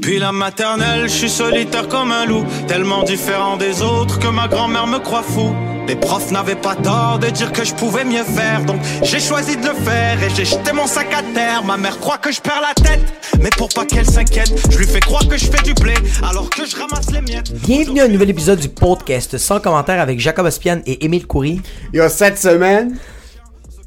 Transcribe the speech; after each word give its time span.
Depuis 0.00 0.18
la 0.18 0.32
maternelle, 0.32 1.10
je 1.10 1.14
suis 1.14 1.28
solitaire 1.28 1.86
comme 1.86 2.10
un 2.10 2.24
loup, 2.24 2.46
tellement 2.66 3.02
différent 3.02 3.58
des 3.58 3.82
autres 3.82 4.18
que 4.18 4.28
ma 4.28 4.48
grand-mère 4.48 4.86
me 4.86 4.98
croit 4.98 5.22
fou. 5.22 5.54
Les 5.86 5.94
profs 5.94 6.30
n'avaient 6.30 6.54
pas 6.54 6.74
tort 6.74 7.18
de 7.18 7.26
dire 7.26 7.52
que 7.52 7.66
je 7.66 7.74
pouvais 7.74 8.06
mieux 8.06 8.24
faire, 8.24 8.64
donc 8.64 8.80
j'ai 9.02 9.20
choisi 9.20 9.58
de 9.58 9.66
le 9.66 9.74
faire 9.74 10.22
et 10.22 10.30
j'ai 10.34 10.46
jeté 10.46 10.72
mon 10.72 10.86
sac 10.86 11.12
à 11.12 11.22
terre. 11.34 11.62
Ma 11.64 11.76
mère 11.76 12.00
croit 12.00 12.16
que 12.16 12.32
je 12.32 12.40
perds 12.40 12.62
la 12.62 12.72
tête, 12.82 13.12
mais 13.42 13.50
pour 13.50 13.68
pas 13.68 13.84
qu'elle 13.84 14.06
s'inquiète, 14.06 14.50
je 14.70 14.78
lui 14.78 14.86
fais 14.86 15.00
croire 15.00 15.28
que 15.28 15.36
je 15.36 15.44
fais 15.44 15.62
du 15.62 15.74
blé 15.74 15.92
alors 16.26 16.48
que 16.48 16.64
je 16.64 16.76
ramasse 16.76 17.10
les 17.10 17.20
miettes. 17.20 17.52
Bienvenue 17.52 18.00
à 18.00 18.04
un 18.04 18.08
nouvel 18.08 18.30
épisode 18.30 18.58
du 18.58 18.70
podcast 18.70 19.36
sans 19.36 19.60
commentaire 19.60 20.00
avec 20.00 20.18
Jacob 20.18 20.46
Ospian 20.46 20.80
et 20.86 21.04
Émile 21.04 21.26
Coury. 21.26 21.60
Yo, 21.92 22.08
cette 22.08 22.38
semaine, 22.38 22.96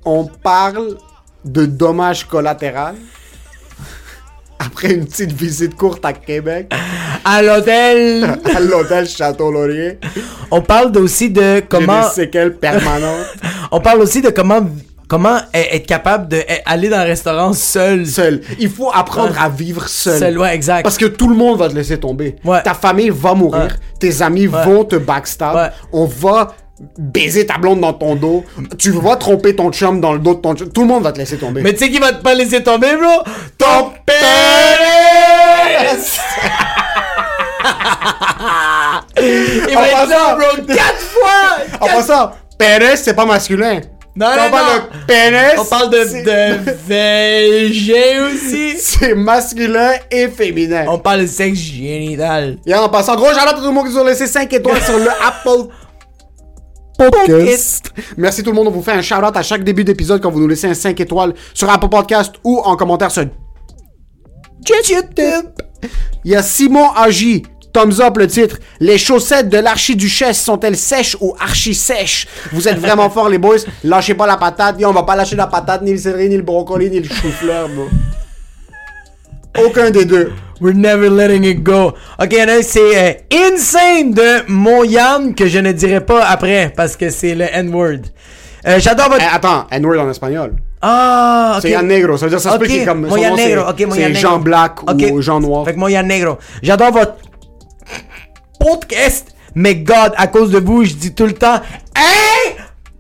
on 0.05 0.25
parle 0.25 0.95
de 1.43 1.65
dommages 1.65 2.25
collatéraux. 2.25 2.93
Après 4.59 4.93
une 4.93 5.05
petite 5.05 5.31
visite 5.31 5.75
courte 5.75 6.03
à 6.05 6.13
Québec, 6.13 6.71
À 7.25 7.41
l'hôtel, 7.41 8.23
à 8.55 8.59
l'hôtel 8.59 9.07
Château-Laurier, 9.07 9.97
on 10.51 10.61
parle 10.61 10.95
aussi 10.97 11.29
de 11.29 11.41
j'ai 11.55 11.61
comment 11.69 12.01
des 12.03 12.09
séquelles 12.13 12.55
permanentes. 12.57 13.27
on 13.71 13.79
parle 13.79 14.01
aussi 14.01 14.21
de 14.21 14.29
comment 14.29 14.61
comment 15.07 15.37
être 15.53 15.85
capable 15.85 16.27
de 16.27 16.37
e- 16.37 16.61
aller 16.65 16.89
dans 16.89 16.97
un 16.97 17.03
restaurant 17.03 17.53
seul. 17.53 18.05
Seul. 18.07 18.41
Il 18.59 18.69
faut 18.69 18.89
apprendre 18.93 19.31
Ouais. 19.33 19.37
à 19.39 19.47
vivre 19.47 19.87
seul. 19.87 20.19
Seul, 20.19 20.37
ouais, 20.39 20.55
exact. 20.55 20.83
Parce 20.83 20.97
que 20.97 21.05
tout 21.05 21.29
le 21.29 21.35
monde 21.35 21.59
va 21.59 21.69
te 21.69 21.75
laisser 21.75 21.97
tomber. 21.99 22.35
Ouais. 22.43 22.61
Ta 22.63 22.73
famille 22.73 23.09
va 23.09 23.33
mourir. 23.35 23.77
Tes 23.99 24.21
amis 24.21 24.47
vont 24.47 24.83
te 24.85 24.95
backstab. 24.95 25.71
On 25.91 26.05
va 26.05 26.55
baiser 26.97 27.45
ta 27.45 27.57
blonde 27.57 27.81
dans 27.81 27.93
ton 27.93 28.15
dos. 28.15 28.43
Tu 28.77 28.91
vas 28.91 29.15
tromper 29.15 29.55
ton 29.55 29.71
chum 29.71 30.01
dans 30.01 30.13
le 30.13 30.19
dos 30.19 30.35
de 30.35 30.39
ton 30.41 30.55
chum. 30.55 30.71
Tout 30.71 30.81
le 30.81 30.87
monde 30.87 31.03
va 31.03 31.11
te 31.11 31.19
laisser 31.19 31.37
tomber. 31.37 31.61
Mais 31.61 31.73
tu 31.73 31.79
sais 31.79 31.89
qui 31.91 31.99
va 31.99 32.13
te 32.13 32.23
pas 32.23 32.33
laisser 32.33 32.63
tomber, 32.63 32.95
bro? 32.95 33.23
Ton 33.57 33.91
père! 34.05 35.93
Il 39.17 39.73
va 39.75 39.87
être 39.87 39.91
passant- 39.93 40.09
là, 40.09 40.35
bro, 40.35 40.65
quatre 40.67 40.99
fois! 40.99 41.57
En 41.79 41.87
passant, 41.87 42.31
Pérez, 42.57 42.97
c'est 42.97 43.13
pas 43.13 43.25
masculin. 43.25 43.79
Non, 44.15 44.27
non, 44.27 44.43
on 44.47 44.51
parle 44.51 44.77
non. 44.77 44.83
de 44.83 45.05
pénis, 45.07 45.53
On 45.57 45.65
parle 45.65 45.89
de, 45.89 45.97
de 45.97 46.71
VG 46.87 48.19
aussi. 48.19 48.75
C'est 48.77 49.15
masculin 49.15 49.93
et 50.11 50.27
féminin. 50.27 50.85
On 50.87 50.99
parle 50.99 51.21
de 51.21 51.25
sexe 51.25 51.57
génital. 51.57 52.57
Et 52.63 52.75
en 52.75 52.89
passant, 52.89 53.15
gros 53.15 53.29
à 53.29 53.53
tout 53.53 53.63
le 53.63 53.71
monde 53.71 53.87
qui 53.87 53.93
nous 53.93 53.99
ont 53.99 54.03
laissé 54.05 54.27
5 54.27 54.53
étoiles 54.53 54.83
sur 54.83 54.99
le 54.99 55.09
Apple 55.09 55.67
Podcast. 56.97 57.91
Merci 58.17 58.43
tout 58.43 58.51
le 58.51 58.55
monde. 58.55 58.67
On 58.67 58.71
vous 58.71 58.81
fait 58.81 58.91
un 58.91 59.01
shout 59.01 59.15
out 59.15 59.35
à 59.35 59.43
chaque 59.43 59.63
début 59.63 59.83
d'épisode 59.83 60.21
quand 60.21 60.31
vous 60.31 60.39
nous 60.39 60.47
laissez 60.47 60.67
un 60.67 60.73
5 60.73 60.99
étoiles 60.99 61.33
sur 61.53 61.69
Apple 61.69 61.89
Podcast 61.89 62.35
ou 62.43 62.59
en 62.59 62.75
commentaire 62.75 63.11
sur 63.11 63.23
YouTube. 63.23 63.37
Il 66.23 66.31
y 66.31 66.35
a 66.35 66.43
Simon 66.43 66.89
Agi. 66.95 67.43
Thumbs 67.73 67.99
up 67.99 68.17
le 68.17 68.27
titre. 68.27 68.57
Les 68.79 68.99
chaussettes 68.99 69.49
de 69.49 69.57
l'archiduchesse 69.57 70.39
sont-elles 70.39 70.77
sèches 70.77 71.17
ou 71.19 71.35
archi-sèches? 71.39 72.27
Vous 72.51 72.67
êtes 72.67 72.77
vraiment 72.77 73.09
forts 73.09 73.29
les 73.29 73.39
boys. 73.39 73.57
Lâchez 73.83 74.13
pas 74.13 74.27
la 74.27 74.37
patate. 74.37 74.79
Yo, 74.79 74.89
on 74.89 74.93
va 74.93 75.03
pas 75.03 75.15
lâcher 75.15 75.35
la 75.35 75.47
patate, 75.47 75.81
ni 75.81 75.91
le 75.91 75.97
céleri, 75.97 76.29
ni 76.29 76.37
le 76.37 76.43
brocoli, 76.43 76.91
ni 76.91 76.99
le 76.99 77.09
chou-fleur. 77.09 77.69
Aucun 79.65 79.91
des 79.91 80.05
deux. 80.05 80.31
We're 80.61 80.75
never 80.75 81.09
letting 81.09 81.43
it 81.43 81.61
go. 81.63 81.93
Ok, 82.21 82.35
c'est 82.61 82.79
euh, 82.79 83.13
Insane 83.51 84.11
de 84.13 84.49
Moyam 84.51 85.35
que 85.35 85.47
je 85.47 85.59
ne 85.59 85.71
dirai 85.71 85.99
pas 86.03 86.25
après 86.25 86.71
parce 86.75 86.95
que 86.95 87.09
c'est 87.09 87.35
le 87.35 87.45
N-word. 87.51 87.99
Euh, 88.65 88.79
J'adore 88.79 89.09
votre. 89.09 89.23
Eh, 89.23 89.35
attends, 89.35 89.65
N-word 89.71 89.99
en 89.99 90.09
espagnol. 90.09 90.55
Ah, 90.81 91.53
ok. 91.55 91.61
C'est 91.61 91.69
Yann 91.71 91.87
Negro, 91.87 92.17
ça 92.17 92.25
veut 92.25 92.29
dire 92.29 92.39
ça 92.39 92.51
se 92.51 92.57
peut 92.57 92.65
Ok, 92.65 92.69
qu'il 92.71 92.81
est 92.81 92.85
comme. 92.85 93.03
son 93.03 93.09
Moya 93.15 93.29
nom, 93.29 93.37
c'est- 93.37 93.47
Negro, 93.49 93.69
ok, 93.69 93.79
Moya 93.87 94.01
C'est 94.07 94.07
Negro. 94.13 94.21
Jean 94.21 94.39
Black 94.39 94.83
Ok. 94.89 95.05
ou 95.11 95.21
Jean 95.21 95.39
Noir. 95.39 95.65
Fait 95.65 95.73
que 95.73 95.79
Moya 95.79 96.03
Negro. 96.03 96.37
J'adore 96.61 96.91
votre 96.91 97.15
podcast, 98.59 99.29
mais 99.55 99.75
God, 99.75 100.13
à 100.17 100.27
cause 100.27 100.51
de 100.51 100.59
vous, 100.59 100.83
je 100.85 100.93
dis 100.93 101.13
tout 101.13 101.25
le 101.25 101.33
temps 101.33 101.59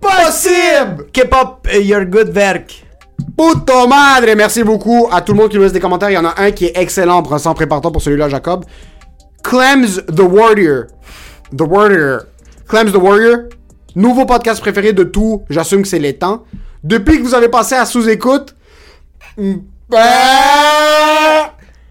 impossible. 0.01 1.07
K-pop, 1.13 1.67
euh, 1.73 1.79
your 1.81 2.05
good 2.05 2.35
work. 2.35 2.83
Puto 3.37 3.87
madre! 3.87 4.33
Merci 4.35 4.63
beaucoup 4.63 5.07
à 5.11 5.21
tout 5.21 5.33
le 5.33 5.39
monde 5.39 5.49
qui 5.49 5.57
nous 5.57 5.63
laisse 5.63 5.73
des 5.73 5.79
commentaires. 5.79 6.09
Il 6.09 6.13
y 6.13 6.17
en 6.17 6.25
a 6.25 6.35
un 6.41 6.51
qui 6.51 6.65
est 6.65 6.77
excellent. 6.77 7.23
Prends 7.23 7.53
prépare-toi 7.53 7.91
pour 7.91 8.01
celui-là, 8.01 8.29
Jacob. 8.29 8.65
Clems 9.43 10.01
the 10.15 10.21
Warrior. 10.21 10.85
The 11.55 11.61
Warrior. 11.61 12.21
Clems 12.67 12.91
the 12.91 12.97
Warrior. 12.97 13.37
Nouveau 13.95 14.25
podcast 14.25 14.59
préféré 14.61 14.93
de 14.93 15.03
tout. 15.03 15.43
J'assume 15.49 15.81
que 15.83 15.87
c'est 15.87 15.99
les 15.99 16.13
temps. 16.13 16.43
Depuis 16.83 17.17
que 17.17 17.23
vous 17.23 17.33
avez 17.35 17.49
passé 17.49 17.75
à 17.75 17.85
sous-écoute. 17.85 18.55
bah, 19.89 19.99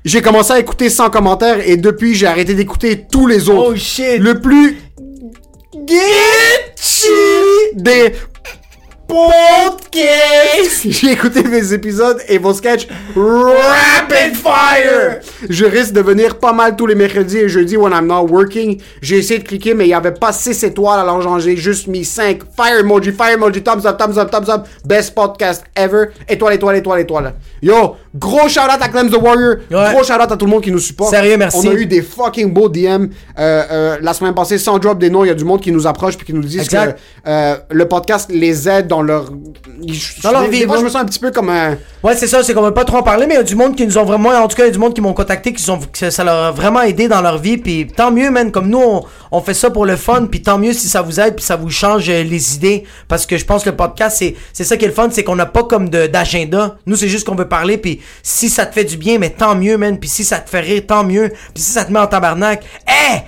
J'ai 0.04 0.20
commencé 0.22 0.52
à 0.52 0.58
écouter 0.58 0.90
sans 0.90 1.10
commentaires 1.10 1.66
et 1.66 1.76
depuis 1.76 2.14
j'ai 2.14 2.26
arrêté 2.26 2.54
d'écouter 2.54 3.06
tous 3.10 3.26
les 3.26 3.48
autres. 3.48 3.72
Oh, 3.72 3.76
shit. 3.76 4.18
Le 4.18 4.40
plus 4.40 4.78
des 7.74 8.12
podcasts. 9.06 10.82
J'ai 10.90 11.12
écouté 11.12 11.42
mes 11.44 11.72
épisodes 11.72 12.20
et 12.28 12.38
vos 12.38 12.54
sketchs 12.54 12.86
rapid 13.14 14.34
fire. 14.36 15.20
Je 15.48 15.64
risque 15.64 15.92
de 15.92 16.00
venir 16.00 16.38
pas 16.38 16.52
mal 16.52 16.76
tous 16.76 16.86
les 16.86 16.94
mercredis 16.94 17.38
et 17.38 17.48
jeudis 17.48 17.76
when 17.76 17.92
I'm 17.92 18.06
not 18.06 18.26
working. 18.26 18.80
J'ai 19.00 19.18
essayé 19.18 19.40
de 19.40 19.44
cliquer 19.46 19.74
mais 19.74 19.86
il 19.86 19.90
y 19.90 19.94
avait 19.94 20.12
pas 20.12 20.32
6 20.32 20.62
étoiles 20.64 21.00
alors 21.00 21.20
j'en 21.20 21.38
j'ai 21.38 21.56
juste 21.56 21.86
mis 21.86 22.04
5. 22.04 22.40
Fire 22.56 22.78
emoji, 22.80 23.12
fire 23.12 23.34
emoji, 23.34 23.62
thumbs 23.62 23.86
up, 23.86 23.98
thumbs 23.98 24.18
up, 24.18 24.30
thumbs 24.30 24.48
up. 24.48 24.66
Best 24.84 25.14
podcast 25.14 25.64
ever. 25.76 26.06
Étoile, 26.28 26.54
étoile, 26.54 26.76
étoile, 26.76 27.00
étoile. 27.00 27.34
Yo, 27.60 27.96
gros 28.14 28.48
shout 28.48 28.60
out 28.60 28.80
à 28.80 28.88
Clem 28.88 29.10
the 29.10 29.16
Warrior. 29.16 29.56
Ouais. 29.70 29.92
Gros 29.94 30.04
shout 30.04 30.14
out 30.14 30.30
à 30.32 30.36
tout 30.36 30.46
le 30.46 30.50
monde 30.50 30.62
qui 30.62 30.70
nous 30.72 30.78
supporte. 30.78 31.10
Sérieux, 31.10 31.36
merci. 31.36 31.66
On 31.68 31.70
a 31.70 31.74
eu 31.74 31.86
des 31.86 32.02
fucking 32.02 32.52
beaux 32.52 32.68
DM 32.68 32.78
euh, 32.88 33.06
euh, 33.38 33.98
la 34.00 34.12
semaine 34.14 34.34
passée 34.34 34.58
sans 34.58 34.78
drop 34.78 34.98
des 34.98 35.10
noms. 35.10 35.24
Il 35.24 35.28
y 35.28 35.30
a 35.30 35.34
du 35.34 35.44
monde 35.44 35.60
qui 35.60 35.72
nous 35.72 35.86
approche 35.86 36.16
puis 36.16 36.26
qui 36.26 36.32
nous 36.32 36.42
Exact. 36.42 36.98
que 36.98 37.28
euh, 37.28 37.56
le 37.70 37.88
podcast 37.88 38.30
les 38.32 38.68
aide 38.68 38.86
dans 38.88 39.01
leur 39.02 39.30
Dans 40.22 40.32
leur 40.32 40.48
Des 40.48 40.66
fois, 40.66 40.74
ouais. 40.74 40.80
je 40.80 40.84
me 40.84 40.88
sens 40.90 41.02
un 41.02 41.04
petit 41.04 41.18
peu 41.18 41.30
comme 41.30 41.50
un 41.50 41.76
Ouais, 42.02 42.16
c'est 42.16 42.26
ça, 42.26 42.42
c'est 42.42 42.52
qu'on 42.52 42.62
veut 42.62 42.74
pas 42.74 42.84
trop 42.84 42.98
en 42.98 43.02
parler, 43.02 43.26
mais 43.26 43.34
il 43.34 43.36
y 43.36 43.40
a 43.40 43.44
du 43.44 43.54
monde 43.54 43.76
qui 43.76 43.86
nous 43.86 43.96
ont 43.96 44.04
vraiment, 44.04 44.30
en 44.30 44.48
tout 44.48 44.56
cas, 44.56 44.64
il 44.64 44.66
y 44.66 44.70
a 44.70 44.72
du 44.72 44.78
monde 44.78 44.94
qui 44.94 45.00
m'ont 45.00 45.12
contacté, 45.12 45.52
qui 45.52 45.62
sont, 45.62 45.78
que 45.78 46.10
ça 46.10 46.24
leur 46.24 46.36
a 46.36 46.50
vraiment 46.50 46.82
aidé 46.82 47.06
dans 47.06 47.20
leur 47.20 47.38
vie, 47.38 47.58
puis 47.58 47.86
tant 47.86 48.10
mieux, 48.10 48.30
man, 48.30 48.50
comme 48.50 48.68
nous, 48.68 48.80
on, 48.80 49.04
on 49.30 49.40
fait 49.40 49.54
ça 49.54 49.70
pour 49.70 49.86
le 49.86 49.96
fun, 49.96 50.26
puis 50.26 50.42
tant 50.42 50.58
mieux 50.58 50.72
si 50.72 50.88
ça 50.88 51.00
vous 51.00 51.20
aide, 51.20 51.36
puis 51.36 51.44
ça 51.44 51.56
vous 51.56 51.70
change 51.70 52.08
euh, 52.08 52.22
les 52.22 52.56
idées, 52.56 52.84
parce 53.06 53.24
que 53.24 53.36
je 53.36 53.44
pense 53.44 53.62
que 53.62 53.70
le 53.70 53.76
podcast, 53.76 54.16
c'est, 54.18 54.34
c'est 54.52 54.64
ça 54.64 54.76
qui 54.76 54.84
est 54.84 54.88
le 54.88 54.94
fun, 54.94 55.08
c'est 55.12 55.22
qu'on 55.22 55.36
n'a 55.36 55.46
pas 55.46 55.62
comme 55.62 55.88
d'agenda, 55.88 56.76
nous, 56.86 56.96
c'est 56.96 57.08
juste 57.08 57.26
qu'on 57.26 57.36
veut 57.36 57.48
parler, 57.48 57.78
puis 57.78 58.00
si 58.22 58.48
ça 58.48 58.66
te 58.66 58.74
fait 58.74 58.84
du 58.84 58.96
bien, 58.96 59.18
mais 59.18 59.30
tant 59.30 59.54
mieux, 59.54 59.76
man, 59.76 59.98
puis 59.98 60.08
si 60.08 60.24
ça 60.24 60.38
te 60.38 60.50
fait 60.50 60.60
rire, 60.60 60.82
tant 60.86 61.04
mieux, 61.04 61.30
puis 61.54 61.62
si 61.62 61.70
ça 61.72 61.84
te 61.84 61.92
met 61.92 62.00
en 62.00 62.06
tabarnak, 62.08 62.64
hey! 62.86 63.22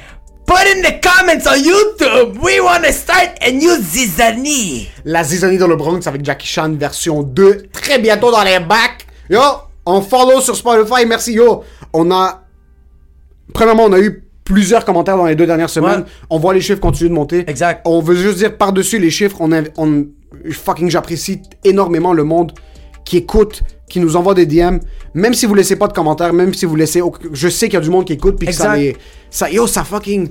Put 0.46 0.66
in 0.76 0.82
the 0.82 1.00
comments 1.00 1.46
on 1.46 1.56
YouTube! 1.62 2.38
We 2.42 2.60
wanna 2.60 2.92
start 2.92 3.38
a 3.40 3.50
new 3.50 3.76
zizanie! 3.80 4.88
la 5.04 5.24
zizanie 5.24 5.56
dans 5.58 5.66
le 5.68 5.76
Bronx 5.76 6.06
avec 6.06 6.24
Jackie 6.24 6.46
Chan 6.46 6.74
version 6.78 7.22
2 7.22 7.68
très 7.72 7.98
bientôt 7.98 8.30
dans 8.30 8.42
les 8.42 8.58
bacs. 8.60 9.06
Yo, 9.30 9.40
on 9.86 10.02
follow 10.02 10.40
sur 10.40 10.54
Spotify. 10.56 11.06
Merci 11.06 11.32
yo. 11.34 11.64
On 11.92 12.10
a 12.10 12.42
premièrement 13.54 13.84
on 13.84 13.92
a 13.92 13.98
eu 14.00 14.22
plusieurs 14.44 14.84
commentaires 14.84 15.16
dans 15.16 15.24
les 15.26 15.34
deux 15.34 15.46
dernières 15.46 15.70
semaines. 15.70 16.00
Ouais. 16.00 16.06
On 16.28 16.38
voit 16.38 16.52
les 16.52 16.60
chiffres 16.60 16.80
continuer 16.80 17.08
de 17.08 17.14
monter. 17.14 17.44
Exact. 17.48 17.80
On 17.86 18.00
veut 18.00 18.14
juste 18.16 18.36
dire 18.38 18.56
par-dessus 18.56 18.98
les 18.98 19.10
chiffres, 19.10 19.36
on, 19.40 19.50
a- 19.52 19.62
on 19.78 20.06
fucking 20.50 20.90
j'apprécie 20.90 21.40
énormément 21.64 22.12
le 22.12 22.24
monde 22.24 22.52
qui 23.04 23.18
écoute, 23.18 23.62
qui 23.88 24.00
nous 24.00 24.16
envoie 24.16 24.34
des 24.34 24.46
DM, 24.46 24.78
même 25.14 25.34
si 25.34 25.46
vous 25.46 25.54
laissez 25.54 25.76
pas 25.76 25.88
de 25.88 25.92
commentaires, 25.92 26.32
même 26.32 26.54
si 26.54 26.64
vous 26.64 26.76
laissez 26.76 27.02
je 27.32 27.48
sais 27.48 27.66
qu'il 27.68 27.74
y 27.74 27.76
a 27.76 27.80
du 27.80 27.90
monde 27.90 28.04
qui 28.06 28.14
écoute 28.14 28.36
puis 28.38 28.48
que 28.48 28.54
ça 28.54 28.76
les 28.76 28.96
ça 29.30 29.50
yo 29.50 29.66
ça 29.66 29.84
fucking 29.84 30.28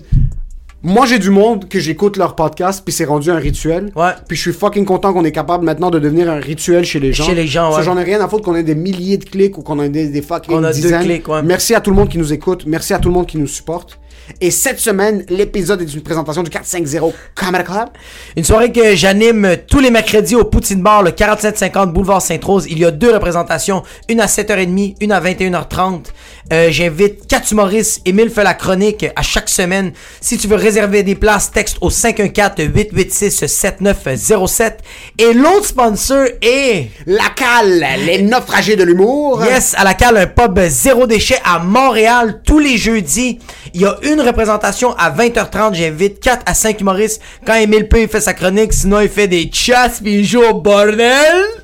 moi 0.85 1.05
j'ai 1.05 1.17
du 1.17 1.29
monde 1.29 1.69
que 1.69 1.79
j'écoute 1.79 2.17
leur 2.17 2.35
podcast 2.35 2.81
puis 2.83 2.93
c'est 2.93 3.05
rendu 3.05 3.31
un 3.31 3.37
rituel. 3.37 3.91
Ouais. 3.95 4.11
Puis 4.27 4.35
je 4.35 4.41
suis 4.41 4.51
fucking 4.51 4.83
content 4.83 5.13
qu'on 5.13 5.23
est 5.23 5.31
capable 5.31 5.63
maintenant 5.63 5.89
de 5.89 5.97
devenir 5.97 6.29
un 6.29 6.39
rituel 6.41 6.83
chez 6.83 6.99
les 6.99 7.13
gens. 7.13 7.23
Chez 7.23 7.35
les 7.35 7.47
gens, 7.47 7.73
ouais. 7.73 7.83
J'en 7.83 7.97
ai 7.97 8.03
rien 8.03 8.19
à 8.19 8.27
foutre 8.27 8.43
qu'on 8.43 8.55
ait 8.55 8.63
des 8.63 8.75
milliers 8.75 9.17
de 9.17 9.23
clics 9.23 9.57
ou 9.57 9.61
qu'on 9.61 9.81
ait 9.81 9.87
des, 9.87 10.09
des 10.09 10.21
fucking 10.21 10.53
On 10.53 10.63
a 10.63 10.73
deux 10.73 10.81
dizaines. 10.81 11.03
clics, 11.03 11.27
ouais. 11.29 11.41
Merci 11.41 11.73
à 11.73 11.79
tout 11.79 11.89
le 11.89 11.95
monde 11.95 12.09
qui 12.09 12.17
nous 12.17 12.33
écoute. 12.33 12.65
Merci 12.67 12.93
à 12.93 12.99
tout 12.99 13.07
le 13.07 13.13
monde 13.13 13.27
qui 13.27 13.37
nous 13.37 13.47
supporte. 13.47 13.97
Et 14.41 14.51
cette 14.51 14.79
semaine, 14.79 15.25
l'épisode 15.29 15.81
est 15.81 15.93
une 15.93 16.01
présentation 16.01 16.43
du 16.43 16.49
450 16.49 17.13
Comedy 17.35 17.63
Club. 17.63 17.89
Une 18.35 18.43
soirée 18.43 18.71
que 18.71 18.95
j'anime 18.95 19.57
tous 19.67 19.79
les 19.79 19.91
mercredis 19.91 20.35
au 20.35 20.45
Poutine 20.45 20.81
Bar, 20.81 21.03
le 21.03 21.11
4750 21.11 21.93
Boulevard 21.93 22.21
Sainte-Rose. 22.21 22.65
Il 22.69 22.79
y 22.79 22.85
a 22.85 22.91
deux 22.91 23.13
représentations, 23.13 23.83
une 24.09 24.19
à 24.19 24.25
7h30, 24.27 24.95
une 25.01 25.11
à 25.11 25.21
21h30. 25.21 26.05
Euh, 26.51 26.69
J'invite 26.71 27.27
quatre 27.27 27.51
humoristes. 27.51 28.01
Émile 28.05 28.29
fait 28.29 28.43
la 28.43 28.53
chronique 28.53 29.05
à 29.15 29.21
chaque 29.21 29.47
semaine. 29.49 29.93
Si 30.19 30.37
tu 30.37 30.47
veux 30.47 30.57
réserver 30.57 31.03
des 31.03 31.15
places, 31.15 31.51
texte 31.51 31.77
au 31.81 31.89
514-886-7907. 31.89 34.73
Et 35.19 35.33
l'autre 35.33 35.67
sponsor 35.67 36.25
est... 36.41 36.87
La 37.05 37.29
cale, 37.35 37.85
les 38.05 38.21
naufragés 38.21 38.75
de 38.75 38.83
l'humour. 38.83 39.43
Yes, 39.45 39.73
à 39.77 39.83
la 39.83 39.93
cale, 39.93 40.17
un 40.17 40.27
pub 40.27 40.59
zéro 40.67 41.07
déchet 41.07 41.37
à 41.43 41.59
Montréal 41.59 42.41
tous 42.45 42.59
les 42.59 42.77
jeudis. 42.77 43.39
Il 43.73 43.81
y 43.81 43.85
a 43.85 43.97
une 44.03 44.12
représentation 44.21 44.95
à 44.97 45.11
20h30. 45.11 45.73
J'invite 45.73 46.19
4 46.19 46.43
à 46.45 46.53
5 46.53 46.81
humoristes. 46.81 47.21
Quand 47.45 47.55
Emile 47.55 47.87
P 47.87 48.07
fait 48.07 48.21
sa 48.21 48.33
chronique, 48.33 48.73
sinon 48.73 48.99
il 49.01 49.09
fait 49.09 49.27
des 49.27 49.49
chats 49.51 49.89
puis 50.01 50.19
il 50.19 50.25
joue 50.25 50.43
au 50.43 50.53
bordel. 50.53 51.62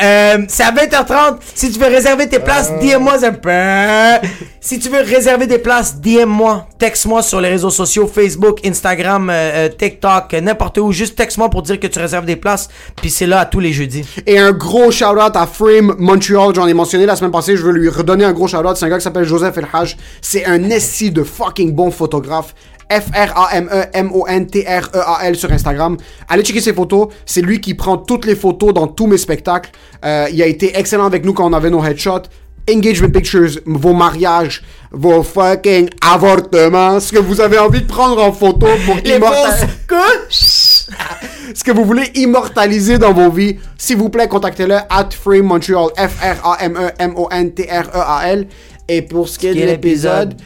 Euh, 0.00 0.38
c'est 0.48 0.62
à 0.62 0.72
20h30. 0.72 1.38
Si 1.54 1.70
tu 1.70 1.78
veux 1.78 1.86
réserver 1.86 2.28
tes 2.28 2.38
places, 2.38 2.72
DM-moi 2.80 3.24
un 3.24 3.32
peu. 3.32 4.28
Si 4.60 4.78
tu 4.78 4.88
veux 4.88 5.00
réserver 5.00 5.46
des 5.46 5.58
places, 5.58 6.00
DM-moi. 6.00 6.68
Texte-moi 6.78 7.22
sur 7.22 7.40
les 7.40 7.48
réseaux 7.48 7.70
sociaux, 7.70 8.06
Facebook, 8.06 8.64
Instagram, 8.64 9.28
euh, 9.28 9.32
euh, 9.32 9.68
TikTok, 9.68 10.34
n'importe 10.34 10.78
où. 10.78 10.92
Juste 10.92 11.16
texte-moi 11.16 11.50
pour 11.50 11.62
dire 11.62 11.80
que 11.80 11.86
tu 11.86 11.98
réserves 11.98 12.26
des 12.26 12.36
places. 12.36 12.68
Puis 12.96 13.10
c'est 13.10 13.26
là 13.26 13.40
à 13.40 13.46
tous 13.46 13.60
les 13.60 13.72
jeudis. 13.72 14.04
Et 14.26 14.38
un 14.38 14.52
gros 14.52 14.90
shout-out 14.90 15.34
à 15.34 15.46
Frame 15.46 15.96
Montreal, 15.98 16.54
j'en 16.54 16.66
ai 16.66 16.74
mentionné 16.74 17.06
la 17.06 17.16
semaine 17.16 17.32
passée, 17.32 17.56
je 17.56 17.62
veux 17.62 17.72
lui 17.72 17.88
redonner 17.88 18.24
un 18.24 18.32
gros 18.32 18.46
shout-out, 18.46 18.76
c'est 18.76 18.84
un 18.84 18.88
gars 18.88 18.98
qui 18.98 19.04
s'appelle 19.04 19.24
Joseph 19.24 19.58
Elhaj, 19.58 19.96
c'est 20.20 20.44
un 20.44 20.70
esti 20.70 21.10
de 21.10 21.24
fucking 21.24 21.72
bon 21.72 21.90
photographe. 21.90 22.54
F-R-A-M-E-M-O-N-T-R-E-A-L 23.00 25.36
sur 25.36 25.50
Instagram. 25.50 25.96
Allez 26.28 26.42
checker 26.42 26.60
ses 26.60 26.74
photos. 26.74 27.08
C'est 27.24 27.40
lui 27.40 27.60
qui 27.60 27.74
prend 27.74 27.96
toutes 27.96 28.26
les 28.26 28.36
photos 28.36 28.74
dans 28.74 28.86
tous 28.86 29.06
mes 29.06 29.18
spectacles. 29.18 29.70
Euh, 30.04 30.28
il 30.32 30.42
a 30.42 30.46
été 30.46 30.76
excellent 30.76 31.06
avec 31.06 31.24
nous 31.24 31.32
quand 31.32 31.48
on 31.48 31.52
avait 31.52 31.70
nos 31.70 31.82
headshots. 31.82 32.24
Engagement 32.70 33.10
pictures, 33.10 33.58
vos 33.66 33.92
mariages, 33.92 34.62
vos 34.92 35.24
fucking 35.24 35.88
avortements, 36.00 37.00
ce 37.00 37.10
que 37.10 37.18
vous 37.18 37.40
avez 37.40 37.58
envie 37.58 37.82
de 37.82 37.88
prendre 37.88 38.22
en 38.22 38.32
photo 38.32 38.68
pour 38.86 38.98
immortaliser. 39.04 39.66
ce 40.28 41.64
que 41.64 41.72
vous 41.72 41.84
voulez 41.84 42.12
immortaliser 42.14 42.98
dans 42.98 43.12
vos 43.12 43.30
vies, 43.30 43.56
s'il 43.76 43.96
vous 43.96 44.10
plaît, 44.10 44.28
contactez-le 44.28 44.76
at 44.88 45.08
Frame 45.10 45.42
Montreal, 45.42 45.88
F-R-A-M-E-M-O-N-T-R-E-A-L. 45.96 48.46
Et 48.86 49.02
pour 49.02 49.28
ce 49.28 49.40
qui 49.40 49.48
est 49.48 49.54
de 49.54 49.64
l'épisode, 49.64 50.36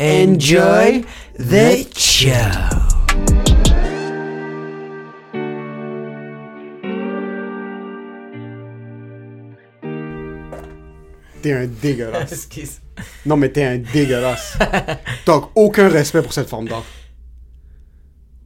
Enjoy 0.00 1.04
the 1.38 1.86
show. 1.96 2.32
t'es 11.42 11.52
un 11.52 11.66
dégueulasse. 11.66 12.32
Excuse. 12.32 12.80
non, 13.24 13.36
mais 13.36 13.50
t'es 13.50 13.64
un 13.64 13.78
dégueulasse. 13.78 14.58
T'as 15.24 15.40
aucun 15.54 15.88
respect 15.88 16.22
pour 16.22 16.32
cette 16.32 16.48
forme 16.48 16.68
d'art. 16.68 16.84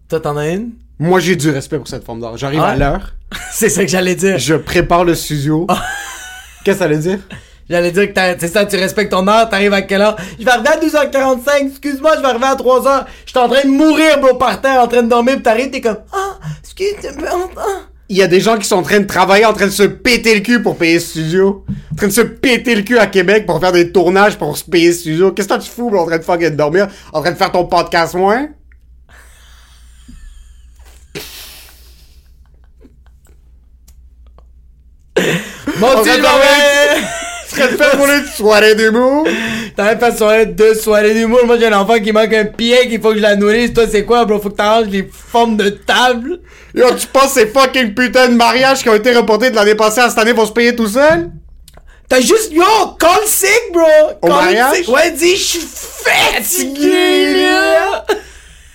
Toi, 0.09 0.21
t'en 0.21 0.37
as 0.37 0.49
une? 0.51 0.73
Moi, 0.99 1.21
j'ai 1.21 1.37
du 1.37 1.51
respect 1.51 1.79
pour 1.79 1.89
cette 1.89 2.05
forme 2.05 2.21
d'art. 2.21 2.37
J'arrive 2.37 2.61
Ah 2.63 2.69
à 2.71 2.77
l'heure, 2.77 3.15
C'est 3.53 3.71
ça 3.71 3.83
que 3.85 3.91
j'allais 3.91 4.17
dire. 4.17 4.39
je 4.39 4.55
prépare 4.55 5.05
le 5.05 5.15
studio. 5.15 5.67
Qu'est-ce 6.65 6.79
que 6.79 6.85
ça 6.85 6.89
veut 6.89 6.99
dire? 6.99 7.21
J'allais 7.71 7.93
dire 7.93 8.09
que 8.09 8.13
t'as- 8.13 8.37
c'est 8.37 8.49
ça, 8.49 8.67
tu 8.67 8.75
respectes 8.77 9.13
ton 9.13 9.27
heure, 9.29 9.49
t'arrives 9.49 9.73
à 9.73 9.83
quelle 9.83 10.03
heure? 10.03 10.17
Je 10.39 10.45
vais 10.45 10.51
arriver 10.51 10.69
à 10.71 10.77
12h45, 10.77 11.69
excuse-moi, 11.69 12.17
je 12.17 12.21
vais 12.21 12.27
arriver 12.27 12.47
à 12.47 12.57
3h. 12.57 13.07
Je 13.25 13.31
suis 13.31 13.39
en 13.39 13.49
train 13.49 13.63
de 13.63 13.69
mourir, 13.69 14.19
bro, 14.21 14.35
par 14.35 14.61
terre, 14.61 14.83
en 14.83 14.89
train 14.89 15.05
de 15.05 15.09
dormir, 15.09 15.37
pis 15.37 15.43
t'arrives, 15.43 15.71
t'es 15.71 15.81
comme, 15.81 15.99
ah, 16.13 16.37
excuse, 16.61 16.95
moi 17.19 17.29
Il 18.09 18.17
y 18.17 18.23
a 18.23 18.27
des 18.27 18.41
gens 18.41 18.59
qui 18.59 18.67
sont 18.67 18.75
en 18.79 18.83
train 18.83 18.99
de 18.99 19.07
travailler, 19.07 19.45
en 19.47 19.53
train 19.53 19.67
de 19.67 19.71
se 19.71 19.85
péter 19.85 20.35
le 20.35 20.41
cul 20.41 20.61
pour 20.63 20.77
payer 20.77 20.95
le 20.95 21.01
studio. 21.01 21.65
En 21.93 21.95
train 21.95 22.09
de 22.09 22.13
se 22.13 22.23
péter 22.23 22.75
le 22.75 22.83
cul 22.83 22.99
à 22.99 23.07
Québec 23.07 23.47
pour 23.47 23.61
faire 23.61 23.71
des 23.71 23.93
tournages 23.93 24.37
pour 24.37 24.59
se 24.59 24.65
payer 24.65 24.89
le 24.89 24.95
studio. 24.95 25.31
Qu'est-ce 25.31 25.47
que 25.47 25.55
tu 25.61 25.71
fous, 25.71 25.91
bro, 25.91 26.01
en 26.01 26.07
train 26.07 26.19
de 26.19 26.25
fucking 26.25 26.57
dormir? 26.57 26.89
En 27.13 27.21
train 27.23 27.31
de 27.31 27.37
faire 27.37 27.53
ton 27.53 27.67
podcast 27.67 28.15
moins? 28.15 28.49
Mon 35.79 36.03
Serais 37.61 37.73
de 37.73 37.77
faire 37.77 37.91
pour 37.97 38.07
une 38.07 38.25
soirée 38.27 38.75
d'humour? 38.75 39.25
De 39.25 39.83
faire 39.83 40.17
soirée, 40.17 40.47
deux 40.47 40.75
soirées 40.75 41.15
d'humour. 41.15 41.41
Moi, 41.47 41.59
j'ai 41.59 41.67
un 41.67 41.79
enfant 41.79 41.99
qui 41.99 42.13
manque 42.13 42.33
un 42.33 42.45
pied, 42.45 42.89
qu'il 42.89 43.01
faut 43.01 43.11
que 43.11 43.17
je 43.17 43.23
la 43.23 43.37
nourrisse. 43.37 43.73
Toi, 43.73 43.85
c'est 43.91 44.05
quoi, 44.05 44.25
bro? 44.25 44.41
Faut 44.41 44.51
que 44.51 44.57
t'arranges 44.57 44.89
les 44.89 45.09
formes 45.13 45.57
de 45.57 45.69
table. 45.71 46.41
Yo, 46.75 46.87
tu 46.95 47.07
penses 47.07 47.35
que 47.35 47.41
ces 47.41 47.47
fucking 47.47 47.95
putains 47.95 48.29
de 48.29 48.35
mariages 48.35 48.83
qui 48.83 48.89
ont 48.89 48.95
été 48.95 49.13
reportés 49.15 49.51
de 49.51 49.57
l'année 49.57 49.75
passée 49.75 50.01
à 50.01 50.09
cette 50.09 50.19
année 50.19 50.33
vont 50.33 50.47
se 50.47 50.53
payer 50.53 50.75
tout 50.75 50.87
seuls? 50.89 51.31
T'as 52.09 52.21
juste, 52.21 52.51
yo, 52.53 52.65
call 52.99 53.25
sick, 53.27 53.73
bro! 53.73 53.83
Au 54.23 54.27
Call 54.27 54.37
mariage? 54.37 54.77
sick. 54.77 54.89
Ouais, 54.89 55.11
dis, 55.13 55.37
je 55.37 55.43
suis 55.43 55.61
fatigué, 55.61 57.43
là! 57.43 58.05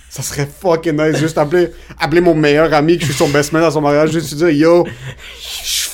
Ça 0.08 0.22
serait 0.22 0.48
fucking 0.62 0.96
nice 0.96 1.18
juste 1.18 1.36
appeler, 1.36 1.72
appeler 2.00 2.22
mon 2.22 2.34
meilleur 2.34 2.72
ami 2.72 2.96
que 2.96 3.02
je 3.04 3.10
suis 3.10 3.18
son 3.18 3.28
best 3.28 3.52
man 3.52 3.62
à 3.64 3.70
son 3.70 3.82
mariage, 3.82 4.12
juste 4.12 4.30
lui 4.30 4.38
dire 4.38 4.48
yo, 4.48 4.86
je 5.62 5.88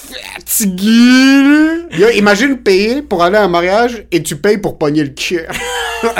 Yo, 1.99 2.09
imagine 2.15 2.57
payer 2.59 3.03
pour 3.03 3.23
aller 3.23 3.37
à 3.37 3.43
un 3.45 3.49
mariage 3.49 4.05
et 4.11 4.23
tu 4.23 4.37
payes 4.37 4.59
pour 4.59 4.79
pogner 4.79 5.03
le 5.05 5.11
cœur. 5.11 5.51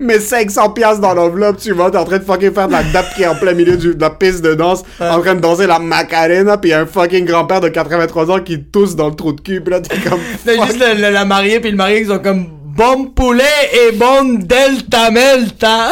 Mais 0.00 0.20
500 0.20 0.70
piastres 0.70 1.00
dans 1.00 1.12
l'enveloppe, 1.12 1.58
tu 1.58 1.72
vas, 1.72 1.90
t'es 1.90 1.98
en 1.98 2.04
train 2.04 2.18
de 2.18 2.24
fucking 2.24 2.54
faire 2.54 2.68
de 2.68 2.72
la 2.72 2.82
qui 3.16 3.22
est 3.22 3.26
en 3.26 3.34
plein 3.34 3.52
milieu 3.52 3.76
du- 3.76 3.96
de 3.96 4.00
la 4.00 4.10
piste 4.10 4.42
de 4.42 4.54
danse, 4.54 4.84
en 5.00 5.20
train 5.20 5.34
de 5.34 5.40
danser 5.40 5.66
la 5.66 5.80
Macarena, 5.80 6.52
a 6.52 6.78
un 6.80 6.86
fucking 6.86 7.24
grand-père 7.24 7.60
de 7.60 7.68
83 7.68 8.30
ans 8.30 8.38
qui 8.40 8.62
tousse 8.62 8.94
dans 8.94 9.08
le 9.08 9.16
trou 9.16 9.32
de 9.32 9.40
cul, 9.40 9.60
pis 9.60 9.70
là 9.70 9.80
t'es 9.80 9.98
comme... 9.98 10.20
T'as 10.44 10.64
juste 10.66 10.78
le- 10.78 10.94
le- 11.02 11.10
la 11.10 11.24
mariée 11.24 11.58
puis 11.58 11.72
le 11.72 11.76
marié 11.76 12.02
qui 12.02 12.08
sont 12.08 12.20
comme 12.20 12.46
bon 12.76 13.06
poulet 13.06 13.42
et 13.72 13.90
bon 13.96 14.38
delta 14.38 15.10
melta. 15.10 15.88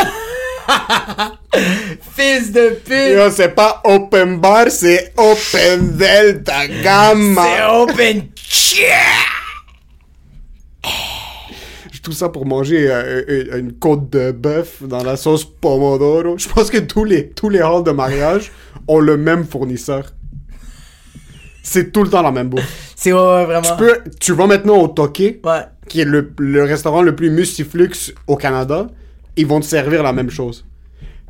Fils 2.16 2.52
de 2.52 2.70
pute. 2.84 3.16
Yo, 3.16 3.30
c'est 3.30 3.54
pas 3.54 3.80
open 3.84 4.38
bar, 4.40 4.66
c'est 4.70 5.12
open 5.16 5.96
delta 5.96 6.66
gamma. 6.82 7.42
C'est 7.44 7.64
open. 7.64 8.22
Tout 12.02 12.12
ça 12.12 12.28
pour 12.28 12.46
manger 12.46 12.88
euh, 12.88 13.24
euh, 13.28 13.58
une 13.58 13.72
côte 13.72 14.10
de 14.10 14.30
bœuf 14.30 14.80
dans 14.84 15.02
la 15.02 15.16
sauce 15.16 15.44
pomodoro. 15.44 16.38
Je 16.38 16.48
pense 16.48 16.70
que 16.70 16.78
tous 16.78 17.02
les, 17.02 17.30
tous 17.30 17.48
les 17.48 17.58
halls 17.58 17.82
de 17.82 17.90
mariage 17.90 18.52
ont 18.86 19.00
le 19.00 19.16
même 19.16 19.44
fournisseur. 19.44 20.12
C'est 21.64 21.90
tout 21.90 22.04
le 22.04 22.08
temps 22.10 22.22
la 22.22 22.30
même 22.30 22.48
bouffe. 22.48 22.92
C'est 22.94 23.12
ouais, 23.12 23.18
ouais, 23.18 23.44
vraiment. 23.46 23.62
Tu, 23.62 23.76
peux, 23.76 23.98
tu 24.20 24.32
vas 24.34 24.46
maintenant 24.46 24.76
au 24.76 24.94
Ouais. 24.96 25.62
qui 25.88 26.00
est 26.00 26.04
le, 26.04 26.32
le 26.38 26.62
restaurant 26.62 27.02
le 27.02 27.16
plus 27.16 27.28
mustiflux 27.28 27.90
au 28.28 28.36
Canada. 28.36 28.86
Ils 29.36 29.46
vont 29.46 29.60
te 29.60 29.66
servir 29.66 30.02
la 30.02 30.12
même 30.12 30.30
chose. 30.30 30.64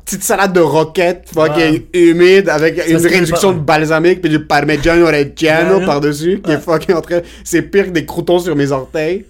Petite 0.05 0.23
salade 0.23 0.53
de 0.53 0.61
roquette, 0.61 1.25
fucking 1.33 1.81
humide, 1.93 2.47
avec 2.47 2.77
une 2.87 2.95
réduction 2.97 3.51
pas- 3.51 3.59
de 3.59 3.63
balsamique, 3.63 4.21
puis 4.21 4.29
du 4.29 4.39
parmigiano 4.45 5.05
reggiano 5.05 5.81
par-dessus, 5.85 6.39
qui 6.43 6.51
est 6.51 6.59
fucking. 6.61 6.95
C'est 7.43 7.61
pire 7.63 7.87
que 7.87 7.89
des 7.91 8.05
croutons 8.05 8.39
sur 8.39 8.55
mes 8.55 8.71
orteils. 8.71 9.25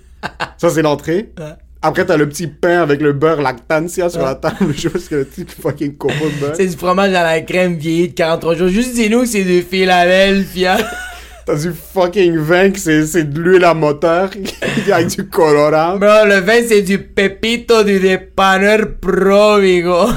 Ça, 0.58 0.70
c'est 0.70 0.84
l'entrée. 0.84 1.30
Après, 1.82 2.06
t'as 2.06 2.18
le 2.18 2.28
petit 2.28 2.48
pain 2.48 2.82
avec 2.82 3.02
le 3.02 3.14
beurre 3.14 3.42
lactancia 3.42 4.10
sur 4.10 4.22
la 4.24 4.36
table, 4.36 4.74
juste 4.76 5.10
que 5.10 5.16
le 5.16 5.26
petit 5.26 5.46
fucking 5.60 5.94
de 5.94 5.98
beurre. 6.42 6.54
C'est 6.56 6.66
du 6.68 6.76
fromage 6.78 7.14
à 7.14 7.24
la 7.24 7.42
crème 7.42 7.76
vieilli 7.76 8.10
de 8.10 8.14
43 8.14 8.56
jours. 8.56 8.68
Juste 8.68 8.94
dis-nous 8.94 9.22
que 9.22 9.28
c'est 9.28 9.44
du 9.44 9.62
Philadelphia. 9.62 10.78
T'as 11.48 11.56
du 11.56 11.72
fucking 11.72 12.36
vin 12.38 12.72
que 12.72 12.78
c'est 12.80 13.24
de 13.24 13.40
l'huile 13.40 13.64
à 13.64 13.74
moteur 13.74 14.30
avec 14.92 15.08
du 15.08 15.28
colorant. 15.30 15.96
Bro, 15.98 16.26
le 16.26 16.42
vin, 16.42 16.60
c'est 16.68 16.82
du 16.82 17.00
Pepito 17.00 17.84
du 17.86 18.00
dépanneur 18.02 18.80
Provigo. 19.02 20.08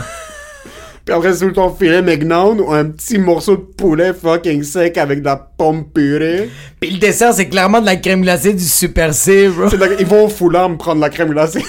Puis 1.04 1.14
après, 1.14 1.32
c'est 1.32 1.46
tout 1.46 1.52
ton 1.52 1.72
filet 1.72 2.02
mignon 2.02 2.56
ou 2.58 2.72
un 2.72 2.84
petit 2.86 3.16
morceau 3.18 3.56
de 3.56 3.62
poulet 3.62 4.12
fucking 4.12 4.64
sec 4.64 4.98
avec 4.98 5.20
de 5.20 5.24
la 5.24 5.36
pomme 5.36 5.84
purée. 5.88 6.50
Puis 6.80 6.90
le 6.90 6.98
dessert, 6.98 7.32
c'est 7.32 7.48
clairement 7.48 7.80
de 7.80 7.86
la 7.86 7.94
crème 7.96 8.22
glacée 8.22 8.52
du 8.52 8.64
Super 8.64 9.14
C, 9.14 9.48
bro. 9.48 9.68
La- 9.78 9.94
Ils 10.00 10.06
vont 10.06 10.24
au 10.24 10.28
foulard 10.28 10.68
me 10.68 10.76
prendre 10.76 11.00
la 11.00 11.10
crème 11.10 11.30
glacée. 11.30 11.64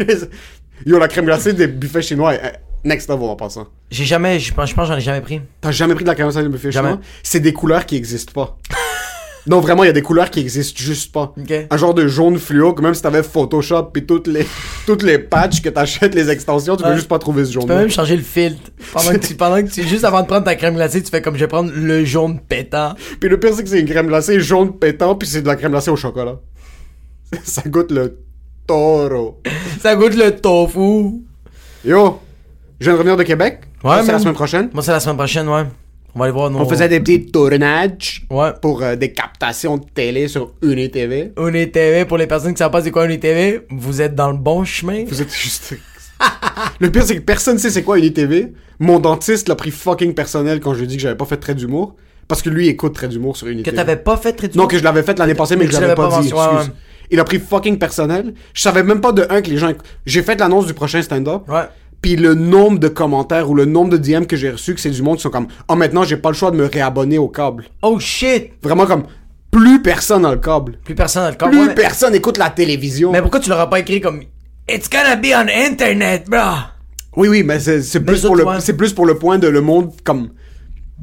Yo, 0.86 0.98
la 0.98 1.06
crème 1.06 1.26
glacée 1.26 1.52
des 1.52 1.68
buffets 1.68 2.02
chinois, 2.02 2.34
est 2.34 2.60
next 2.84 3.08
level 3.08 3.28
en 3.28 3.36
passant. 3.36 3.68
J'ai 3.92 4.04
jamais, 4.04 4.40
je 4.40 4.52
pense, 4.52 4.70
je 4.70 4.74
pense 4.74 4.88
j'en 4.88 4.96
ai 4.96 5.00
jamais 5.00 5.20
pris. 5.20 5.40
T'as 5.60 5.70
jamais 5.70 5.94
pris 5.94 6.02
de 6.02 6.08
la 6.08 6.14
crème 6.16 6.28
glacée 6.30 6.42
des 6.42 6.48
buffets 6.52 6.72
Jamais. 6.72 6.88
chinois? 6.90 7.02
C'est 7.22 7.40
des 7.40 7.52
couleurs 7.52 7.86
qui 7.86 7.94
existent 7.96 8.32
pas. 8.32 8.58
non, 9.46 9.60
vraiment, 9.60 9.82
il 9.84 9.86
y 9.88 9.90
a 9.90 9.92
des 9.92 10.00
couleurs 10.02 10.30
qui 10.30 10.40
existent 10.40 10.80
juste 10.82 11.12
pas. 11.12 11.34
Ok. 11.38 11.52
Un 11.70 11.76
genre 11.76 11.92
de 11.92 12.06
jaune 12.06 12.38
fluo, 12.38 12.72
que 12.72 12.80
même 12.82 12.94
si 12.94 13.02
t'avais 13.02 13.22
Photoshop 13.22 13.84
pis 13.92 14.06
toutes 14.06 14.26
les, 14.26 14.46
toutes 14.86 15.02
les 15.02 15.18
patchs 15.18 15.60
que 15.60 15.68
t'achètes, 15.68 16.14
les 16.14 16.30
extensions, 16.30 16.76
tu 16.76 16.82
peux 16.82 16.88
Ouais. 16.90 16.96
juste 16.96 17.08
pas 17.08 17.18
trouver 17.18 17.44
ce 17.44 17.52
Tu 17.52 17.58
peux 17.58 17.74
même 17.74 17.90
changer 17.90 18.16
le 18.16 18.22
filtre. 18.22 18.70
Pendant 18.92 19.10
que 19.12 19.16
tu, 19.18 19.34
pendant 19.34 19.62
que 19.62 19.68
tu, 19.68 19.82
juste 19.86 20.04
avant 20.04 20.22
de 20.22 20.26
prendre 20.26 20.44
ta 20.44 20.54
crème 20.56 20.74
glacée, 20.74 21.02
tu 21.02 21.10
fais 21.10 21.20
comme 21.20 21.34
je 21.34 21.40
vais 21.40 21.48
prendre 21.48 21.70
le 21.74 22.04
jaune 22.04 22.40
pétant. 22.40 22.94
Puis 23.20 23.28
le 23.28 23.38
pire, 23.38 23.52
c'est 23.54 23.62
que 23.62 23.68
c'est 23.68 23.80
une 23.80 23.88
crème 23.88 24.06
glacée 24.06 24.40
jaune 24.40 24.78
pétant, 24.78 25.14
puis 25.14 25.28
c'est 25.28 25.42
de 25.42 25.46
la 25.46 25.56
crème 25.56 25.72
glacée 25.72 25.90
au 25.90 25.96
chocolat. 25.96 26.36
Ça 27.44 27.62
goûte 27.66 27.90
le 27.90 28.18
toro. 28.66 29.40
Ça 29.80 29.94
goûte 29.96 30.14
le 30.14 30.30
tofu. 30.36 31.20
Yo, 31.84 32.20
je 32.80 32.84
viens 32.86 32.92
de 32.94 32.98
revenir 32.98 33.16
de 33.16 33.22
Québec. 33.24 33.60
Ouais, 33.82 34.02
c'est 34.04 34.12
la 34.12 34.18
semaine 34.18 34.34
prochaine. 34.34 34.70
Moi, 34.72 34.82
c'est 34.82 34.92
la 34.92 35.00
semaine 35.00 35.16
prochaine, 35.16 35.48
ouais. 35.48 35.64
On 36.14 36.18
va 36.20 36.26
aller 36.26 36.32
voir 36.32 36.50
nos... 36.50 36.60
On 36.60 36.68
faisait 36.68 36.88
des 36.88 37.00
petits 37.00 37.26
tournages 37.26 38.24
Ouais. 38.30 38.50
pour 38.62 38.82
euh, 38.82 38.94
des 38.96 39.12
captations 39.12 39.78
de 39.78 39.84
télé 39.94 40.28
sur 40.28 40.52
UniTV. 40.62 41.32
UniTV, 41.38 42.04
pour 42.04 42.18
les 42.18 42.26
personnes 42.26 42.52
qui 42.52 42.58
savent 42.58 42.70
pas 42.70 42.82
c'est 42.82 42.90
quoi 42.90 43.04
UniTV, 43.06 43.62
vous 43.70 44.00
êtes 44.00 44.14
dans 44.14 44.30
le 44.30 44.36
bon 44.38 44.64
chemin. 44.64 45.04
Vous 45.06 45.20
êtes 45.22 45.32
juste... 45.34 45.74
Le 46.80 46.90
pire, 46.90 47.02
c'est 47.04 47.16
que 47.16 47.20
personne 47.22 47.58
sait 47.58 47.70
c'est 47.70 47.82
quoi 47.82 47.98
UniTV. 47.98 48.52
Mon 48.78 48.98
dentiste 49.00 49.48
l'a 49.48 49.56
pris 49.56 49.70
fucking 49.72 50.14
personnel 50.14 50.60
quand 50.60 50.72
je 50.74 50.78
lui 50.78 50.84
ai 50.84 50.88
dit 50.88 50.96
que 50.96 51.02
j'avais 51.02 51.16
pas 51.16 51.24
fait 51.24 51.36
de 51.36 51.40
trait 51.40 51.54
d'humour. 51.54 51.96
Parce 52.28 52.40
que 52.42 52.48
lui 52.48 52.68
écoute 52.68 52.94
trait 52.94 53.08
d'humour 53.08 53.36
sur 53.36 53.46
Que 53.46 53.52
UniTV. 53.52 53.76
t'avais 53.76 53.96
pas 53.96 54.16
fait 54.16 54.32
très 54.32 54.48
Non, 54.54 54.66
que 54.66 54.78
je 54.78 54.84
l'avais 54.84 55.02
fait 55.02 55.18
l'année 55.18 55.34
passée, 55.34 55.56
mais, 55.56 55.66
que 55.66 55.72
je 55.72 55.80
l'avais 55.80 55.94
pas, 55.94 56.08
pas 56.08 56.20
dit. 56.22 56.32
ouais. 56.32 56.40
Il 57.10 57.20
a 57.20 57.24
pris 57.24 57.38
fucking 57.38 57.76
personnel. 57.78 58.32
Je 58.54 58.62
savais 58.62 58.82
même 58.82 59.00
pas 59.02 59.12
de 59.12 59.26
un 59.28 59.42
que 59.42 59.50
les 59.50 59.58
gens. 59.58 59.70
J'ai 60.06 60.22
fait 60.22 60.38
l'annonce 60.40 60.66
du 60.66 60.72
prochain 60.74 61.02
stand-up. 61.02 61.42
Ouais. 61.48 61.64
Puis 62.04 62.16
le 62.16 62.34
nombre 62.34 62.78
de 62.78 62.88
commentaires 62.88 63.48
ou 63.48 63.54
le 63.54 63.64
nombre 63.64 63.88
de 63.88 63.96
DM 63.96 64.24
que 64.26 64.36
j'ai 64.36 64.50
reçus, 64.50 64.74
que 64.74 64.80
c'est 64.82 64.90
du 64.90 65.00
monde 65.00 65.16
qui 65.16 65.22
sont 65.22 65.30
comme 65.30 65.46
Oh, 65.68 65.74
maintenant, 65.74 66.04
j'ai 66.04 66.18
pas 66.18 66.28
le 66.28 66.34
choix 66.34 66.50
de 66.50 66.56
me 66.58 66.66
réabonner 66.66 67.16
au 67.16 67.28
câble. 67.28 67.64
Oh 67.80 67.98
shit! 67.98 68.50
Vraiment 68.62 68.84
comme 68.84 69.04
plus 69.50 69.80
personne 69.80 70.20
dans 70.20 70.30
le 70.32 70.36
câble. 70.36 70.76
Plus 70.84 70.94
personne 70.94 71.22
dans 71.22 71.30
le 71.30 71.36
corps. 71.36 71.48
Plus 71.48 71.60
Ouais, 71.60 71.66
mais... 71.68 71.74
personne 71.74 72.14
écoute 72.14 72.36
la 72.36 72.50
télévision. 72.50 73.10
mais 73.10 73.22
pourquoi 73.22 73.40
tu 73.40 73.48
l'auras 73.48 73.68
pas 73.68 73.78
écrit 73.78 74.02
comme 74.02 74.20
It's 74.68 74.90
gonna 74.90 75.16
be 75.16 75.28
on 75.34 75.46
internet, 75.48 76.24
bro? 76.28 76.40
Oui, 77.16 77.28
oui, 77.28 77.42
mais 77.42 77.58
c'est 77.58 78.00
plus, 78.00 78.20
pour 78.20 78.36
le- 78.36 78.74
plus 78.76 78.92
pour 78.92 79.06
le 79.06 79.14
point 79.18 79.38
de 79.38 79.48
le 79.48 79.62
monde 79.62 79.90
comme. 80.04 80.28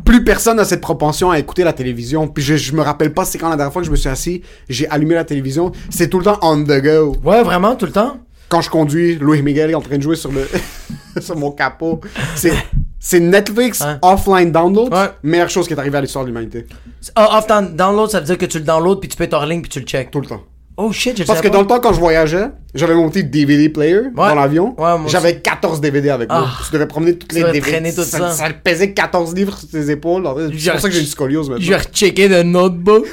Plus 0.05 0.23
personne 0.23 0.59
a 0.59 0.65
cette 0.65 0.81
propension 0.81 1.31
à 1.31 1.39
écouter 1.39 1.63
la 1.63 1.73
télévision. 1.73 2.27
Puis 2.27 2.43
je, 2.43 2.57
je 2.57 2.73
me 2.73 2.81
rappelle 2.81 3.11
pas 3.13 3.25
c'est 3.25 3.39
quand 3.39 3.49
la 3.49 3.55
dernière 3.55 3.73
fois 3.73 3.81
que 3.81 3.87
je 3.87 3.91
me 3.91 3.95
suis 3.97 4.07
assis, 4.09 4.43
j'ai 4.69 4.87
allumé 4.89 5.15
la 5.15 5.23
télévision. 5.25 5.71
C'est 5.89 6.09
tout 6.09 6.19
le 6.19 6.25
temps 6.25 6.37
on 6.43 6.63
the 6.63 6.79
go. 6.79 7.15
Ouais, 7.23 7.41
vraiment, 7.43 7.75
tout 7.75 7.87
le 7.87 7.91
temps? 7.91 8.17
Quand 8.51 8.59
je 8.59 8.69
conduis, 8.69 9.15
Louis 9.15 9.41
Miguel 9.41 9.71
est 9.71 9.75
en 9.75 9.81
train 9.81 9.97
de 9.97 10.03
jouer 10.03 10.17
sur 10.17 10.29
le 10.29 10.45
sur 11.21 11.37
mon 11.37 11.51
capot. 11.51 12.01
C'est 12.35 12.51
c'est 12.99 13.21
Netflix 13.21 13.81
offline 14.01 14.51
download. 14.51 14.93
Ouais. 14.93 15.09
Meilleure 15.23 15.49
chose 15.49 15.67
qui 15.67 15.73
est 15.73 15.79
arrivée 15.79 15.97
à 15.97 16.01
l'histoire 16.01 16.25
de 16.25 16.29
l'humanité. 16.29 16.67
Ah, 17.15 17.37
off 17.39 17.47
down- 17.47 17.73
download, 17.77 18.09
ça 18.09 18.19
veut 18.19 18.25
dire 18.25 18.37
que 18.37 18.45
tu 18.45 18.59
le 18.59 18.65
downloads 18.65 18.99
puis 18.99 19.07
tu 19.07 19.15
peux 19.15 19.23
être 19.23 19.33
hors 19.33 19.45
ligne 19.45 19.61
puis 19.61 19.69
tu 19.69 19.79
le 19.79 19.85
check. 19.85 20.11
Tout 20.11 20.19
le 20.19 20.27
temps. 20.27 20.43
Oh 20.75 20.91
shit, 20.91 21.17
je 21.17 21.23
Parce 21.23 21.39
que 21.39 21.47
dans 21.47 21.61
le 21.61 21.67
temps, 21.67 21.79
quand 21.79 21.93
je 21.93 21.99
voyageais, 21.99 22.49
j'avais 22.73 22.93
mon 22.93 23.09
petit 23.09 23.23
DVD 23.23 23.69
player 23.69 24.01
dans 24.13 24.35
l'avion. 24.35 24.75
Ouais, 24.77 24.97
J'avais 25.07 25.39
14 25.39 25.79
DVD 25.79 26.09
avec 26.09 26.29
moi. 26.29 26.45
Ah. 26.45 26.61
Je 26.67 26.73
devais 26.73 26.87
promener 26.87 27.17
toutes 27.17 27.31
les 27.31 27.43
DVD. 27.43 27.93
tout 27.93 28.03
ça. 28.03 28.31
ça 28.31 28.49
pesait 28.49 28.91
14 28.93 29.33
livres 29.33 29.57
sur 29.57 29.69
tes 29.69 29.89
épaules. 29.91 30.27
C'est 30.35 30.57
J'ai 30.57 30.71
pour 30.71 30.79
ça 30.81 30.89
que 30.89 30.93
j'ai 30.93 31.01
une 31.01 31.07
scoliose 31.07 31.49
maintenant. 31.49 31.63
Je 31.63 31.69
vais 31.71 31.77
rechecker 31.77 32.27
le 32.27 32.43
notebook. 32.43 33.05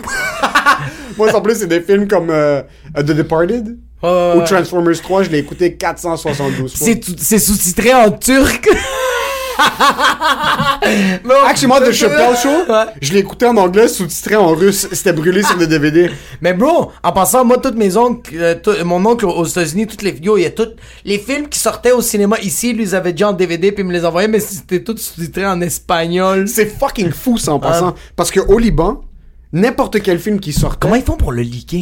Moi, 1.17 1.35
en 1.35 1.41
plus, 1.41 1.57
c'est 1.57 1.67
des 1.67 1.81
films 1.81 2.09
comme 2.09 2.31
euh, 2.31 2.63
The 2.97 3.11
Departed 3.13 3.77
Ouais, 4.03 4.33
ou. 4.37 4.45
Transformers 4.45 5.01
3. 5.01 5.25
Je 5.25 5.31
l'ai 5.31 5.39
écouté 5.39 5.75
472 5.75 6.75
fois. 6.77 6.87
C'est 7.19 7.39
sous-titré 7.39 7.93
en 7.95 8.11
turc. 8.13 8.69
Mais 11.25 11.35
on- 11.35 11.47
Actually, 11.47 11.67
moi, 11.67 11.81
The 11.81 11.91
Chappelle 11.93 12.37
Show, 12.37 12.49
Ouais. 12.73 12.85
je 13.03 13.13
l'ai 13.13 13.19
écouté 13.21 13.45
en 13.47 13.57
anglais, 13.57 13.89
sous-titré 13.89 14.37
en 14.37 14.49
russe. 14.55 14.87
C'était 14.93 15.13
brûlé 15.13 15.43
sur 15.43 15.57
des 15.59 15.67
DVD. 15.75 16.11
Mais 16.41 16.53
bro, 16.55 16.93
en 17.03 17.13
passant, 17.13 17.45
moi, 17.45 17.59
toutes 17.59 17.75
mes 17.77 17.97
oncles, 17.97 18.35
euh, 18.41 18.85
mon 18.85 19.05
oncle 19.05 19.27
aux 19.27 19.45
États-Unis, 19.45 19.87
toutes 19.89 20.03
les 20.03 20.13
vidéos, 20.13 20.37
il 20.39 20.43
y 20.43 20.47
a 20.47 20.51
toutes 20.51 20.77
les 21.05 21.19
films 21.19 21.49
qui 21.49 21.59
sortaient 21.59 21.91
au 21.93 22.01
cinéma 22.01 22.39
ici, 22.41 22.73
lui, 22.73 22.85
ils 22.85 22.95
avaient 22.95 23.13
déjà 23.13 23.31
en 23.31 23.33
DVD 23.33 23.73
puis 23.73 23.83
ils 23.83 23.87
me 23.87 23.93
les 23.93 24.05
envoyaient, 24.05 24.29
mais 24.29 24.41
c'était 24.41 24.83
tout 24.83 24.97
sous-titré 24.97 25.45
en 25.47 25.61
espagnol. 25.61 26.47
C'est 26.49 26.67
fucking 26.79 27.11
fou, 27.11 27.37
ça, 27.37 27.53
en 27.53 27.59
passant. 27.59 27.95
Parce 28.17 28.31
que 28.31 28.41
au 28.41 28.59
Liban, 28.59 29.01
n'importe 29.53 30.01
quel 30.03 30.19
film 30.21 30.39
qui 30.41 30.53
sortait. 30.53 30.79
Comment 30.81 30.95
ils 30.95 31.03
font 31.03 31.17
pour 31.17 31.33
le 31.33 31.43
leaker? 31.43 31.81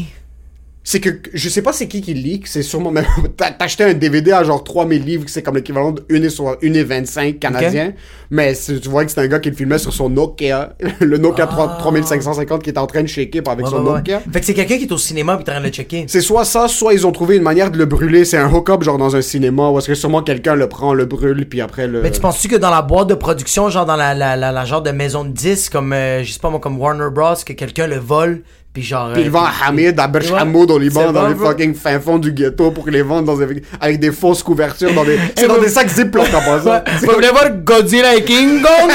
C'est 0.88 1.00
que 1.00 1.10
je 1.34 1.48
sais 1.48 1.62
pas 1.62 1.72
c'est 1.72 1.88
qui 1.88 2.00
qui 2.00 2.14
leak, 2.14 2.46
c'est 2.46 2.62
sûrement 2.62 2.92
même 2.92 3.06
t'as- 3.36 3.50
t'achetais 3.50 3.82
un 3.82 3.94
DVD 3.94 4.30
à 4.30 4.44
genre 4.44 4.62
3000 4.62 5.04
livres, 5.04 5.24
c'est 5.26 5.42
comme 5.42 5.56
l'équivalent 5.56 5.90
de 5.90 6.04
1 6.08 6.22
et, 6.22 6.30
so- 6.30 6.46
1 6.62 6.72
et 6.74 6.84
25 6.84 7.40
canadiens, 7.40 7.92
mais 8.30 8.54
tu 8.54 8.88
vois 8.88 9.04
que 9.04 9.10
c'est 9.10 9.20
un 9.20 9.26
gars 9.26 9.40
qui 9.40 9.50
le 9.50 9.56
filmait 9.56 9.78
sur 9.78 9.92
son 9.92 10.08
Nokia, 10.08 10.76
le 11.00 11.18
Nokia 11.18 11.46
3- 11.46 11.78
3550 11.78 12.62
qui 12.62 12.70
est 12.70 12.78
en 12.78 12.86
train 12.86 13.02
de 13.02 13.08
shaker 13.08 13.42
avec 13.48 13.66
Ah. 13.66 13.68
Ouais, 13.68 13.76
son 13.76 13.82
ouais, 13.84 13.90
ouais. 13.90 13.96
Nokia. 13.96 14.20
Fait 14.32 14.38
que 14.38 14.46
c'est 14.46 14.54
quelqu'un 14.54 14.76
qui 14.78 14.84
est 14.84 14.92
au 14.92 14.96
cinéma 14.98 15.34
puis 15.34 15.44
t'es 15.44 15.50
en 15.50 15.54
train 15.54 15.60
de 15.62 15.66
le 15.66 15.72
checker. 15.72 16.04
C'est 16.06 16.20
soit 16.20 16.44
ça, 16.44 16.68
soit 16.68 16.94
ils 16.94 17.04
ont 17.04 17.10
trouvé 17.10 17.34
une 17.36 17.42
manière 17.42 17.72
de 17.72 17.78
le 17.78 17.86
brûler, 17.86 18.24
c'est 18.24 18.38
un 18.38 18.48
hook-up 18.52 18.84
genre 18.84 18.96
dans 18.98 19.16
un 19.16 19.22
cinéma, 19.22 19.68
ou 19.70 19.78
est-ce 19.80 19.88
que 19.88 19.94
sûrement 19.96 20.22
quelqu'un 20.22 20.54
le 20.54 20.68
prend, 20.68 20.94
le 20.94 21.04
brûle, 21.06 21.48
puis 21.48 21.60
après 21.62 21.88
le... 21.88 22.00
Mais 22.00 22.12
tu 22.12 22.20
penses-tu 22.20 22.46
que 22.46 22.54
dans 22.56 22.70
la 22.70 22.82
boîte 22.82 23.08
de 23.08 23.14
production, 23.14 23.70
genre 23.70 23.86
dans 23.86 23.96
la, 23.96 24.14
la, 24.14 24.36
la, 24.36 24.52
la 24.52 24.64
genre 24.64 24.82
de 24.82 24.92
maison 24.92 25.24
de 25.24 25.30
disques, 25.30 25.72
comme, 25.72 25.92
euh, 25.92 26.22
je 26.22 26.30
sais 26.32 26.38
pas 26.38 26.48
moi, 26.50 26.60
comme 26.60 26.78
Warner 26.78 27.08
Bros, 27.12 27.34
que 27.44 27.54
quelqu'un 27.54 27.88
le 27.88 27.96
vole, 27.98 28.42
puis 28.76 28.82
genre... 28.84 29.10
Puis 29.14 29.24
le 29.24 29.30
vendent 29.30 29.46
à 29.62 29.68
Hamid, 29.68 29.98
à 29.98 30.06
Berch. 30.06 30.30
Hamoud 30.36 30.70
au 30.70 30.78
Liban, 30.78 31.10
dans 31.10 31.28
les 31.28 31.34
fucking 31.34 31.74
fin 31.74 31.98
fonds 31.98 32.18
du 32.18 32.30
ghetto 32.30 32.70
pour 32.72 32.86
les 32.90 33.00
vendre 33.00 33.24
dans 33.24 33.36
des- 33.38 33.62
avec 33.80 33.98
des 33.98 34.12
fausses 34.12 34.42
couvertures 34.42 34.92
dans 34.92 35.02
des... 35.02 35.18
C'est 35.34 35.48
dans 35.48 35.56
des 35.56 35.70
sacs 35.70 35.88
Ziploc 35.88 36.26
en 36.34 36.40
passant. 36.42 36.82
Vous 37.00 37.12
voulez 37.14 37.30
voir 37.30 37.48
Godzilla 37.64 38.14
et 38.16 38.22
King 38.22 38.60
Kong? 38.60 38.90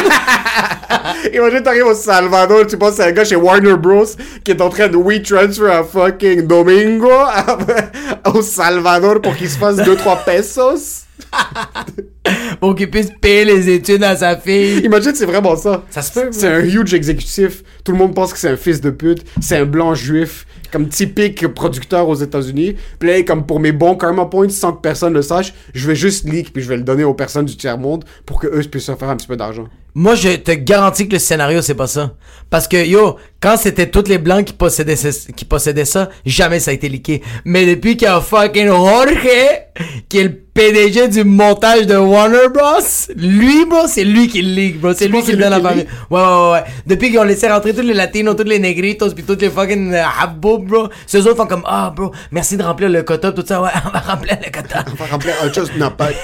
Imagine 1.33 1.63
t'arrives 1.63 1.87
au 1.87 1.95
Salvador, 1.95 2.67
tu 2.67 2.77
penses 2.77 2.93
c'est 2.97 3.05
un 3.05 3.11
gars 3.11 3.25
chez 3.25 3.35
Warner 3.35 3.75
Bros 3.75 4.05
qui 4.43 4.51
est 4.51 4.61
en 4.61 4.69
train 4.69 4.87
de 4.87 4.97
we 4.97 5.19
transfer 5.23 5.71
à 5.71 5.83
fucking 5.83 6.45
Domingo 6.45 7.09
à- 7.11 7.57
au 8.35 8.43
Salvador 8.43 9.19
pour 9.19 9.35
qu'il 9.35 9.49
se 9.49 9.57
fasse 9.57 9.77
2-3 9.77 10.23
pesos. 10.25 11.05
pour 12.59 12.75
qu'il 12.75 12.89
puisse 12.89 13.09
payer 13.21 13.45
les 13.45 13.69
études 13.69 14.03
à 14.03 14.15
sa 14.15 14.37
fille. 14.37 14.79
Imagine 14.79 15.13
c'est 15.15 15.25
vraiment 15.25 15.55
ça. 15.55 15.83
Ça 15.89 16.01
se 16.01 16.11
peut, 16.11 16.29
C'est 16.31 16.47
un 16.47 16.63
huge 16.63 16.93
exécutif. 16.93 17.63
Tout 17.83 17.91
le 17.91 17.97
monde 17.97 18.13
pense 18.13 18.33
que 18.33 18.39
c'est 18.39 18.49
un 18.49 18.57
fils 18.57 18.81
de 18.81 18.89
pute. 18.89 19.25
C'est 19.39 19.57
un 19.57 19.65
blanc 19.65 19.95
juif. 19.95 20.45
Comme 20.71 20.87
typique 20.87 21.47
producteur 21.49 22.07
aux 22.07 22.15
États-Unis. 22.15 22.77
Puis 22.97 23.09
là, 23.09 23.21
comme 23.23 23.45
pour 23.45 23.59
mes 23.59 23.73
bons 23.73 23.95
karma 23.95 24.25
points, 24.25 24.47
sans 24.47 24.71
que 24.71 24.79
personne 24.79 25.13
le 25.13 25.21
sache, 25.21 25.53
je 25.73 25.85
vais 25.85 25.95
juste 25.95 26.29
leak 26.29 26.53
puis 26.53 26.63
je 26.63 26.69
vais 26.69 26.77
le 26.77 26.83
donner 26.83 27.03
aux 27.03 27.13
personnes 27.13 27.45
du 27.45 27.57
tiers-monde 27.57 28.05
pour 28.25 28.39
que 28.39 28.47
eux 28.47 28.63
puissent 28.63 28.85
se 28.85 28.95
faire 28.95 29.09
un 29.09 29.17
petit 29.17 29.27
peu 29.27 29.35
d'argent. 29.35 29.67
Moi, 29.93 30.15
je 30.15 30.29
te 30.37 30.51
garantis 30.51 31.07
que 31.07 31.13
le 31.13 31.19
scénario, 31.19 31.61
c'est 31.61 31.75
pas 31.75 31.87
ça. 31.87 32.11
Parce 32.49 32.67
que, 32.67 32.85
yo, 32.85 33.17
quand 33.41 33.57
c'était 33.57 33.89
tous 33.89 34.07
les 34.07 34.17
blancs 34.17 34.45
qui 34.45 34.53
possédaient, 34.53 34.95
ce- 34.95 35.31
qui 35.31 35.43
possédaient 35.45 35.85
ça, 35.85 36.09
jamais 36.25 36.59
ça 36.59 36.71
a 36.71 36.73
été 36.73 36.87
leaké. 36.89 37.21
Mais 37.45 37.65
depuis 37.65 37.97
qu'il 37.97 38.07
y 38.07 38.11
a 38.11 38.21
fucking 38.21 38.67
Jorge, 38.67 39.17
qui 40.09 40.17
est 40.19 40.23
le 40.23 40.33
PDG 40.53 41.07
du 41.09 41.23
montage 41.23 41.87
de 41.87 41.95
Warner 41.95 42.49
Bros, 42.53 42.79
lui, 43.15 43.65
bro, 43.65 43.81
c'est 43.87 44.03
lui 44.03 44.27
qui 44.27 44.41
le 44.41 44.53
leak, 44.53 44.79
bro. 44.81 44.93
C'est 44.93 45.07
lui 45.07 45.23
qui 45.23 45.31
le 45.31 45.37
donne 45.37 45.53
à 45.53 45.59
la 45.59 45.69
famille. 45.69 45.87
Ouais, 46.09 46.19
ouais, 46.21 46.51
ouais. 46.51 46.63
Depuis 46.85 47.09
qu'ils 47.09 47.19
ont 47.19 47.23
laissé 47.23 47.47
rentrer 47.49 47.73
tous 47.73 47.81
les 47.81 47.93
latinos, 47.93 48.35
tous 48.37 48.43
les 48.43 48.59
négritos, 48.59 49.11
puis 49.13 49.23
tous 49.23 49.37
les 49.39 49.49
fucking 49.49 49.93
euh, 49.93 50.03
habbo, 50.21 50.57
bro. 50.59 50.89
Ceux 51.07 51.21
autres 51.27 51.37
font 51.37 51.47
comme, 51.47 51.63
ah, 51.65 51.91
bro, 51.95 52.11
merci 52.31 52.57
de 52.57 52.63
remplir 52.63 52.89
le 52.89 53.03
quota, 53.03 53.31
tout 53.31 53.45
ça. 53.47 53.61
Ouais, 53.61 53.69
on 53.85 53.89
va 53.89 53.99
remplir 53.99 54.37
le 54.45 54.51
quota. 54.51 54.83
On 54.91 54.95
va 54.95 55.05
remplir 55.11 55.33
un 55.43 55.51
chose 55.51 55.71
n'a 55.77 55.89
pas. 55.89 56.09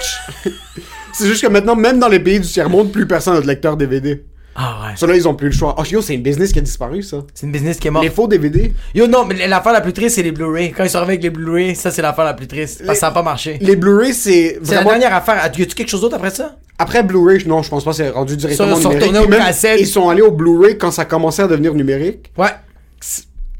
C'est 1.17 1.27
juste 1.27 1.41
que 1.41 1.47
maintenant, 1.47 1.75
même 1.75 1.99
dans 1.99 2.07
les 2.09 2.19
pays 2.19 2.39
du 2.39 2.47
tiers-monde, 2.47 2.91
plus 2.91 3.07
personne 3.07 3.33
n'a 3.35 3.41
de 3.41 3.47
lecteur 3.47 3.75
DVD. 3.77 4.23
Ah, 4.59 4.87
ouais. 4.87 4.93
Ça 4.95 5.05
là, 5.05 5.15
ils 5.15 5.27
ont 5.27 5.35
plus 5.35 5.47
le 5.49 5.53
choix. 5.53 5.75
Oh, 5.77 5.83
yo, 5.83 6.01
c'est 6.01 6.15
une 6.15 6.23
business 6.23 6.51
qui 6.51 6.57
a 6.57 6.63
disparu, 6.63 7.03
ça. 7.03 7.17
C'est 7.35 7.45
une 7.45 7.51
business 7.51 7.77
qui 7.77 7.87
est 7.87 7.91
morte. 7.91 8.03
Les 8.03 8.09
faux 8.09 8.27
DVD. 8.27 8.73
Yo, 8.95 9.05
non, 9.05 9.23
mais 9.23 9.47
l'affaire 9.47 9.71
la 9.73 9.81
plus 9.81 9.93
triste, 9.93 10.15
c'est 10.15 10.23
les 10.23 10.31
Blu-ray. 10.31 10.71
Quand 10.71 10.83
ils 10.83 10.89
sont 10.89 10.97
arrivés 10.97 11.13
avec 11.13 11.23
les 11.23 11.29
Blu-ray, 11.29 11.75
ça, 11.75 11.91
c'est 11.91 12.01
l'affaire 12.01 12.25
la 12.25 12.33
plus 12.33 12.47
triste. 12.47 12.81
Parce 12.83 12.97
que 12.97 12.99
ça 13.01 13.07
a 13.07 13.11
pas 13.11 13.21
marché. 13.21 13.59
Les 13.61 13.75
Blu-ray, 13.75 14.13
c'est 14.15 14.57
C'est 14.63 14.71
la 14.73 14.81
vraiment... 14.81 14.89
dernière 14.99 15.13
affaire. 15.15 15.35
Y 15.55 15.61
a-tu 15.61 15.75
quelque 15.75 15.89
chose 15.89 16.01
d'autre 16.01 16.15
après 16.15 16.31
ça? 16.31 16.55
Après 16.79 17.03
Blu-ray, 17.03 17.45
non, 17.47 17.61
je 17.61 17.69
pense 17.69 17.83
pas, 17.83 17.93
c'est 17.93 18.09
rendu 18.09 18.35
directement 18.35 18.75
Ils 18.77 18.81
sont 18.81 18.89
numérique. 18.89 19.01
retournés 19.15 19.25
au 19.25 19.29
même. 19.29 19.77
Ils 19.79 19.87
sont 19.87 20.09
allés 20.09 20.21
au 20.23 20.31
Blu-ray 20.31 20.77
quand 20.79 20.91
ça 20.91 21.05
commençait 21.05 21.43
à 21.43 21.47
devenir 21.47 21.75
numérique. 21.75 22.31
Ouais. 22.37 22.49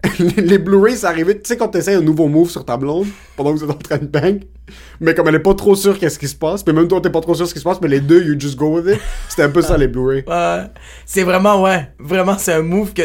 les 0.38 0.58
Blu-ray, 0.58 0.96
ça 0.96 1.10
arrivait, 1.10 1.36
tu 1.36 1.42
sais, 1.46 1.58
quand 1.58 1.70
t'essayes 1.70 1.96
un 1.96 2.02
nouveau 2.02 2.28
move 2.28 2.50
sur 2.50 2.66
ta 2.66 2.78
blonde, 2.78 3.08
pendant 3.36 3.54
que 3.54 3.60
vous 3.60 3.64
êtes 3.66 3.72
en 3.72 3.74
train 3.74 3.98
de 3.98 4.06
bang, 4.06 4.42
mais 5.00 5.14
comme 5.14 5.28
elle 5.28 5.36
est 5.36 5.40
pas 5.40 5.54
trop 5.54 5.76
sûre 5.76 5.98
qu'est-ce 5.98 6.20
qui 6.20 6.28
se 6.28 6.36
passe, 6.36 6.66
mais 6.66 6.74
même 6.74 6.88
toi, 6.88 7.02
t'es 7.02 7.10
pas 7.10 7.22
trop 7.22 7.36
sûr 7.36 7.48
ce 7.48 7.54
qui 7.54 7.60
se 7.60 7.64
passe, 7.64 7.80
mais 7.82 7.88
les 7.88 8.00
deux, 8.00 8.24
you 8.24 8.40
just 8.40 8.58
go 8.58 8.80
with 8.80 8.96
it. 8.96 9.02
C'était 9.30 9.44
un 9.44 9.50
peu 9.50 9.62
ça, 9.62 9.78
les 9.78 9.88
Blu-ray. 9.88 10.24
Ouais. 10.28 10.64
C'est 11.06 11.24
vraiment, 11.24 11.62
ouais. 11.62 11.92
Vraiment, 12.00 12.38
c'est 12.38 12.54
un 12.54 12.62
move 12.62 12.94
que. 12.94 13.04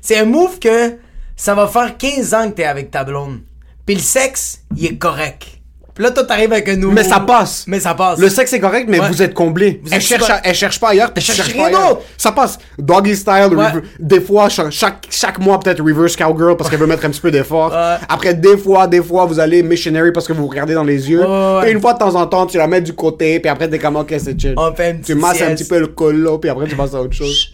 C'est 0.00 0.18
un 0.18 0.24
move 0.24 0.58
que 0.58 0.96
ça 1.36 1.54
va 1.54 1.66
faire 1.66 1.96
15 1.96 2.34
ans 2.34 2.50
que 2.50 2.56
t'es 2.56 2.64
avec 2.64 2.90
ta 2.90 3.04
blonde. 3.04 3.40
Puis 3.86 3.96
le 3.96 4.00
sexe, 4.00 4.64
il 4.76 4.86
est 4.86 4.98
correct. 4.98 5.57
Puis 5.98 6.04
là, 6.04 6.12
toi, 6.12 6.22
t'arrives 6.22 6.52
avec 6.52 6.68
un 6.68 6.76
nouveau. 6.76 6.94
Mais 6.94 7.02
ça 7.02 7.18
passe. 7.18 7.64
Mais 7.66 7.80
ça 7.80 7.92
passe. 7.92 8.20
Le 8.20 8.28
sexe 8.28 8.52
est 8.52 8.60
correct, 8.60 8.86
mais 8.88 9.00
Ouais. 9.00 9.08
vous 9.08 9.20
êtes 9.20 9.34
comblé. 9.34 9.80
Vous 9.82 9.90
elle, 9.90 9.96
êtes 9.96 10.02
cherche 10.04 10.30
à- 10.30 10.40
elle 10.44 10.54
cherche 10.54 10.78
pas 10.78 10.90
ailleurs, 10.90 11.12
tu 11.12 11.20
cherches 11.20 11.40
rien 11.52 11.70
pas 11.70 11.88
d'autre. 11.88 12.02
Ça 12.16 12.30
passe. 12.30 12.56
Doggy 12.78 13.16
style, 13.16 13.48
Ouais. 13.56 13.66
des 13.98 14.20
fois, 14.20 14.48
cha- 14.48 14.70
chaque, 14.70 15.08
chaque 15.10 15.40
mois, 15.40 15.58
peut-être 15.58 15.82
reverse 15.82 16.14
cowgirl 16.14 16.56
parce 16.56 16.70
qu'elle 16.70 16.78
veut 16.78 16.86
mettre 16.86 17.04
un 17.04 17.10
petit 17.10 17.20
peu 17.20 17.32
d'effort. 17.32 17.72
Ouais. 17.72 17.96
Après, 18.08 18.32
des 18.34 18.56
fois, 18.56 18.86
des 18.86 19.02
fois, 19.02 19.26
vous 19.26 19.40
allez 19.40 19.64
missionary 19.64 20.12
parce 20.12 20.28
que 20.28 20.32
vous 20.32 20.42
vous 20.42 20.48
regardez 20.48 20.74
dans 20.74 20.84
les 20.84 21.10
yeux. 21.10 21.24
Et 21.66 21.72
une 21.72 21.80
fois 21.80 21.94
de 21.94 21.98
temps 21.98 22.14
en 22.14 22.26
temps, 22.28 22.46
tu 22.46 22.58
la 22.58 22.68
mets 22.68 22.80
du 22.80 22.92
côté, 22.92 23.40
puis 23.40 23.50
après, 23.50 23.68
t'es 23.68 23.80
comme, 23.80 23.96
ok, 23.96 24.14
c'est 24.18 24.40
chill. 24.40 24.54
On 24.56 24.72
fait 24.72 24.92
une 24.92 25.00
Tu 25.00 25.16
masses 25.16 25.42
un 25.42 25.54
petit 25.56 25.64
peu 25.64 25.80
le 25.80 25.88
colo, 25.88 26.38
puis 26.38 26.48
après, 26.48 26.68
tu 26.68 26.76
passes 26.76 26.94
à 26.94 27.00
autre 27.02 27.14
chose. 27.14 27.50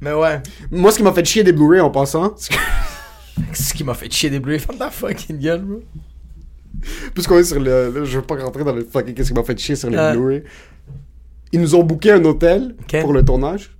Mais 0.00 0.14
ouais. 0.14 0.40
Moi, 0.70 0.90
ce 0.90 0.96
qui 0.96 1.02
m'a 1.02 1.12
fait 1.12 1.24
chier 1.24 1.44
des 1.44 1.52
Blu-ray 1.52 1.80
en 1.80 1.90
passant, 1.90 2.34
ce 3.52 3.74
qui 3.74 3.84
m'a 3.84 3.94
fait 3.94 4.10
chier 4.10 4.30
des 4.30 4.40
Blu-ray. 4.40 4.58
Ferme 4.58 4.78
ta 4.78 4.90
fucking 4.90 5.38
gueule, 5.38 5.60
bro. 5.60 5.80
Puisqu'on 7.14 7.38
est 7.38 7.44
sur 7.44 7.60
le. 7.60 8.04
je 8.04 8.18
veux 8.18 8.24
pas 8.24 8.36
rentrer 8.36 8.64
dans 8.64 8.72
le 8.74 8.84
fucking. 8.84 9.14
Qu'est-ce 9.14 9.28
qui 9.28 9.34
m'a 9.34 9.42
fait 9.44 9.58
chier 9.58 9.76
sur 9.76 9.90
les 9.90 9.96
Ouais. 9.96 10.12
Blu-ray. 10.12 10.42
Ils 11.52 11.60
nous 11.60 11.74
ont 11.74 11.82
booké 11.82 12.12
un 12.12 12.24
hôtel 12.24 12.74
Ok. 12.82 13.00
pour 13.02 13.12
le 13.12 13.24
tournage. 13.24 13.76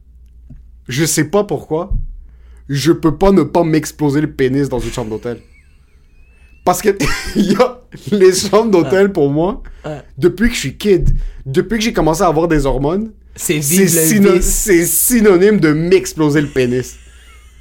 Je 0.89 1.05
sais 1.05 1.25
pas 1.25 1.45
pourquoi. 1.45 1.93
Je 2.69 2.93
peux 2.93 3.17
pas 3.17 3.33
ne 3.33 3.43
pas 3.43 3.65
m'exploser 3.65 4.21
le 4.21 4.31
pénis 4.33 4.69
dans 4.69 4.79
une 4.79 4.91
chambre 4.93 5.11
d'hôtel. 5.11 5.39
Parce 6.65 6.81
que 6.83 6.91
il 7.37 7.53
y 7.53 7.57
a 7.57 7.81
les 8.13 8.33
chambres 8.33 8.71
d'hôtel 8.71 9.11
pour 9.13 9.31
moi, 9.31 9.63
depuis 10.19 10.49
que 10.49 10.55
je 10.55 10.61
suis 10.61 10.77
kid, 10.77 11.11
depuis 11.45 11.79
que 11.79 11.85
j'ai 11.85 11.93
commencé 11.93 12.23
à 12.23 12.27
avoir 12.29 12.47
des 12.49 12.67
hormones, 12.67 13.11
C'est 13.35 13.61
c'est 13.63 13.85
vivre 13.85 13.95
le 13.95 14.07
syno- 14.31 14.33
vice. 14.37 14.45
c'est 14.47 14.85
synonyme 14.87 15.59
de 15.59 15.73
m'exploser 15.73 16.41
le 16.41 16.47
pénis. 16.49 16.97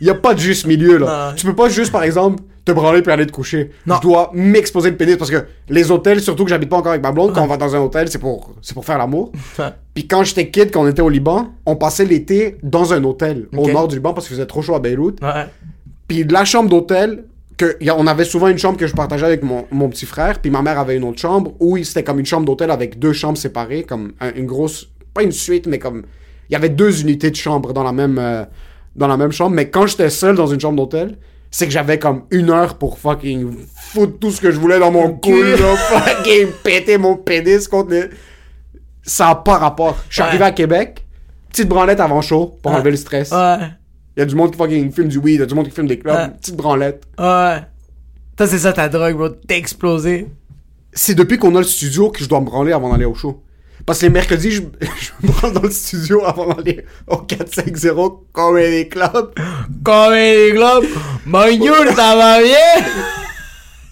Il 0.01 0.07
y 0.07 0.09
a 0.09 0.15
pas 0.15 0.33
de 0.35 0.39
juste 0.39 0.65
milieu 0.67 0.97
là. 0.97 1.29
Non. 1.31 1.35
Tu 1.35 1.45
peux 1.45 1.55
pas 1.55 1.69
juste 1.69 1.91
par 1.91 2.03
exemple 2.03 2.43
te 2.65 2.71
branler 2.71 3.01
puis 3.01 3.11
aller 3.11 3.25
te 3.25 3.31
coucher. 3.31 3.71
Non. 3.87 3.95
Je 3.97 4.01
dois 4.01 4.29
m'exploser 4.33 4.91
le 4.91 4.97
pénis 4.97 5.17
parce 5.17 5.31
que 5.31 5.45
les 5.69 5.89
hôtels, 5.91 6.21
surtout 6.21 6.43
que 6.43 6.49
j'habite 6.49 6.69
pas 6.69 6.77
encore 6.77 6.91
avec 6.91 7.01
ma 7.03 7.11
blonde, 7.11 7.33
quand 7.33 7.43
on 7.43 7.47
va 7.47 7.57
dans 7.57 7.75
un 7.75 7.79
hôtel, 7.79 8.07
c'est 8.09 8.19
pour 8.19 8.53
c'est 8.61 8.73
pour 8.73 8.85
faire 8.85 8.97
l'amour. 8.97 9.31
Ouais. 9.57 9.65
Puis 9.93 10.07
quand 10.07 10.23
j'étais 10.23 10.49
kid, 10.49 10.71
quand 10.71 10.83
on 10.83 10.87
était 10.87 11.01
au 11.01 11.09
Liban, 11.09 11.49
on 11.65 11.75
passait 11.75 12.05
l'été 12.05 12.57
dans 12.63 12.93
un 12.93 13.03
hôtel 13.03 13.47
au 13.57 13.69
nord 13.71 13.87
du 13.87 13.95
Liban 13.95 14.13
parce 14.13 14.27
qu'il 14.27 14.35
faisait 14.35 14.45
trop 14.47 14.61
chaud 14.61 14.75
à 14.75 14.79
Beyrouth. 14.79 15.19
Ouais. 15.21 15.45
Puis 16.07 16.23
la 16.23 16.45
chambre 16.45 16.69
d'hôtel, 16.69 17.25
que, 17.57 17.77
y 17.81 17.89
a- 17.89 17.97
on 17.97 18.07
avait 18.07 18.25
souvent 18.25 18.47
une 18.47 18.57
chambre 18.57 18.77
que 18.77 18.87
je 18.87 18.93
partageais 18.95 19.25
avec 19.25 19.43
mon, 19.43 19.65
mon 19.71 19.89
petit 19.89 20.05
frère, 20.05 20.39
puis 20.39 20.49
ma 20.51 20.61
mère 20.61 20.77
avait 20.79 20.97
une 20.97 21.03
autre 21.03 21.19
chambre, 21.19 21.53
où 21.59 21.77
c'était 21.83 22.03
comme 22.03 22.19
une 22.19 22.25
chambre 22.25 22.45
d'hôtel 22.45 22.69
avec 22.71 22.99
deux 22.99 23.13
chambres 23.13 23.37
séparées, 23.37 23.83
comme 23.83 24.13
un- 24.19 24.33
une 24.35 24.45
grosse, 24.45 24.87
pas 25.13 25.23
une 25.23 25.31
suite, 25.31 25.67
mais 25.67 25.77
comme, 25.79 26.03
il 26.49 26.53
y 26.53 26.55
avait 26.55 26.69
deux 26.69 27.01
unités 27.01 27.29
de 27.31 27.35
chambre 27.35 27.71
dans 27.73 27.83
la 27.83 27.91
même, 27.93 28.17
euh, 28.19 28.43
dans 28.95 29.07
la 29.07 29.15
même 29.17 29.31
chambre, 29.31 29.55
mais 29.55 29.69
quand 29.69 29.87
j'étais 29.87 30.09
seul 30.09 30.35
dans 30.35 30.47
une 30.47 30.59
chambre 30.59 30.75
d'hôtel, 30.77 31.17
c'est 31.51 31.65
que 31.67 31.71
j'avais 31.73 31.99
comme 31.99 32.23
une 32.31 32.49
heure 32.49 32.77
pour 32.77 32.97
fucking 32.97 33.51
foutre 33.75 34.17
tout 34.19 34.31
ce 34.31 34.39
que 34.41 34.51
je 34.51 34.59
voulais 34.59 34.79
dans 34.79 34.91
mon 34.91 35.13
cul, 35.17 35.51
là, 35.57 35.75
fucking 35.75 36.47
péter 36.63 36.97
mon 36.97 37.17
pénis 37.17 37.67
contre 37.67 37.91
les... 37.91 38.05
Ça 39.03 39.29
a 39.29 39.35
pas 39.35 39.57
rapport. 39.57 39.97
Je 40.09 40.13
suis 40.15 40.21
Ouais. 40.23 40.27
arrivé 40.29 40.43
à 40.45 40.51
Québec, 40.51 41.05
petite 41.49 41.67
branlette 41.67 41.99
avant 41.99 42.21
chaud, 42.21 42.57
pour 42.61 42.71
Ouais. 42.71 42.77
enlever 42.77 42.91
le 42.91 42.97
stress. 42.97 43.31
Ouais. 43.31 43.57
Il 44.15 44.19
y 44.19 44.23
a 44.23 44.25
du 44.25 44.35
monde 44.35 44.51
qui 44.51 44.57
fucking 44.57 44.91
filme 44.91 45.07
du 45.07 45.17
weed, 45.17 45.35
il 45.35 45.39
y 45.39 45.43
a 45.43 45.45
du 45.45 45.53
monde 45.55 45.65
qui 45.67 45.71
filme 45.71 45.87
des 45.87 45.99
clubs, 45.99 46.15
Ouais. 46.15 46.29
petite 46.39 46.55
branlette. 46.55 47.03
Ouais. 47.19 47.57
Toi, 48.37 48.47
c'est 48.47 48.59
ça 48.59 48.71
ta 48.73 48.87
drogue, 48.89 49.15
bro. 49.15 49.29
T'es 49.29 49.57
explosé. 49.57 50.27
C'est 50.93 51.15
depuis 51.15 51.37
qu'on 51.37 51.55
a 51.55 51.59
le 51.59 51.63
studio 51.65 52.09
que 52.09 52.23
je 52.23 52.29
dois 52.29 52.39
me 52.39 52.45
branler 52.45 52.71
avant 52.73 52.91
d'aller 52.91 53.05
au 53.05 53.13
show. 53.15 53.41
Parce 53.85 53.99
que 53.99 54.05
les 54.05 54.11
mercredis, 54.11 54.51
je, 54.51 54.61
je 54.81 55.27
me 55.27 55.31
branle 55.31 55.53
dans 55.53 55.61
le 55.61 55.71
studio 55.71 56.23
avant 56.25 56.53
d'aller 56.53 56.85
au 57.07 57.17
450 57.17 58.31
Comedy 58.31 58.89
Club. 58.89 59.33
Comme 59.83 60.13
les 60.13 60.51
globes. 60.53 60.85
Bonjour, 61.25 61.85
ça 61.95 62.15
va 62.15 62.41
bien? 62.41 62.85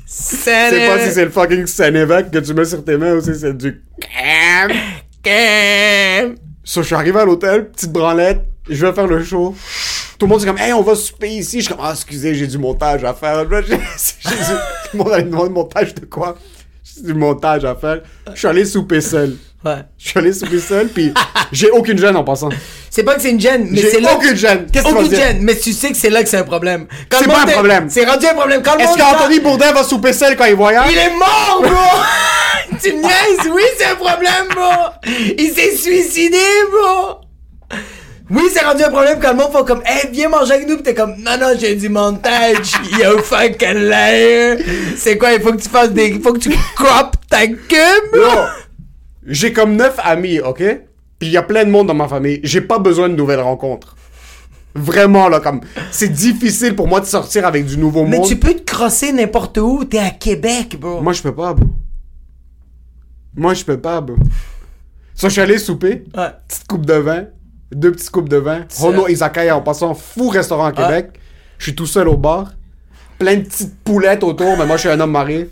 Sais 0.05 0.87
pas 0.87 0.99
si 1.05 1.13
c'est 1.13 1.25
le 1.25 1.31
fucking 1.31 1.65
Saint-Évêque 1.65 2.31
que 2.31 2.39
tu 2.39 2.53
mets 2.53 2.65
sur 2.65 2.83
tes 2.83 2.97
mains 2.97 3.13
ou 3.13 3.21
si 3.21 3.35
c'est 3.35 3.55
du... 3.55 3.83
c'est. 5.23 6.35
So, 6.63 6.81
je 6.81 6.87
suis 6.87 6.95
arrivé 6.95 7.19
à 7.19 7.25
l'hôtel, 7.25 7.69
petite 7.71 7.91
branlette, 7.91 8.41
je 8.69 8.85
vais 8.85 8.93
faire 8.93 9.07
le 9.07 9.23
show. 9.23 9.55
Tout 10.19 10.25
le 10.25 10.29
monde 10.29 10.39
dit 10.39 10.45
comme, 10.45 10.57
hey, 10.57 10.73
on 10.73 10.81
va 10.81 10.95
souper 10.95 11.29
ici. 11.29 11.59
Je 11.59 11.65
suis 11.65 11.73
comme, 11.73 11.83
ah, 11.83 11.93
excusez, 11.93 12.35
j'ai 12.35 12.45
du 12.45 12.57
montage 12.57 13.03
à 13.05 13.13
faire. 13.13 13.45
J'ai 13.61 13.61
du... 13.63 13.75
Tout 13.75 14.97
le 14.97 14.97
monde 14.99 15.13
allait 15.13 15.23
me 15.23 15.31
demander 15.31 15.49
montage 15.49 15.95
de 15.95 16.05
quoi? 16.05 16.37
Du 17.03 17.13
montage 17.13 17.63
à 17.65 17.75
faire. 17.75 18.01
Je 18.33 18.37
suis 18.39 18.47
allé 18.47 18.65
souper 18.65 19.01
seul. 19.01 19.35
Ouais. 19.63 19.75
Je 19.97 20.09
suis 20.09 20.19
allé 20.19 20.31
souper 20.33 20.59
seul, 20.59 20.87
puis 20.87 21.13
j'ai 21.51 21.69
aucune 21.71 21.97
gêne 21.97 22.15
en 22.15 22.23
passant. 22.23 22.49
C'est 22.89 23.03
pas 23.03 23.15
que 23.15 23.21
c'est 23.21 23.31
une 23.31 23.39
gêne, 23.39 23.67
mais 23.69 23.81
c'est 23.81 23.99
là. 23.99 24.15
aucune 24.15 24.35
gêne. 24.35 24.67
Qu'est-ce 24.71 24.83
que 24.85 24.89
tu 24.89 24.93
vas 24.95 24.99
Aucune 25.01 25.09
dire? 25.13 25.19
gêne, 25.19 25.37
mais 25.41 25.55
tu 25.57 25.73
sais 25.73 25.91
que 25.91 25.97
c'est 25.97 26.09
là 26.09 26.23
que 26.23 26.29
c'est 26.29 26.37
un 26.37 26.43
problème. 26.43 26.87
Quand 27.09 27.17
C'est 27.19 27.25
le 27.25 27.31
pas 27.31 27.39
monde 27.39 27.47
un 27.47 27.51
est- 27.51 27.53
problème. 27.55 27.89
C'est 27.89 28.05
rendu 28.05 28.25
un 28.25 28.33
problème. 28.35 28.61
Quand 28.63 28.75
le 28.75 28.81
Est-ce 28.81 28.89
monde 28.89 28.97
qu'Anthony 28.99 29.39
Bourdin 29.41 29.71
va 29.73 29.83
souper 29.83 30.13
seul 30.13 30.35
quand 30.37 30.45
il 30.45 30.55
voyage? 30.55 30.89
Il 30.91 30.97
est 30.97 31.09
mort, 31.17 31.61
bro! 31.61 32.77
tu 32.81 32.93
me 32.93 33.01
niaises? 33.01 33.51
Oui, 33.53 33.63
c'est 33.77 33.85
un 33.85 33.95
problème, 33.95 34.47
bro! 34.55 35.11
Il 35.37 35.51
s'est 35.53 35.75
suicidé, 35.75 36.37
bro! 36.71 37.21
Oui, 38.31 38.43
c'est 38.53 38.63
rendu 38.63 38.83
un 38.83 38.89
problème 38.89 39.17
quand 39.19 39.31
le 39.31 39.37
monde 39.37 39.51
fait 39.51 39.65
comme, 39.65 39.81
hey, 39.85 40.09
viens 40.11 40.29
manger 40.29 40.53
avec 40.53 40.67
nous, 40.67 40.77
pis 40.77 40.83
t'es 40.83 40.93
comme, 40.93 41.15
non, 41.17 41.37
non, 41.39 41.53
j'ai 41.59 41.75
du 41.75 41.89
montage, 41.89 42.73
yo, 42.99 43.17
fuck 43.19 43.59
liar! 43.61 44.57
C'est 44.95 45.17
quoi, 45.17 45.33
il 45.33 45.41
faut 45.41 45.51
que 45.51 45.61
tu 45.61 45.69
fasses 45.69 45.91
des, 45.91 46.09
il 46.09 46.21
faut 46.21 46.33
que 46.33 46.39
tu 46.39 46.51
crop 46.75 47.15
ta 47.27 47.47
queue, 47.47 48.09
bro! 48.11 48.21
Non. 48.21 48.45
J'ai 49.25 49.51
comme 49.51 49.75
neuf 49.75 49.95
amis, 50.03 50.39
ok? 50.39 50.57
Puis 51.17 51.29
il 51.29 51.31
y 51.31 51.37
a 51.37 51.43
plein 51.43 51.65
de 51.65 51.71
monde 51.71 51.87
dans 51.87 51.93
ma 51.95 52.07
famille. 52.07 52.39
J'ai 52.43 52.61
pas 52.61 52.77
besoin 52.79 53.09
de 53.09 53.15
nouvelles 53.15 53.41
rencontres. 53.41 53.95
Vraiment, 54.75 55.27
là, 55.27 55.39
comme... 55.39 55.61
C'est 55.91 56.09
difficile 56.09 56.75
pour 56.75 56.87
moi 56.87 56.99
de 57.01 57.05
sortir 57.05 57.45
avec 57.47 57.65
du 57.65 57.77
nouveau 57.77 58.05
Mais 58.05 58.17
monde. 58.17 58.27
tu 58.27 58.35
peux 58.37 58.53
te 58.53 58.61
crosser 58.71 59.11
n'importe 59.11 59.57
où, 59.57 59.83
t'es 59.85 59.97
à 59.97 60.11
Québec, 60.11 60.77
bro! 60.79 61.01
Moi, 61.01 61.13
je 61.13 61.23
peux 61.23 61.33
pas, 61.33 61.53
bro. 61.53 61.67
Moi, 63.35 63.55
je 63.55 63.63
peux 63.65 63.79
pas, 63.79 64.01
bro. 64.01 64.15
Ça, 65.15 65.27
je 65.27 65.33
suis 65.33 65.41
allé 65.41 65.57
souper. 65.57 66.03
Ouais. 66.15 66.27
Petite 66.47 66.67
coupe 66.67 66.85
de 66.85 66.93
vin. 66.93 67.25
Deux 67.71 67.91
petites 67.91 68.09
coupes 68.09 68.29
de 68.29 68.37
vin. 68.37 68.61
Hono 68.81 69.07
Izakaya 69.07 69.55
en 69.55 69.61
passant. 69.61 69.93
Fou 69.93 70.29
restaurant 70.29 70.65
à 70.65 70.71
Québec. 70.71 71.11
Je 71.57 71.65
suis 71.65 71.75
tout 71.75 71.85
seul 71.85 72.07
au 72.07 72.17
bar. 72.17 72.51
Plein 73.19 73.35
de 73.35 73.41
petites 73.41 73.75
poulettes 73.83 74.23
autour, 74.23 74.57
mais 74.57 74.65
moi, 74.65 74.77
je 74.77 74.81
suis 74.81 74.89
un 74.89 74.99
homme 74.99 75.11
marié. 75.11 75.49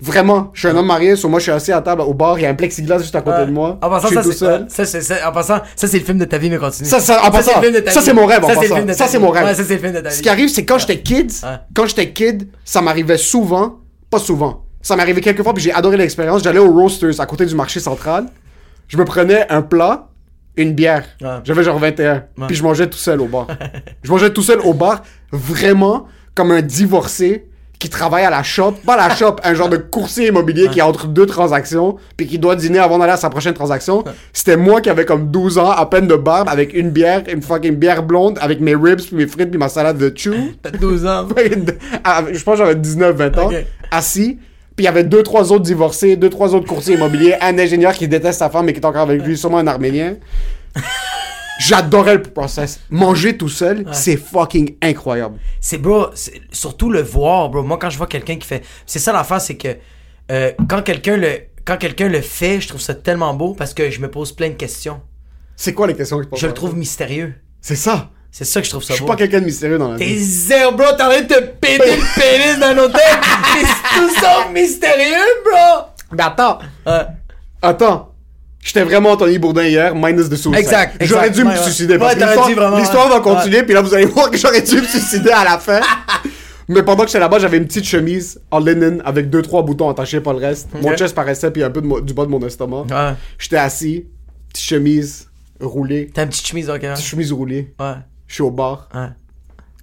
Vraiment, 0.00 0.50
je 0.54 0.60
suis 0.60 0.68
un 0.68 0.76
homme 0.76 0.86
marié, 0.86 1.14
sur 1.16 1.28
moi, 1.28 1.38
je 1.38 1.44
suis 1.44 1.52
assis 1.52 1.70
à 1.70 1.80
table 1.80 2.02
au 2.02 2.12
bar. 2.14 2.38
Il 2.38 2.42
y 2.42 2.46
a 2.46 2.50
un 2.50 2.54
plexiglas 2.54 2.98
juste 2.98 3.14
à 3.14 3.20
côté 3.22 3.38
Ouais. 3.38 3.46
de 3.46 3.52
moi. 3.52 3.78
En 3.80 3.88
passant, 3.88 4.08
je 4.08 4.14
suis 4.14 4.16
ça, 4.16 4.22
tout 4.24 4.32
seul. 4.32 4.66
ça, 4.68 4.84
c'est, 4.84 5.00
ça- 5.00 5.28
en 5.28 5.32
passant, 5.32 5.58
ça, 5.76 5.86
c'est 5.86 5.98
le 5.98 6.04
film 6.04 6.18
de 6.18 6.24
ta 6.24 6.36
vie, 6.38 6.50
mais 6.50 6.58
continue. 6.58 6.88
Ça, 6.88 6.98
ça- 6.98 7.22
en 7.24 7.30
passant, 7.30 7.52
ça, 7.86 8.00
c'est 8.02 8.12
mon 8.12 8.26
rêve, 8.26 8.42
Ça, 8.44 8.54
c'est 8.60 8.84
le 8.84 8.92
Ça, 8.92 9.06
c'est 9.06 9.18
mon 9.18 9.30
rêve. 9.30 9.44
Ouais, 9.44 9.54
ça, 9.54 9.62
c'est 9.64 9.74
le 9.74 9.80
film 9.80 9.92
de 9.92 10.00
ta 10.00 10.08
vie. 10.08 10.14
Ce 10.16 10.22
qui 10.22 10.28
arrive, 10.28 10.48
c'est 10.48 10.64
quand 10.64 10.78
j'étais 10.78 11.00
kid, 11.00 11.30
Ouais. 11.42 11.48
quand 11.74 11.86
j'étais 11.86 12.10
kid, 12.12 12.48
ça 12.64 12.82
m'arrivait 12.82 13.16
souvent, 13.18 13.76
pas 14.10 14.18
souvent, 14.18 14.64
ça 14.82 14.96
m'arrivait 14.96 15.20
quelques 15.20 15.42
fois, 15.42 15.54
puis 15.54 15.62
j'ai 15.62 15.72
adoré 15.72 15.96
l'expérience. 15.96 16.42
J'allais 16.42 16.58
au 16.58 16.72
Roasters 16.72 17.20
à 17.20 17.26
côté 17.26 17.46
du 17.46 17.54
marché 17.54 17.78
central. 17.80 18.26
Je 18.88 18.96
me 18.98 19.04
prenais 19.04 19.46
un 19.50 19.62
plat, 19.62 20.08
une 20.56 20.72
bière. 20.72 21.04
Ouais. 21.20 21.28
J'avais 21.44 21.62
genre 21.64 21.78
21. 21.78 22.24
Puis 22.46 22.56
je 22.56 22.62
mangeais 22.62 22.88
tout 22.88 22.98
seul 22.98 23.20
au 23.20 23.26
bar. 23.26 23.46
je 24.02 24.10
mangeais 24.10 24.30
tout 24.30 24.42
seul 24.42 24.60
au 24.60 24.72
bar, 24.74 25.02
vraiment 25.32 26.06
comme 26.34 26.50
un 26.52 26.62
divorcé 26.62 27.46
qui 27.80 27.90
travaille 27.90 28.24
à 28.24 28.30
la 28.30 28.42
shop, 28.42 28.72
pas 28.86 28.96
la 28.96 29.14
shop, 29.14 29.36
un 29.44 29.52
genre 29.52 29.68
de 29.68 29.76
coursier 29.76 30.28
immobilier 30.28 30.68
qui 30.68 30.78
est 30.78 30.82
entre 30.82 31.06
deux 31.06 31.26
transactions, 31.26 31.96
puis 32.16 32.26
qui 32.26 32.38
doit 32.38 32.56
dîner 32.56 32.78
avant 32.78 32.98
d'aller 32.98 33.12
à 33.12 33.16
sa 33.18 33.28
prochaine 33.28 33.52
transaction. 33.52 34.04
C'était 34.32 34.56
moi 34.56 34.80
qui 34.80 34.88
avais 34.88 35.04
comme 35.04 35.30
12 35.30 35.58
ans, 35.58 35.70
à 35.70 35.84
peine 35.84 36.06
de 36.06 36.14
barbe, 36.16 36.48
avec 36.48 36.72
une 36.72 36.90
bière, 36.90 37.22
une 37.30 37.42
fucking 37.42 37.74
bière 37.76 38.02
blonde, 38.02 38.38
avec 38.40 38.60
mes 38.60 38.74
ribs, 38.74 39.00
puis 39.02 39.16
mes 39.16 39.26
frites, 39.26 39.50
puis 39.50 39.58
ma 39.58 39.68
salade 39.68 39.98
de 39.98 40.10
chew. 40.16 40.54
T'as 40.62 40.70
12 40.70 41.04
ans. 41.06 41.28
Je 42.32 42.42
pense 42.42 42.58
que 42.58 42.64
j'avais 42.64 42.74
19-20 42.76 43.38
ans, 43.40 43.46
Ok. 43.48 43.66
assis. 43.90 44.38
Puis 44.76 44.84
il 44.84 44.86
y 44.86 44.88
avait 44.88 45.04
deux, 45.04 45.22
trois 45.22 45.52
autres 45.52 45.64
divorcés, 45.64 46.16
deux, 46.16 46.30
trois 46.30 46.54
autres 46.54 46.66
courtiers 46.66 46.94
immobiliers, 46.94 47.36
un 47.40 47.58
ingénieur 47.58 47.92
qui 47.92 48.08
déteste 48.08 48.40
sa 48.40 48.50
femme 48.50 48.66
mais 48.66 48.72
qui 48.72 48.80
est 48.80 48.86
encore 48.86 49.02
avec 49.02 49.22
lui, 49.22 49.36
sûrement 49.36 49.58
un 49.58 49.66
Arménien. 49.66 50.16
J'adorais 51.60 52.16
le 52.16 52.22
process. 52.22 52.80
Manger 52.90 53.36
tout 53.36 53.48
seul, 53.48 53.86
c'est 53.92 54.16
fucking 54.16 54.76
incroyable. 54.82 55.38
C'est, 55.60 55.78
bro, 55.78 56.06
surtout 56.50 56.90
le 56.90 57.00
voir, 57.00 57.48
bro. 57.48 57.62
Moi, 57.62 57.78
quand 57.78 57.90
je 57.90 57.96
vois 57.96 58.08
quelqu'un 58.08 58.36
qui 58.36 58.46
fait. 58.46 58.64
C'est 58.86 58.98
ça 58.98 59.12
l'affaire, 59.12 59.40
c'est 59.40 59.56
que 59.56 59.76
euh, 60.32 60.52
quand 60.68 60.82
quelqu'un 60.82 61.16
le. 61.16 61.28
Quand 61.64 61.78
quelqu'un 61.78 62.08
le 62.08 62.20
fait, 62.20 62.60
je 62.60 62.68
trouve 62.68 62.80
ça 62.80 62.94
tellement 62.94 63.32
beau 63.32 63.54
parce 63.54 63.72
que 63.72 63.88
je 63.88 63.98
me 64.00 64.10
pose 64.10 64.32
plein 64.32 64.50
de 64.50 64.54
questions. 64.54 65.00
C'est 65.56 65.72
quoi 65.72 65.86
les 65.86 65.94
questions 65.94 66.18
que 66.18 66.24
tu 66.24 66.28
poses? 66.28 66.40
Je 66.40 66.46
le 66.46 66.52
trouve 66.52 66.76
mystérieux. 66.76 67.34
C'est 67.62 67.76
ça. 67.76 68.10
C'est 68.36 68.44
ça 68.44 68.60
que 68.60 68.64
je 68.66 68.70
trouve 68.70 68.82
Je 68.82 68.88
ça 68.88 68.94
suis 68.94 69.02
beau. 69.02 69.06
pas 69.06 69.14
quelqu'un 69.14 69.38
de 69.38 69.44
mystérieux 69.44 69.78
dans 69.78 69.92
la 69.92 69.96
T'es 69.96 70.06
vie. 70.06 70.18
zéro, 70.24 70.72
bro. 70.72 70.86
T'es 70.96 71.04
en 71.04 71.08
train 71.08 71.20
de 71.20 71.26
te 71.28 71.40
péter 71.40 71.96
le 71.96 72.02
pénis 72.20 72.58
d'un 72.58 72.76
hôtel. 72.78 73.00
C'est 73.54 73.96
tout 74.00 74.10
ça 74.20 74.48
mystérieux, 74.52 75.22
bro. 75.44 75.84
Mais 76.10 76.22
attends, 76.24 76.58
Ouais. 76.84 77.06
attends. 77.62 78.10
J'étais 78.60 78.82
vraiment 78.82 79.12
Anthony 79.12 79.38
Bourdin 79.38 79.64
hier, 79.66 79.94
minus 79.94 80.28
de 80.28 80.34
suicide. 80.34 80.54
Exact, 80.58 80.94
exact. 80.94 81.06
J'aurais 81.06 81.30
dû 81.30 81.42
Ouais, 81.44 81.52
me 81.52 81.56
ouais. 81.58 81.62
suicider. 81.62 81.92
Ouais, 81.94 81.98
parce 81.98 82.14
l'histoire- 82.80 83.08
va 83.08 83.16
ouais. 83.18 83.22
continuer, 83.22 83.62
puis 83.62 83.72
là, 83.74 83.82
vous 83.82 83.94
allez 83.94 84.04
voir 84.16 84.28
que 84.30 84.36
j'aurais 84.36 84.62
dû 84.62 84.80
me 84.80 84.86
suicider 84.86 85.30
à 85.30 85.44
la 85.44 85.58
fin. 85.58 85.80
Mais 86.68 86.82
pendant 86.82 87.02
que 87.04 87.08
j'étais 87.10 87.20
là-bas, 87.20 87.38
j'avais 87.38 87.58
une 87.58 87.66
petite 87.66 87.84
chemise 87.84 88.40
en 88.50 88.58
linen 88.58 89.00
avec 89.04 89.30
deux, 89.30 89.42
trois 89.42 89.62
boutons 89.62 89.90
attachés, 89.90 90.20
pas 90.20 90.32
le 90.32 90.38
reste. 90.38 90.70
Mon 90.80 90.96
chest 90.96 91.14
paraissait, 91.14 91.50
puis 91.52 91.62
un 91.62 91.70
peu 91.70 91.82
de 91.82 91.86
mo- 91.86 92.00
du 92.00 92.14
bas 92.14 92.24
de 92.24 92.30
mon 92.30 92.40
estomac. 92.44 92.82
Ouais. 92.90 93.12
J'étais 93.38 93.58
assis, 93.58 94.06
petite 94.50 94.64
chemise 94.66 95.28
roulée, 95.60 96.10
T'as 96.12 96.22
une 96.24 96.30
petite 96.30 96.46
chemise, 96.48 96.68
ok. 96.70 96.80
petite 96.80 97.04
chemise 97.04 97.32
roulée. 97.32 97.74
Ouais. 97.78 97.92
Je 98.34 98.38
suis 98.38 98.42
au 98.42 98.50
bar. 98.50 98.88
Ouais. 98.92 99.10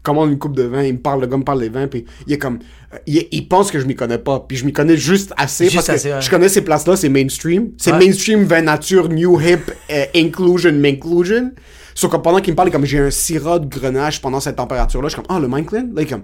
commande 0.04 0.30
une 0.30 0.38
coupe 0.38 0.58
de 0.58 0.64
vin, 0.64 0.84
il 0.84 0.96
me 0.96 1.00
parle, 1.00 1.22
le 1.22 1.28
gars 1.28 1.38
me 1.38 1.44
parle 1.46 1.62
des 1.62 1.70
vins, 1.70 1.88
puis 1.88 2.04
il 2.28 2.34
est 2.34 2.38
comme, 2.38 2.60
il, 3.08 3.26
il 3.32 3.48
pense 3.48 3.72
que 3.72 3.80
je 3.80 3.86
m'y 3.86 3.96
connais 3.96 4.18
pas, 4.18 4.42
puis 4.46 4.58
je 4.58 4.66
m'y 4.66 4.74
connais 4.74 4.98
juste 4.98 5.32
assez 5.38 5.70
Juste 5.70 5.88
parce 5.88 6.04
que 6.04 6.10
ouais. 6.10 6.22
je 6.22 6.30
connais 6.30 6.50
ces 6.50 6.62
places-là, 6.62 6.98
c'est 6.98 7.08
mainstream, 7.08 7.70
c'est 7.78 7.94
Ouais. 7.94 8.00
mainstream, 8.00 8.44
vin 8.44 8.64
nature, 8.64 9.08
new 9.08 9.40
hip, 9.40 9.72
euh, 9.90 10.04
inclusion, 10.14 10.72
inclusion. 10.84 11.52
Sauf 11.96 12.12
que 12.12 12.18
pendant 12.18 12.42
qu'il 12.42 12.52
me 12.52 12.58
parle, 12.58 12.68
il 12.68 12.72
est 12.72 12.74
comme 12.74 12.84
j'ai 12.86 13.00
un 13.00 13.10
syrah 13.10 13.58
de 13.60 13.68
grenache 13.68 14.20
pendant 14.22 14.42
cette 14.42 14.58
température-là, 14.58 15.08
je 15.08 15.14
suis 15.14 15.22
comme, 15.24 15.34
ah, 15.34 15.40
le 15.40 15.48
Mineclan? 15.48 15.88
Là, 15.94 16.02
il 16.02 16.02
est 16.02 16.06
comme, 16.08 16.24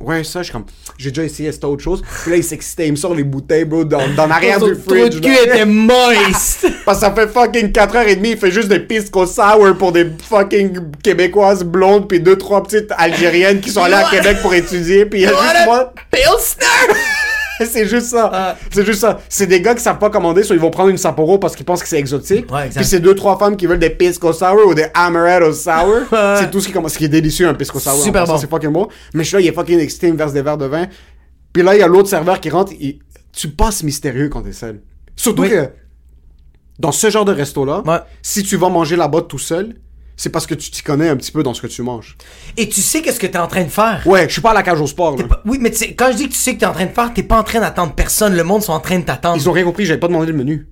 ouais, 0.00 0.24
ça, 0.24 0.40
je 0.40 0.44
suis 0.44 0.52
comme, 0.52 0.66
j'ai 0.98 1.10
déjà 1.10 1.24
essayé, 1.24 1.52
c'était 1.52 1.66
autre 1.66 1.82
chose. 1.82 2.02
Puis 2.22 2.30
là, 2.30 2.36
il 2.36 2.44
s'excitait, 2.44 2.86
il 2.86 2.92
me 2.92 2.96
sort 2.96 3.14
les 3.14 3.24
bouteilles, 3.24 3.64
bro, 3.64 3.84
dans, 3.84 4.08
dans 4.14 4.26
l'arrière 4.26 4.60
du 4.60 4.76
trou 4.76 4.94
de 4.94 5.00
fridge. 5.00 5.20
cul 5.20 5.34
était 5.46 5.64
moist. 5.64 6.66
Parce 6.84 7.00
que 7.00 7.06
ça 7.06 7.12
fait 7.12 7.28
fucking 7.28 7.72
4h30, 7.72 8.18
il 8.22 8.36
fait 8.36 8.50
juste 8.50 8.68
des 8.68 8.80
pisco 8.80 9.26
sour 9.26 9.76
pour 9.78 9.92
des 9.92 10.06
fucking 10.28 10.78
québécoises 11.02 11.64
blondes 11.64 12.08
puis 12.08 12.20
deux 12.20 12.36
trois 12.36 12.62
petites 12.62 12.92
algériennes 12.96 13.60
qui 13.60 13.70
sont 13.70 13.82
allées 13.82 13.94
à. 13.94 14.06
Québec 14.10 14.38
pour 14.40 14.54
étudier 14.54 15.04
puis 15.04 15.20
il 15.20 15.22
y 15.22 15.26
a 15.26 15.30
juste 15.30 15.66
moi. 15.66 15.92
Pilsner! 16.10 17.35
C'est 17.66 17.86
juste 17.86 18.06
ça. 18.08 18.30
Ah. 18.32 18.56
C'est 18.70 18.84
juste 18.84 19.00
ça. 19.00 19.18
C'est 19.28 19.46
des 19.46 19.60
gars 19.60 19.74
qui 19.74 19.82
savent 19.82 19.98
pas 19.98 20.10
commander, 20.10 20.42
soit 20.42 20.56
ils 20.56 20.60
vont 20.62 20.70
prendre 20.70 20.90
une 20.90 20.98
Sapporo 20.98 21.38
parce 21.38 21.54
qu'ils 21.56 21.64
pensent 21.64 21.82
que 21.82 21.88
c'est 21.88 21.98
exotique. 21.98 22.50
Ouais. 22.52 22.68
Puis 22.74 22.84
c'est 22.84 23.00
deux 23.00 23.14
trois 23.14 23.38
femmes 23.38 23.56
qui 23.56 23.66
veulent 23.66 23.78
des 23.78 23.90
pisco 23.90 24.32
sour 24.32 24.66
ou 24.66 24.74
des 24.74 24.86
amaretto 24.94 25.52
sour. 25.52 26.00
C'est 26.38 26.50
tout 26.50 26.60
ce 26.60 26.66
qui 26.68 26.72
commence, 26.72 26.92
ce 26.94 26.98
qui 26.98 27.04
est 27.06 27.08
délicieux 27.08 27.48
un 27.48 27.54
pisco 27.54 27.78
sour. 27.78 27.94
Super 28.02 28.26
bon. 28.26 28.36
C'est 28.38 28.48
fucking 28.50 28.70
bon. 28.72 28.88
Mais 29.14 29.22
je 29.24 29.28
suis 29.28 29.36
là, 29.36 29.40
il 29.40 29.46
est 29.46 29.52
fucking 29.52 29.78
excité, 29.78 30.08
il 30.08 30.12
me 30.14 30.18
verse 30.18 30.32
des 30.32 30.42
verres 30.42 30.58
de 30.58 30.66
vin. 30.66 30.86
Puis 31.52 31.62
là, 31.62 31.74
il 31.74 31.80
y 31.80 31.82
a 31.82 31.88
l'autre 31.88 32.08
serveur 32.08 32.40
qui 32.40 32.50
rentre. 32.50 32.72
il- 32.78 32.98
Tu 33.32 33.48
passes 33.48 33.82
mystérieux 33.82 34.28
quand 34.28 34.42
t'es 34.42 34.52
seul. 34.52 34.80
Surtout 35.14 35.42
Oui. 35.42 35.50
que 35.50 35.68
dans 36.78 36.92
ce 36.92 37.08
genre 37.10 37.24
de 37.24 37.32
resto-là, 37.32 37.82
Ouais. 37.86 37.98
si 38.22 38.42
tu 38.42 38.56
vas 38.56 38.68
manger 38.68 38.96
là-bas 38.96 39.22
tout 39.22 39.38
seul, 39.38 39.74
c'est 40.16 40.30
parce 40.30 40.46
que 40.46 40.54
tu 40.54 40.70
t'y 40.70 40.82
connais 40.82 41.08
un 41.08 41.16
petit 41.16 41.30
peu 41.32 41.42
dans 41.42 41.54
ce 41.54 41.60
que 41.62 41.66
tu 41.66 41.82
manges. 41.82 42.16
Et 42.56 42.68
tu 42.68 42.80
sais 42.80 43.02
qu'est-ce 43.02 43.20
que 43.20 43.26
t'es 43.26 43.38
en 43.38 43.46
train 43.46 43.64
de 43.64 43.68
faire? 43.68 44.02
Ouais, 44.06 44.26
je 44.28 44.32
suis 44.32 44.42
pas 44.42 44.50
à 44.50 44.54
la 44.54 44.62
cage 44.62 44.80
au 44.80 44.86
sport. 44.86 45.16
là. 45.16 45.24
Oui, 45.44 45.58
mais 45.60 45.70
tu 45.70 45.84
quand 45.94 46.10
je 46.12 46.16
dis 46.16 46.28
que 46.28 46.32
tu 46.32 46.38
sais 46.38 46.54
que 46.54 46.60
t'es 46.60 46.66
en 46.66 46.72
train 46.72 46.86
de 46.86 46.92
faire, 46.92 47.12
t'es 47.12 47.22
pas 47.22 47.38
en 47.38 47.44
train 47.44 47.60
d'attendre 47.60 47.92
personne. 47.94 48.34
Le 48.34 48.44
monde 48.44 48.62
sont 48.62 48.72
en 48.72 48.80
train 48.80 48.98
de 48.98 49.04
t'attendre. 49.04 49.36
Ils 49.36 49.48
ont 49.48 49.52
rien 49.52 49.64
compris, 49.64 49.84
j'avais 49.86 50.00
pas 50.00 50.08
demandé 50.08 50.26
le 50.26 50.32
menu. 50.38 50.66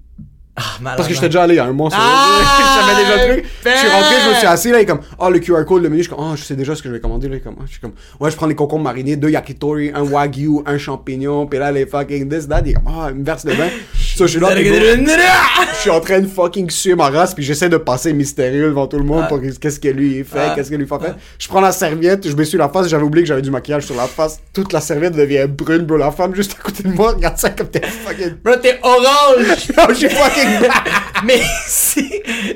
Ah, 0.56 0.62
Parce 0.96 1.08
que 1.08 1.14
j'étais 1.14 1.26
déjà 1.28 1.42
allé 1.42 1.54
il 1.54 1.56
y 1.56 1.60
a 1.60 1.64
un 1.64 1.72
mois. 1.72 1.90
sur- 1.90 1.98
Ah, 2.00 2.38
je 2.60 2.80
savais 2.86 3.02
déjà 3.02 3.26
le 3.26 3.32
truc. 3.34 3.44
Je 3.64 3.70
suis 3.70 3.88
ben. 3.88 3.92
rentré, 3.92 4.14
je 4.24 4.30
me 4.30 4.34
suis 4.36 4.46
assis 4.46 4.70
là, 4.70 4.80
et 4.80 4.86
comme, 4.86 5.00
oh, 5.18 5.28
le 5.28 5.40
QR 5.40 5.64
code, 5.66 5.82
le 5.82 5.88
menu, 5.88 6.02
je 6.02 6.08
suis 6.08 6.14
comme, 6.14 6.24
oh, 6.32 6.36
je 6.36 6.44
sais 6.44 6.54
déjà 6.54 6.76
ce 6.76 6.82
que 6.82 6.88
je 6.88 6.94
vais 6.94 7.00
commander 7.00 7.28
là. 7.28 7.38
Comme, 7.40 7.56
ah, 7.58 7.62
je 7.66 7.72
suis 7.72 7.80
comme, 7.80 7.92
ouais, 8.20 8.30
je 8.30 8.36
prends 8.36 8.46
les 8.46 8.54
concombres 8.54 8.84
marinés, 8.84 9.16
deux 9.16 9.30
yakitori, 9.30 9.90
un 9.94 10.02
wagyu, 10.02 10.60
un 10.64 10.78
champignon, 10.78 11.46
puis 11.46 11.58
là, 11.58 11.72
les 11.72 11.86
fucking 11.86 12.28
this, 12.28 12.46
that, 12.48 12.60
il 12.64 12.70
est 12.70 12.74
comme, 12.74 12.84
ah, 12.86 13.10
une 13.10 13.24
verse 13.24 13.44
de 13.44 13.52
vin. 13.52 13.68
So, 14.16 14.28
je 14.28 14.38
suis 14.38 14.40
là, 14.40 14.50
je 15.74 15.80
suis 15.80 15.90
en 15.90 15.98
train 15.98 16.20
de 16.20 16.28
fucking 16.28 16.70
suer 16.70 16.94
ma 16.94 17.10
race, 17.10 17.34
puis 17.34 17.42
j'essaie 17.42 17.68
de 17.68 17.76
passer 17.78 18.12
mystérieux 18.12 18.66
devant 18.68 18.86
tout 18.86 18.96
le 18.98 19.02
monde 19.02 19.22
Ah. 19.24 19.26
pour 19.28 19.40
que- 19.40 19.50
qu'est-ce 19.58 19.80
que 19.80 19.88
lui 19.88 20.18
il 20.18 20.24
fait, 20.24 20.54
qu'est-ce 20.54 20.70
que 20.70 20.76
lui 20.76 20.86
fait. 20.86 20.94
Je 21.36 21.48
prends 21.48 21.60
la 21.60 21.72
serviette, 21.72 22.28
je 22.28 22.36
m'essuie 22.36 22.56
la 22.56 22.68
face, 22.68 22.86
j'avais 22.86 23.02
oublié 23.02 23.24
que 23.24 23.28
j'avais 23.28 23.42
du 23.42 23.50
maquillage 23.50 23.86
sur 23.86 23.96
la 23.96 24.06
face. 24.06 24.38
Toute 24.52 24.72
la 24.72 24.80
serviette 24.80 25.14
devient 25.16 25.46
brune, 25.48 25.78
bro. 25.82 25.96
La 25.96 26.12
femme 26.12 26.32
juste 26.32 26.54
à 26.60 26.62
côté 26.62 26.84
de 26.84 26.90
moi, 26.90 27.14
regarde 27.14 27.38
ça 27.38 27.50
comme 27.50 27.66
t'es 27.66 27.80
fucking. 27.84 28.34
Bro, 28.44 28.54
t'es 28.62 28.78
orange! 28.84 29.56
Suis 29.58 30.08
fucking. 30.08 30.43
mais 31.24 31.40
si 31.66 32.08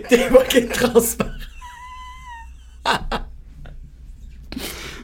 t'es 0.08 0.18
fucking 0.18 0.68
transparent. 0.68 1.30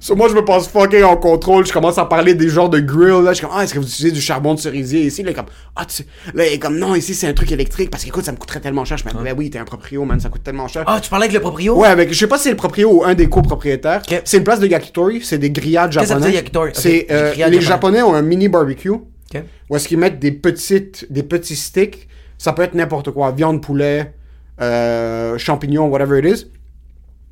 So, 0.00 0.14
moi, 0.14 0.28
je 0.28 0.34
me 0.34 0.44
pense 0.44 0.68
fucking 0.68 1.02
en 1.02 1.16
contrôle. 1.16 1.64
Je 1.64 1.72
commence 1.72 1.96
à 1.96 2.04
parler 2.04 2.34
des 2.34 2.50
genres 2.50 2.68
de 2.68 2.78
grill. 2.78 3.22
Là, 3.24 3.30
je 3.32 3.38
suis 3.38 3.46
comme, 3.46 3.54
ah, 3.56 3.64
est-ce 3.64 3.72
que 3.72 3.78
vous 3.78 3.86
utilisez 3.86 4.10
du 4.10 4.20
charbon 4.20 4.52
de 4.52 4.60
cerisier 4.60 5.00
ici? 5.00 5.22
Là, 5.22 5.30
il 5.30 5.32
est 5.32 5.34
comme, 5.34 5.46
ah, 5.76 5.86
tu 5.86 5.94
sais. 5.94 6.06
Là, 6.34 6.46
il 6.46 6.52
est 6.52 6.58
comme, 6.58 6.76
non, 6.78 6.94
ici, 6.94 7.14
c'est 7.14 7.26
un 7.26 7.32
truc 7.32 7.50
électrique 7.52 7.88
parce 7.90 8.04
qu'écoute, 8.04 8.22
ça 8.26 8.32
me 8.32 8.36
coûterait 8.36 8.60
tellement 8.60 8.84
cher. 8.84 8.98
Je 8.98 9.04
me 9.06 9.10
dis, 9.10 9.16
ben 9.24 9.34
oui, 9.34 9.48
t'es 9.48 9.58
un 9.58 9.64
proprio, 9.64 10.04
man, 10.04 10.20
ça 10.20 10.28
coûte 10.28 10.42
tellement 10.42 10.68
cher. 10.68 10.84
Ah, 10.86 11.00
tu 11.00 11.08
parlais 11.08 11.24
avec 11.24 11.32
le 11.34 11.40
proprio? 11.40 11.74
Ouais, 11.76 11.88
avec, 11.88 12.12
je 12.12 12.18
sais 12.18 12.26
pas 12.26 12.36
si 12.36 12.44
c'est 12.44 12.50
le 12.50 12.56
proprio 12.56 12.90
ou 12.98 13.04
un 13.04 13.14
des 13.14 13.30
copropriétaires. 13.30 14.02
C'est 14.26 14.36
une 14.36 14.44
place 14.44 14.60
de 14.60 14.66
yakitori, 14.66 15.22
c'est 15.24 15.38
des 15.38 15.50
grillades 15.50 15.88
que 15.96 16.04
japonais. 16.04 16.32
yakitori? 16.34 16.68
Ok, 16.72 16.76
C'est, 16.78 17.06
euh, 17.10 17.30
les 17.32 17.38
japonais. 17.38 17.60
japonais 17.62 18.02
ont 18.02 18.14
un 18.14 18.20
mini 18.22 18.48
barbecue 18.48 18.90
Ok. 18.90 19.42
où 19.70 19.76
est-ce 19.76 19.88
qu'ils 19.88 19.96
mettent 19.98 20.18
des 20.18 20.32
petites, 20.32 21.10
des 21.10 21.22
petits 21.22 21.56
sticks. 21.56 22.08
Ça 22.38 22.52
peut 22.52 22.62
être 22.62 22.74
n'importe 22.74 23.10
quoi, 23.10 23.30
viande, 23.32 23.62
poulet, 23.62 24.12
euh, 24.60 25.36
champignons, 25.38 25.86
whatever 25.88 26.18
it 26.18 26.24
is. 26.40 26.46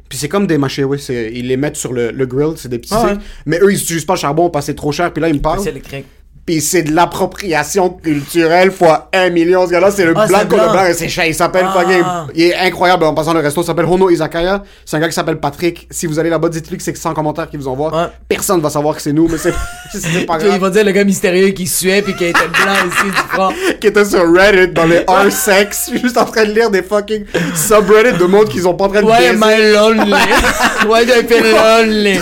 Puis 0.08 0.18
c'est 0.18 0.28
comme 0.28 0.46
des 0.46 0.58
machés, 0.58 0.84
oui. 0.84 0.98
c'est- 0.98 1.32
Ils 1.32 1.48
les 1.48 1.56
mettent 1.56 1.76
sur 1.76 1.92
le, 1.92 2.10
le 2.10 2.26
grill, 2.26 2.52
c'est 2.56 2.68
des 2.68 2.78
petits 2.78 2.92
Ah 2.94 3.04
ouais. 3.06 3.16
Mais 3.46 3.58
eux, 3.62 3.72
ils 3.72 3.80
utilisent 3.80 4.04
pas 4.04 4.14
le 4.14 4.18
charbon 4.18 4.50
parce 4.50 4.66
que 4.66 4.72
c'est 4.72 4.76
trop 4.76 4.92
cher. 4.92 5.12
Puis 5.12 5.22
là, 5.22 5.28
ils 5.28 5.34
me 5.34 5.40
parlent. 5.40 5.60
C'est 5.60 5.70
électrique. 5.70 6.06
Puis 6.44 6.60
c'est 6.60 6.82
de 6.82 6.92
l'appropriation 6.92 7.88
culturelle 7.90 8.72
fois 8.72 9.08
un 9.12 9.30
million. 9.30 9.64
Ce 9.64 9.70
gars-là, 9.70 9.92
c'est 9.92 10.04
le 10.04 10.12
Ah, 10.16 10.26
blanc 10.26 10.38
le 10.40 10.44
blanc. 10.46 10.72
blanc. 10.72 10.86
et 10.86 10.92
C'est 10.94 11.08
cher. 11.08 11.24
Il 11.26 11.34
s'appelle 11.36 11.66
Ah. 11.68 11.78
fucking. 11.78 12.02
Il 12.34 12.42
est 12.42 12.54
incroyable. 12.56 13.04
En 13.04 13.14
passant, 13.14 13.32
le 13.32 13.38
resto 13.38 13.62
s'appelle 13.62 13.84
Hono 13.84 14.10
Izakaya. 14.10 14.64
C'est 14.84 14.96
un 14.96 15.00
gars 15.00 15.06
qui 15.08 15.14
s'appelle 15.14 15.38
Patrick. 15.38 15.86
Si 15.90 16.06
vous 16.06 16.18
allez 16.18 16.30
là-bas, 16.30 16.48
dites-lui 16.48 16.78
que 16.78 16.82
c'est 16.82 16.96
100 16.96 17.14
commentaires 17.14 17.48
qui 17.48 17.56
vous 17.56 17.68
envoient. 17.68 17.94
Ouais. 17.96 18.08
Personne 18.28 18.60
va 18.60 18.70
savoir 18.70 18.96
que 18.96 19.02
c'est 19.02 19.12
nous, 19.12 19.28
mais 19.28 19.38
c'est 19.38 19.52
pas 20.26 20.38
grave. 20.38 20.50
il 20.54 20.60
va 20.60 20.70
dire 20.70 20.84
le 20.84 20.90
gars 20.90 21.04
mystérieux 21.04 21.50
qui 21.50 21.66
suait 21.68 22.02
puis 22.02 22.14
qui 22.16 22.24
était 22.24 22.38
blanc 22.48 22.74
ici 22.88 23.04
du 23.04 23.12
front. 23.28 23.50
qui 23.80 23.86
était 23.86 24.04
sur 24.04 24.32
Reddit 24.32 24.72
dans 24.72 24.86
les 24.86 25.04
R-Sex, 25.06 25.92
juste 26.02 26.16
en 26.18 26.24
train 26.24 26.44
de 26.44 26.50
lire 26.52 26.70
des 26.70 26.82
fucking 26.82 27.24
subreddits 27.54 28.18
de 28.18 28.24
monde 28.24 28.48
qu'ils 28.48 28.66
ont 28.66 28.74
pas 28.74 28.86
en 28.86 28.88
train 28.88 29.02
de 29.02 29.06
Ouais, 29.06 29.32
baiser. 29.32 29.38
my 29.40 29.72
lonely. 29.74 30.12
Ouais, 30.88 31.06
j'ai 31.06 31.22
fait 31.22 31.40
lonely. 31.52 32.18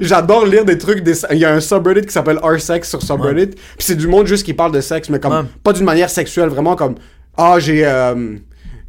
J'adore 0.00 0.46
lire 0.46 0.64
des 0.64 0.78
trucs. 0.78 1.02
Des... 1.02 1.14
Il 1.32 1.38
y 1.38 1.44
a 1.44 1.50
un 1.52 1.60
subreddit 1.60 2.02
qui 2.06 2.12
s'appelle 2.12 2.38
R-Sex 2.40 2.88
sur 2.88 3.02
subreddit. 3.02 3.56
Puis 3.76 3.86
c'est 3.86 3.94
du 3.96 4.06
monde 4.08 4.26
juste 4.26 4.44
qui 4.44 4.54
parle 4.54 4.72
de 4.72 4.80
sexe, 4.80 5.08
mais 5.08 5.18
comme 5.20 5.32
Ouais. 5.32 5.42
pas 5.62 5.72
d'une 5.72 5.84
manière 5.84 6.10
sexuelle, 6.10 6.48
vraiment 6.48 6.76
comme 6.76 6.94
ah 7.36 7.56
j'ai 7.58 7.84
euh, 7.84 8.36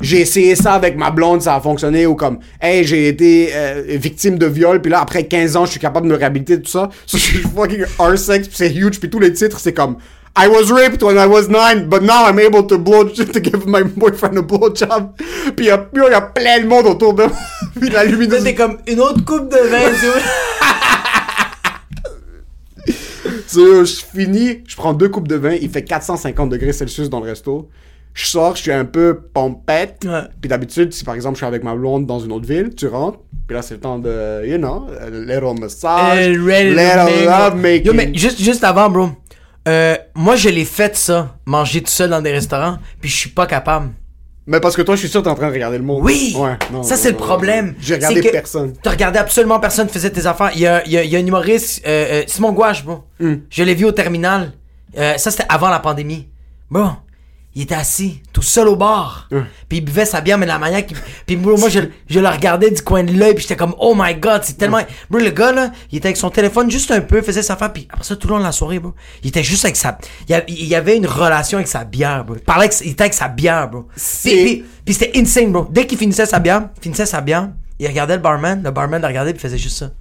j'ai 0.02 0.20
essayé 0.22 0.56
ça 0.56 0.74
avec 0.74 0.98
ma 0.98 1.10
blonde, 1.10 1.42
ça 1.42 1.56
a 1.56 1.62
fonctionné 1.62 2.06
ou 2.06 2.16
comme 2.16 2.40
hey 2.62 2.84
j'ai 2.84 3.08
été 3.08 3.50
euh, 3.54 3.84
victime 3.88 4.38
de 4.38 4.46
viol, 4.46 4.82
puis 4.82 4.92
là 4.92 5.00
après 5.02 5.24
15 5.26 5.56
ans 5.56 5.66
je 5.66 5.72
suis 5.72 5.80
capable 5.80 6.08
de 6.08 6.12
me 6.14 6.18
réhabiliter 6.18 6.62
tout 6.62 6.70
ça. 6.70 6.90
So, 7.06 7.18
je 7.18 7.24
suis 7.24 7.38
fucking 7.40 7.86
R-Sex, 7.98 8.48
puis 8.48 8.58
c'est 8.58 8.70
huge, 8.74 9.00
puis 9.00 9.10
tous 9.10 9.20
les 9.20 9.32
titres 9.34 9.60
c'est 9.60 9.74
comme 9.74 9.96
I 10.38 10.48
was 10.50 10.70
raped 10.70 11.02
when 11.02 11.16
I 11.18 11.26
was 11.28 11.48
nine, 11.48 11.86
but 11.88 12.02
now 12.02 12.28
I'm 12.30 12.38
able 12.40 12.68
to 12.68 12.78
blow 12.78 13.06
to 13.08 13.40
give 13.42 13.66
my 13.66 13.84
boyfriend 13.84 14.38
a 14.38 14.42
blowjob. 14.42 15.14
Puis 15.56 15.60
il 15.60 15.66
y, 15.68 15.70
a- 15.70 15.78
puis 15.78 16.04
il 16.06 16.12
y 16.12 16.14
a 16.14 16.20
plein 16.22 16.60
de 16.60 16.68
monde 16.68 16.88
autour 16.88 17.14
de 17.14 17.24
moi. 17.24 17.32
puis 17.80 17.90
la 17.90 18.00
Ça, 18.00 18.06
luminosité. 18.06 18.50
c'est 18.50 18.54
comme 18.56 18.78
une 18.86 19.00
autre 19.00 19.24
coupe 19.24 19.50
de 19.50 19.56
vin, 19.70 19.94
je 23.56 24.04
finis, 24.06 24.64
je 24.68 24.76
prends 24.76 24.94
deux 24.94 25.10
coupes 25.10 25.28
de 25.28 25.36
vin, 25.36 25.54
il 25.54 25.70
fait 25.70 25.84
450 25.84 26.50
degrés 26.50 26.74
Celsius 26.74 27.10
dans 27.10 27.20
le 27.20 27.26
resto. 27.26 27.70
Je 28.14 28.28
sors, 28.28 28.56
je 28.56 28.62
suis 28.62 28.72
un 28.72 28.86
peu 28.86 29.20
pompette. 29.34 30.06
Ouais. 30.06 30.22
Puis 30.40 30.48
d'habitude, 30.48 30.94
si 30.94 31.04
par 31.04 31.16
exemple 31.16 31.36
je 31.36 31.40
suis 31.40 31.46
avec 31.46 31.64
ma 31.64 31.76
blonde 31.76 32.06
dans 32.06 32.20
une 32.20 32.32
autre 32.32 32.48
ville, 32.48 32.74
tu 32.74 32.88
rentres, 32.88 33.20
puis 33.46 33.56
là 33.56 33.62
c'est 33.62 33.74
le 33.74 33.80
temps 33.82 34.00
de, 34.00 34.46
you 34.46 34.58
know, 34.58 34.88
a 35.02 35.10
little 35.10 35.60
massage, 35.60 36.26
to 36.26 36.48
little 36.48 37.26
love 37.26 37.56
making. 37.56 37.88
Yo, 37.88 37.94
mais 37.94 38.12
juste, 38.14 38.40
juste 38.42 38.64
avant, 38.64 38.90
bro. 38.90 39.10
Euh, 39.68 39.96
moi, 40.14 40.36
je 40.36 40.50
l'ai 40.50 40.66
fait, 40.66 40.96
ça. 40.96 41.36
Manger 41.46 41.82
tout 41.82 41.92
seul 41.92 42.10
dans 42.10 42.22
des 42.22 42.32
restaurants. 42.32 42.78
Puis 43.02 43.10
je 43.10 43.16
suis 43.16 43.30
pas 43.30 43.48
capable. 43.48 43.90
Mais 44.48 44.60
parce 44.60 44.76
que 44.76 44.84
toi, 44.84 44.96
je 44.96 45.00
suis 45.00 45.10
sûr 45.10 45.22
que 45.22 45.26
t'es 45.26 45.32
en 45.32 45.36
train 45.36 45.48
de 45.48 45.54
regarder 45.54 45.78
le 45.78 45.84
monde. 45.84 46.04
Oui! 46.04 46.36
Ouais, 46.38 46.58
non, 46.72 46.84
ça, 46.84 46.98
c'est 46.98 47.12
le 47.12 47.18
non, 47.18 47.26
problème. 47.26 47.76
J'ai 47.80 47.96
regardé 47.96 48.22
que 48.22 48.30
personne. 48.30 48.74
T'as 48.82 48.92
regardé 48.92 49.18
absolument 49.18 49.60
personne, 49.60 49.90
faisait 49.90 50.12
tes 50.12 50.28
affaires. 50.28 50.52
Il 50.54 50.62
y 50.62 50.68
a, 50.68 50.86
il 50.86 50.92
y 50.92 50.98
a, 50.98 51.04
il 51.04 51.10
y 51.10 51.16
a 51.16 51.20
un 51.20 51.26
humoriste, 51.26 51.82
euh, 51.88 52.22
euh, 52.22 52.24
Simon 52.28 52.52
Gouache, 52.52 52.86
bro. 52.86 53.04
Hmm. 53.20 53.36
Je 53.50 53.64
l'ai 53.64 53.74
vu 53.74 53.86
au 53.86 53.92
terminal. 53.92 54.54
Euh, 54.98 55.18
ça, 55.18 55.32
c'était 55.32 55.46
avant 55.50 55.70
la 55.70 55.80
pandémie. 55.80 56.28
Bon, 56.70 56.92
il 57.56 57.62
était 57.62 57.76
assis, 57.76 58.22
tout 58.34 58.42
seul 58.42 58.68
au 58.68 58.76
bar. 58.76 59.30
Puis 59.70 59.78
il 59.78 59.82
buvait 59.82 60.06
sa 60.06 60.20
bière, 60.20 60.38
mais 60.38 60.46
de 60.46 60.52
la 60.52 60.60
manière 60.60 60.86
qu'il... 60.86 60.98
Puis 61.26 61.38
bro, 61.38 61.58
moi, 61.58 61.70
je, 61.70 61.80
je 62.10 62.20
le 62.20 62.28
regardais 62.28 62.70
du 62.70 62.82
coin 62.82 63.04
de 63.04 63.14
l'œil, 63.14 63.34
puis 63.34 63.44
j'étais 63.44 63.56
comme, 63.56 63.74
oh 63.80 63.96
my 63.98 64.14
god, 64.16 64.42
c'est 64.44 64.58
tellement... 64.58 64.82
Bro, 65.10 65.20
le 65.22 65.30
gars, 65.30 65.54
là, 65.54 65.72
il 65.92 65.98
était 65.98 66.10
avec 66.10 66.18
son 66.18 66.30
téléphone 66.30 66.70
juste 66.70 66.92
un 66.92 67.00
peu, 67.02 67.22
faisait 67.22 67.42
sa 67.42 67.54
affaire, 67.54 67.72
puis 67.72 67.88
après 67.90 68.04
ça, 68.04 68.16
tout 68.18 68.28
le 68.28 68.34
long 68.34 68.40
de 68.40 68.44
la 68.46 68.52
soirée, 68.52 68.80
bro, 68.80 68.94
il 69.24 69.30
était 69.30 69.42
juste 69.44 69.64
avec 69.66 69.78
sa... 69.78 69.98
Il 70.28 70.36
y, 70.68 70.76
avait 70.76 70.98
une 70.98 71.08
relation 71.08 71.58
avec 71.58 71.68
sa 71.70 71.86
bière, 71.86 72.26
bro. 72.26 72.36
Il 72.36 72.42
parlait 72.42 72.66
avec... 72.66 72.78
Il 72.82 72.92
était 72.92 73.04
avec 73.04 73.14
sa 73.14 73.30
bière, 73.30 73.70
bro. 73.70 73.88
Puis, 74.32 74.44
puis- 74.44 74.66
puis 74.84 74.94
c'était 74.94 75.18
insane, 75.18 75.52
bro. 75.52 75.66
Dès 75.70 75.88
qu'il 75.88 75.98
finissait 75.98 76.26
sa 76.26 76.40
bière, 76.40 76.70
finissait 76.82 77.06
sa 77.06 77.22
bière, 77.22 77.50
il 77.80 77.88
regardait 77.88 78.16
le 78.18 78.22
barman, 78.22 78.62
le 78.64 78.72
barman 78.72 79.02
le 79.02 79.08
regardait, 79.08 79.32
puis 79.34 79.40
il 79.40 79.42
faisait 79.50 79.58
juste 79.58 79.78
ça. 79.78 79.92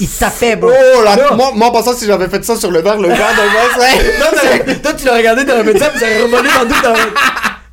Il 0.00 0.08
tapait, 0.08 0.56
bro. 0.56 0.70
Oh 0.70 1.02
là, 1.02 1.16
Là, 1.16 1.32
moi, 1.34 1.52
moi 1.54 1.68
en 1.68 1.70
pensant 1.70 1.92
si 1.94 2.04
j'avais 2.04 2.28
fait 2.28 2.44
ça 2.44 2.56
sur 2.56 2.70
le 2.70 2.80
verre, 2.80 2.98
le 2.98 3.08
verre 3.08 3.16
de 3.16 3.80
c'est... 3.80 4.18
non, 4.20 4.26
t'aurais- 4.32 4.76
toi, 4.82 4.92
tu 4.94 5.04
l'as 5.06 5.16
regardé, 5.16 5.46
t'aurais 5.46 5.64
fait 5.64 5.78
ça, 5.78 5.90
puis 5.90 5.98
ça 6.00 6.06
aurait 6.06 6.22
revolé 6.22 6.48
dans 6.50 6.68
tout. 6.74 6.82
t'aurais- 6.82 7.00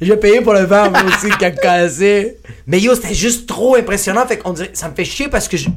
J'ai 0.01 0.17
payé 0.17 0.41
pour 0.41 0.53
le 0.53 0.61
verre, 0.65 0.89
moi 0.91 1.01
aussi, 1.07 1.29
cassé. 1.37 2.37
Mais 2.67 2.79
yo, 2.79 2.95
c'était 2.95 3.13
juste 3.13 3.47
trop 3.47 3.75
impressionnant. 3.75 4.25
Fait 4.27 4.37
qu'on 4.37 4.53
dirait, 4.53 4.71
ça 4.73 4.87
me 4.89 4.95
fait 4.95 5.05
chier 5.05 5.27
parce 5.27 5.47
que 5.47 5.57
je. 5.57 5.67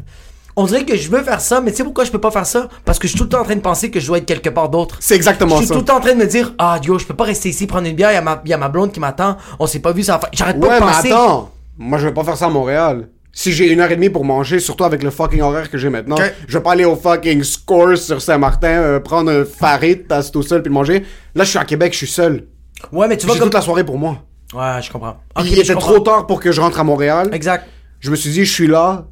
On 0.57 0.65
dirait 0.67 0.85
que 0.85 0.97
je 0.97 1.09
veux 1.09 1.23
faire 1.23 1.41
ça, 1.41 1.61
mais 1.61 1.71
tu 1.71 1.77
sais 1.79 1.85
pourquoi 1.85 2.03
je 2.05 2.11
peux 2.11 2.21
pas 2.21 2.33
faire 2.33 2.47
ça? 2.47 2.69
Parce 2.85 2.99
que 2.99 3.07
je 3.07 3.13
suis 3.13 3.19
tout 3.19 3.25
le 3.25 3.31
temps 3.31 3.41
en 3.41 3.45
train 3.45 3.55
de 3.55 3.61
penser 3.61 3.91
que 3.93 4.01
je 4.01 4.07
dois 4.09 4.19
être 4.19 4.27
quelque 4.27 4.49
part 4.49 4.69
d'autre. 4.69 4.97
C'est 4.99 5.15
exactement 5.15 5.55
Je 5.57 5.59
suis 5.61 5.67
ça. 5.69 5.75
tout 5.75 5.81
le 5.81 5.87
temps 5.87 5.97
en 5.97 6.01
train 6.01 6.15
de 6.15 6.19
me 6.19 6.27
dire, 6.27 6.53
ah, 6.59 6.79
yo, 6.83 6.99
je 6.99 7.07
peux 7.07 7.15
pas 7.15 7.25
rester 7.25 7.49
ici, 7.51 7.67
prendre 7.69 7.87
une 7.87 7.95
bière, 7.95 8.11
il 8.11 8.15
y, 8.15 8.17
a 8.17 8.23
ma- 8.23 8.43
y 8.45 8.53
a 8.53 8.59
ma 8.59 8.69
blonde 8.69 8.91
qui 8.91 8.99
m'attend, 8.99 9.37
on 9.61 9.67
s'est 9.69 9.79
pas 9.79 9.93
vu, 9.93 10.03
ça 10.03 10.15
va 10.15 10.19
faire- 10.21 10.31
J'arrête 10.33 10.61
pas 10.61 10.67
Ouais, 10.67 10.81
de 10.81 10.85
mais 10.85 10.91
penser. 10.93 11.13
attends. 11.13 11.51
Moi, 11.79 11.99
je 11.99 12.09
vais 12.09 12.15
pas 12.15 12.25
faire 12.25 12.37
ça 12.37 12.47
à 12.47 12.49
Montréal. 12.49 13.09
Si 13.41 13.53
j'ai 13.53 13.71
une 13.73 13.79
heure 13.79 13.93
et 13.93 13.95
demie 13.95 14.11
pour 14.11 14.25
manger, 14.25 14.59
surtout 14.59 14.83
avec 14.83 15.01
le 15.05 15.11
fucking 15.11 15.43
horaire 15.43 15.71
que 15.71 15.79
j'ai 15.79 15.91
maintenant, 15.91 16.17
je 16.49 16.59
vais 16.59 16.61
pas 16.61 16.73
aller 16.73 16.85
au 16.85 16.97
fucking 16.97 17.45
Score 17.45 17.97
sur 17.97 18.21
Saint-Martin, 18.21 18.67
euh, 18.67 18.99
prendre 18.99 19.31
un 19.31 19.45
farid, 19.45 20.09
passer 20.09 20.33
tout 20.33 20.43
seul 20.43 20.61
puis 20.61 20.71
le 20.71 20.75
manger. 20.75 21.05
Là, 21.37 21.45
je 21.45 21.51
suis 21.51 21.59
à 21.61 21.65
Québec, 21.65 21.93
je 21.93 21.99
suis 21.99 22.09
seul. 22.09 22.49
Ouais, 22.91 23.07
mais 23.07 23.17
tu 23.17 23.27
vois 23.27 23.37
J'ai 23.37 23.39
comme. 23.39 23.47
toute 23.51 23.55
la 23.55 23.61
soirée 23.61 23.85
pour 23.85 23.97
moi. 23.97 24.25
Ouais, 24.53 24.83
je 24.83 24.91
comprends. 24.91 25.19
Puis 25.37 25.51
il 25.53 25.59
était 25.61 25.73
comprends. 25.73 25.89
trop 25.93 26.01
tard 26.01 26.27
pour 26.27 26.41
que 26.41 26.51
je 26.51 26.61
rentre 26.61 26.81
à 26.81 26.83
Montréal. 26.83 27.31
Exact. 27.33 27.65
Je 28.01 28.11
me 28.11 28.17
suis 28.17 28.31
dit, 28.31 28.45
je 28.45 28.53
suis 28.53 28.67
là. 28.67 29.07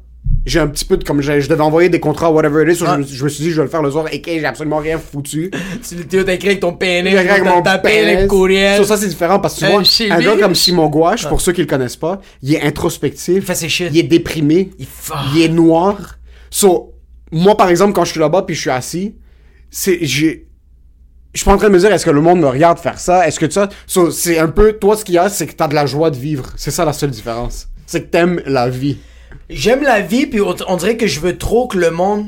J'ai 0.45 0.59
un 0.59 0.67
petit 0.67 0.85
peu 0.85 0.95
de 0.95 1.03
comme 1.03 1.19
je 1.21 1.31
devais 1.47 1.59
envoyer 1.61 1.89
des 1.89 1.99
contrats 1.99 2.31
whatever 2.31 2.63
it 2.63 2.77
is. 2.77 2.81
Ouais. 2.81 2.89
je, 2.93 2.97
me, 2.99 3.03
je 3.05 3.23
me 3.25 3.29
suis 3.29 3.43
dit 3.43 3.51
je 3.51 3.57
vais 3.57 3.63
le 3.63 3.69
faire 3.69 3.81
le 3.81 3.91
soir 3.91 4.05
et 4.11 4.21
que 4.21 4.31
j'ai 4.31 4.45
absolument 4.45 4.77
rien 4.77 4.97
foutu. 4.97 5.51
Tu 5.87 6.07
tu 6.07 6.23
t'as 6.23 6.33
écrit 6.33 6.47
avec 6.49 6.61
ton 6.61 6.71
pénis, 6.73 7.11
J'ai 7.11 7.17
avec 7.17 7.43
mon 7.43 7.61
pénis. 7.61 8.27
courriel. 8.27 8.77
So, 8.77 8.85
ça 8.85 8.95
c'est 8.95 9.09
différent 9.09 9.39
parce 9.39 9.55
que 9.55 9.59
tu 9.59 9.65
Un 9.65 9.69
vois, 9.71 10.15
un 10.15 10.21
gars 10.21 10.41
comme 10.41 10.55
Simon 10.55 10.87
Gouache, 10.87 11.27
pour 11.27 11.41
ceux 11.41 11.51
qui 11.51 11.61
le 11.61 11.67
connaissent 11.67 11.97
pas, 11.97 12.21
il 12.41 12.53
est 12.53 12.61
introspectif. 12.61 13.35
Il 13.35 13.41
fait 13.41 13.55
ses 13.55 13.67
shit. 13.69 13.89
Il 13.91 13.97
est 13.97 14.03
déprimé. 14.03 14.69
Il 15.35 15.41
est 15.41 15.49
noir. 15.49 16.17
So, 16.49 16.93
moi, 17.31 17.57
par 17.57 17.69
exemple, 17.69 17.91
quand 17.93 18.05
je 18.05 18.11
suis 18.11 18.19
là-bas 18.21 18.43
puis 18.43 18.55
je 18.55 18.61
suis 18.61 18.69
assis, 18.69 19.15
c'est, 19.69 19.97
j'ai, 20.01 20.47
je 21.33 21.39
suis 21.39 21.45
pas 21.45 21.53
en 21.53 21.57
train 21.57 21.67
de 21.67 21.73
me 21.73 21.79
dire, 21.79 21.91
est-ce 21.91 22.05
que 22.05 22.09
le 22.11 22.21
monde 22.21 22.39
me 22.39 22.47
regarde 22.47 22.79
faire 22.79 22.99
ça? 22.99 23.27
Est-ce 23.27 23.37
que 23.39 23.49
ça, 23.49 23.67
so, 23.85 24.11
c'est 24.11 24.39
un 24.39 24.47
peu, 24.47 24.73
toi, 24.73 24.95
ce 24.95 25.03
qu'il 25.03 25.15
y 25.15 25.17
a, 25.17 25.27
c'est 25.27 25.45
que 25.45 25.53
t'as 25.53 25.67
de 25.67 25.75
la 25.75 25.85
joie 25.85 26.09
de 26.09 26.15
vivre. 26.15 26.45
C'est 26.55 26.71
ça 26.71 26.85
la 26.85 26.93
seule 26.93 27.11
différence. 27.11 27.67
C'est 27.85 28.03
que 28.03 28.07
t'aimes 28.07 28.41
la 28.45 28.69
vie. 28.69 28.97
J'aime 29.49 29.83
la 29.83 30.01
vie, 30.01 30.25
puis 30.27 30.41
on, 30.41 30.55
on 30.67 30.77
dirait 30.77 30.97
que 30.97 31.07
je 31.07 31.19
veux 31.19 31.37
trop 31.37 31.67
que 31.67 31.77
le 31.77 31.91
monde 31.91 32.27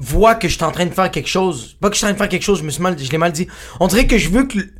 voit 0.00 0.34
que 0.34 0.48
je 0.48 0.54
suis 0.54 0.64
en 0.64 0.70
train 0.70 0.86
de 0.86 0.94
faire 0.94 1.10
quelque 1.10 1.28
chose. 1.28 1.76
Pas 1.80 1.88
que 1.88 1.94
je 1.94 1.98
suis 1.98 2.04
en 2.06 2.08
train 2.08 2.14
de 2.14 2.18
faire 2.18 2.28
quelque 2.28 2.42
chose, 2.44 2.58
je 2.60 2.64
me 2.64 2.70
suis 2.70 2.82
mal, 2.82 2.96
je 2.98 3.10
l'ai 3.10 3.18
mal 3.18 3.32
dit. 3.32 3.48
On 3.80 3.86
dirait 3.88 4.06
que 4.06 4.16
je 4.18 4.28
veux 4.28 4.44
que, 4.44 4.58
le- 4.58 4.70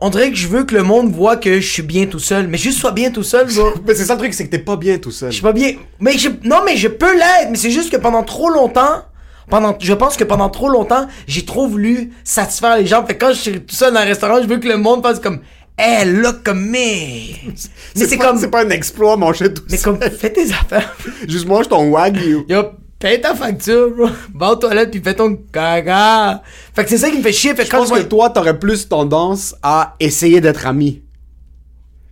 on 0.00 0.08
dirait 0.10 0.30
que 0.30 0.36
je 0.36 0.46
veux 0.46 0.64
que 0.64 0.74
le 0.74 0.82
monde 0.84 1.12
voit 1.12 1.36
que 1.36 1.60
je 1.60 1.68
suis 1.68 1.82
bien 1.82 2.06
tout 2.06 2.20
seul. 2.20 2.46
Mais 2.46 2.58
juste 2.58 2.78
sois 2.78 2.92
bien 2.92 3.10
tout 3.10 3.22
seul. 3.24 3.48
Mais 3.86 3.94
c'est 3.94 4.04
ça 4.04 4.14
le 4.14 4.20
truc, 4.20 4.34
c'est 4.34 4.46
que 4.46 4.50
t'es 4.50 4.58
pas 4.60 4.76
bien 4.76 4.98
tout 4.98 5.10
seul. 5.10 5.30
Je 5.30 5.34
suis 5.34 5.42
pas 5.42 5.52
bien. 5.52 5.72
Mais 6.00 6.16
je, 6.16 6.28
non, 6.44 6.58
mais 6.64 6.76
je 6.76 6.88
peux 6.88 7.12
l'être. 7.14 7.48
Mais 7.50 7.56
c'est 7.56 7.70
juste 7.72 7.90
que 7.90 7.96
pendant 7.96 8.22
trop 8.22 8.50
longtemps, 8.50 9.02
Pendant, 9.50 9.76
je 9.80 9.94
pense 9.94 10.16
que 10.18 10.24
pendant 10.24 10.50
trop 10.50 10.68
longtemps, 10.68 11.08
j'ai 11.26 11.44
trop 11.46 11.66
voulu 11.66 12.12
satisfaire 12.22 12.76
les 12.76 12.86
gens. 12.86 13.04
Fait 13.06 13.16
que 13.16 13.24
quand 13.26 13.32
je 13.32 13.38
suis 13.40 13.60
tout 13.62 13.74
seul 13.74 13.92
dans 13.94 14.00
un 14.00 14.04
restaurant, 14.04 14.40
je 14.42 14.46
veux 14.46 14.58
que 14.58 14.68
le 14.68 14.76
monde 14.76 15.02
fasse 15.02 15.20
comme, 15.20 15.40
hey, 15.78 16.04
look 16.12 16.42
comme 16.42 16.64
me. 16.66 16.72
Mais 16.74 17.54
c'est 17.94 18.16
pas- 18.16 18.26
comme, 18.26 18.38
C'est 18.38 18.50
pas 18.50 18.64
un 18.64 18.70
exploit 18.70 19.16
manger 19.16 19.52
tout 19.54 19.62
mais 19.70 19.76
ça. 19.76 19.84
comme, 19.90 20.00
fais 20.00 20.32
tes 20.32 20.50
affaires. 20.52 20.96
Juste 21.28 21.46
mange 21.46 21.68
ton 21.68 21.88
wagyu. 21.90 22.44
Yo, 22.48 22.64
paye 22.98 23.20
ta 23.20 23.34
facture, 23.34 23.90
bro. 23.96 24.08
Va 24.34 24.52
aux 24.52 24.56
toilettes 24.56 24.90
puis 24.90 25.00
fais 25.02 25.14
ton 25.14 25.36
caca. 25.52 26.42
Fait 26.74 26.84
que 26.84 26.90
c'est 26.90 26.98
ça 26.98 27.10
qui 27.10 27.18
me 27.18 27.22
fait 27.22 27.32
chier. 27.32 27.54
Fait 27.54 27.64
Je 27.64 27.70
quand 27.70 27.78
pense 27.78 27.90
je 27.96 28.02
que 28.02 28.08
toi, 28.08 28.30
t'aurais 28.30 28.58
plus 28.58 28.88
tendance 28.88 29.54
à 29.62 29.94
essayer 30.00 30.40
d'être 30.40 30.66
ami. 30.66 31.02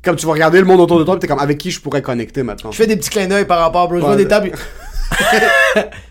Comme 0.04 0.14
tu 0.16 0.26
vas 0.26 0.32
regarder 0.34 0.60
le 0.60 0.66
monde 0.66 0.80
autour 0.80 1.00
de 1.00 1.04
toi, 1.04 1.16
pis 1.16 1.20
t'es 1.20 1.26
comme 1.26 1.40
avec 1.40 1.58
qui 1.58 1.72
je 1.72 1.80
pourrais 1.80 2.02
connecter 2.02 2.44
maintenant? 2.44 2.70
je 2.70 2.76
fais 2.76 2.86
des 2.86 2.96
petits 2.96 3.10
clins 3.10 3.26
d'œil 3.26 3.44
par 3.44 3.58
rapport, 3.58 3.88
bro. 3.88 3.96
Je 3.98 4.04
vois 4.04 4.14
des 4.16 4.24
de- 4.24 4.28
tables. 4.28 4.52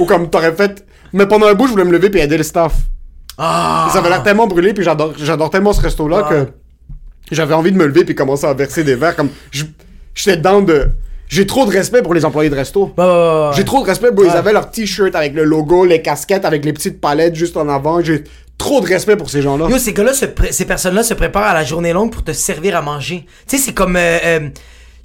Ou 0.00 0.04
comme 0.04 0.28
t'aurais 0.30 0.52
fait. 0.54 0.84
Mais 1.12 1.26
pendant 1.26 1.46
un 1.46 1.54
bout, 1.54 1.66
je 1.66 1.72
voulais 1.72 1.84
me 1.84 1.92
lever 1.92 2.10
puis 2.10 2.20
aider 2.20 2.36
le 2.36 2.42
staff. 2.42 2.74
Ah! 3.38 3.88
Ça 3.92 3.98
avait 3.98 4.08
l'air 4.10 4.22
tellement 4.22 4.46
brûlé, 4.46 4.72
puis 4.74 4.84
j'adore, 4.84 5.12
j'adore 5.16 5.50
tellement 5.50 5.72
ce 5.72 5.80
resto-là 5.80 6.22
que 6.28 6.48
j'avais 7.30 7.54
envie 7.54 7.72
de 7.72 7.76
me 7.76 7.86
lever 7.86 8.04
puis 8.04 8.14
commencer 8.14 8.46
à 8.46 8.54
verser 8.54 8.84
des 8.84 8.94
verres. 8.94 9.16
Comme 9.16 9.30
j'étais 10.14 10.36
dedans 10.36 10.60
de. 10.62 10.90
J'ai 11.26 11.46
trop 11.46 11.64
de 11.66 11.70
respect 11.72 12.02
pour 12.02 12.12
les 12.14 12.24
employés 12.24 12.50
de 12.50 12.54
resto. 12.54 12.92
J'ai 13.56 13.64
trop 13.64 13.80
de 13.82 13.86
respect. 13.86 14.08
Ils 14.24 14.30
avaient 14.36 14.52
leur 14.52 14.70
t-shirt 14.70 15.14
avec 15.16 15.32
le 15.34 15.42
logo, 15.44 15.84
les 15.84 16.02
casquettes 16.02 16.44
avec 16.44 16.64
les 16.64 16.72
petites 16.72 17.00
palettes 17.00 17.34
juste 17.34 17.56
en 17.56 17.68
avant. 17.68 18.00
J'ai 18.02 18.24
trop 18.58 18.80
de 18.80 18.86
respect 18.86 19.16
pour 19.16 19.30
ces 19.30 19.42
gens-là. 19.42 19.68
Yo, 19.68 19.78
ces 19.78 19.92
gars-là, 19.94 20.12
se 20.12 20.26
pré- 20.26 20.52
ces 20.52 20.66
personnes-là 20.66 21.02
se 21.02 21.14
préparent 21.14 21.48
à 21.48 21.54
la 21.54 21.64
journée 21.64 21.92
longue 21.92 22.12
pour 22.12 22.22
te 22.22 22.32
servir 22.32 22.76
à 22.76 22.82
manger. 22.82 23.26
Tu 23.48 23.56
sais, 23.56 23.62
c'est 23.64 23.72
comme. 23.72 23.96
euh, 23.96 24.18
euh, 24.24 24.48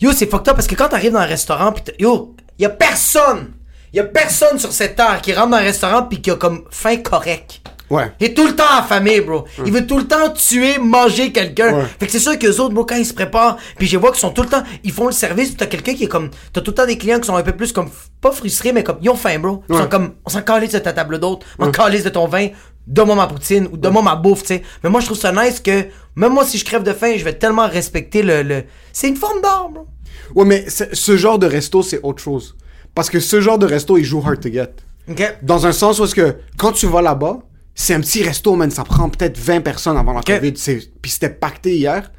yo, 0.02 0.12
c'est 0.12 0.30
fucked 0.30 0.50
up 0.50 0.56
parce 0.56 0.68
que 0.68 0.76
quand 0.76 0.90
t'arrives 0.90 1.14
dans 1.14 1.20
un 1.20 1.26
restaurant, 1.26 1.72
pis 1.72 1.84
yo, 1.98 2.36
y 2.60 2.66
a 2.66 2.70
personne, 2.70 3.48
y 3.94 4.00
a 4.00 4.04
personne 4.04 4.60
sur 4.60 4.72
cette 4.74 4.98
terre 4.98 5.22
qui 5.24 5.34
rentre 5.34 5.52
dans 5.52 5.58
un 5.58 5.62
restaurant 5.62 6.04
pis 6.04 6.22
qui 6.22 6.30
a 6.30 6.36
comme 6.36 6.64
faim 6.70 6.98
correct. 6.98 7.62
Ouais. 7.90 8.12
Il 8.20 8.28
est 8.28 8.34
tout 8.36 8.46
le 8.46 8.56
temps 8.56 8.64
affamé, 8.78 9.20
bro. 9.22 9.46
Il 9.66 9.72
veut 9.72 9.88
tout 9.88 9.98
le 9.98 10.08
temps 10.08 10.30
tuer, 10.32 10.78
manger 10.78 11.32
quelqu'un. 11.32 11.74
Ouais. 11.74 11.84
Fait 12.00 12.06
que 12.06 12.12
c'est 12.12 12.20
sûr 12.20 12.38
qu'eux 12.38 12.60
autres, 12.60 12.74
bro, 12.74 12.86
quand 12.86 12.96
ils 12.96 13.06
se 13.06 13.14
préparent, 13.14 13.58
puis 13.78 13.88
je 13.88 13.98
vois 13.98 14.12
qu'ils 14.12 14.20
sont 14.20 14.30
tout 14.30 14.44
le 14.44 14.48
temps, 14.50 14.64
ils 14.84 14.92
font 14.92 15.08
le 15.08 15.12
service, 15.12 15.58
t'as 15.58 15.66
quelqu'un 15.66 15.94
qui 15.96 16.04
est 16.04 16.08
comme, 16.08 16.30
t'as 16.54 16.62
tout 16.62 16.72
le 16.72 16.76
temps 16.76 16.86
des 16.86 16.98
clients 16.98 17.20
qui 17.20 17.26
sont 17.28 17.36
un 17.36 17.42
peu 17.44 17.54
plus 17.54 17.74
comme, 17.74 17.90
pas 18.22 18.32
frustrés, 18.32 18.74
mais 18.74 18.84
comme, 18.84 18.98
ils 19.02 19.10
ont 19.10 19.16
faim, 19.16 19.40
bro. 19.40 19.64
Ils 19.70 19.76
Ouais. 19.76 19.82
sont 19.82 19.88
comme, 19.88 20.12
on 20.26 20.30
s'en 20.30 20.42
calisse 20.42 20.74
de 20.74 20.80
ta 20.80 20.94
table 20.94 21.20
d'hôte, 21.20 21.44
on 21.58 21.66
s'en 21.66 21.72
calisse 21.72 22.04
de 22.04 22.10
ton 22.10 22.28
vin, 22.28 22.50
donne-moi 22.86 23.16
ma 23.16 23.28
poutine, 23.28 23.68
ou 23.72 23.78
donne-moi 23.78 24.02
ma 24.04 24.16
bouffe, 24.16 24.42
tu 24.42 24.48
sais. 24.56 24.64
Mais 24.84 24.90
moi, 24.90 25.00
je 25.02 25.06
trouve 25.08 25.18
ça 25.18 25.32
nice 25.32 25.60
que, 25.60 25.86
même 26.16 26.34
moi, 26.34 26.46
si 26.46 26.58
je 26.58 26.66
crève 26.66 26.84
de 26.84 26.94
faim, 26.94 27.14
je 27.18 27.24
vais 27.24 27.34
tellement 27.34 27.68
respecter 27.68 28.22
le, 28.22 28.44
le... 28.44 28.64
c'est 28.94 29.08
une 29.08 29.16
forme 29.16 29.42
d'art, 29.42 29.70
bro. 29.70 29.88
Ouais, 30.36 30.46
mais 30.46 30.66
ce 30.70 31.18
genre 31.18 31.40
de 31.40 31.48
resto, 31.48 31.82
c'est 31.82 32.00
autre 32.04 32.22
chose. 32.22 32.56
Parce 32.94 33.10
que 33.10 33.20
ce 33.20 33.42
genre 33.42 33.58
de 33.58 33.66
resto, 33.66 33.98
il 33.98 34.04
joue 34.04 34.22
hard 34.26 34.40
to 34.42 34.50
get. 34.52 34.70
Ok? 35.10 35.38
Dans 35.42 35.66
un 35.66 35.72
sens 35.72 36.00
où 36.00 36.04
est-ce 36.04 36.14
que 36.14 36.36
quand 36.58 36.72
tu 36.72 36.86
vas 36.86 37.02
là-bas, 37.02 37.40
c'est 37.82 37.94
un 37.94 38.02
petit 38.02 38.24
resto, 38.24 38.56
man. 38.56 38.70
Ça 38.72 38.84
prend 38.84 39.08
peut-être 39.10 39.38
20 39.38 39.62
personnes 39.62 39.96
avant 39.96 40.12
la 40.14 40.22
COVID. 40.22 40.54
C'est- 40.58 40.92
Puis 41.02 41.12
c'était 41.12 41.30
pacté 41.30 41.78
hier. 41.78 42.12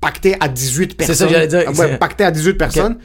Pacté 0.00 0.36
à 0.40 0.48
18 0.48 0.96
personnes. 0.96 1.14
ça 1.14 1.26
que 1.26 1.32
j'allais 1.32 1.48
dire. 1.48 1.68
Ouais, 1.68 1.74
C'est- 1.74 1.98
pacté 1.98 2.24
à 2.24 2.30
18 2.30 2.54
personnes. 2.54 2.96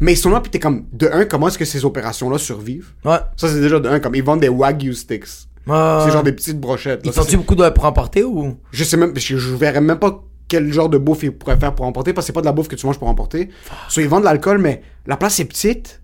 Mais 0.00 0.14
ils 0.14 0.16
sont 0.16 0.30
là, 0.30 0.40
puis 0.40 0.50
t'es 0.50 0.58
comme, 0.58 0.86
de 0.92 1.08
un, 1.12 1.24
comment 1.24 1.46
est-ce 1.46 1.58
que 1.58 1.64
ces 1.64 1.84
opérations-là 1.84 2.36
survivent? 2.36 2.88
Ouais. 3.04 3.18
Ça, 3.36 3.46
c'est 3.48 3.60
déjà 3.60 3.78
de 3.78 3.88
un, 3.88 4.00
comme 4.00 4.16
ils 4.16 4.24
vendent 4.24 4.40
des 4.40 4.48
Wagyu 4.48 4.92
sticks. 4.94 5.24
C'est 5.64 6.12
genre 6.12 6.24
des 6.24 6.32
petites 6.32 6.58
brochettes. 6.58 7.02
Ils 7.04 7.12
font-tu 7.12 7.36
beaucoup 7.36 7.54
de 7.54 7.68
pour 7.70 7.84
emporter 7.84 8.24
ou? 8.24 8.56
je 8.72 8.82
sais 8.82 8.96
même, 8.96 9.12
je, 9.16 9.36
je 9.36 9.54
verrais 9.54 9.80
même 9.80 10.00
pas 10.00 10.24
quel 10.48 10.72
genre 10.72 10.88
de 10.88 10.98
bouffe 10.98 11.22
ils 11.22 11.30
pourraient 11.30 11.56
faire 11.56 11.72
pour 11.74 11.86
emporter, 11.86 12.12
parce 12.12 12.24
que 12.24 12.26
c'est 12.26 12.32
pas 12.32 12.40
de 12.40 12.46
la 12.46 12.52
bouffe 12.52 12.66
que 12.66 12.74
tu 12.74 12.84
manges 12.84 12.98
pour 12.98 13.06
emporter. 13.08 13.48
Soit 13.88 14.02
ils 14.02 14.08
vendent 14.08 14.22
de 14.22 14.26
l'alcool, 14.26 14.58
mais 14.58 14.82
la 15.06 15.16
place 15.16 15.38
est 15.38 15.44
petite. 15.44 16.02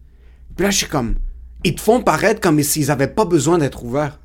Puis 0.57 0.65
là, 0.65 0.71
je 0.71 0.77
suis 0.77 0.87
comme, 0.87 1.17
ils 1.65 1.75
te 1.75 1.81
font 1.81 2.01
paraître 2.01 2.41
comme 2.41 2.63
s'ils 2.63 2.91
avaient 2.93 3.09
pas 3.09 3.25
besoin 3.25 3.59
d'être 3.59 3.83
ouverts. 3.85 4.21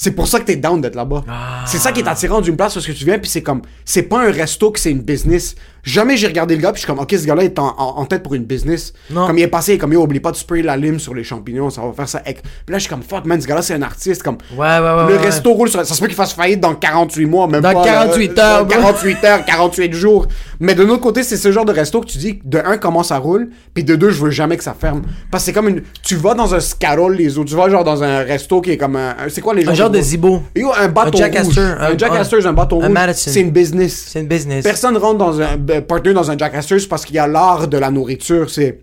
C'est 0.00 0.12
pour 0.12 0.28
ça 0.28 0.38
que 0.38 0.44
t'es 0.44 0.56
down 0.56 0.80
d'être 0.80 0.94
là-bas. 0.94 1.24
C'est 1.66 1.78
ça 1.78 1.90
qui 1.92 2.00
est 2.00 2.08
attirant 2.08 2.40
d'une 2.40 2.56
place 2.56 2.72
parce 2.72 2.86
que 2.86 2.92
tu 2.92 3.04
viens, 3.04 3.18
puis 3.18 3.28
c'est 3.28 3.42
comme, 3.42 3.62
c'est 3.84 4.04
pas 4.04 4.26
un 4.26 4.30
resto 4.30 4.70
que 4.70 4.78
c'est 4.78 4.92
une 4.92 5.02
business. 5.02 5.56
Jamais 5.84 6.16
j'ai 6.16 6.26
regardé 6.26 6.54
le 6.56 6.60
gars, 6.62 6.72
puis 6.72 6.80
je 6.80 6.86
suis 6.86 6.92
comme, 6.92 6.98
ok, 7.02 7.12
ce 7.18 7.24
gars-là 7.26 7.44
est 7.44 7.58
en, 7.58 7.74
en- 7.78 7.98
en 8.00 8.04
tête 8.04 8.22
pour 8.22 8.34
une 8.34 8.44
business. 8.44 8.92
Non. 9.10 9.26
Comme 9.26 9.38
il 9.38 9.42
est 9.42 9.48
passé, 9.48 9.78
comme, 9.78 9.92
yo, 9.92 10.02
oublie 10.02 10.20
pas 10.20 10.30
de 10.32 10.36
sprayer 10.36 10.62
la 10.62 10.76
lime 10.76 10.98
sur 10.98 11.14
les 11.14 11.24
champignons, 11.24 11.70
ça 11.70 11.80
va 11.82 11.92
faire 11.92 12.08
ça. 12.08 12.18
Puis 12.20 12.34
là, 12.68 12.74
je 12.78 12.80
suis 12.80 12.90
comme, 12.90 13.02
fuck, 13.02 13.24
man, 13.24 13.40
ce 13.40 13.46
gars-là, 13.46 13.62
c'est 13.62 13.74
un 13.74 13.82
artiste. 13.82 14.22
Comme, 14.22 14.38
Ouais, 14.56 14.58
ouais, 14.66 14.78
ouais. 14.80 15.06
le 15.08 15.14
ouais. 15.16 15.18
resto 15.18 15.52
roule 15.52 15.68
sur... 15.70 15.84
Ça 15.86 15.94
se 15.94 16.00
peut 16.00 16.06
qu'il 16.06 16.16
fasse 16.16 16.32
faillite 16.34 16.60
dans 16.60 16.74
48 16.74 17.24
mois, 17.26 17.46
même 17.46 17.60
Dans 17.62 17.72
pas. 17.72 17.84
48 17.84 18.36
là, 18.36 18.58
heures, 18.58 18.66
dans 18.66 18.74
48 18.74 19.24
heures, 19.24 19.44
48 19.44 19.92
jours. 19.94 20.26
Mais 20.60 20.74
de 20.74 20.82
l'autre 20.82 21.02
côté, 21.02 21.22
c'est 21.22 21.36
ce 21.36 21.52
genre 21.52 21.64
de 21.64 21.72
resto 21.72 22.00
que 22.00 22.06
tu 22.06 22.18
dis, 22.18 22.40
de 22.44 22.58
un, 22.58 22.76
comment 22.76 23.02
ça 23.02 23.18
roule, 23.18 23.50
puis 23.74 23.84
de 23.84 23.94
deux, 23.96 24.10
je 24.10 24.22
veux 24.22 24.30
jamais 24.30 24.56
que 24.56 24.64
ça 24.64 24.74
ferme. 24.78 25.02
Parce 25.30 25.44
que 25.44 25.46
c'est 25.46 25.52
comme 25.52 25.68
une... 25.68 25.82
Tu 26.02 26.16
vas 26.16 26.34
dans 26.34 26.54
un 26.54 26.60
Scarol, 26.60 27.14
les 27.14 27.38
autres. 27.38 27.50
Tu 27.50 27.56
vas 27.56 27.68
genre 27.70 27.84
dans 27.84 28.02
un 28.02 28.18
resto 28.24 28.60
qui 28.60 28.72
est 28.72 28.76
comme 28.76 28.96
un... 28.96 29.14
C'est 29.28 29.40
quoi 29.40 29.54
les 29.54 29.64
gens 29.64 29.70
Un 29.70 29.74
genre 29.74 29.90
de 29.90 30.00
zibo. 30.00 30.42
Yo, 30.56 30.70
un 30.76 30.88
bâton 30.88 31.16
Un 31.16 31.18
Jack 31.18 31.38
rouge. 31.38 31.48
Astor, 31.58 31.64
Un, 31.64 31.92
un- 31.92 31.98
Jack 31.98 32.12
Astor, 32.16 32.46
un 32.46 32.52
bâton 32.52 32.80
un 32.82 32.86
rouge. 32.86 32.92
Madison. 32.94 33.30
C'est 33.32 33.40
une 33.40 33.50
business. 33.50 34.06
C'est 34.08 34.20
une 34.20 34.26
business. 34.28 34.64
Personne 34.64 34.96
rentre 34.96 35.18
dans 35.18 35.40
un 35.40 35.56
partner 35.86 36.12
dans 36.12 36.30
un 36.30 36.36
Jack 36.36 36.54
Astor 36.54 36.78
parce 36.88 37.04
qu'il 37.04 37.16
y 37.16 37.18
a 37.18 37.26
l'art 37.26 37.68
de 37.68 37.78
la 37.78 37.90
nourriture. 37.90 38.50
C'est 38.50 38.80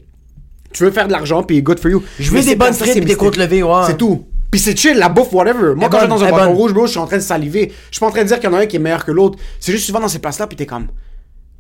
tu 0.74 0.84
veux 0.84 0.92
faire 0.92 1.08
de 1.08 1.14
l'argent 1.14 1.44
puis 1.44 1.62
good 1.62 1.80
for 1.80 1.90
you. 1.90 2.04
Je 2.20 2.30
veux 2.32 2.42
des 2.42 2.56
bonnes 2.56 2.74
frites 2.74 2.94
pis 2.94 3.02
des 3.02 3.16
côtes 3.16 3.38
levées, 3.38 3.64
ouais. 3.64 3.84
C'est 3.88 3.98
tout. 3.98 4.26
Puis 4.52 4.60
c'est 4.60 4.78
chill, 4.78 4.98
la 4.98 5.10
bouffe, 5.10 5.34
whatever. 5.34 5.74
Moi, 5.76 5.90
quand 5.90 6.00
je 6.00 6.04
vais 6.04 6.10
dans 6.10 6.24
un 6.24 6.32
bâton 6.32 6.54
rouge, 6.54 6.74
bro, 6.74 6.86
je 6.86 6.92
suis 6.92 7.00
en 7.00 7.08
train 7.08 7.18
de 7.18 7.22
saliver. 7.22 7.72
Je 7.90 7.96
suis 7.96 8.00
pas 8.00 8.08
en 8.08 8.12
train 8.12 8.24
de 8.24 8.28
dire 8.28 8.40
qu'il 8.40 8.50
y 8.50 8.54
en 8.54 8.56
a 8.56 8.62
un 8.62 8.66
qui 8.66 8.76
est 8.76 8.80
meilleur 8.80 9.04
que 9.04 9.12
l'autre. 9.12 9.38
C'est 9.60 9.72
juste, 9.72 9.86
tu 9.86 9.92
vas 9.92 10.00
dans 10.00 10.08
ces 10.08 10.20
places-là, 10.20 10.48
puis 10.48 10.56
t'es 10.56 10.66
comme. 10.66 10.88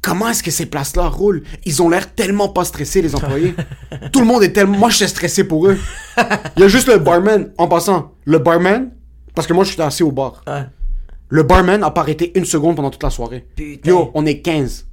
Comment 0.01 0.29
est-ce 0.29 0.43
que 0.43 0.51
ces 0.51 0.67
places-là 0.67 1.07
roulent? 1.07 1.43
Ils 1.65 1.81
ont 1.81 1.89
l'air 1.89 2.13
tellement 2.13 2.49
pas 2.49 2.63
stressés, 2.63 3.01
les 3.01 3.15
employés. 3.15 3.55
Tout 4.11 4.19
le 4.19 4.25
monde 4.25 4.43
est 4.43 4.53
tellement. 4.53 4.77
Moi, 4.77 4.89
je 4.89 4.97
suis 4.97 5.07
stressé 5.07 5.45
pour 5.45 5.67
eux. 5.67 5.77
Il 6.55 6.61
y 6.61 6.63
a 6.63 6.67
juste 6.67 6.88
le 6.88 6.99
barman. 6.99 7.51
En 7.57 7.67
passant, 7.67 8.13
le 8.25 8.38
barman, 8.38 8.91
parce 9.33 9.47
que 9.47 9.53
moi, 9.53 9.63
je 9.63 9.71
suis 9.71 9.81
assis 9.81 10.03
au 10.03 10.11
bar. 10.11 10.43
Ouais. 10.45 10.63
Le 11.29 11.43
barman 11.43 11.83
a 11.83 11.89
pas 11.89 12.01
arrêté 12.01 12.31
une 12.38 12.45
seconde 12.45 12.75
pendant 12.75 12.91
toute 12.91 13.03
la 13.03 13.09
soirée. 13.09 13.47
Putain. 13.55 13.89
Yo, 13.89 14.11
on 14.13 14.25
est 14.25 14.41
15. 14.41 14.85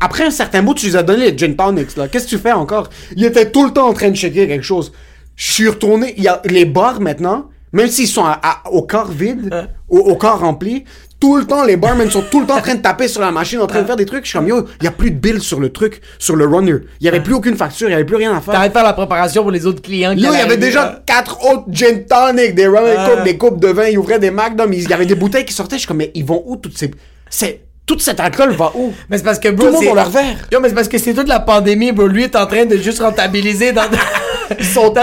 Après 0.00 0.24
un 0.24 0.30
certain 0.30 0.62
bout, 0.62 0.74
tu 0.74 0.86
lui 0.86 0.96
as 0.96 1.02
donné 1.02 1.30
les 1.30 1.38
gin 1.38 1.54
tonics, 1.54 1.96
là. 1.96 2.08
Qu'est-ce 2.08 2.24
que 2.24 2.30
tu 2.30 2.38
fais 2.38 2.52
encore? 2.52 2.88
Il 3.16 3.24
était 3.24 3.50
tout 3.50 3.64
le 3.64 3.70
temps 3.72 3.88
en 3.88 3.92
train 3.92 4.10
de 4.10 4.16
checker 4.16 4.48
quelque 4.48 4.64
chose. 4.64 4.92
Je 5.36 5.52
suis 5.52 5.68
retourné. 5.68 6.14
Il 6.16 6.24
y 6.24 6.28
a 6.28 6.40
les 6.44 6.64
bars 6.64 7.00
maintenant, 7.00 7.48
même 7.72 7.88
s'ils 7.88 8.08
sont 8.08 8.24
à- 8.24 8.40
à- 8.42 8.62
au 8.70 8.82
corps 8.82 9.10
vide, 9.10 9.50
au, 9.88 9.98
au 9.98 10.16
corps 10.16 10.40
rempli, 10.40 10.84
tout 11.20 11.36
le 11.36 11.44
temps, 11.44 11.62
les 11.64 11.76
barmen 11.76 12.10
sont 12.10 12.22
tout 12.28 12.40
le 12.40 12.46
temps 12.46 12.56
en 12.56 12.60
train 12.60 12.74
de 12.74 12.82
taper 12.82 13.06
sur 13.06 13.20
la 13.20 13.30
machine, 13.30 13.60
en 13.60 13.68
train 13.68 13.82
de 13.82 13.86
faire 13.86 13.94
des 13.94 14.06
trucs. 14.06 14.24
Je 14.24 14.30
suis 14.30 14.38
comme, 14.38 14.48
yo, 14.48 14.66
il 14.80 14.84
y 14.84 14.88
a 14.88 14.90
plus 14.90 15.12
de 15.12 15.16
bill 15.16 15.40
sur 15.40 15.60
le 15.60 15.70
truc, 15.70 16.00
sur 16.18 16.34
le 16.34 16.46
runner. 16.46 16.78
Il 17.00 17.06
y 17.06 17.08
avait 17.08 17.20
plus 17.22 17.34
aucune 17.34 17.54
facture, 17.56 17.88
il 17.88 17.92
y 17.92 17.94
avait 17.94 18.04
plus 18.04 18.16
rien 18.16 18.32
à 18.36 18.40
faire. 18.40 18.54
T'arrêtes 18.54 18.72
de 18.72 18.76
faire 18.76 18.82
la 18.84 18.92
préparation 18.92 19.42
pour 19.42 19.52
les 19.52 19.64
autres 19.64 19.82
clients. 19.82 20.10
Yo, 20.10 20.32
il 20.32 20.38
y 20.38 20.40
avait 20.42 20.56
déjà 20.56 20.84
là. 20.84 21.02
quatre 21.06 21.38
autres 21.48 21.66
gin 21.70 22.04
tonic, 22.06 22.56
des 22.56 22.66
rum 22.66 22.78
and 22.84 23.06
coke, 23.14 23.24
des 23.24 23.38
coupes 23.38 23.60
de 23.60 23.68
vin, 23.68 23.86
ils 23.86 23.98
ouvraient 23.98 24.18
des 24.18 24.32
magnums, 24.32 24.72
il 24.72 24.88
y 24.88 24.92
avait 24.92 25.06
des 25.06 25.14
bouteilles 25.14 25.44
qui 25.44 25.54
sortaient, 25.54 25.76
je 25.76 25.82
suis 25.82 25.86
comme, 25.88 25.98
mais 25.98 26.10
ils 26.16 26.24
vont 26.24 26.42
où 26.44 26.56
toutes 26.56 26.76
ces... 26.76 26.90
C'est... 27.30 27.60
Toute 27.84 28.00
cette 28.00 28.20
alcool 28.20 28.52
va 28.52 28.70
où? 28.76 28.92
Mais 29.10 29.18
c'est 29.18 29.24
parce 29.24 29.38
que, 29.40 29.48
bro, 29.48 29.66
Tout 29.66 29.66
le 29.66 29.72
monde 29.72 29.82
c'est- 29.82 29.90
a 29.90 29.94
leur 29.94 30.10
verre. 30.10 30.36
Yo, 30.52 30.60
mais 30.60 30.68
c'est 30.68 30.74
parce 30.74 30.88
que 30.88 30.98
c'est 30.98 31.14
toute 31.14 31.28
la 31.28 31.40
pandémie, 31.40 31.90
bro. 31.92 32.06
Lui 32.06 32.22
est 32.24 32.36
en 32.36 32.46
train 32.46 32.64
de 32.64 32.76
juste 32.76 33.00
rentabiliser 33.00 33.72
dans. 33.72 33.82
Son 34.60 34.90
temps. 34.90 35.00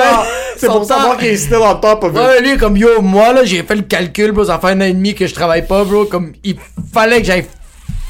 C'est 0.58 0.68
pour 0.68 0.82
temps. 0.82 0.84
savoir 0.96 1.18
qu'il 1.18 1.30
est 1.30 1.38
still 1.38 1.58
on 1.62 1.76
top 1.76 2.04
of 2.04 2.12
it. 2.12 2.18
Ouais, 2.18 2.42
lui, 2.42 2.58
comme 2.58 2.78
yo, 2.78 3.02
moi, 3.02 3.34
là, 3.34 3.44
j'ai 3.44 3.64
fait 3.64 3.76
le 3.76 3.82
calcul, 3.82 4.32
bro. 4.32 4.44
Ça 4.46 4.60
fait 4.60 4.68
un 4.68 4.82
an 4.82 4.86
et 4.86 4.94
demi 4.94 5.14
que 5.16 5.26
je 5.28 5.34
travaille 5.34 5.66
pas, 5.66 5.84
bro. 5.84 6.06
Comme, 6.06 6.34
il 6.44 6.56
fallait 6.94 7.20
que 7.22 7.26
j'aille 7.28 7.46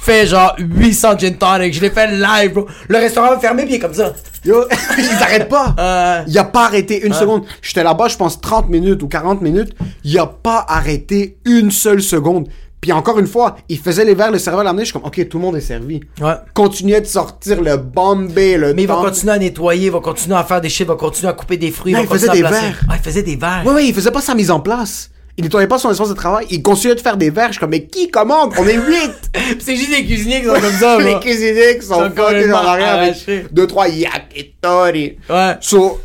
fait 0.01 0.27
genre 0.27 0.55
800 0.57 1.17
gin 1.17 1.35
tonic. 1.35 1.73
Je 1.73 1.81
l'ai 1.81 1.89
fait 1.89 2.07
live, 2.11 2.53
bro. 2.53 2.67
Le 2.87 2.97
restaurant 2.97 3.35
est 3.35 3.39
fermé, 3.39 3.63
puis 3.63 3.73
il 3.73 3.75
est 3.77 3.79
comme 3.79 3.93
ça. 3.93 4.13
Yo, 4.45 4.65
ils 4.97 5.23
arrêtent 5.23 5.49
pas. 5.49 5.75
Euh. 5.79 6.23
Il 6.27 6.37
a 6.37 6.43
pas 6.43 6.65
arrêté 6.65 7.05
une 7.05 7.13
seconde. 7.13 7.43
J'étais 7.61 7.83
là-bas, 7.83 8.07
je 8.07 8.17
pense 8.17 8.39
30 8.39 8.69
minutes 8.69 9.01
ou 9.03 9.07
40 9.07 9.41
minutes. 9.41 9.73
Il 10.03 10.17
a 10.19 10.25
pas 10.27 10.65
arrêté 10.67 11.37
une 11.45 11.71
seule 11.71 12.01
seconde. 12.01 12.47
Puis 12.81 12.93
encore 12.93 13.19
une 13.19 13.27
fois, 13.27 13.57
il 13.67 13.77
faisait 13.77 14.05
les 14.05 14.15
verres, 14.15 14.31
le 14.31 14.39
serveur 14.39 14.63
l'amenait. 14.63 14.83
Je 14.83 14.91
suis 14.91 14.93
comme, 14.93 15.05
ok, 15.05 15.27
tout 15.27 15.37
le 15.37 15.43
monde 15.43 15.57
est 15.57 15.61
servi. 15.61 15.99
Ouais. 16.21 16.33
Continuait 16.53 17.01
de 17.01 17.05
sortir 17.05 17.61
le 17.61 17.75
Bombay, 17.75 18.57
le 18.57 18.73
Mais 18.73 18.83
il 18.83 18.87
va 18.87 18.95
continuer 18.95 19.33
à 19.33 19.37
nettoyer, 19.37 19.87
il 19.87 19.91
va 19.91 19.99
continuer 19.99 20.37
à 20.37 20.43
faire 20.43 20.61
des 20.61 20.69
shit, 20.69 20.85
il 20.85 20.87
va 20.87 20.95
continuer 20.95 21.29
à 21.29 21.33
couper 21.33 21.57
des 21.57 21.71
fruits. 21.71 21.93
Non, 21.93 21.99
va 21.99 22.05
il 22.05 22.09
faisait 22.09 22.29
des 22.29 22.41
verres. 22.41 22.81
Ouais, 22.89 22.95
il 22.95 23.03
faisait 23.03 23.23
des 23.23 23.35
verres. 23.35 23.63
Ouais, 23.65 23.73
ouais, 23.73 23.87
il 23.87 23.93
faisait 23.93 24.11
pas 24.11 24.21
sa 24.21 24.33
mise 24.33 24.49
en 24.49 24.61
place. 24.61 25.09
Il 25.37 25.43
nettoyait 25.43 25.67
pas 25.67 25.77
son 25.77 25.89
espace 25.89 26.09
de 26.09 26.13
travail. 26.13 26.47
Il 26.49 26.61
continuait 26.61 26.95
de 26.95 26.99
faire 26.99 27.15
des 27.15 27.29
verres. 27.29 27.47
Je 27.47 27.53
suis 27.53 27.59
comme, 27.59 27.69
mais 27.69 27.85
qui 27.85 28.09
commande? 28.09 28.53
On 28.57 28.67
est 28.67 28.75
8! 28.75 29.31
C'est 29.59 29.75
juste 29.75 29.89
des 29.89 30.05
cuisiniers 30.05 30.41
qui 30.41 30.47
sont 30.47 30.53
comme 30.53 30.71
ça, 30.71 30.97
les 30.99 31.19
cuisiniers 31.19 31.77
qui 31.79 31.85
sont 31.85 32.11
fucking 32.11 32.51
en 32.51 32.57
arrière 32.57 32.95
avec 32.95 33.09
arrachés. 33.11 33.45
2-3 33.53 33.89
yakitori. 33.89 35.17
Ouais. 35.29 35.55
So, 35.61 36.01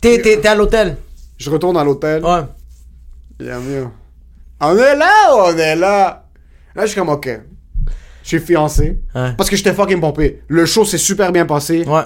t'es 0.00 0.46
à 0.46 0.54
l'hôtel. 0.54 0.96
je 1.38 1.50
retourne 1.50 1.76
à 1.76 1.84
l'hôtel. 1.84 2.24
Ouais. 2.24 2.40
Bien 3.38 3.58
mieux. 3.58 3.86
On 4.60 4.76
est 4.76 4.96
là 4.96 5.34
ou 5.34 5.38
on 5.52 5.56
est 5.56 5.76
là? 5.76 6.24
Là, 6.74 6.82
je 6.82 6.86
suis 6.88 6.98
comme, 6.98 7.08
ok. 7.08 7.28
Je 8.22 8.28
suis 8.28 8.38
fiancé. 8.40 9.00
Ouais. 9.14 9.32
Parce 9.36 9.48
que 9.48 9.56
j'étais 9.56 9.72
fucking 9.72 10.00
pompé. 10.00 10.42
Le 10.48 10.66
show 10.66 10.84
s'est 10.84 10.98
super 10.98 11.32
bien 11.32 11.46
passé. 11.46 11.84
Ouais. 11.86 12.02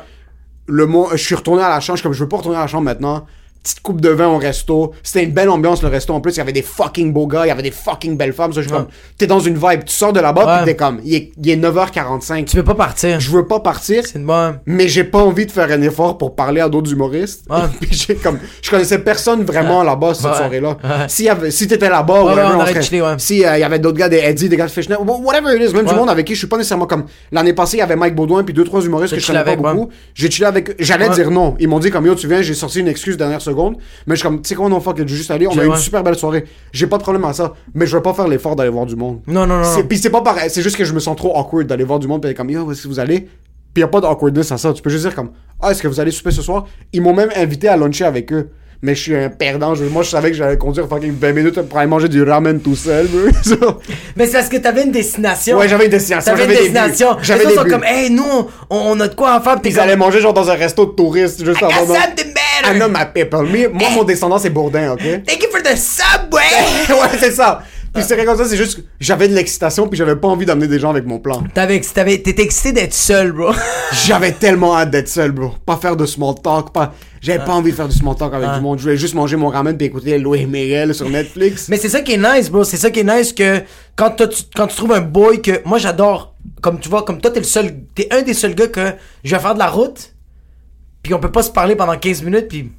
Le 0.67 0.87
mo- 0.87 1.09
je 1.13 1.17
suis 1.17 1.35
retourné 1.35 1.63
à 1.63 1.69
la 1.69 1.81
chambre. 1.81 1.97
Je 1.97 2.01
suis 2.01 2.03
comme, 2.05 2.13
je 2.13 2.23
veux 2.23 2.29
pas 2.29 2.37
retourner 2.39 2.57
à 2.57 2.61
la 2.63 2.67
chambre 2.67 2.85
maintenant. 2.85 3.27
Petite 3.65 3.81
coupe 3.81 4.01
de 4.03 4.11
vin 4.11 4.29
au 4.29 4.37
resto. 4.39 4.93
C'était 5.03 5.25
une 5.25 5.33
belle 5.33 5.49
ambiance, 5.49 5.83
le 5.83 5.89
resto. 5.89 6.13
En 6.15 6.21
plus, 6.21 6.33
il 6.35 6.39
y 6.39 6.41
avait 6.41 6.53
des 6.53 6.63
fucking 6.63 7.13
beaux 7.13 7.27
gars, 7.27 7.47
il 7.47 7.49
y 7.49 7.51
avait 7.51 7.63
des 7.63 7.71
fucking 7.73 8.17
belles 8.17 8.33
femmes. 8.35 8.53
Ça, 8.53 8.61
je 8.61 8.67
suis 8.69 8.73
Ouais. 8.77 8.83
comme, 8.83 8.89
t'es 9.19 9.27
dans 9.27 9.41
une 9.41 9.55
vibe. 9.55 9.85
Tu 9.87 9.95
sors 9.95 10.13
de 10.13 10.21
là-bas, 10.21 10.45
Ouais. 10.47 10.57
puis 10.59 10.65
t'es 10.67 10.77
comme, 10.77 11.01
il 11.05 11.15
est, 11.15 11.33
il 11.43 11.51
est 11.51 11.57
9h45. 11.57 12.45
Tu 12.45 12.57
peux 12.57 12.63
pas 12.63 12.75
partir. 12.75 13.19
Je 13.21 13.31
veux 13.31 13.47
pas 13.47 13.61
partir. 13.61 14.05
C'est 14.07 14.19
une 14.19 14.27
bonne. 14.27 14.61
Mais 14.67 14.87
j'ai 14.87 15.03
pas 15.05 15.19
envie 15.19 15.47
de 15.47 15.51
faire 15.51 15.71
un 15.71 15.81
effort 15.83 16.19
pour 16.19 16.35
parler 16.37 16.61
à 16.61 16.69
d'autres 16.69 16.93
humoristes. 16.93 17.45
Ouais. 17.51 17.57
Puis 17.81 17.91
j'ai 18.07 18.15
comme, 18.17 18.39
je 18.63 18.71
connaissais 18.71 18.99
personne 18.99 19.43
vraiment 19.45 19.83
là-bas 19.83 20.13
cette 20.15 20.35
soirée-là. 20.35 20.77
Si, 21.09 21.27
si 21.51 21.67
t'étais 21.67 21.89
là-bas, 21.89 22.15
Ouais, 22.23 22.31
whatever, 22.35 22.43
ouais, 22.43 22.63
on 22.63 22.67
serait- 22.67 22.83
chillé, 22.83 23.03
ouais. 23.03 23.15
si 23.19 23.37
il 23.37 23.41
y 23.41 23.45
avait 23.65 23.79
d'autres 23.79 23.97
gars, 23.99 24.09
des 24.11 24.19
Eddie, 24.19 24.49
des 24.51 24.57
gars 24.57 24.67
de 24.67 24.71
Fishnet, 24.71 24.97
wh- 24.97 25.23
whatever 25.25 25.57
it 25.57 25.71
is, 25.71 25.75
même 25.75 25.87
du 25.87 25.95
monde 25.95 26.11
avec 26.11 26.27
qui 26.27 26.35
je 26.35 26.39
suis 26.41 26.47
pas 26.49 26.59
nécessairement 26.59 26.87
comme 26.87 27.05
l'année 27.33 27.55
passée, 27.55 27.79
il 27.79 27.81
y 27.81 27.83
avait 27.83 27.97
Mike 27.97 28.15
Baudouin 28.15 28.45
puis 28.45 28.53
deux 28.53 28.65
trois 28.65 28.83
humoristes 28.85 29.15
que 29.15 29.21
je 29.21 29.27
connais 29.27 29.43
pas 29.43 29.57
beaucoup. 29.57 29.89
J'ai 30.15 30.31
chillé 30.31 30.47
avec, 30.47 30.77
j'allais 30.79 31.09
dire 31.09 31.31
non. 31.31 31.55
Ils 31.59 31.69
m'ont 31.69 31.79
dit 31.79 31.91
comme 31.91 32.05
yo, 32.07 32.15
tu 32.15 32.29
viens, 32.29 32.43
j'ai 32.43 32.53
sorti 32.55 32.81
une 32.81 32.89
excuse 32.89 33.17
dernière 33.17 33.41
seconde, 33.41 33.54
mais 34.07 34.15
je 34.15 34.21
suis 34.21 34.29
comme, 34.29 34.43
tu 34.43 34.49
sais 34.49 34.55
quoi, 34.55 34.69
non 34.69 34.81
fuck, 34.81 34.99
it, 34.99 35.09
je 35.09 35.15
juste 35.15 35.31
aller. 35.31 35.47
On 35.47 35.53
a 35.53 35.55
eu 35.65 35.67
une 35.67 35.73
super 35.81 36.03
belle 36.03 36.17
soirée. 36.17 36.45
J'ai 36.73 36.87
pas 36.87 36.99
de 36.99 37.03
problème 37.03 37.25
à 37.25 37.33
ça, 37.33 37.53
mais 37.75 37.87
je 37.87 37.97
vais 37.97 38.03
pas 38.03 38.15
faire 38.15 38.29
l'effort 38.29 38.57
d'aller 38.57 38.71
voir 38.71 38.87
du 38.87 38.97
monde. 38.97 39.21
Non, 39.27 39.47
non, 39.47 39.59
non. 39.59 39.65
Puis 39.89 39.99
c'est 39.99 40.11
pas 40.11 40.21
pareil, 40.23 40.51
c'est 40.51 40.63
juste 40.63 40.77
que 40.77 40.85
je 40.85 40.93
me 40.93 41.01
sens 41.01 41.17
trop 41.17 41.37
awkward 41.39 41.67
d'aller 41.67 41.85
voir 41.85 41.99
du 41.99 42.07
monde, 42.09 42.23
puis 42.23 42.35
comme, 42.35 42.51
yo, 42.51 42.63
où 42.63 42.73
est-ce 42.73 42.83
que 42.83 42.89
vous 42.89 42.99
allez? 43.01 43.29
Puis 43.73 43.81
y 43.81 43.85
a 43.85 43.89
pas 43.89 44.01
d'awkwardness 44.01 44.53
à 44.53 44.59
ça. 44.59 44.73
Tu 44.73 44.83
peux 44.83 44.91
juste 44.91 45.03
dire 45.05 45.15
comme, 45.15 45.31
ah, 45.61 45.71
est-ce 45.73 45.83
que 45.83 45.89
vous 45.89 45.99
allez 45.99 46.11
souper 46.13 46.31
ce 46.31 46.43
soir? 46.43 46.67
Ils 46.93 47.03
m'ont 47.03 47.13
même 47.15 47.31
invité 47.35 47.67
à 47.69 47.77
luncher 47.77 48.05
avec 48.05 48.33
eux. 48.33 48.51
Mais 48.83 48.95
je 48.95 49.01
suis 49.03 49.17
un 49.17 49.31
perdant. 49.31 49.75
Je- 49.75 49.85
moi, 49.87 50.03
je 50.03 50.11
savais 50.11 50.31
que 50.31 50.37
j'allais 50.37 50.59
conduire 50.59 50.87
fucking 50.87 51.15
20 51.19 51.33
minutes 51.33 51.63
pour 51.63 51.79
aller 51.79 51.89
manger 51.89 52.09
du 52.09 52.23
ramen 52.23 52.61
tout 52.61 52.77
seul. 52.77 53.09
Mais 54.17 54.27
c'est 54.27 54.33
parce 54.33 54.49
que 54.49 54.59
t'avais 54.59 54.85
une 54.85 54.93
destination. 54.93 55.57
Ouais, 55.59 55.69
j'avais 55.69 55.87
une 55.87 55.91
destination. 55.91 56.33
T'avais 56.33 56.45
une 56.45 56.51
des 56.51 56.57
destination. 56.57 57.17
J'avais 57.23 57.47
autres 57.47 57.65
des 57.65 57.71
sont 57.71 57.77
comme, 57.77 57.85
hey, 57.85 58.11
nous, 58.11 58.23
on, 58.71 58.77
on 58.77 59.01
a 59.01 59.09
de 59.09 59.15
quoi 59.15 59.37
en 59.37 59.41
faire. 59.41 59.57
Ils 59.65 59.81
allaient 59.81 59.97
manger 59.97 60.21
genre 60.21 60.35
dans 60.35 60.51
un 60.51 60.55
resto 60.55 60.85
de 60.87 60.91
touristes 60.93 61.45
juste 61.45 61.63
avant. 61.63 61.95
Matter. 62.73 62.93
my 62.93 63.05
people. 63.23 63.43
Me- 63.43 63.69
Moi, 63.69 63.91
mon 63.91 64.05
descendant, 64.05 64.39
c'est 64.39 64.51
Bourdin, 64.51 64.93
ok? 64.93 65.03
Thank 65.27 65.43
you 65.43 65.51
for 65.51 65.63
the 65.63 65.77
subway. 65.77 66.41
ouais, 66.91 67.19
c'est 67.19 67.33
ça. 67.33 67.63
Puis 67.93 68.03
c'est 68.03 68.17
vrai 68.17 68.25
comme 68.25 68.37
ça, 68.37 68.45
c'est 68.45 68.57
juste 68.57 68.79
que 68.79 68.81
j'avais 68.99 69.29
de 69.29 69.35
l'excitation, 69.35 69.87
puis 69.87 69.97
j'avais 69.97 70.17
pas 70.17 70.27
envie 70.27 70.45
d'amener 70.45 70.67
des 70.67 70.81
gens 70.81 70.91
avec 70.91 71.07
mon 71.07 71.21
plan. 71.21 71.45
T'avais, 71.55 71.81
t'avais, 71.81 72.19
t'étais 72.19 72.43
excité 72.43 72.73
d'être 72.73 72.93
seul, 72.93 73.31
bro. 73.31 73.53
J'avais 74.07 74.33
tellement 74.33 74.77
hâte 74.77 74.91
d'être 74.91 75.07
seul, 75.07 75.31
bro. 75.31 75.53
Pas 75.65 75.77
faire 75.77 75.95
de 75.95 76.05
small 76.05 76.35
talk, 76.43 76.73
pas. 76.73 76.93
J'avais 77.21 77.39
Ah. 77.43 77.47
pas 77.47 77.53
envie 77.53 77.71
de 77.71 77.77
faire 77.77 77.87
du 77.87 77.97
small 77.97 78.17
talk 78.17 78.35
avec 78.35 78.51
du 78.55 78.61
monde. 78.61 78.79
Je 78.79 78.83
voulais 78.83 78.97
juste 78.97 79.15
manger 79.15 79.37
mon 79.37 79.47
ramen 79.49 79.77
puis 79.77 79.87
écouter 79.87 80.19
Louis 80.19 80.45
sur 80.93 81.09
Netflix. 81.09 81.69
Mais 81.69 81.77
c'est 81.77 81.89
ça 81.89 82.01
qui 82.01 82.15
est 82.15 82.17
nice, 82.17 82.51
bro. 82.51 82.65
C'est 82.65 82.79
ça 82.79 82.91
qui 82.91 82.99
est 82.99 83.05
nice 83.05 83.33
que 83.33 83.61
quand, 83.95 84.11
tu, 84.11 84.25
quand 84.57 84.67
tu 84.67 84.75
trouves 84.75 84.93
un 84.93 85.01
boy 85.01 85.41
que. 85.41 85.63
Moi, 85.65 85.79
j'adore. 85.79 86.35
Comme 86.61 86.81
tu 86.81 86.89
vois, 86.89 87.05
comme 87.05 87.21
toi, 87.21 87.31
t'es 87.31 87.39
le 87.41 87.47
seul. 87.47 87.77
T'es 87.95 88.09
un 88.11 88.23
des 88.23 88.35
seuls 88.35 88.57
gars 88.57 88.67
que 88.67 88.93
je 89.23 89.37
vais 89.37 89.41
faire 89.41 89.55
de 89.55 89.61
la 89.61 89.69
route. 89.69 90.14
Puis 91.05 91.15
on 91.15 91.21
peut 91.21 91.31
pas 91.31 91.43
se 91.45 91.51
parler 91.53 91.77
pendant 91.77 91.97
15 91.97 92.23
minutes. 92.25 92.49
Puis 92.49 92.73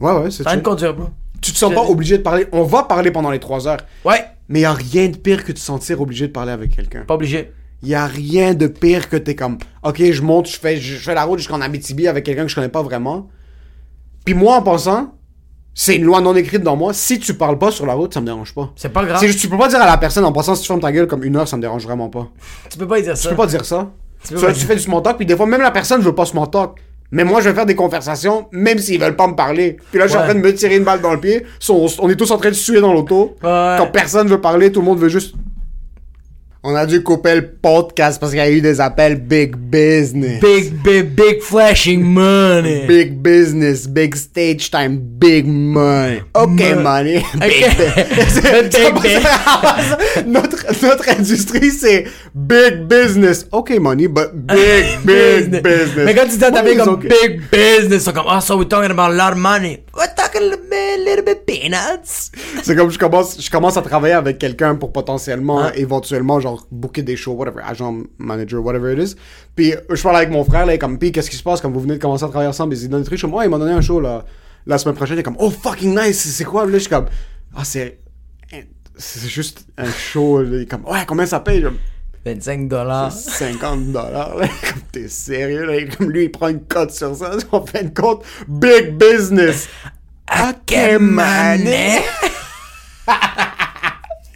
Ouais, 0.00 0.12
ouais, 0.12 0.30
c'est 0.30 0.46
chill. 0.48 0.58
de 0.58 0.62
conduire, 0.62 0.94
bro. 0.94 1.08
Tu 1.40 1.50
te 1.52 1.58
sens 1.58 1.74
pas 1.74 1.82
obligé 1.82 2.18
de 2.18 2.22
parler. 2.22 2.46
On 2.52 2.62
va 2.62 2.84
parler 2.84 3.10
pendant 3.10 3.30
les 3.32 3.40
3 3.40 3.66
heures. 3.66 3.80
Ouais, 4.04 4.24
Mais 4.48 4.60
y 4.60 4.64
a 4.64 4.72
rien 4.72 5.08
de 5.08 5.16
pire 5.16 5.42
que 5.44 5.50
de 5.52 5.58
se 5.58 5.64
sentir 5.64 6.00
obligé 6.00 6.28
de 6.28 6.32
parler 6.32 6.52
avec 6.52 6.76
quelqu'un. 6.76 7.02
pas 7.02 7.14
obligé. 7.14 7.50
Y 7.82 7.94
a 7.96 8.06
rien 8.06 8.54
de 8.54 8.68
pire 8.68 9.08
que 9.08 9.16
t'es 9.16 9.34
comme, 9.34 9.58
ok, 9.82 10.00
je 10.12 10.22
monte, 10.22 10.48
je 10.48 10.56
fais, 10.56 10.76
je 10.76 10.94
fais 10.98 11.14
la 11.14 11.24
route 11.24 11.38
jusqu'en 11.40 11.60
Abitibi 11.60 12.06
avec 12.06 12.24
quelqu'un 12.24 12.42
que 12.44 12.48
je 12.48 12.54
connais 12.54 12.68
pas 12.68 12.82
vraiment. 12.82 13.28
Puis 14.24 14.34
moi, 14.34 14.54
en 14.56 14.62
pensant, 14.62 15.14
c'est 15.74 15.96
une 15.96 16.04
loi 16.04 16.20
non 16.20 16.36
écrite 16.36 16.62
dans 16.62 16.76
moi. 16.76 16.92
Si 16.94 17.18
tu 17.18 17.34
parles 17.34 17.58
pas 17.58 17.72
sur 17.72 17.86
la 17.86 17.94
route, 17.94 18.14
ça 18.14 18.20
me 18.20 18.26
dérange 18.26 18.54
pas. 18.54 18.70
C'est 18.76 18.92
pas 18.92 19.04
grave. 19.04 19.18
C'est 19.18 19.26
juste, 19.26 19.40
tu 19.40 19.48
peux 19.48 19.58
pas 19.58 19.66
dire 19.68 19.80
à 19.80 19.86
la 19.86 19.96
personne 19.98 20.24
en 20.24 20.30
passant 20.32 20.54
si 20.54 20.62
tu 20.62 20.68
fermes 20.68 20.80
ta 20.80 20.92
gueule 20.92 21.08
comme 21.08 21.24
une 21.24 21.34
heure, 21.36 21.48
ça 21.48 21.56
me 21.56 21.62
dérange 21.62 21.82
vraiment 21.84 22.08
pas. 22.08 22.28
Tu 22.70 22.78
peux 22.78 22.86
pas 22.86 23.00
dire 23.00 23.16
ça. 23.16 23.22
Tu 23.22 23.28
peux 23.30 23.36
pas 23.36 23.46
dire 23.48 23.64
ça. 23.64 23.90
Tu 24.20 24.28
Tu, 24.28 24.34
peux 24.34 24.38
vois, 24.38 24.48
pas 24.48 24.52
tu 24.54 24.58
dire- 24.60 24.68
fais 24.68 24.76
du 24.76 24.82
small 24.82 25.02
talk, 25.02 25.16
puis 25.16 25.26
des 25.26 25.36
fois, 25.36 25.46
même 25.46 25.62
la 25.62 25.72
personne 25.72 26.00
veut 26.02 26.14
pas 26.14 26.26
small 26.26 26.48
talk. 26.50 26.78
Mais 27.12 27.24
moi, 27.24 27.40
je 27.42 27.50
vais 27.50 27.54
faire 27.54 27.66
des 27.66 27.74
conversations, 27.74 28.46
même 28.52 28.78
s'ils 28.78 28.98
veulent 28.98 29.16
pas 29.16 29.28
me 29.28 29.34
parler. 29.34 29.76
Puis 29.90 29.98
là, 29.98 30.06
je 30.06 30.12
suis 30.12 30.18
en 30.18 30.24
train 30.24 30.34
de 30.34 30.40
me 30.40 30.52
tirer 30.54 30.76
une 30.76 30.84
balle 30.84 31.02
dans 31.02 31.12
le 31.12 31.20
pied. 31.20 31.44
On, 31.68 31.86
on 31.98 32.08
est 32.08 32.16
tous 32.16 32.30
en 32.30 32.38
train 32.38 32.48
de 32.48 32.54
suer 32.54 32.80
dans 32.80 32.92
l'auto. 32.94 33.36
Ouais. 33.42 33.74
Quand 33.78 33.88
personne 33.92 34.28
veut 34.28 34.40
parler, 34.40 34.72
tout 34.72 34.80
le 34.80 34.86
monde 34.86 34.98
veut 34.98 35.10
juste. 35.10 35.34
On 36.64 36.76
a 36.76 36.86
dû 36.86 37.02
couper 37.02 37.34
le 37.34 37.48
podcast 37.60 38.20
parce 38.20 38.30
qu'il 38.30 38.38
y 38.38 38.42
a 38.44 38.48
eu 38.48 38.60
des 38.60 38.80
appels 38.80 39.16
big 39.16 39.56
business. 39.56 40.40
Big, 40.40 40.72
big, 40.84 41.06
big 41.16 41.40
flashing 41.42 42.00
money. 42.04 42.86
Big 42.86 43.14
business, 43.20 43.88
big 43.88 44.14
stage 44.14 44.70
time, 44.70 44.96
big 44.96 45.44
money. 45.44 46.22
Ok, 46.34 46.50
Money. 46.50 46.74
money. 46.76 47.24
Big 47.34 47.64
Ok. 47.64 47.76
business. 47.76 48.40
Big 48.78 48.94
business. 49.02 50.24
notre, 50.24 50.66
notre 50.86 51.08
industrie, 51.08 51.70
c'est 51.72 52.04
big 52.32 52.86
business. 52.86 53.44
Ok, 53.50 53.70
money, 53.80 54.06
but 54.06 54.30
big, 54.32 54.84
big 55.04 55.62
business. 55.62 56.04
Mais 56.04 56.14
quand 56.14 56.28
tu 56.30 56.36
dis 56.36 56.44
à 56.44 56.52
ta 56.52 56.62
Money 56.62 56.68
fille 56.70 56.80
is 56.80 56.84
comme 56.84 56.94
okay. 56.94 57.08
big 57.08 57.40
business, 57.50 58.04
sont 58.04 58.12
comme, 58.12 58.26
oh, 58.28 58.40
so 58.40 58.56
we're 58.56 58.68
talking 58.68 58.92
about 58.92 59.10
a 59.10 59.14
lot 59.14 59.32
of 59.32 59.38
money. 59.38 59.80
We're 59.96 60.14
talking 60.14 60.42
a 60.42 60.96
little 60.96 61.24
bit, 61.24 61.44
peanuts. 61.44 62.30
C'est 62.62 62.76
comme 62.76 62.90
je 62.90 62.98
commence, 63.00 63.40
je 63.42 63.50
commence 63.50 63.76
à 63.76 63.82
travailler 63.82 64.14
avec 64.14 64.38
quelqu'un 64.38 64.76
pour 64.76 64.92
potentiellement, 64.92 65.56
Ouais. 65.64 65.72
éventuellement, 65.80 66.38
genre, 66.38 66.51
booker 66.70 67.02
des 67.02 67.16
shows, 67.16 67.32
whatever, 67.32 67.60
agent, 67.64 68.04
manager, 68.18 68.62
whatever 68.62 68.92
it 68.92 68.98
is. 68.98 69.16
Puis, 69.54 69.74
je 69.90 70.02
parle 70.02 70.16
avec 70.16 70.30
mon 70.30 70.44
frère, 70.44 70.66
là, 70.66 70.76
comme, 70.78 70.98
puis 70.98 71.12
qu'est-ce 71.12 71.30
qui 71.30 71.36
se 71.36 71.42
passe 71.42 71.60
quand 71.60 71.70
vous 71.70 71.80
venez 71.80 71.94
de 71.94 72.00
commencer 72.00 72.24
à 72.24 72.28
travailler 72.28 72.48
ensemble? 72.48 72.74
Il 72.74 72.78
dit, 72.78 72.88
donne 72.88 73.00
des 73.00 73.06
trucs. 73.06 73.18
Je 73.18 73.24
suis 73.24 73.30
comme, 73.30 73.38
ouais, 73.38 73.46
il 73.46 73.50
m'a 73.50 73.58
donné 73.58 73.72
un 73.72 73.80
show, 73.80 74.00
là, 74.00 74.24
la 74.66 74.78
semaine 74.78 74.94
prochaine. 74.94 75.16
Il 75.16 75.20
est 75.20 75.24
comme, 75.24 75.36
oh, 75.38 75.50
fucking 75.50 75.98
nice, 75.98 76.18
c'est 76.18 76.44
quoi? 76.44 76.64
Là, 76.66 76.72
je 76.72 76.78
suis 76.78 76.90
comme, 76.90 77.06
ah, 77.54 77.64
c'est, 77.64 77.98
c'est 78.96 79.28
juste 79.28 79.66
un 79.76 79.90
show. 79.90 80.42
Là. 80.42 80.48
Il 80.52 80.62
est 80.62 80.66
comme, 80.66 80.84
ouais, 80.84 81.04
combien 81.06 81.26
ça 81.26 81.40
paye? 81.40 81.60
Je 81.62 81.68
suis 81.68 81.78
25 82.24 82.68
dollars. 82.68 83.12
50 83.12 83.92
dollars, 83.92 84.36
là. 84.36 84.46
Comme, 84.62 84.82
t'es 84.92 85.08
sérieux, 85.08 85.64
là? 85.64 85.74
Comme 85.96 86.10
lui, 86.10 86.24
il 86.24 86.30
prend 86.30 86.48
une 86.48 86.62
cote 86.62 86.92
sur 86.92 87.16
ça. 87.16 87.32
En 87.52 87.66
fin 87.66 87.82
de 87.82 87.88
compte, 87.88 88.24
big 88.46 88.96
business. 88.96 89.68
Ok, 90.30 91.00
money. 91.00 92.00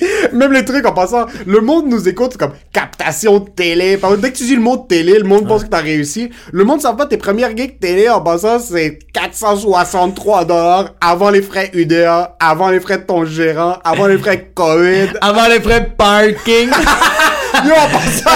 Même 0.32 0.52
les 0.52 0.64
trucs 0.64 0.86
en 0.86 0.92
passant, 0.92 1.26
le 1.46 1.60
monde 1.60 1.86
nous 1.88 2.08
écoute 2.08 2.36
comme 2.36 2.52
captation 2.72 3.38
de 3.38 3.48
télé. 3.50 3.96
Par 3.96 4.10
exemple, 4.10 4.26
dès 4.26 4.32
que 4.32 4.38
tu 4.38 4.44
dis 4.44 4.56
le 4.56 4.62
mot 4.62 4.76
de 4.76 4.86
télé, 4.86 5.18
le 5.18 5.24
monde 5.24 5.46
pense 5.46 5.64
que 5.64 5.68
t'as 5.68 5.80
réussi. 5.80 6.30
Le 6.52 6.64
monde 6.64 6.80
savent 6.80 6.96
pas 6.96 7.06
tes 7.06 7.16
premières 7.16 7.56
gigs 7.56 7.78
télé 7.78 8.08
en 8.08 8.20
passant, 8.20 8.58
c'est 8.58 8.98
463 9.12 10.44
dollars 10.44 10.94
avant 11.00 11.30
les 11.30 11.42
frais 11.42 11.70
UDA, 11.74 12.36
avant 12.40 12.70
les 12.70 12.80
frais 12.80 12.98
de 12.98 13.02
ton 13.04 13.24
gérant, 13.24 13.78
avant 13.84 14.06
les 14.06 14.18
frais 14.18 14.50
COVID. 14.54 15.06
Avant 15.20 15.48
les 15.48 15.60
frais 15.60 15.80
de 15.80 15.86
parking. 15.96 16.68
Yo, 17.64 17.72
en 17.72 17.88
passant, 17.88 18.30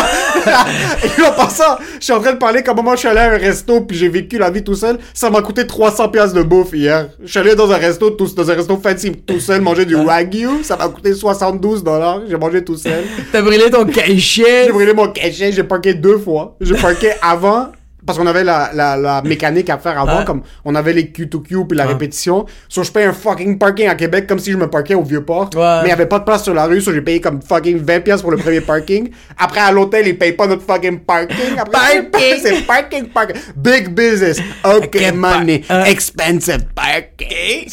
yo, 1.19 1.25
en 1.27 1.33
passant, 1.33 1.79
je 1.99 2.05
suis 2.05 2.13
en 2.13 2.21
train 2.21 2.33
de 2.33 2.39
parler 2.39 2.63
comme 2.63 2.81
moi 2.83 2.95
je 2.95 3.01
suis 3.01 3.09
allé 3.09 3.21
à 3.21 3.33
un 3.33 3.39
resto 3.39 3.81
puis 3.83 3.97
j'ai 3.97 4.09
vécu 4.09 4.39
la 4.39 4.51
vie 4.51 4.63
tout 4.63 4.75
seul. 4.75 4.99
Ça 5.15 5.31
m'a 5.31 5.43
coûté 5.43 5.67
300 5.67 6.09
pièces 6.09 6.33
de 6.33 6.43
bouffe 6.43 6.73
hier. 6.73 7.09
Je 7.23 7.29
suis 7.29 7.39
allé 7.39 7.55
dans 7.55 7.71
un 7.71 7.77
resto, 7.77 8.11
tout, 8.11 8.29
dans 8.35 8.51
un 8.51 8.55
resto 8.55 8.77
fancy 8.83 9.13
tout 9.13 9.41
seul, 9.41 9.61
manger 9.61 9.85
du 9.85 9.95
wagyu. 9.95 10.63
Ça 10.63 10.77
m'a 10.77 10.89
coûté 10.89 11.15
72 11.15 11.85
dollars. 11.85 12.21
J'ai 12.29 12.37
mangé 12.37 12.65
tout 12.65 12.77
seul. 12.77 13.05
T'as 13.33 13.43
brûlé 13.43 13.71
ton 13.71 13.85
cachet. 13.85 14.65
J'ai 14.67 14.73
brûlé 14.73 14.95
mon 14.95 15.09
cachet, 15.09 15.53
j'ai 15.53 15.65
parqué 15.65 15.95
deux 15.95 16.19
fois. 16.19 16.57
J'ai 16.61 16.75
parqué 16.75 17.11
avant, 17.23 17.69
parce 18.07 18.19
qu'on 18.19 18.27
avait 18.27 18.45
la, 18.45 18.71
la, 18.75 18.97
la 18.97 19.23
mécanique 19.23 19.69
à 19.71 19.79
faire 19.79 19.99
avant, 20.01 20.19
Ouais. 20.21 20.25
comme 20.25 20.43
on 20.65 20.75
avait 20.75 20.93
les 20.93 21.05
Q2Q 21.05 21.67
puis 21.67 21.77
la 21.79 21.87
répétition. 21.87 22.47
So, 22.69 22.83
je 22.83 22.91
paye 22.91 23.05
un 23.05 23.13
fucking 23.13 23.59
parking 23.59 23.89
à 23.89 23.95
Québec 23.95 24.27
comme 24.27 24.39
si 24.39 24.53
je 24.53 24.57
me 24.57 24.69
parquais 24.69 24.95
au 24.95 25.03
Vieux-Port. 25.03 25.51
Ouais. 25.55 25.61
Mais 25.83 25.87
il 25.87 25.91
y 25.91 25.93
avait 25.93 26.07
pas 26.07 26.19
de 26.19 26.25
place 26.25 26.43
sur 26.45 26.55
la 26.55 26.67
rue, 26.67 26.81
so 26.81 26.93
j'ai 26.93 27.03
payé 27.03 27.21
comme 27.21 27.41
fucking 27.43 27.79
20 27.79 28.01
pièces 28.01 28.23
pour 28.23 28.31
le 28.31 28.37
premier 28.37 28.61
parking. 28.61 29.11
Après, 29.39 29.61
à 29.61 29.71
l'hôtel, 29.73 30.07
ils 30.09 30.17
payent 30.19 30.33
pas 30.33 30.47
notre 30.47 30.63
fucking 30.63 31.01
parking. 31.01 31.59
Après, 31.59 32.03
Parking. 32.11 32.39
c'est 32.43 32.67
parking, 32.67 33.07
parking. 33.09 33.37
Big 33.57 33.89
business. 33.95 34.39
OK, 34.65 34.85
Ok, 34.95 35.15
money. 35.15 35.63
euh. 35.71 35.85
Expensive 35.85 36.65
parking. 36.75 37.69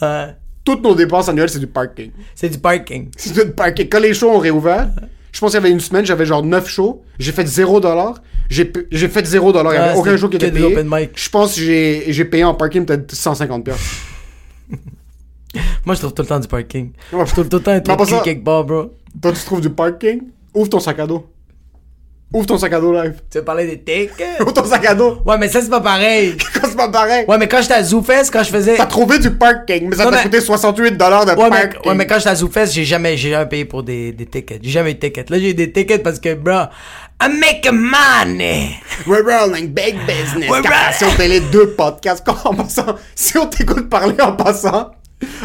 Toutes 0.64 0.82
nos 0.82 0.94
dépenses 0.94 1.28
annuelles, 1.28 1.48
c'est 1.48 1.60
du 1.60 1.66
parking. 1.68 2.10
C'est 2.34 2.48
du 2.48 2.58
parking. 2.58 3.08
C'est 3.16 3.32
tout 3.34 3.52
parking. 3.52 3.88
Quand 3.88 4.00
les 4.00 4.14
shows 4.14 4.30
ont 4.32 4.38
réouvert, 4.38 4.88
je 5.36 5.40
pense 5.40 5.50
qu'il 5.50 5.60
y 5.60 5.62
avait 5.62 5.70
une 5.70 5.80
semaine, 5.80 6.06
j'avais 6.06 6.24
genre 6.24 6.42
9 6.42 6.66
shows. 6.66 7.02
J'ai 7.18 7.30
fait 7.30 7.46
0 7.46 7.82
J'ai 8.48 8.64
p- 8.64 8.86
j'ai 8.90 9.06
fait 9.08 9.22
0 9.26 9.50
Il 9.52 9.54
y 9.54 9.58
avait 9.58 9.92
Ouais, 9.92 9.98
aucun 9.98 10.16
show 10.16 10.30
qui 10.30 10.36
était 10.36 10.46
payé. 10.50 10.74
Je 11.14 11.28
pense 11.28 11.54
que 11.56 11.60
j'ai 11.60 12.24
payé 12.24 12.42
en 12.42 12.54
parking 12.54 12.86
peut-être 12.86 13.14
150 13.14 13.62
pièces. 13.62 13.76
Moi, 15.84 15.94
je 15.94 16.00
trouve 16.00 16.14
tout 16.14 16.22
le 16.22 16.28
temps 16.28 16.40
du 16.40 16.48
parking. 16.48 16.92
Je 17.12 17.32
trouve 17.32 17.48
tout 17.50 17.56
le 17.58 17.62
temps 17.62 17.70
un 17.72 17.80
truc 17.80 17.98
quelque 18.24 18.44
part, 18.44 18.64
bro. 18.64 18.90
Toi, 19.20 19.32
tu 19.32 19.44
trouves 19.44 19.60
du 19.60 19.68
parking? 19.70 20.22
Ouvre 20.54 20.70
ton 20.70 20.80
sac 20.80 20.98
à 21.00 21.06
dos. 21.06 21.26
Ouvre 22.32 22.44
ton 22.44 22.58
sac 22.58 22.72
à 22.72 22.80
dos 22.80 22.92
live. 22.92 23.14
Tu 23.30 23.38
veux 23.38 23.44
parler 23.44 23.66
des 23.66 23.78
tickets? 23.78 24.40
Ouvre 24.40 24.52
ton 24.52 24.64
sac 24.64 24.84
à 24.84 24.94
dos. 24.94 25.18
Ouais, 25.24 25.38
mais 25.38 25.48
ça, 25.48 25.60
c'est 25.62 25.70
pas 25.70 25.80
pareil. 25.80 26.36
Quand 26.54 26.68
c'est 26.68 26.76
pas 26.76 26.88
pareil. 26.88 27.24
Ouais, 27.28 27.38
mais 27.38 27.46
quand 27.48 27.62
j'étais 27.62 27.74
à 27.74 27.82
ZooFest, 27.84 28.30
quand 28.32 28.42
je 28.42 28.50
faisais. 28.50 28.76
T'as 28.76 28.86
trouvé 28.86 29.18
du 29.20 29.30
parking, 29.30 29.88
mais 29.88 29.96
ça 29.96 30.04
t'a 30.04 30.10
mais- 30.10 30.22
coûté 30.22 30.40
68 30.40 30.96
de 30.96 31.02
Ouais 31.04 31.08
parking. 31.08 31.70
mais, 31.84 31.88
ouais, 31.88 31.94
mais 31.94 32.06
quand 32.06 32.16
j'étais 32.18 32.30
à 32.30 32.34
ZooFest, 32.34 32.72
j'ai 32.72 32.84
jamais, 32.84 33.16
j'ai 33.16 33.30
jamais 33.30 33.46
payé 33.46 33.64
pour 33.64 33.82
des, 33.84 34.12
des 34.12 34.26
tickets. 34.26 34.58
J'ai 34.62 34.70
jamais 34.70 34.90
eu 34.90 34.94
de 34.94 34.98
tickets. 34.98 35.30
Là, 35.30 35.38
j'ai 35.38 35.50
eu 35.50 35.54
des 35.54 35.70
tickets 35.72 36.02
parce 36.02 36.18
que, 36.18 36.34
bro, 36.34 36.64
I'm 37.22 37.38
making 37.38 37.72
money. 37.78 38.70
We're 39.06 39.24
rolling 39.24 39.68
big 39.68 39.96
business. 40.06 40.50
We're 40.50 40.62
Captation 40.62 41.08
télé, 41.16 41.40
deux 41.40 41.68
podcasts. 41.70 42.26
Quand, 42.26 42.36
en 42.44 42.54
passant, 42.54 42.96
si 43.14 43.38
on 43.38 43.46
t'écoute 43.46 43.88
parler 43.88 44.20
en 44.20 44.32
passant. 44.32 44.90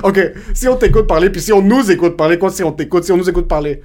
Ok, 0.03 0.19
si 0.53 0.67
on 0.67 0.75
t'écoute 0.75 1.07
parler, 1.07 1.29
puis 1.29 1.41
si 1.41 1.53
on 1.53 1.61
nous 1.61 1.89
écoute 1.91 2.17
parler, 2.17 2.37
quoi, 2.37 2.49
si 2.49 2.63
on 2.63 2.71
t'écoute, 2.73 3.05
si 3.05 3.11
on 3.11 3.17
nous 3.17 3.29
écoute 3.29 3.47
parler? 3.47 3.81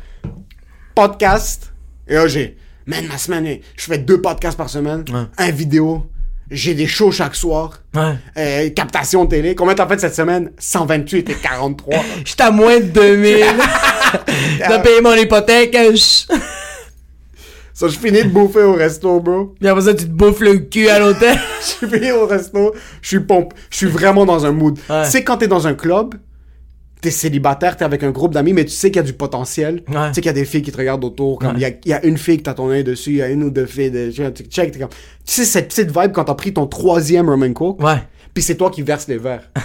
Podcast. 0.94 1.72
Et 2.08 2.16
j'ai. 2.26 2.56
Man, 2.86 3.06
ma 3.08 3.18
semaine, 3.18 3.58
je 3.76 3.84
fais 3.84 3.98
deux 3.98 4.20
podcasts 4.20 4.56
par 4.56 4.70
semaine. 4.70 5.04
Un 5.38 5.50
vidéo. 5.50 6.06
J'ai 6.50 6.74
des 6.74 6.86
shows 6.86 7.10
chaque 7.10 7.34
soir. 7.34 7.80
Ouais. 7.94 8.14
Euh, 8.36 8.70
captation 8.70 9.26
télé. 9.26 9.56
Combien 9.56 9.74
t'as 9.74 9.88
fait 9.88 9.98
cette 10.00 10.14
semaine? 10.14 10.52
128 10.58 11.28
et 11.30 11.34
43. 11.34 11.94
J'étais 12.24 12.44
à 12.44 12.52
moins 12.52 12.78
de 12.78 12.84
2000. 12.84 13.44
T'as 14.60 14.78
payé 14.78 15.00
mon 15.00 15.14
hypothèque. 15.14 15.76
je- 15.76 16.32
Ça, 17.74 17.88
je 17.88 17.98
finis 17.98 18.22
de 18.22 18.28
bouffer 18.30 18.62
au 18.62 18.72
resto, 18.72 19.20
bro. 19.20 19.54
Puis 19.60 19.68
après 19.68 19.82
ça, 19.84 19.92
tu 19.92 20.04
te 20.04 20.10
bouffes 20.10 20.40
le 20.40 20.56
cul 20.60 20.88
à 20.88 20.98
l'hôtel. 20.98 21.36
Je 21.60 21.66
suis 21.66 21.86
fini 21.90 22.10
au 22.10 22.26
resto. 22.26 22.72
Je 23.02 23.08
suis 23.08 23.20
pompe. 23.20 23.52
Je 23.68 23.76
suis 23.76 23.86
vraiment 23.86 24.24
dans 24.24 24.46
un 24.46 24.52
mood. 24.52 24.78
Ouais. 24.88 25.04
Tu 25.04 25.10
sais, 25.10 25.24
quand 25.24 25.36
t'es 25.36 25.46
dans 25.46 25.66
un 25.66 25.74
club, 25.74 26.14
t'es 27.00 27.10
célibataire, 27.10 27.76
t'es 27.76 27.84
avec 27.84 28.02
un 28.02 28.10
groupe 28.10 28.32
d'amis, 28.34 28.52
mais 28.52 28.64
tu 28.64 28.70
sais 28.72 28.88
qu'il 28.90 28.96
y 28.96 29.00
a 29.00 29.02
du 29.06 29.12
potentiel. 29.12 29.82
Ouais. 29.88 30.08
Tu 30.08 30.14
sais 30.14 30.20
qu'il 30.20 30.26
y 30.26 30.28
a 30.28 30.32
des 30.32 30.44
filles 30.44 30.62
qui 30.62 30.72
te 30.72 30.76
regardent 30.78 31.04
autour. 31.04 31.38
Comme 31.38 31.52
il 31.56 31.60
y 31.60 31.64
a- 31.64 31.70
il 31.84 31.90
y, 31.90 31.92
a 31.92 32.04
une 32.04 32.18
fille 32.18 32.38
que 32.38 32.42
t'as 32.44 32.54
ton 32.54 32.70
œil 32.70 32.84
dessus, 32.84 33.10
il 33.10 33.16
y 33.16 33.22
a 33.22 33.28
une 33.28 33.42
ou 33.44 33.50
deux 33.50 33.66
filles. 33.66 33.90
De, 33.90 34.10
tu 34.10 34.42
check, 34.44 34.72
t'es 34.72 34.78
comme. 34.78 34.88
Tu 34.88 34.96
sais, 35.34 35.44
cette 35.44 35.68
petite 35.68 35.88
vibe 35.96 36.12
quand 36.12 36.24
t'as 36.24 36.34
pris 36.34 36.52
ton 36.52 36.66
troisième 36.66 37.28
rum 37.28 37.42
and 37.42 37.52
coke? 37.52 37.82
Ouais. 37.82 37.98
Puis 38.34 38.42
c'est 38.42 38.54
toi 38.56 38.70
qui 38.70 38.82
verses 38.82 39.08
les 39.08 39.18
verres. 39.18 39.48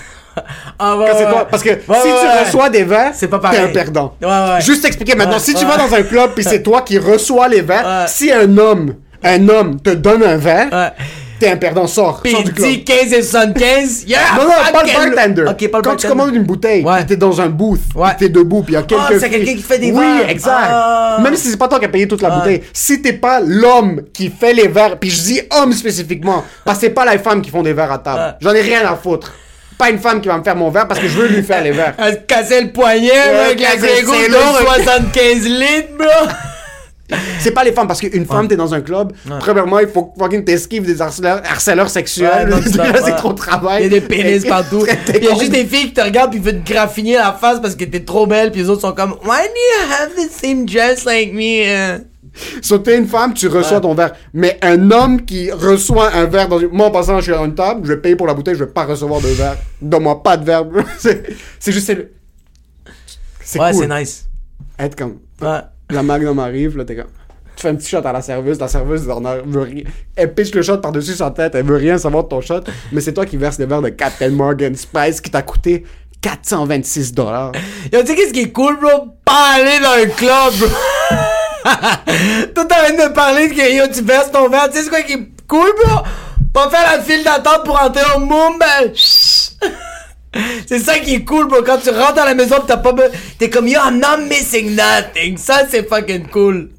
Ah 0.80 0.98
ouais, 0.98 1.08
Quand 1.12 1.30
toi- 1.30 1.48
parce 1.52 1.62
que 1.62 1.72
si 1.72 1.78
tu 1.86 2.46
reçois 2.46 2.70
des 2.70 2.86
verres, 2.86 3.12
C'est 3.14 3.28
pas 3.28 3.38
t'es 3.38 3.42
pareil. 3.44 3.60
un 3.60 3.68
perdant. 3.68 4.16
Juste 4.62 4.86
expliquer 4.86 5.14
maintenant, 5.16 5.40
si 5.40 5.54
tu 5.54 5.66
vas 5.66 5.76
dans 5.76 5.94
un 5.94 6.04
club 6.04 6.32
puis 6.34 6.46
c'est 6.46 6.64
toi 6.64 6.82
qui 6.84 6.98
reçois 6.98 7.50
les 7.50 7.62
verres, 7.62 8.08
si 8.08 8.32
un 8.32 8.58
homme, 8.58 8.96
un 9.24 9.50
homme 9.50 9.82
te 9.82 9.90
donne 9.90 10.24
un 10.24 10.38
verre. 10.38 10.94
T'es 11.42 11.52
un 11.52 11.58
perdant, 11.58 11.88
sors, 11.88 12.22
Puis 12.22 12.32
sors 12.32 12.42
il 12.42 12.46
du 12.46 12.54
club. 12.54 12.68
dit 12.70 12.84
15 12.84 13.14
et 13.14 13.22
75. 13.24 14.04
Yeah! 14.08 14.20
Non, 14.38 14.44
non, 14.44 14.50
pas 14.72 14.84
le 14.84 15.16
bartender. 15.16 15.46
Ok, 15.50 15.68
pas 15.70 15.78
le 15.80 15.84
Quand 15.84 15.96
tu 15.96 16.08
commandes 16.08 16.34
une 16.36 16.44
bouteille, 16.44 16.84
Ouais. 16.86 17.06
t'es 17.06 17.18
dans 17.18 17.42
un 17.42 17.48
booth, 17.50 17.82
Ouais. 17.96 18.10
t'es 18.18 18.30
debout, 18.30 18.62
puis 18.64 18.74
il 18.74 18.76
y 18.76 18.80
a 18.80 18.84
quelqu'un 18.84 19.04
Ah, 19.10 19.14
c'est 19.20 19.30
quelqu'un 19.30 19.56
qui 19.56 19.62
fait 19.62 19.78
des 19.80 19.92
oui, 19.92 20.00
verres. 20.20 20.30
exact. 20.30 20.68
Ah. 20.70 21.18
Même 21.22 21.36
si 21.36 21.50
c'est 21.50 21.58
pas 21.58 21.68
toi 21.68 21.80
qui 21.80 21.86
as 21.86 21.90
payé 21.90 22.08
toute 22.08 22.22
la 22.22 22.30
bouteille. 22.30 22.62
Si 22.74 23.02
t'es 23.02 23.14
pas 23.14 23.40
l'homme 23.40 24.02
qui 24.14 24.30
fait 24.30 24.54
les 24.54 24.68
verres, 24.68 24.98
puis 24.98 25.10
je 25.10 25.22
dis 25.22 25.42
homme 25.52 25.74
spécifiquement, 25.74 26.44
parce 26.64 26.78
que 26.80 26.86
c'est 26.86 26.92
pas 26.94 27.12
les 27.12 27.18
femmes 27.20 27.42
qui 27.42 27.50
font 27.50 27.64
des 27.64 27.74
verres 27.74 27.92
à 27.92 27.98
table. 27.98 28.38
J'en 28.42 28.54
ai 28.54 28.62
rien 28.62 28.82
à 28.90 28.96
foutre. 28.96 29.34
Pas 29.78 29.90
une 29.90 29.98
femme 30.00 30.22
qui 30.22 30.28
va 30.28 30.38
me 30.38 30.44
faire 30.44 30.56
mon 30.56 30.70
verre 30.70 30.88
parce 30.88 31.00
que 31.00 31.08
je 31.08 31.18
veux 31.18 31.28
lui 31.28 31.42
faire 31.42 31.64
les 31.64 31.72
verres. 31.72 31.96
Elle 31.98 32.14
se 32.14 32.20
cassait 32.20 32.62
le 32.62 32.72
poignet, 32.72 33.10
Ouais, 33.10 33.46
avec 33.46 33.60
la 33.60 33.76
grégo 33.78 34.12
de 34.14 34.32
lourd. 34.32 34.60
75 34.64 35.46
litres, 35.48 35.98
bro! 35.98 36.28
C'est 37.40 37.52
pas 37.52 37.64
les 37.64 37.72
femmes, 37.72 37.88
parce 37.88 38.00
qu'une 38.00 38.26
femme, 38.26 38.48
t'es 38.48 38.56
dans 38.56 38.74
un 38.74 38.82
club, 38.82 39.14
premièrement, 39.40 39.80
il 39.80 39.88
faut 39.88 40.14
fucking 40.18 40.44
t'esquives 40.44 40.86
des 40.86 41.02
harceleurs, 41.02 41.42
harceleurs 41.50 41.90
sexuels. 41.90 42.54
C'est 43.06 43.16
trop 43.16 43.34
de 43.34 43.38
travail. 43.38 43.84
Il 43.86 43.92
y 43.92 43.96
a 43.98 44.00
des 44.00 44.06
pénis 44.06 44.46
partout. 44.46 44.86
Il 45.16 45.24
y 45.24 45.28
a 45.28 45.36
juste 45.36 45.52
des 45.52 45.66
filles 45.66 45.88
qui 45.88 45.94
te 45.94 46.02
regardent 46.02 46.32
puis 46.32 46.40
veulent 46.40 46.62
te 46.62 46.72
graffiner 46.72 47.16
la 47.16 47.34
face 47.34 47.60
parce 47.62 47.76
que 47.76 47.86
t'es 47.86 48.02
trop 48.02 48.26
belle 48.28 48.52
puis 48.52 48.62
les 48.62 48.70
autres 48.70 48.82
sont 48.82 48.94
comme 48.94 49.12
Why 49.24 49.42
do 49.48 49.56
you 49.56 49.92
have 49.92 50.10
the 50.16 50.30
same 50.32 50.66
dress 50.66 51.06
like 51.06 51.34
me? 51.34 52.00
So, 52.62 52.78
t'es 52.78 52.98
une 52.98 53.08
femme, 53.08 53.34
tu 53.34 53.48
reçois 53.48 53.82
ton 53.82 53.94
verre. 53.94 54.14
Mais 54.34 54.58
un 54.62 54.90
homme 54.92 55.26
qui 55.26 55.52
reçoit 55.52 56.14
un 56.14 56.26
verre 56.26 56.48
dans 56.48 56.60
une. 56.60 56.70
Moi, 56.70 56.88
en 56.88 56.92
passant, 56.92 57.18
je 57.18 57.24
suis 57.24 57.34
à 57.34 57.42
une 57.44 57.56
table, 57.56 57.82
je 57.84 57.94
vais 57.94 58.00
payer 58.00 58.16
pour 58.16 58.26
la 58.28 58.34
bouteille, 58.34 58.56
je 58.56 58.64
vais 58.64 58.72
pas 58.72 58.86
recevoir 58.86 59.20
de 59.20 59.28
verre. 59.28 59.58
Donne-moi 59.82 60.24
pas 60.24 60.38
de 60.38 60.46
verre. 60.46 60.64
c'est 60.98 61.72
juste. 61.72 61.88
C'est 61.88 61.96
le- 61.96 62.12
c'est 63.44 63.60
Ouais, 63.60 63.72
cool. 63.72 63.86
c'est 63.90 64.00
nice. 64.00 64.26
Être 64.80 64.96
comme. 64.96 65.18
Ouais. 65.42 65.60
La 65.92 66.04
magnum 66.04 66.40
arrive, 66.40 66.78
là, 66.78 66.86
t'es 66.86 66.96
comme. 66.96 67.06
Tu 67.56 67.64
fais 67.64 67.70
un 67.70 67.76
petit 67.76 67.90
shot 67.90 68.06
à 68.06 68.14
la 68.14 68.22
serveuse, 68.22 68.60
la 68.60 68.68
serveuse 68.68 69.10
en 69.10 69.22
veut 69.22 69.62
rien. 69.62 69.84
Elle 70.16 70.34
pitch 70.34 70.54
le 70.54 70.62
shot 70.62 70.78
par-dessus 70.78 71.14
sa 71.14 71.32
tête, 71.32 71.54
elle 71.54 71.66
veut 71.66 71.76
rien 71.76 71.98
savoir 71.98 72.24
de 72.24 72.30
ton 72.30 72.42
shot, 72.42 72.62
mais 72.92 73.02
c'est 73.02 73.14
toi 73.14 73.26
qui 73.26 73.38
verses 73.38 73.60
le 73.60 73.66
verre 73.66 73.82
de 73.82 73.90
Captain 73.90 74.30
Morgan 74.30 74.74
Spice 74.74 75.20
qui 75.20 75.30
t'a 75.30 75.42
coûté 75.42 75.86
426 76.22 77.14
dollars. 77.14 77.52
Yo, 77.92 78.02
tu 78.02 78.08
sais 78.08 78.16
qu'est-ce 78.16 78.34
qui 78.34 78.42
est 78.42 78.52
cool, 78.52 78.80
bro? 78.80 79.10
Pas 79.26 79.56
aller 79.56 79.80
dans 79.80 80.02
un 80.02 80.08
club, 80.16 80.54
bro. 80.60 80.70
Toi, 82.56 82.66
t'as 82.66 82.88
envie 82.88 82.98
de 82.98 83.14
parler 83.14 83.48
de 83.50 83.54
que 83.54 83.94
tu 83.94 84.02
verses 84.02 84.32
ton 84.32 84.50
verre. 84.50 84.70
Tu 84.70 84.78
sais, 84.78 84.84
c'est 84.84 84.90
quoi 84.90 85.02
qui 85.02 85.14
est 85.14 85.28
cool, 85.48 85.70
bro? 85.84 86.04
Pas 86.54 86.70
faire 86.70 86.98
la 86.98 87.02
file 87.02 87.24
d'attente 87.24 87.64
pour 87.66 87.82
entrer 87.82 88.04
au 88.16 88.20
Mumbai. 88.20 88.94
C'est 90.68 90.80
ça 90.80 91.00
qui 91.00 91.16
est 91.16 91.26
cool, 91.26 91.48
bro. 91.48 91.62
Quand 91.66 91.78
tu 91.78 91.90
rentres 91.90 92.22
à 92.22 92.26
la 92.26 92.34
maison 92.34 92.56
t'as 92.66 92.78
pas 92.78 92.94
T'es 93.38 93.50
comme, 93.50 93.68
yo, 93.68 93.80
I'm 93.86 94.00
not 94.00 94.26
missing 94.28 94.76
nothing. 94.76 95.38
Ça, 95.38 95.64
c'est 95.70 95.88
fucking 95.88 96.28
cool. 96.28 96.70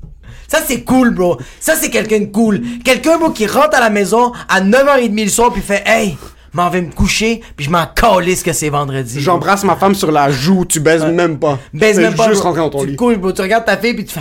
Ça, 0.49 0.59
c'est 0.67 0.83
cool, 0.83 1.11
bro. 1.11 1.39
Ça, 1.61 1.75
c'est 1.77 1.91
quelqu'un 1.91 2.21
de 2.21 2.25
cool. 2.27 2.63
Quelqu'un, 2.85 3.19
bro, 3.19 3.31
qui 3.31 3.47
rentre 3.47 3.77
à 3.77 3.81
la 3.81 3.91
maison 3.91 4.33
à 4.49 4.61
9h30 4.61 5.25
le 5.25 5.31
soir 5.31 5.53
pis 5.53 5.61
fait, 5.61 5.83
hey, 5.87 6.17
m'en 6.53 6.69
vais 6.69 6.83
me 6.83 6.93
coucher 6.93 7.41
pis 7.57 7.65
je 7.65 7.71
m'en 7.71 7.87
calisse 7.87 8.43
que 8.43 8.53
c'est 8.53 8.69
vendredi. 8.69 9.21
J'embrasse 9.21 9.65
ma 9.65 9.77
femme 9.77 9.95
sur 9.95 10.13
la 10.13 10.31
joue, 10.31 10.65
tu 10.65 10.81
baises 10.81 11.05
même 11.05 11.39
pas. 11.39 11.59
Baise 11.73 11.99
même 11.99 12.15
pas. 12.15 12.29
juste 12.29 12.41
bro. 12.41 12.51
rentrer 12.51 12.61
dans 12.63 12.71
ton 12.71 12.81
tu 12.81 12.89
lit. 12.89 12.97
couches, 12.97 13.17
bro. 13.17 13.33
Tu 13.33 13.43
regardes 13.43 13.65
ta 13.65 13.77
fille 13.77 13.95
puis 13.95 14.05
tu 14.05 14.13
fais 14.13 14.21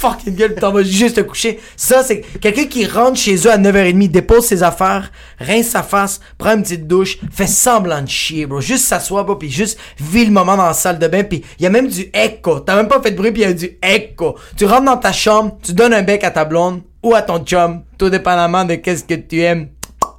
fucking 0.00 0.34
gueule 0.34 0.54
t'en 0.54 0.72
vas 0.72 0.82
juste 0.82 1.16
te 1.16 1.20
coucher. 1.20 1.60
Ça, 1.76 2.02
c'est 2.02 2.20
quelqu'un 2.40 2.64
qui 2.64 2.86
rentre 2.86 3.18
chez 3.18 3.36
eux 3.36 3.50
à 3.50 3.58
9h30, 3.58 4.08
dépose 4.08 4.46
ses 4.46 4.62
affaires, 4.62 5.12
rince 5.38 5.68
sa 5.68 5.82
face, 5.82 6.20
prend 6.38 6.56
une 6.56 6.62
petite 6.62 6.86
douche, 6.86 7.18
fait 7.30 7.46
semblant 7.46 8.00
de 8.00 8.08
chier, 8.08 8.46
bro. 8.46 8.60
Juste 8.60 8.86
s'assoit, 8.86 9.24
bro, 9.24 9.36
puis 9.36 9.50
juste 9.50 9.78
vit 9.98 10.24
le 10.24 10.32
moment 10.32 10.56
dans 10.56 10.66
la 10.66 10.72
salle 10.72 10.98
de 10.98 11.06
bain 11.06 11.22
puis 11.22 11.44
y 11.58 11.66
a 11.66 11.70
même 11.70 11.88
du 11.88 12.10
echo. 12.14 12.60
T'as 12.60 12.76
même 12.76 12.88
pas 12.88 13.00
fait 13.02 13.10
de 13.10 13.16
bruit 13.16 13.30
puis 13.30 13.42
y 13.42 13.44
a 13.44 13.52
du 13.52 13.78
echo. 13.82 14.36
Tu 14.56 14.64
rentres 14.64 14.84
dans 14.84 14.96
ta 14.96 15.12
chambre, 15.12 15.58
tu 15.62 15.74
donnes 15.74 15.92
un 15.92 16.02
bec 16.02 16.24
à 16.24 16.30
ta 16.30 16.44
blonde 16.44 16.80
ou 17.02 17.14
à 17.14 17.22
ton 17.22 17.38
chum, 17.40 17.82
tout 17.98 18.08
dépendamment 18.08 18.64
de 18.64 18.76
qu'est-ce 18.76 19.04
que 19.04 19.14
tu 19.14 19.40
aimes 19.40 19.68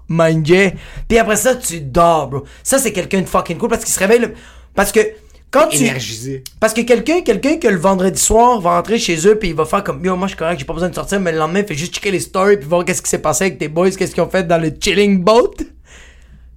manger. 0.07 0.75
Puis 1.07 1.17
après 1.17 1.38
ça, 1.38 1.55
tu 1.55 1.82
dors, 1.82 2.27
bro. 2.27 2.43
Ça, 2.63 2.77
c'est 2.77 2.91
quelqu'un 2.91 3.21
de 3.21 3.27
fucking 3.27 3.57
cool 3.57 3.69
parce 3.69 3.84
qu'il 3.84 3.93
se 3.93 3.99
réveille 3.99 4.19
le... 4.19 4.34
Parce 4.75 4.91
que 4.91 4.99
quand 5.52 5.68
tu... 5.68 5.78
Énergisé. 5.84 6.43
Parce 6.60 6.74
que 6.74 6.82
quelqu'un, 6.82 7.22
quelqu'un 7.22 7.58
que 7.58 7.68
le 7.68 7.78
vendredi 7.78 8.20
soir 8.22 8.60
va 8.62 8.76
rentrer 8.78 8.97
chez 8.97 9.28
eux 9.28 9.38
puis 9.38 9.49
il 9.49 9.56
va 9.56 9.66
faire 9.66 9.84
comme 9.84 10.04
yo 10.04 10.16
moi 10.16 10.28
je 10.28 10.32
suis 10.32 10.38
correct 10.38 10.58
j'ai 10.60 10.66
pas 10.66 10.74
besoin 10.74 10.89
de 10.89 10.95
sortir 10.95 11.20
mais 11.20 11.32
le 11.34 11.38
lendemain 11.39 11.60
il 11.60 11.66
fait 11.68 11.76
juste 11.76 11.93
checker 11.93 12.12
les 12.12 12.20
stories 12.22 12.58
puis 12.58 12.68
voir 12.68 12.86
qu'est-ce 12.86 13.02
qui 13.02 13.10
s'est 13.10 13.20
passé 13.22 13.43
avec 13.45 13.58
tes 13.60 13.68
boys 13.68 13.91
qu'est-ce 13.91 14.14
qu'ils 14.14 14.24
ont 14.24 14.30
fait 14.30 14.47
dans 14.47 14.58
le 14.62 14.72
chilling 14.80 15.22
boat 15.24 15.52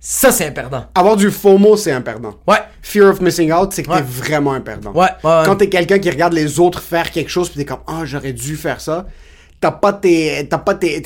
ça 0.01 0.31
c'est 0.33 0.47
un 0.47 0.51
perdant 0.53 0.85
Avoir 0.95 1.17
du 1.17 1.31
FOMO, 1.31 1.77
c'est 1.77 1.91
un 1.93 2.03
perdant. 2.03 2.35
ouais 2.47 2.59
Fear 2.83 3.11
of 3.11 3.21
missing 3.21 3.51
out, 3.53 3.73
c'est 3.73 3.83
que 3.83 3.91
Ouais. 3.91 3.97
t'es 3.97 4.03
vraiment 4.05 4.53
un 4.53 4.61
perdant. 4.61 4.93
Ouais, 4.93 5.09
ouais, 5.25 5.31
ouais. 5.31 5.43
Quand 5.47 5.57
t'es 5.57 5.69
quelqu'un 5.71 5.99
qui 5.99 6.11
regarde 6.11 6.35
les 6.35 6.61
autres 6.61 6.83
faire 6.83 7.11
quelque 7.11 7.31
chose, 7.31 7.49
puis 7.49 7.59
t'es 7.59 7.65
comme, 7.65 7.81
ah, 7.87 8.03
j'aurais 8.05 8.35
dû 8.35 8.57
faire 8.57 8.81
ça. 8.83 9.07
T'as 9.61 9.71
pas 9.71 9.95
tes, 9.95 10.47
t'as 10.51 10.59
pas 10.59 10.75
tes- 10.75 11.01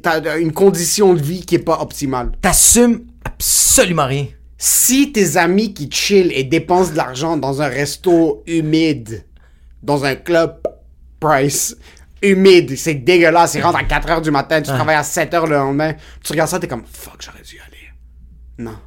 t'as 0.00 0.38
une 0.38 0.52
condition 0.52 1.12
de 1.14 1.20
vie 1.20 1.44
qui 1.44 1.56
est 1.56 1.58
pas 1.58 1.80
optimale. 1.80 2.30
t'assumes 2.40 3.00
absolument 3.24 4.06
rien 4.06 4.26
Si 4.66 5.12
tes 5.12 5.36
amis 5.36 5.74
qui 5.74 5.90
chill 5.90 6.32
et 6.32 6.42
dépensent 6.42 6.92
de 6.92 6.96
l'argent 6.96 7.36
dans 7.36 7.60
un 7.60 7.68
resto 7.68 8.42
humide, 8.46 9.26
dans 9.82 10.06
un 10.06 10.14
club 10.14 10.56
price 11.20 11.76
humide, 12.22 12.74
c'est 12.78 12.94
dégueulasse, 12.94 13.56
ils 13.56 13.60
rentrent 13.60 13.80
à 13.80 13.84
4 13.84 14.10
heures 14.10 14.22
du 14.22 14.30
matin, 14.30 14.62
tu 14.62 14.70
travailles 14.70 14.96
à 14.96 15.02
7 15.02 15.34
heures 15.34 15.46
le 15.46 15.56
lendemain, 15.56 15.92
tu 16.24 16.32
regardes 16.32 16.48
ça, 16.48 16.58
t'es 16.58 16.66
comme, 16.66 16.84
fuck, 16.90 17.16
j'aurais 17.20 17.42
dû 17.42 17.56
y 17.56 17.58
aller. 17.58 17.90
Non. 18.56 18.78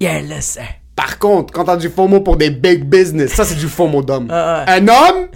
yeah 0.00 0.20
listen 0.20 0.64
Par 0.96 1.20
contre, 1.20 1.54
quand 1.54 1.66
t'as 1.66 1.76
du 1.76 1.88
FOMO 1.88 2.22
pour 2.22 2.36
des 2.36 2.50
big 2.50 2.82
business, 2.82 3.32
ça 3.32 3.44
c'est 3.44 3.54
du 3.54 3.68
FOMO 3.68 4.02
d'homme. 4.02 4.26
Ah. 4.28 4.64
Un 4.66 4.88
homme, 4.88 5.28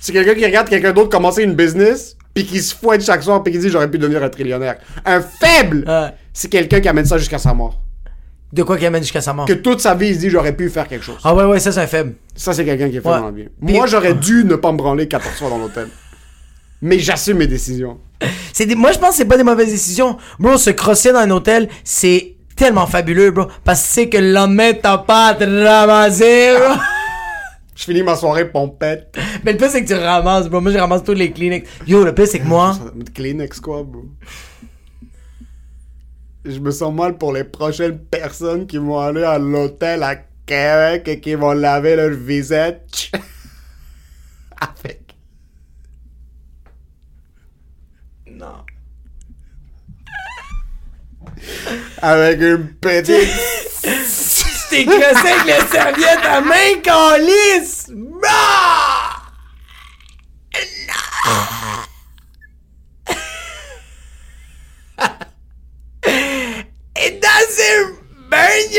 c'est 0.00 0.10
quelqu'un 0.10 0.34
qui 0.34 0.44
regarde 0.44 0.68
quelqu'un 0.68 0.92
d'autre 0.92 1.10
commencer 1.10 1.44
une 1.44 1.54
business, 1.54 2.16
puis 2.34 2.44
qui 2.44 2.60
se 2.60 2.74
fouette 2.74 3.04
chaque 3.04 3.22
soir, 3.22 3.44
puis 3.44 3.52
qui 3.52 3.60
dit 3.60 3.68
j'aurais 3.68 3.88
pu 3.88 3.98
devenir 3.98 4.24
un 4.24 4.28
trillionnaire. 4.28 4.78
Un 5.04 5.20
faible, 5.20 5.86
c'est 6.32 6.48
quelqu'un 6.48 6.80
qui 6.80 6.88
amène 6.88 7.06
ça 7.06 7.16
jusqu'à 7.16 7.38
sa 7.38 7.54
mort. 7.54 7.80
De 8.52 8.62
quoi 8.62 8.76
qu'il 8.76 8.86
amène 8.86 9.02
jusqu'à 9.02 9.20
sa 9.20 9.32
mort 9.32 9.46
Que 9.46 9.52
toute 9.52 9.80
sa 9.80 9.94
vie 9.94 10.08
il 10.08 10.14
se 10.14 10.20
dit 10.20 10.30
j'aurais 10.30 10.54
pu 10.56 10.68
faire 10.70 10.88
quelque 10.88 11.04
chose. 11.04 11.18
ah 11.24 11.34
ouais 11.34 11.44
ouais 11.44 11.60
ça 11.60 11.70
c'est 11.72 11.80
un 11.80 11.86
faible 11.86 12.14
Ça 12.34 12.52
c'est 12.52 12.64
quelqu'un 12.64 12.88
qui 12.90 12.96
est 12.96 13.00
fait 13.00 13.08
Ouais. 13.08 13.18
dans 13.18 13.26
la 13.26 13.30
vie. 13.30 13.46
Puis- 13.64 13.74
Moi 13.74 13.86
j'aurais 13.86 14.14
dû 14.14 14.44
ne 14.44 14.56
pas 14.56 14.72
me 14.72 14.76
branler 14.78 15.06
14 15.08 15.34
fois 15.36 15.50
dans 15.50 15.58
l'hôtel. 15.58 15.88
Mais 16.82 16.98
j'assume 16.98 17.38
mes 17.38 17.46
décisions. 17.46 17.98
c'est 18.52 18.66
des... 18.66 18.74
moi 18.74 18.92
je 18.92 18.98
pense 18.98 19.10
que 19.10 19.16
c'est 19.16 19.24
pas 19.26 19.36
des 19.36 19.44
mauvaises 19.44 19.68
décisions 19.70 20.16
bro 20.38 20.56
se 20.56 20.70
crosser 20.70 21.12
dans 21.12 21.18
un 21.20 21.30
hôtel 21.30 21.68
c'est 21.84 22.34
tellement 22.56 22.86
fabuleux 22.86 23.30
bro 23.30 23.46
parce 23.64 23.82
que 23.82 23.88
sais 23.88 24.08
que 24.08 24.18
le 24.18 24.32
lendemain 24.32 24.72
t'as 24.72 24.98
pas 24.98 25.28
à 25.28 25.34
te 25.34 25.44
ramasser 25.44 26.54
bro 26.58 26.74
Je 27.76 27.84
finis 27.84 28.02
ma 28.02 28.14
soirée 28.14 28.44
pompette. 28.50 29.16
Mais 29.42 29.52
le 29.52 29.58
pire, 29.58 29.70
c'est 29.70 29.82
que 29.82 29.88
tu 29.88 29.94
ramasses, 29.94 30.50
bro. 30.50 30.60
Moi, 30.60 30.70
je 30.70 30.76
ramasse 30.76 31.02
tous 31.02 31.14
les 31.14 31.30
Kleenex. 31.30 31.66
Yo, 31.86 32.04
le 32.04 32.14
pire, 32.14 32.26
c'est 32.26 32.40
que 32.40 32.46
moi. 32.46 32.76
Kleenex 33.14 33.58
quoi, 33.60 33.82
bro? 33.84 34.04
Je 36.44 36.58
me 36.58 36.70
sens 36.70 36.94
mal 36.94 37.18
pour 37.18 37.32
les 37.32 37.44
prochaines 37.44 37.98
personnes 37.98 38.66
qui 38.66 38.78
vont 38.78 38.98
aller 38.98 39.24
à 39.24 39.38
l'hôtel 39.38 40.02
à 40.02 40.16
Québec 40.46 41.06
et 41.06 41.20
qui 41.20 41.34
vont 41.34 41.52
laver 41.52 41.96
leur 41.96 42.10
visage 42.10 43.10
avec. 44.60 45.14
Non. 48.26 48.64
Avec 52.00 52.40
une 52.40 52.74
petite. 52.74 53.28
T'es 54.70 54.84
crossé 54.84 55.28
avec 55.28 55.46
les 55.46 55.66
serviettes 55.66 56.24
à 56.24 56.40
main 56.40 56.80
calice! 56.80 57.90
Bah! 57.90 59.20
It 60.54 61.59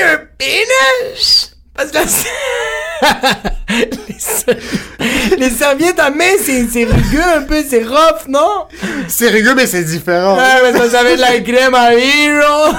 your 0.02 0.20
penis! 0.38 1.56
Parce 1.74 1.92
que 1.92 1.98
la- 1.98 2.06
les, 5.38 5.50
serviettes 5.50 6.00
à 6.00 6.10
main, 6.10 6.34
c'est 6.44 6.68
c'est 6.68 6.84
rugueux 6.84 7.24
un 7.36 7.44
peu, 7.44 7.64
c'est 7.68 7.84
rough, 7.84 8.28
non? 8.28 8.68
C'est 9.08 9.30
rigueux, 9.30 9.56
mais 9.56 9.66
c'est 9.66 9.84
différent. 9.84 10.38
Ouais, 10.38 10.62
mais 10.64 10.74
ça, 10.78 10.90
ça 10.90 11.04
va 11.04 11.12
être 11.12 11.20
la 11.20 11.40
crème 11.40 11.74
à 11.74 11.94
hero. 11.96 12.76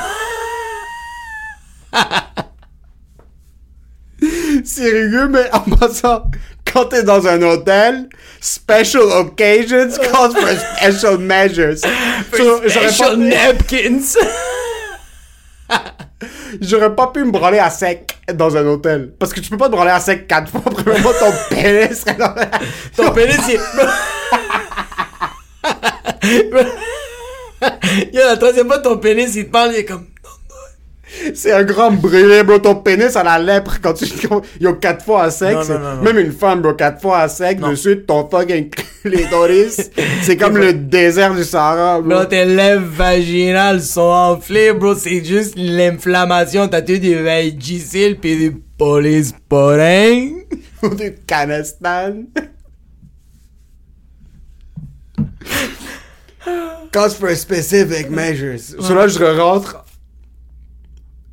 C'est 4.65 4.91
rigueux, 4.91 5.29
mais 5.29 5.51
en 5.53 5.61
passant, 5.77 6.25
quand 6.73 6.85
t'es 6.87 7.03
dans 7.03 7.27
un 7.27 7.43
hôtel, 7.43 8.09
special 8.41 9.03
occasions 9.03 9.89
calls 9.99 10.33
for 10.33 10.49
special 10.79 11.19
measures. 11.19 11.79
So, 11.79 11.89
J'aurais 12.67 12.87
pas, 12.87 12.93
Special 12.93 13.17
napkins. 13.17 14.17
j'aurais 16.61 16.95
pas 16.95 17.09
pu 17.09 17.25
me 17.25 17.31
branler 17.31 17.59
à 17.59 17.71
sec 17.71 18.19
dans 18.35 18.57
un 18.57 18.67
hôtel. 18.67 19.13
Parce 19.19 19.33
que 19.33 19.41
tu 19.41 19.51
peux 19.51 19.57
pas 19.57 19.67
te 19.67 19.73
branler 19.73 19.91
à 19.91 20.01
sec 20.01 20.27
quatre 20.27 20.51
fois. 20.51 20.63
Premièrement, 20.63 21.13
ton 21.19 21.33
pénis 21.51 21.99
serait 21.99 22.15
dans 22.15 22.35
la... 22.35 22.51
Ton 22.97 23.11
pénis, 23.13 23.41
il... 23.49 23.61
Yo, 28.13 28.21
la 28.27 28.37
troisième 28.37 28.67
fois, 28.67 28.79
ton 28.79 28.99
pénis, 28.99 29.35
il 29.35 29.47
te 29.47 29.51
parle, 29.51 29.73
il 29.73 29.79
est 29.79 29.85
comme... 29.85 30.07
C'est 31.35 31.53
un 31.53 31.63
grand 31.63 31.91
brûlé, 31.91 32.43
bro. 32.43 32.59
Ton 32.59 32.77
pénis 32.77 33.17
à 33.17 33.23
la 33.23 33.39
lèpre 33.39 33.79
quand 33.83 33.95
tu. 33.95 34.07
Il 34.61 34.65
y 34.65 34.67
a 34.67 34.73
quatre 34.73 35.05
fois 35.05 35.25
à 35.25 35.31
sec. 35.31 35.55
Non, 35.55 35.65
non, 35.65 35.79
non. 35.97 36.03
Même 36.03 36.19
une 36.19 36.33
femme, 36.33 36.63
bro, 36.63 36.75
quatre 36.75 37.01
fois 37.01 37.19
à 37.21 37.29
sec. 37.29 37.61
De 37.61 37.95
ton 37.95 38.29
fucking 38.29 38.71
clitoris. 39.03 39.91
c'est 40.23 40.37
comme 40.37 40.57
le 40.57 40.73
désert 40.73 41.35
du 41.35 41.45
Sahara, 41.45 42.01
bro. 42.01 42.11
Bro, 42.11 42.25
tes 42.27 42.45
lèvres 42.45 42.87
vaginales 42.87 43.83
sont 43.83 44.01
enflées, 44.01 44.73
bro. 44.73 44.95
C'est 44.95 45.25
juste 45.25 45.55
l'inflammation. 45.57 46.69
T'as 46.69 46.83
tout 46.83 46.99
du 46.99 47.15
Vagisil 47.23 48.17
pis 48.19 48.37
du 48.37 48.63
polysporin. 48.79 50.31
du 50.83 51.15
Canestan. 51.27 52.25
Cause 56.93 57.15
for 57.15 57.35
specific 57.35 58.11
measures. 58.11 58.61
Là, 58.91 59.09
je 59.09 59.25
rentre. 59.41 59.82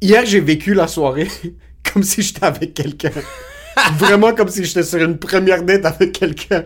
Hier, 0.01 0.25
j'ai 0.25 0.39
vécu 0.39 0.73
la 0.73 0.87
soirée 0.87 1.27
comme 1.93 2.03
si 2.03 2.21
j'étais 2.21 2.45
avec 2.45 2.73
quelqu'un. 2.73 3.11
Vraiment 3.97 4.33
comme 4.33 4.49
si 4.49 4.63
j'étais 4.65 4.83
sur 4.83 4.99
une 5.01 5.17
première 5.17 5.63
date 5.63 5.85
avec 5.85 6.11
quelqu'un. 6.13 6.65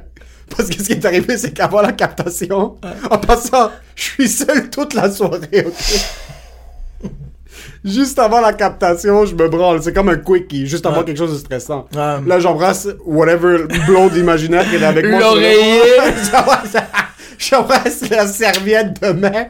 Parce 0.56 0.70
que 0.70 0.78
ce 0.78 0.84
qui 0.88 0.94
est 0.94 1.06
arrivé, 1.06 1.38
c'est 1.38 1.52
qu'avant 1.54 1.82
la 1.82 1.94
captation, 1.94 2.78
en 3.10 3.18
passant, 3.18 3.72
je 3.96 4.04
suis 4.04 4.28
seul 4.28 4.70
toute 4.70 4.94
la 4.94 5.10
soirée, 5.10 5.66
ok? 5.66 7.10
Juste 7.86 8.18
avant 8.20 8.40
la 8.42 8.54
captation, 8.54 9.26
je 9.26 9.36
me 9.36 9.48
branle. 9.50 9.82
C'est 9.84 9.94
comme 9.94 10.10
un 10.10 10.18
quickie, 10.18 10.66
juste 10.68 10.86
avant 10.86 11.00
Ouais. 11.00 11.06
quelque 11.06 11.18
chose 11.18 11.34
de 11.34 11.38
stressant. 11.38 11.88
Là, 11.94 12.40
j'embrasse 12.40 12.88
whatever 13.06 13.66
blonde 13.88 14.16
imaginaire 14.16 14.68
qui 14.70 14.76
est 14.76 14.84
avec 14.84 15.06
moi. 15.06 15.20
sur 15.20 15.36
le- 15.36 15.42
L'oreiller. 15.42 15.82
J'embrasse- 16.32 16.84
J'embrasse 17.38 18.10
la 18.10 18.28
serviette 18.28 19.02
de 19.02 19.12
main. 19.12 19.48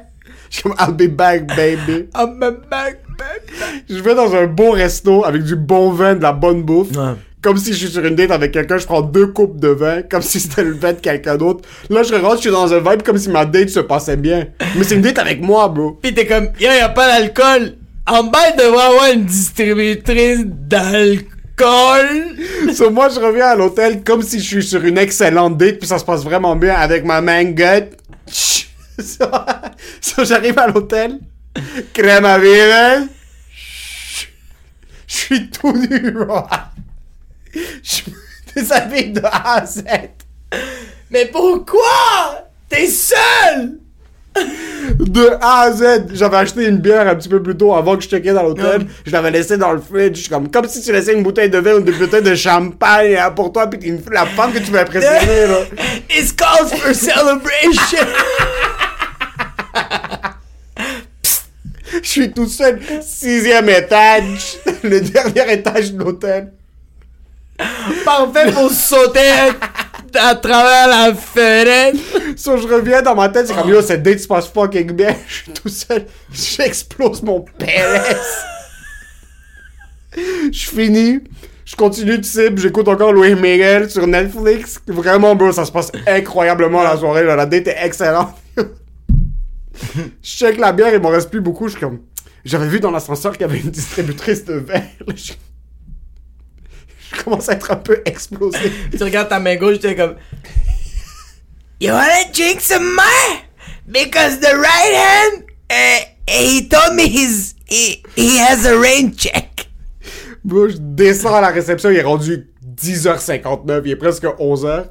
Je 0.54 0.60
suis 0.60 0.64
comme, 0.70 0.76
I'll 0.80 0.94
be 0.94 1.10
back, 1.10 1.48
baby. 1.56 2.10
I'm 2.16 2.42
a 2.44 2.52
back, 2.52 3.00
back. 3.18 3.42
Je 3.90 4.00
vais 4.00 4.14
dans 4.14 4.34
un 4.36 4.46
beau 4.46 4.72
resto 4.72 5.26
avec 5.26 5.44
du 5.44 5.56
bon 5.56 5.92
vin, 5.92 6.16
de 6.16 6.22
la 6.22 6.32
bonne 6.32 6.62
bouffe. 6.62 6.92
Ouais. 6.96 7.16
Comme 7.42 7.58
si 7.58 7.74
je 7.74 7.80
suis 7.80 7.88
sur 7.90 8.06
une 8.06 8.16
date 8.16 8.32
avec 8.32 8.52
quelqu'un, 8.52 8.78
je 8.78 8.86
prends 8.86 9.02
deux 9.02 9.28
coupes 9.28 9.60
de 9.60 9.68
vin, 9.68 10.02
comme 10.04 10.22
si 10.22 10.40
c'était 10.40 10.64
le 10.64 10.74
vin 10.74 10.94
de 10.94 11.00
quelqu'un 11.00 11.36
d'autre. 11.36 11.68
Là, 11.90 12.04
je 12.04 12.14
rentre, 12.14 12.38
je 12.38 12.42
suis 12.42 12.52
dans 12.52 12.72
un 12.74 12.80
vibe 12.80 13.02
comme 13.04 13.18
si 13.18 13.30
ma 13.30 13.46
date 13.46 13.70
se 13.70 13.82
passait 13.82 14.16
bien. 14.16 14.48
Mais 14.78 14.84
c'est 14.84 14.96
une 14.96 15.02
date 15.02 15.20
avec 15.20 15.42
moi, 15.42 15.68
bro. 15.68 15.92
Pis 16.02 16.14
t'es 16.14 16.26
comme, 16.26 16.50
yo, 16.60 16.70
y 16.72 16.80
a 16.80 16.90
pas 16.90 17.08
d'alcool. 17.08 17.74
En 18.08 18.24
bas, 18.24 18.40
il 18.54 18.58
devrait 18.58 18.84
avoir 18.84 19.12
une 19.12 19.26
distributrice 19.26 20.46
d'alcool. 20.46 21.28
So, 22.74 22.92
moi, 22.92 23.10
je 23.10 23.20
reviens 23.20 23.48
à 23.48 23.56
l'hôtel 23.56 24.04
comme 24.04 24.22
si 24.22 24.40
je 24.40 24.46
suis 24.46 24.64
sur 24.64 24.84
une 24.86 24.98
excellente 24.98 25.58
date, 25.58 25.80
puis 25.80 25.88
ça 25.88 25.98
se 25.98 26.06
passe 26.06 26.24
vraiment 26.24 26.56
bien 26.56 26.76
avec 26.76 27.04
ma 27.04 27.22
mangotte. 27.22 27.98
So, 29.00 29.26
so, 30.02 30.24
j'arrive 30.26 30.58
à 30.60 30.68
l'hôtel, 30.68 31.20
crème 31.94 32.26
à 32.26 32.38
vivre. 32.40 33.08
Je 35.08 35.16
suis 35.16 35.50
tout 35.50 35.72
nu, 35.74 36.12
bro. 36.12 36.44
Je 37.54 38.02
me 38.10 38.16
déshabille 38.56 39.12
de 39.12 39.22
A 39.24 39.58
à 39.62 39.66
Z. 39.66 39.84
Mais 41.12 41.26
pourquoi? 41.28 42.48
T'es 42.70 42.88
seul! 42.88 43.78
De 45.00 45.30
A 45.40 45.62
à 45.62 45.72
Z. 45.72 46.06
J'avais 46.14 46.38
acheté 46.38 46.66
une 46.66 46.78
bière 46.78 47.08
un 47.08 47.14
petit 47.16 47.30
peu 47.30 47.44
plus 47.44 47.56
tôt 47.56 47.76
avant 47.76 47.96
que 47.96 48.02
je 48.04 48.10
checkais 48.10 48.34
dans 48.34 48.42
l'hôtel. 48.42 48.82
Ouais. 48.82 48.88
Je 49.06 49.12
l'avais 49.12 49.30
laissé 49.30 49.58
dans 49.58 49.72
le 49.74 49.80
fridge. 49.80 50.28
Comme, 50.28 50.50
comme 50.50 50.68
si 50.68 50.82
tu 50.82 50.92
laissais 50.92 51.14
une 51.14 51.22
bouteille 51.22 51.52
de 51.52 51.60
vin 51.60 51.76
ou 51.76 51.80
une 51.80 51.92
bouteille 51.92 52.24
de 52.24 52.34
champagne 52.34 53.16
hein, 53.16 53.30
pour 53.30 53.54
toi, 53.54 53.68
puis 53.68 53.88
une- 53.88 54.02
la 54.12 54.26
femme 54.26 54.52
que 54.52 54.58
tu 54.58 54.72
veux 54.72 54.80
impressionner, 54.80 55.46
là. 55.46 55.60
It 56.10 56.36
calls 56.36 56.68
for 56.70 56.96
celebration! 56.96 58.08
Je 62.04 62.10
suis 62.10 62.32
tout 62.32 62.48
seul, 62.48 62.82
sixième 63.02 63.70
étage, 63.70 64.58
le 64.84 65.00
dernier 65.00 65.54
étage 65.54 65.94
de 65.94 66.04
l'hôtel. 66.04 66.52
Parfait 68.04 68.52
pour 68.52 68.70
sauter 68.70 69.32
à 70.14 70.36
travers 70.36 70.88
la 70.90 71.14
fenêtre. 71.16 71.98
So, 72.36 72.58
je 72.58 72.68
reviens 72.68 73.02
dans 73.02 73.16
ma 73.16 73.30
tête, 73.30 73.48
c'est 73.48 73.56
comme, 73.56 73.70
yo, 73.70 73.82
cette 73.82 74.04
date 74.04 74.20
se 74.20 74.28
passe 74.28 74.50
fucking 74.50 74.92
bien. 74.92 75.16
Je 75.28 75.34
suis 75.34 75.52
tout 75.54 75.70
seul, 75.70 76.06
j'explose 76.30 77.24
mon 77.24 77.46
PLS. 77.58 78.44
Je 80.52 80.70
finis, 80.70 81.22
je 81.64 81.76
continue 81.78 82.18
de 82.18 82.26
cible, 82.26 82.60
j'écoute 82.60 82.90
encore 82.90 83.14
Louis 83.14 83.34
Miguel 83.34 83.90
sur 83.90 84.06
Netflix. 84.06 84.82
Vraiment, 84.88 85.36
bro, 85.36 85.54
ça 85.54 85.64
se 85.64 85.72
passe 85.72 85.92
incroyablement 86.06 86.84
la 86.84 86.98
soirée, 86.98 87.24
là. 87.24 87.38
La 87.38 87.46
date 87.46 87.68
est 87.68 87.78
excellente. 87.82 88.36
Je 89.96 90.10
check 90.22 90.58
la 90.58 90.72
bière, 90.72 90.94
il 90.94 91.00
m'en 91.02 91.10
reste 91.10 91.30
plus 91.30 91.42
beaucoup. 91.42 91.68
Je 91.68 91.74
suis 91.74 91.82
comme, 91.82 92.02
j'avais 92.46 92.68
vu 92.68 92.80
dans 92.80 92.92
l'ascenseur 92.92 93.34
qu'il 93.34 93.42
y 93.42 93.50
avait 93.50 93.60
une 93.60 93.72
distributrice 93.72 94.46
de 94.46 94.54
verre. 94.54 94.88
Je... 95.16 95.34
je 97.12 97.24
commence 97.24 97.50
à 97.50 97.54
être 97.54 97.72
un 97.72 97.78
peu 97.78 98.02
explosé. 98.06 98.72
Tu 98.96 99.04
regardes 99.04 99.30
ta 99.30 99.40
main 99.40 99.56
gauche, 99.56 99.80
t'es 99.80 99.96
comme. 99.96 100.16
You 101.80 101.92
wanna 101.92 102.32
drink 102.34 102.62
some 102.62 102.96
more? 102.96 103.42
Because 103.88 104.40
the 104.40 104.56
right 104.56 104.94
hand, 104.94 105.44
uh, 105.70 106.06
he 106.28 106.68
told 106.68 106.96
me 106.96 107.08
he's, 107.08 107.56
he, 107.68 108.04
he 108.16 108.38
has 108.40 108.66
a 108.66 108.78
rain 108.80 109.14
check. 109.16 109.68
Bro, 110.46 110.70
je 110.70 110.78
descends 110.80 111.36
à 111.36 111.42
la 111.42 111.50
réception, 111.50 111.90
il 111.90 111.98
est 111.98 112.04
rendu 112.04 112.50
10h59, 112.76 113.82
il 113.86 113.92
est 113.92 113.96
presque 113.96 114.24
11h. 114.24 114.88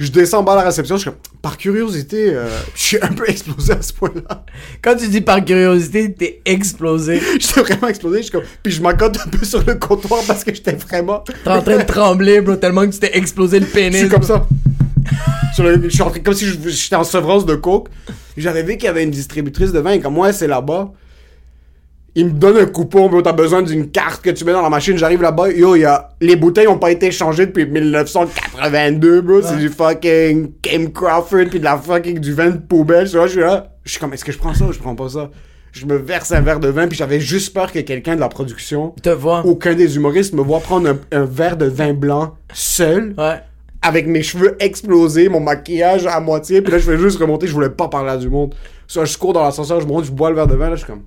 Je 0.00 0.10
descends 0.10 0.38
en 0.38 0.42
bas 0.42 0.52
à 0.54 0.56
la 0.56 0.62
réception, 0.62 0.96
je 0.96 1.02
suis 1.02 1.10
comme, 1.10 1.18
par 1.42 1.58
curiosité, 1.58 2.30
euh, 2.34 2.48
je 2.74 2.80
suis 2.82 2.98
un 3.02 3.08
peu 3.12 3.28
explosé 3.28 3.72
à 3.74 3.82
ce 3.82 3.92
point-là. 3.92 4.44
Quand 4.82 4.96
tu 4.96 5.06
dis 5.08 5.20
par 5.20 5.44
curiosité, 5.44 6.12
t'es 6.14 6.40
explosé. 6.46 7.20
J'étais 7.38 7.60
vraiment 7.60 7.88
explosé, 7.88 8.18
je 8.18 8.22
suis 8.22 8.32
comme, 8.32 8.42
puis 8.62 8.72
je 8.72 8.80
m'accote 8.82 9.18
un 9.24 9.28
peu 9.28 9.44
sur 9.44 9.62
le 9.64 9.74
comptoir 9.74 10.22
parce 10.26 10.42
que 10.42 10.54
j'étais 10.54 10.72
vraiment... 10.72 11.18
T'es 11.44 11.50
en 11.50 11.60
train 11.62 11.76
de 11.76 11.82
trembler, 11.84 12.40
bro, 12.40 12.56
tellement 12.56 12.86
que 12.86 12.92
tu 12.92 12.98
t'es 12.98 13.16
explosé 13.16 13.60
le 13.60 13.66
Je 13.66 13.70
pénis. 13.72 13.98
suis 14.00 14.08
comme 14.08 14.22
ça. 14.22 14.46
Sur 15.54 15.64
le- 15.64 15.82
je 15.84 15.88
suis 15.90 16.02
en 16.02 16.10
train- 16.10 16.20
comme 16.20 16.34
si 16.34 16.46
je- 16.46 16.68
j'étais 16.68 16.96
en 16.96 17.04
sevrance 17.04 17.44
de 17.44 17.54
coke. 17.56 17.88
J'avais 18.36 18.62
vu 18.62 18.74
qu'il 18.78 18.84
y 18.84 18.88
avait 18.88 19.02
une 19.04 19.10
distributrice 19.10 19.70
de 19.72 19.80
vin, 19.80 19.90
et 19.92 20.00
comme 20.00 20.14
moi, 20.14 20.32
c'est 20.32 20.46
là-bas. 20.46 20.92
Il 22.16 22.26
me 22.26 22.30
donne 22.32 22.56
un 22.56 22.66
coupon, 22.66 23.08
bro, 23.08 23.22
t'as 23.22 23.32
besoin 23.32 23.62
d'une 23.62 23.88
carte 23.90 24.22
que 24.22 24.30
tu 24.30 24.44
mets 24.44 24.52
dans 24.52 24.62
la 24.62 24.68
machine. 24.68 24.96
J'arrive 24.98 25.22
là-bas, 25.22 25.50
yo, 25.52 25.76
il 25.76 25.80
y 25.80 25.84
a... 25.84 26.08
les 26.20 26.34
bouteilles 26.36 26.66
ont 26.66 26.78
pas 26.78 26.90
été 26.90 27.06
échangées 27.06 27.46
depuis 27.46 27.66
1982, 27.66 29.20
bro. 29.20 29.42
C'est 29.42 29.56
du 29.58 29.68
fucking 29.68 30.52
Kim 30.62 30.92
Crawford, 30.92 31.46
puis 31.50 31.58
de 31.60 31.64
la 31.64 31.76
fucking 31.76 32.18
du 32.18 32.32
vin 32.32 32.50
de 32.50 32.58
poubelle. 32.58 33.08
Tu 33.08 33.16
vois, 33.16 33.26
je 33.26 33.32
suis 33.32 33.40
là, 33.40 33.72
je 33.84 33.90
suis 33.92 34.00
comme, 34.00 34.12
est-ce 34.12 34.24
que 34.24 34.32
je 34.32 34.38
prends 34.38 34.54
ça 34.54 34.66
ou 34.66 34.72
je 34.72 34.78
prends 34.78 34.94
pas 34.94 35.08
ça? 35.08 35.30
Je 35.72 35.86
me 35.86 35.96
verse 35.96 36.32
un 36.32 36.40
verre 36.40 36.58
de 36.58 36.66
vin, 36.68 36.88
puis 36.88 36.98
j'avais 36.98 37.20
juste 37.20 37.54
peur 37.54 37.70
que 37.70 37.78
quelqu'un 37.78 38.16
de 38.16 38.20
la 38.20 38.28
production, 38.28 38.92
Te 39.02 39.10
vois. 39.10 39.46
aucun 39.46 39.74
des 39.74 39.94
humoristes, 39.94 40.34
me 40.34 40.42
voit 40.42 40.58
prendre 40.58 40.88
un, 40.88 40.98
un 41.12 41.24
verre 41.24 41.56
de 41.56 41.66
vin 41.66 41.92
blanc 41.92 42.34
seul 42.52 43.14
Ouais. 43.16 43.36
avec 43.82 44.08
mes 44.08 44.22
cheveux 44.24 44.56
explosés, 44.58 45.28
mon 45.28 45.38
maquillage 45.38 46.06
à 46.08 46.18
moitié, 46.18 46.60
puis 46.60 46.72
là 46.72 46.78
je 46.78 46.90
fais 46.90 46.98
juste 46.98 47.20
remonter, 47.20 47.46
je 47.46 47.52
voulais 47.54 47.70
pas 47.70 47.86
parler 47.86 48.10
à 48.10 48.16
du 48.16 48.28
monde. 48.28 48.52
Soit 48.88 49.04
je 49.04 49.16
cours 49.16 49.32
dans 49.32 49.44
l'ascenseur, 49.44 49.80
je 49.80 49.86
monte, 49.86 50.06
je 50.06 50.10
bois 50.10 50.30
le 50.30 50.34
verre 50.34 50.48
de 50.48 50.56
vin, 50.56 50.70
là 50.70 50.74
je 50.74 50.80
suis 50.80 50.88
comme 50.88 51.02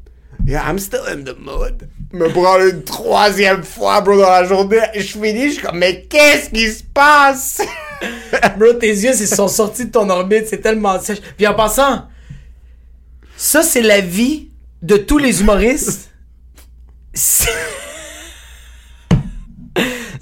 Yeah, 0.45 0.67
I'm 0.67 0.77
still 0.77 1.05
in 1.05 1.23
the 1.23 1.35
mood. 1.39 1.89
Me 2.11 2.29
prendre 2.29 2.65
une 2.67 2.83
troisième 2.83 3.63
fois, 3.63 4.01
bro, 4.01 4.17
dans 4.17 4.29
la 4.29 4.43
journée. 4.43 4.81
Je 4.93 5.01
finis, 5.01 5.45
je 5.45 5.53
suis 5.53 5.61
comme, 5.61 5.79
mais 5.79 6.03
qu'est-ce 6.03 6.49
qui 6.49 6.69
se 6.71 6.83
passe? 6.83 7.61
Bro, 8.57 8.73
tes 8.73 8.87
yeux, 8.87 9.13
ils 9.17 9.27
sont 9.27 9.47
sortis 9.47 9.85
de 9.85 9.91
ton 9.91 10.09
orbite, 10.09 10.47
c'est 10.49 10.59
tellement 10.59 10.99
sèche. 10.99 11.21
Puis 11.37 11.47
en 11.47 11.53
passant, 11.53 12.07
ça, 13.37 13.63
c'est 13.63 13.81
la 13.81 14.01
vie 14.01 14.49
de 14.81 14.97
tous 14.97 15.17
les 15.17 15.41
humoristes. 15.41 16.11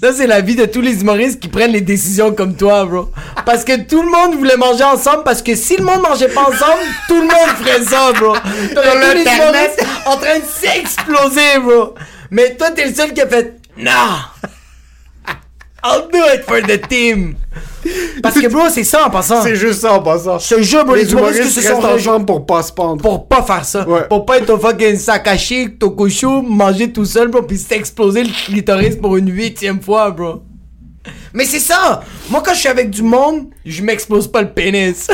Ça, 0.04 0.12
c'est 0.14 0.26
la 0.26 0.42
vie 0.42 0.56
de 0.56 0.66
tous 0.66 0.82
les 0.82 1.02
humoristes 1.02 1.40
qui 1.40 1.48
prennent 1.48 1.74
les 1.74 1.82
décisions 1.82 2.34
comme 2.34 2.56
toi, 2.56 2.86
bro. 2.86 3.12
Parce 3.46 3.64
que 3.64 3.82
tout 3.82 4.02
le 4.02 4.10
monde 4.10 4.36
voulait 4.36 4.58
manger 4.58 4.84
ensemble, 4.84 5.22
parce 5.24 5.44
que 5.44 5.54
si 5.56 5.78
le 5.78 5.84
monde 5.84 6.02
mangeait 6.02 6.28
pas 6.28 6.42
ensemble, 6.42 6.82
tout 7.08 7.18
le 7.18 7.28
monde 7.28 7.56
ferait 7.60 7.84
ça, 7.84 8.12
bro. 8.14 8.34
Les 8.70 8.76
l'Internet. 8.76 9.28
humoristes 9.28 9.86
en 10.08 10.18
train 10.18 10.40
de 10.40 10.44
s'exploser, 10.44 11.60
bro. 11.64 11.94
Mais 12.32 12.56
toi, 12.56 12.72
t'es 12.72 12.88
le 12.88 12.96
seul 12.96 13.14
qui 13.14 13.22
a 13.22 13.28
fait 13.28 13.60
«Non!» 13.78 13.92
I'll 15.84 16.08
do 16.12 16.20
it 16.34 16.44
for 16.44 16.62
the 16.62 16.80
team. 16.88 17.36
Parce 18.22 18.40
que, 18.40 18.48
bro, 18.48 18.70
c'est 18.70 18.84
ça 18.84 19.08
en 19.08 19.10
passant. 19.10 19.42
C'est 19.42 19.56
juste 19.56 19.82
ça 19.82 19.94
en 19.94 20.02
passant. 20.02 20.38
Je 20.38 20.56
te 20.56 20.62
jure, 20.62 20.86
bro, 20.86 20.96
les 20.96 21.06
Les 21.06 21.12
humoristes 21.12 21.50
se 21.50 21.62
sont 21.62 21.84
ensemble 21.84 22.26
pour 22.26 22.46
pas 22.46 22.62
se 22.62 22.72
pendre. 22.72 23.02
pour 23.02 23.28
pas 23.28 23.42
faire 23.42 23.66
ça. 23.66 23.88
Ouais. 23.88 24.08
Pour 24.08 24.26
pas 24.26 24.38
être 24.38 24.52
au 24.52 24.60
fucking 24.60 24.98
ton 25.80 25.90
cochon, 25.90 26.44
manger 26.44 26.92
tout 26.92 27.06
seul, 27.06 27.30
bro, 27.30 27.42
pis 27.42 27.58
s'exploser 27.58 28.24
le 28.24 28.30
clitoris 28.30 28.96
pour 28.96 29.18
une 29.18 29.32
huitième 29.32 29.82
fois, 29.82 30.12
bro. 30.12 30.44
Mais 31.34 31.46
c'est 31.46 31.60
ça! 31.60 32.04
Moi, 32.30 32.44
quand 32.46 32.54
je 32.54 32.60
suis 32.60 32.70
avec 32.70 32.92
du 32.92 33.02
monde, 33.02 33.48
je 33.66 33.82
m'explose 33.82 34.32
pas 34.32 34.44
le 34.44 34.52
pénis. 34.54 35.08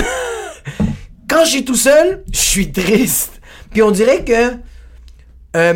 quand 1.29 1.45
je 1.45 1.49
suis 1.49 1.65
tout 1.65 1.75
seul, 1.75 2.23
je 2.31 2.39
suis 2.39 2.71
triste. 2.71 3.39
Puis 3.71 3.81
on 3.81 3.91
dirait 3.91 4.23
que. 4.25 4.53
euh, 5.55 5.73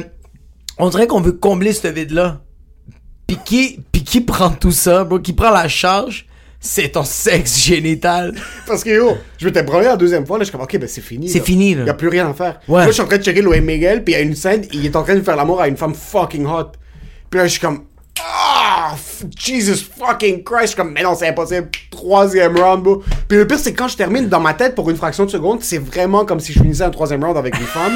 on 0.77 0.89
dirait 0.89 1.07
qu'on 1.07 1.21
veut 1.21 1.33
combler 1.33 1.73
ce 1.73 1.87
vide-là. 1.87 2.41
Puis 3.27 3.37
qui, 3.45 3.79
puis 4.01 4.03
qui 4.03 4.21
prend 4.21 4.49
tout 4.49 4.71
ça, 4.71 5.03
bro? 5.03 5.19
Qui 5.19 5.33
prend 5.33 5.51
la 5.51 5.67
charge? 5.67 6.25
C'est 6.59 6.89
ton 6.89 7.03
sexe 7.03 7.59
génital. 7.59 8.33
Parce 8.65 8.83
que 8.83 8.89
yo, 8.89 9.17
je 9.37 9.45
m'étais 9.45 9.61
branlé 9.61 9.85
la 9.85 9.95
deuxième 9.95 10.25
fois, 10.25 10.37
là, 10.37 10.43
je 10.43 10.49
suis 10.49 10.51
comme, 10.51 10.61
ok, 10.61 10.77
ben 10.79 10.87
c'est 10.87 11.01
fini. 11.01 11.29
C'est 11.29 11.43
fini, 11.43 11.75
là. 11.75 11.85
Y 11.85 11.89
a 11.89 11.93
plus 11.93 12.07
rien 12.07 12.27
à 12.27 12.33
faire. 12.33 12.59
Ouais. 12.67 12.81
Là, 12.81 12.87
je 12.87 12.93
suis 12.93 13.01
en 13.01 13.05
train 13.05 13.17
de 13.17 13.23
checker 13.23 13.41
Louis 13.41 13.61
Miguel, 13.61 14.03
puis 14.03 14.13
il 14.13 14.17
y 14.17 14.19
a 14.19 14.23
une 14.23 14.35
scène, 14.35 14.65
il 14.71 14.85
est 14.85 14.95
en 14.95 15.03
train 15.03 15.15
de 15.15 15.21
faire 15.21 15.35
l'amour 15.35 15.61
à 15.61 15.67
une 15.67 15.77
femme 15.77 15.93
fucking 15.93 16.45
hot. 16.47 16.71
Puis 17.29 17.39
là, 17.39 17.45
je 17.45 17.51
suis 17.51 17.59
comme, 17.59 17.83
ah, 18.23 18.95
Jesus 19.37 19.85
fucking 19.97 20.43
Christ. 20.43 20.61
Je 20.61 20.67
suis 20.67 20.75
comme, 20.77 20.91
mais 20.91 21.03
non, 21.03 21.15
c'est 21.15 21.27
impossible. 21.27 21.69
Troisième 21.91 22.57
round, 22.57 22.83
bro. 22.83 23.03
Puis 23.27 23.37
le 23.37 23.45
pire, 23.45 23.59
c'est 23.59 23.73
quand 23.73 23.87
je 23.87 23.97
termine 23.97 24.27
dans 24.27 24.39
ma 24.39 24.53
tête 24.53 24.73
pour 24.73 24.89
une 24.89 24.97
fraction 24.97 25.25
de 25.25 25.31
seconde, 25.31 25.61
c'est 25.61 25.79
vraiment 25.79 26.25
comme 26.25 26.39
si 26.39 26.53
je 26.53 26.59
finissais 26.59 26.83
un 26.83 26.89
troisième 26.89 27.23
round 27.23 27.37
avec 27.37 27.55
une 27.59 27.65
femme. 27.65 27.93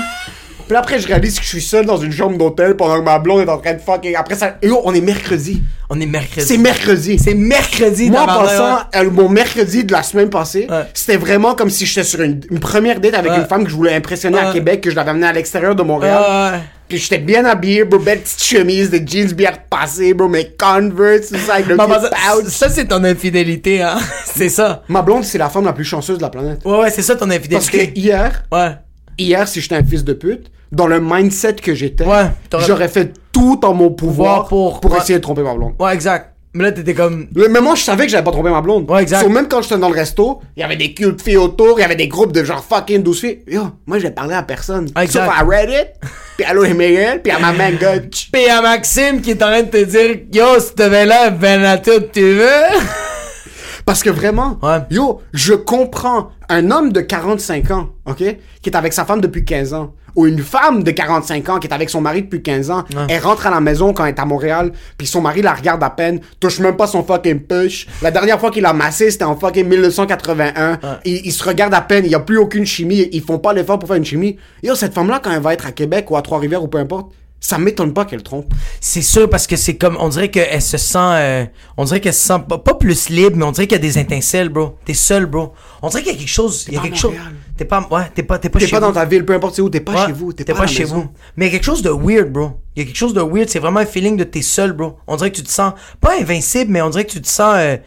Puis 0.66 0.74
là, 0.74 0.80
après, 0.80 1.00
je 1.00 1.08
réalise 1.08 1.38
que 1.38 1.44
je 1.44 1.50
suis 1.50 1.62
seul 1.62 1.86
dans 1.86 1.98
une 1.98 2.12
chambre 2.12 2.38
d'hôtel 2.38 2.76
pendant 2.76 2.98
que 3.00 3.04
ma 3.06 3.20
blonde 3.20 3.42
est 3.42 3.50
en 3.52 3.60
train 3.60 3.74
de 3.76 3.80
fucking. 3.80 4.16
Après 4.16 4.34
ça, 4.36 4.58
yo, 4.64 4.82
on 4.84 4.94
est 4.96 5.02
mercredi. 5.02 5.62
On 5.92 6.00
est 6.02 6.08
mercredi. 6.08 6.48
C'est 6.48 6.58
mercredi. 6.58 7.20
C'est 7.20 7.36
mercredi, 7.36 8.10
Moi, 8.10 8.22
en 8.28 8.44
ouais. 8.46 8.52
euh, 8.96 9.12
mon 9.12 9.30
mercredi 9.30 9.84
de 9.84 9.92
la 9.92 10.02
semaine 10.02 10.30
passée, 10.32 10.66
Ouais. 10.70 10.86
c'était 10.96 11.18
vraiment 11.18 11.54
comme 11.54 11.70
si 11.70 11.86
j'étais 11.86 12.04
sur 12.04 12.22
une, 12.22 12.42
une 12.50 12.60
première 12.60 13.00
date 13.00 13.14
avec 13.14 13.32
Ouais. 13.32 13.38
une 13.38 13.46
femme 13.46 13.64
que 13.64 13.70
je 13.70 13.76
voulais 13.76 13.94
impressionner 13.94 14.40
à 14.40 14.48
Ouais. 14.48 14.54
Québec, 14.54 14.82
que 14.82 14.90
je 14.90 14.96
l'avais 14.96 15.12
amenée 15.12 15.28
à 15.28 15.34
l'extérieur 15.34 15.76
de 15.76 15.84
Montréal. 15.84 16.54
Ouais. 16.54 16.60
Puis 16.90 16.98
j'étais 16.98 17.20
bien 17.20 17.46
habillé, 17.46 17.84
bro, 17.84 18.00
belle 18.00 18.22
petite 18.22 18.42
chemise, 18.44 18.90
des 18.90 19.06
jeans 19.06 19.32
bien 19.34 19.52
repassés, 19.52 20.16
bro, 20.16 20.28
mes 20.28 20.50
Converse, 20.58 21.30
tout 21.30 21.38
ça, 21.38 21.56
avec 21.56 21.68
le 21.68 21.78
petit 21.78 21.88
pouch. 21.88 22.50
ça, 22.52 22.70
c'est 22.70 22.86
ton 22.86 23.04
infidélité, 23.04 23.84
hein. 23.84 23.98
c'est 24.26 24.50
ça. 24.50 24.82
Ma 24.88 25.04
blonde, 25.04 25.24
c'est 25.24 25.38
la 25.38 25.50
femme 25.50 25.66
la 25.66 25.74
plus 25.74 25.86
chanceuse 25.86 26.18
de 26.18 26.24
la 26.24 26.30
planète. 26.30 26.62
Ouais, 26.66 26.80
ouais, 26.80 26.90
c'est 26.90 27.04
ça 27.04 27.14
ton 27.16 27.28
Parce 27.28 27.38
que 27.70 27.78
infidélité. 27.78 28.00
hier, 28.00 28.44
Ouais. 28.52 28.72
hier, 29.20 29.48
si 29.48 29.62
j'étais 29.62 29.76
un 29.76 29.84
fils 29.84 30.04
de 30.04 30.14
pute, 30.14 30.52
dans 30.72 30.88
le 30.88 31.00
mindset 31.00 31.56
que 31.56 31.74
j'étais, 31.74 32.06
Ouais, 32.06 32.26
j'aurais 32.66 32.88
fait 32.90 33.14
tout 33.32 33.60
en 33.66 33.74
mon 33.74 33.92
pouvoir 33.92 34.48
pour, 34.48 34.80
pour- 34.80 34.92
ouais. 34.92 34.98
essayer 35.00 35.20
de 35.20 35.24
tromper 35.24 35.42
ma 35.44 35.54
blonde. 35.54 35.74
Ouais, 35.80 35.94
exact. 35.94 36.32
Mais 36.58 36.64
là, 36.64 36.72
t'étais 36.72 36.94
comme. 36.94 37.28
Mais 37.36 37.60
moi, 37.60 37.76
je 37.76 37.82
savais 37.84 38.06
que 38.06 38.12
j'avais 38.12 38.24
pas 38.24 38.32
trompé 38.32 38.50
ma 38.50 38.62
blonde. 38.62 38.90
Ouais, 38.90 39.02
exact. 39.02 39.24
So, 39.24 39.28
même 39.30 39.50
quand 39.50 39.62
j'étais 39.62 39.78
dans 39.78 39.90
le 39.90 39.94
resto, 39.96 40.40
il 40.56 40.62
y 40.62 40.64
avait 40.64 40.78
des 40.78 40.94
cute 40.94 41.22
filles 41.22 41.36
autour, 41.36 41.78
il 41.78 41.82
y 41.82 41.84
avait 41.84 41.98
des 41.98 42.08
groupes 42.08 42.32
de 42.32 42.46
genre 42.46 42.64
fucking 42.64 43.04
12 43.04 43.20
filles. 43.20 43.40
Yo, 43.46 43.64
moi, 43.86 44.00
j'ai 44.00 44.10
parlé 44.10 44.36
à 44.36 44.42
personne. 44.42 44.86
Exact. 44.98 45.26
Sauf 45.26 45.34
à 45.38 45.44
Reddit, 45.44 45.90
puis 46.38 46.46
à 46.46 46.54
Miguel, 46.54 47.22
puis 47.22 47.34
à 47.34 47.40
ma 47.40 47.52
main 47.52 47.72
gauche. 47.72 48.30
Pis 48.32 48.46
à 48.50 48.62
Maxime 48.62 49.20
qui 49.22 49.32
est 49.32 49.44
en 49.44 49.48
train 49.48 49.64
de 49.64 49.68
te 49.70 49.84
dire 49.84 50.20
Yo, 50.32 50.58
si 50.62 50.74
t'avais 50.76 51.06
là, 51.06 51.30
ben 51.30 51.62
à 51.66 51.78
tout, 51.78 51.92
tu 52.14 52.22
veux? 52.22 52.46
Parce 53.86 54.02
que 54.02 54.10
vraiment, 54.10 54.58
Ouais. 54.64 54.80
yo, 54.90 55.22
je 55.34 55.54
comprends 55.54 56.30
un 56.50 56.72
homme 56.72 56.92
de 56.92 57.02
45 57.02 57.70
ans, 57.72 57.90
ok, 58.06 58.18
qui 58.62 58.70
est 58.70 58.76
avec 58.76 58.94
sa 58.94 59.06
femme 59.06 59.22
depuis 59.22 59.46
15 59.46 59.74
ans, 59.74 59.94
ou 60.16 60.28
une 60.28 60.40
femme 60.40 60.84
de 60.84 60.92
45 60.92 61.50
ans 61.50 61.60
qui 61.60 61.68
est 61.68 61.74
avec 61.74 61.90
son 61.90 62.02
mari 62.02 62.24
depuis 62.24 62.42
15 62.42 62.72
ans, 62.72 62.84
elle 63.10 63.22
rentre 63.22 63.48
à 63.48 63.52
la 63.52 63.60
maison 63.60 63.94
quand 63.94 64.06
elle 64.06 64.16
est 64.16 64.20
à 64.20 64.26
Montréal, 64.26 64.72
puis 64.98 65.08
son 65.08 65.22
mari 65.22 65.42
la 65.42 65.54
regarde 65.54 65.84
à 65.84 65.90
peine, 65.90 66.20
touche 66.40 66.60
même 66.60 66.76
pas 66.76 66.88
son 66.88 67.04
fucking 67.04 67.42
push. 67.42 67.88
La 68.02 68.12
dernière 68.12 68.40
fois 68.40 68.52
qu'il 68.52 68.64
l'a 68.64 68.74
massé, 68.74 69.12
c'était 69.12 69.26
en 69.26 69.36
fucking 69.36 69.68
1981. 69.68 70.80
Il, 71.06 71.26
il 71.26 71.32
se 71.32 71.44
regarde 71.44 71.74
à 71.74 71.82
peine, 71.82 72.06
il 72.06 72.12
y 72.12 72.16
a 72.16 72.20
plus 72.20 72.38
aucune 72.38 72.66
chimie, 72.66 73.08
ils 73.12 73.22
font 73.22 73.40
pas 73.40 73.54
l'effort 73.54 73.80
pour 73.80 73.88
faire 73.88 73.98
une 73.98 74.06
chimie. 74.06 74.38
Yo, 74.64 74.76
cette 74.76 74.94
femme-là, 74.94 75.20
quand 75.24 75.32
elle 75.32 75.42
va 75.42 75.54
être 75.54 75.66
à 75.66 75.72
Québec 75.72 76.10
ou 76.12 76.18
à 76.18 76.22
Trois-Rivières 76.22 76.64
ou 76.64 76.68
peu 76.68 76.78
importe, 76.78 77.12
ça 77.40 77.58
m'étonne 77.58 77.94
pas 77.94 78.06
qu'elle 78.06 78.24
trompe. 78.24 78.54
C'est 78.82 79.02
sûr 79.02 79.30
parce 79.30 79.46
que 79.46 79.56
c'est 79.56 79.76
comme 79.78 79.98
on 80.00 80.10
dirait 80.10 80.32
qu'elle 80.32 80.62
se 80.62 80.78
sent 80.78 80.98
euh, 80.98 81.46
on 81.78 81.86
dirait 81.86 82.00
qu'elle 82.02 82.14
se 82.14 82.26
sent 82.28 82.40
pas, 82.50 82.58
pas 82.58 82.74
plus 82.74 83.10
libre 83.10 83.36
mais 83.38 83.46
on 83.46 83.52
dirait 83.52 83.68
qu'il 83.68 83.78
y 83.78 83.80
a 83.80 83.82
des 83.82 84.00
étincelles 84.00 84.50
bro 84.50 84.78
t'es 84.86 84.94
seul 84.94 85.26
bro 85.26 85.54
on 85.82 85.90
dirait 85.90 86.02
qu'il 86.02 86.14
y 86.14 86.16
a 86.16 86.18
quelque 86.18 86.28
chose 86.28 86.66
il 86.68 86.74
y 86.74 86.78
a 86.78 86.82
quelque 86.82 86.98
chose 86.98 87.14
Montréal. 87.14 87.34
T'es 87.58 87.66
pas 87.66 87.88
ouais 87.92 88.10
t'es 88.14 88.24
pas 88.24 88.38
t'es 88.40 88.50
pas 88.50 88.60
T'es 88.60 88.66
chez 88.66 88.72
pas 88.72 88.80
vous. 88.80 88.86
dans 88.88 88.94
ta 88.94 89.06
ville, 89.06 89.26
peu 89.26 89.34
importe 89.34 89.56
c'est 89.56 89.62
où, 89.62 89.70
t'es 89.70 89.80
pas 89.80 89.94
Ouais, 89.94 90.06
chez 90.08 90.12
vous, 90.12 90.34
t'es 90.34 90.44
t'es 90.44 90.54
pas, 90.54 90.68
chez 90.68 90.80
maison. 90.84 90.96
vous. 90.96 91.10
Mais 91.38 91.46
il 91.46 91.48
y 91.48 91.52
a 91.52 91.58
quelque 91.58 91.66
chose 91.66 91.82
de 91.82 91.90
weird 91.90 92.32
bro. 92.32 92.52
Il 92.76 92.80
y 92.80 92.84
a 92.84 92.86
quelque 92.86 92.98
chose 92.98 93.14
de 93.14 93.22
weird 93.22 93.50
c'est 93.50 93.60
vraiment 93.60 93.80
un 93.80 93.86
feeling 93.86 94.18
de 94.18 94.24
t'es 94.24 94.42
seul 94.42 94.74
bro. 94.74 94.98
On 95.08 95.16
dirait 95.16 95.32
que 95.32 95.38
tu 95.38 95.44
te 95.44 95.52
sens 95.52 95.74
pas 96.02 96.20
invincible 96.20 96.72
mais 96.72 96.82
on 96.82 96.90
dirait 96.90 97.06
que 97.06 97.12
tu 97.12 97.22
te 97.22 97.28
sens 97.28 97.56
euh, 97.58 97.78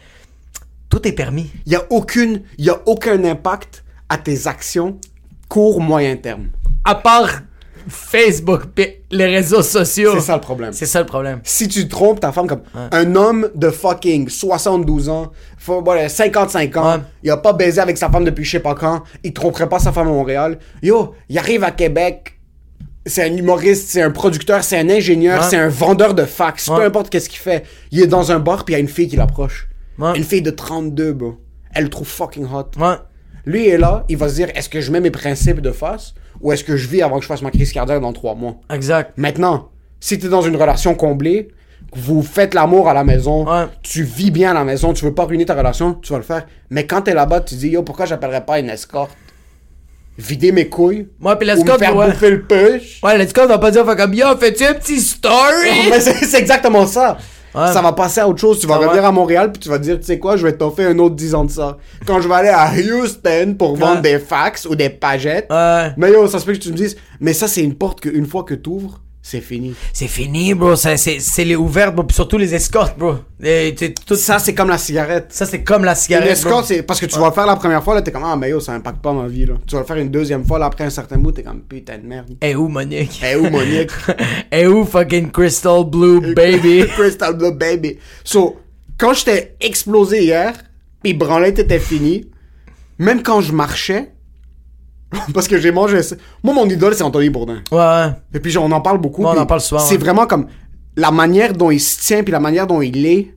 tout 0.89 1.07
est 1.07 1.11
permis. 1.11 1.51
Il 1.65 1.71
y 1.73 1.75
a 1.75 1.85
aucune 1.89 2.41
il 2.57 2.65
y 2.65 2.69
a 2.69 2.79
aucun 2.85 3.23
impact 3.23 3.83
à 4.09 4.17
tes 4.17 4.47
actions 4.47 4.99
court 5.47 5.81
moyen 5.81 6.15
terme. 6.15 6.47
À 6.83 6.95
part 6.95 7.29
Facebook 7.89 8.63
les 9.11 9.25
réseaux 9.25 9.61
sociaux 9.61 10.11
c'est 10.15 10.21
ça 10.21 10.35
le 10.35 10.41
problème 10.41 10.73
c'est 10.73 10.85
ça 10.85 10.99
le 10.99 11.05
problème 11.05 11.39
si 11.43 11.67
tu 11.67 11.87
trompes 11.87 12.19
ta 12.19 12.31
femme 12.31 12.47
comme 12.47 12.61
un 12.91 13.15
homme 13.15 13.49
de 13.55 13.69
fucking 13.69 14.29
72 14.29 15.09
ans 15.09 15.31
faut, 15.57 15.81
voilà, 15.83 16.07
55 16.09 16.77
ans 16.77 16.93
Ouais. 16.95 17.01
il 17.23 17.29
a 17.31 17.37
pas 17.37 17.53
baisé 17.53 17.81
avec 17.81 17.97
sa 17.97 18.09
femme 18.09 18.23
depuis 18.25 18.43
je 18.45 18.51
sais 18.51 18.59
pas 18.59 18.75
quand 18.75 19.03
il 19.23 19.33
tromperait 19.33 19.67
pas 19.69 19.79
sa 19.79 19.91
femme 19.91 20.07
à 20.07 20.11
Montréal 20.11 20.59
yo 20.81 21.13
il 21.29 21.37
arrive 21.37 21.63
à 21.63 21.71
Québec 21.71 22.35
c'est 23.05 23.23
un 23.23 23.35
humoriste, 23.35 23.89
c'est 23.89 24.01
un 24.03 24.11
producteur, 24.11 24.63
c'est 24.63 24.77
un 24.77 24.87
ingénieur, 24.89 25.41
Ouais. 25.41 25.47
c'est 25.49 25.55
un 25.57 25.69
vendeur 25.69 26.13
de 26.13 26.25
fax, 26.25 26.67
peu 26.67 26.83
importe 26.83 27.09
qu'est-ce 27.09 27.29
qu'il 27.29 27.39
fait. 27.39 27.63
Il 27.91 28.01
est 28.01 28.07
dans 28.07 28.31
un 28.31 28.37
bar 28.39 28.65
puis 28.65 28.73
il 28.73 28.77
y 28.77 28.77
a 28.77 28.81
une 28.81 28.89
fille 28.89 29.07
qui 29.07 29.15
l'approche. 29.15 29.67
Une 29.97 30.23
fille 30.23 30.43
de 30.43 30.51
32, 30.51 31.13
bro. 31.13 31.37
Elle 31.73 31.85
le 31.85 31.89
trouve 31.89 32.07
fucking 32.07 32.45
hot. 32.45 32.69
Lui 33.45 33.67
est 33.67 33.77
là, 33.79 34.03
il 34.09 34.17
va 34.17 34.29
se 34.29 34.35
dire 34.35 34.49
est-ce 34.53 34.69
que 34.69 34.79
je 34.81 34.91
mets 34.91 34.99
mes 35.01 35.09
principes 35.09 35.61
de 35.61 35.71
face? 35.71 36.13
Ou 36.41 36.51
est-ce 36.51 36.63
que 36.63 36.77
je 36.77 36.87
vis 36.87 37.01
avant 37.01 37.17
que 37.17 37.23
je 37.23 37.27
fasse 37.27 37.41
ma 37.41 37.51
crise 37.51 37.71
cardiaque 37.71 38.01
dans 38.01 38.13
trois 38.13 38.35
mois 38.35 38.55
exact 38.73 39.13
Maintenant, 39.17 39.69
si 39.99 40.17
tu 40.19 40.27
es 40.27 40.29
dans 40.29 40.41
une 40.41 40.55
relation 40.55 40.95
comblée, 40.95 41.49
que 41.91 41.97
vous 41.99 42.21
faites 42.21 42.53
l'amour 42.53 42.87
à 42.89 42.93
la 42.93 43.03
maison, 43.03 43.45
Ouais. 43.45 43.65
tu 43.83 44.03
vis 44.03 44.31
bien 44.31 44.51
à 44.51 44.53
la 44.53 44.63
maison, 44.63 44.93
tu 44.93 45.05
veux 45.05 45.13
pas 45.13 45.25
ruiner 45.25 45.45
ta 45.45 45.55
relation, 45.55 45.93
tu 45.95 46.11
vas 46.13 46.19
le 46.19 46.23
faire. 46.23 46.45
Mais 46.69 46.85
quand 46.85 47.01
t'es 47.01 47.13
là-bas, 47.13 47.41
tu 47.41 47.55
dis 47.55 47.69
yo, 47.69 47.83
pourquoi 47.83 48.05
j'appellerais 48.05 48.45
pas 48.45 48.59
une 48.59 48.69
escorte? 48.69 49.11
Vider 50.17 50.51
mes 50.51 50.67
couilles 50.67 51.07
Ouais, 51.21 51.35
puis 51.37 51.49
ou 51.49 51.51
me 51.51 51.55
l'escorte, 51.55 51.79
faire 51.79 51.95
ouais. 51.95 52.07
bouffer 52.11 52.29
le 52.31 52.41
push 52.43 52.99
ouais 53.03 53.27
on 53.41 53.45
va 53.47 53.57
pas 53.57 53.71
dire 53.71 53.85
comme 53.85 54.13
yo 54.13 54.25
fais-tu 54.37 54.65
un 54.65 54.73
petit 54.73 54.99
story? 54.99 55.69
Mais 55.89 56.01
c'est 56.01 56.13
c'est 56.25 56.39
exactement 56.39 56.85
ça. 56.85 57.17
Ouais. 57.55 57.71
Ça 57.73 57.81
va 57.81 57.91
passer 57.93 58.21
à 58.21 58.27
autre 58.27 58.39
chose. 58.39 58.59
Tu 58.59 58.67
vas 58.67 58.75
Ça 58.75 58.81
revenir 58.81 59.01
va. 59.01 59.07
à 59.07 59.11
Montréal 59.11 59.51
puis 59.51 59.59
tu 59.59 59.69
vas 59.69 59.77
te 59.79 59.83
dire, 59.83 59.97
tu 59.99 60.05
sais 60.05 60.19
quoi, 60.19 60.37
je 60.37 60.45
vais 60.45 60.53
t'offrir 60.53 60.89
un 60.89 60.99
autre 60.99 61.15
10 61.15 61.33
ans 61.35 61.45
de 61.45 61.51
ça. 61.51 61.77
Quand 62.05 62.21
je 62.21 62.27
vais 62.27 62.35
aller 62.35 62.49
à 62.49 62.69
Houston 62.71 63.55
pour 63.57 63.75
vendre 63.75 63.95
Ouais. 63.95 64.01
des 64.01 64.19
fax 64.19 64.65
ou 64.65 64.75
des 64.75 64.89
pagettes, 64.89 65.47
ouais 65.49 65.93
mais 65.97 66.11
yo, 66.11 66.27
ça 66.27 66.39
se 66.39 66.45
peut 66.45 66.53
que 66.53 66.57
tu 66.59 66.69
me 66.69 66.75
dises, 66.75 66.95
mais 67.19 67.33
ça, 67.33 67.47
c'est 67.47 67.61
une 67.63 67.75
porte 67.75 68.01
qu'une 68.01 68.25
fois 68.25 68.43
que 68.43 68.53
t'ouvres, 68.53 68.99
c'est 69.21 69.41
fini. 69.41 69.75
C'est 69.93 70.07
fini, 70.07 70.53
bro. 70.53 70.75
C'est, 70.75 71.43
les 71.43 71.55
ouvertes, 71.55 71.93
bro. 71.93 72.03
Puis 72.05 72.15
surtout 72.15 72.37
les 72.37 72.55
escortes, 72.55 72.97
bro. 72.97 73.15
Et, 73.43 73.75
tout 74.05 74.15
ça, 74.15 74.39
c'est 74.39 74.53
comme 74.53 74.69
la 74.69 74.77
cigarette. 74.77 75.27
ça, 75.29 75.45
c'est 75.45 75.61
comme 75.63 75.83
la 75.83 75.91
Une 75.91 75.97
cigarette. 75.97 76.31
escorte, 76.31 76.53
bro. 76.53 76.63
c'est 76.63 76.83
parce 76.83 76.99
que 76.99 77.05
tu 77.05 77.19
vas 77.19 77.27
le 77.27 77.33
faire 77.33 77.45
la 77.45 77.57
première 77.57 77.83
fois, 77.83 77.95
là, 77.95 78.01
t'es 78.01 78.11
comme, 78.11 78.23
ah, 78.23 78.35
mais 78.35 78.49
yo, 78.49 78.59
ça 78.59 78.73
impacte 78.73 79.01
pas 79.01 79.13
ma 79.13 79.27
vie, 79.27 79.45
là. 79.45 79.55
Tu 79.67 79.75
vas 79.75 79.81
le 79.81 79.87
faire 79.87 79.97
une 79.97 80.09
deuxième 80.09 80.45
fois, 80.45 80.57
là, 80.57 80.65
après 80.67 80.85
un 80.85 80.89
certain 80.89 81.17
bout, 81.17 81.33
t'es 81.33 81.43
comme, 81.43 81.61
putain 81.61 81.97
de 81.97 82.07
merde. 82.07 82.29
Eh 82.41 82.55
où, 82.55 82.67
Monique? 82.69 83.21
Eh 83.23 83.35
où, 83.35 83.49
Monique? 83.49 83.91
Eh 84.51 84.67
où, 84.67 84.85
fucking 84.85 85.31
Crystal 85.31 85.83
Blue, 85.85 86.33
baby? 86.35 86.85
Crystal 86.97 87.35
Blue 87.35 87.51
Baby. 87.53 87.97
So, 88.23 88.57
quand 88.97 89.13
j'étais 89.13 89.55
explosé 89.59 90.23
hier, 90.23 90.53
pis 91.03 91.13
branlette 91.13 91.59
était 91.59 91.79
fini, 91.79 92.25
même 92.97 93.21
quand 93.21 93.41
je 93.41 93.51
marchais, 93.53 94.11
parce 95.33 95.47
que 95.47 95.57
j'ai 95.59 95.71
mangé. 95.71 95.99
Moi, 96.43 96.53
mon 96.53 96.67
idole, 96.69 96.93
c'est 96.93 97.03
Anthony 97.03 97.29
Bourdin. 97.29 97.61
Ouais, 97.71 97.77
ouais. 97.77 98.11
Et 98.33 98.39
puis, 98.39 98.57
on 98.57 98.71
en 98.71 98.81
parle 98.81 98.99
beaucoup. 98.99 99.23
Ouais, 99.23 99.31
on 99.35 99.39
en 99.39 99.45
parle 99.45 99.61
souvent, 99.61 99.81
C'est 99.81 99.95
ouais. 99.95 99.99
vraiment 99.99 100.27
comme 100.27 100.47
la 100.95 101.11
manière 101.11 101.53
dont 101.53 101.71
il 101.71 101.79
se 101.79 101.99
tient, 101.99 102.23
puis 102.23 102.31
la 102.31 102.39
manière 102.39 102.67
dont 102.67 102.81
il 102.81 103.05
est. 103.05 103.33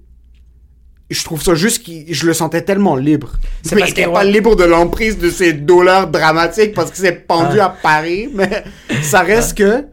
Je 1.10 1.24
trouve 1.24 1.42
ça 1.42 1.54
juste 1.54 1.84
que 1.84 1.92
je 2.08 2.26
le 2.26 2.32
sentais 2.32 2.62
tellement 2.62 2.96
libre. 2.96 3.32
C'est 3.62 3.76
parce 3.76 3.90
il 3.90 3.92
était 3.92 4.04
que, 4.04 4.10
pas 4.10 4.24
libre 4.24 4.56
de 4.56 4.64
l'emprise 4.64 5.18
de 5.18 5.28
ses 5.28 5.52
douleurs 5.52 6.06
dramatiques 6.08 6.72
parce 6.72 6.90
qu'il 6.90 7.04
s'est 7.04 7.12
pendu 7.12 7.60
à 7.60 7.68
Paris, 7.68 8.30
mais 8.34 8.64
ça 9.02 9.20
reste 9.20 9.58
que. 9.58 9.84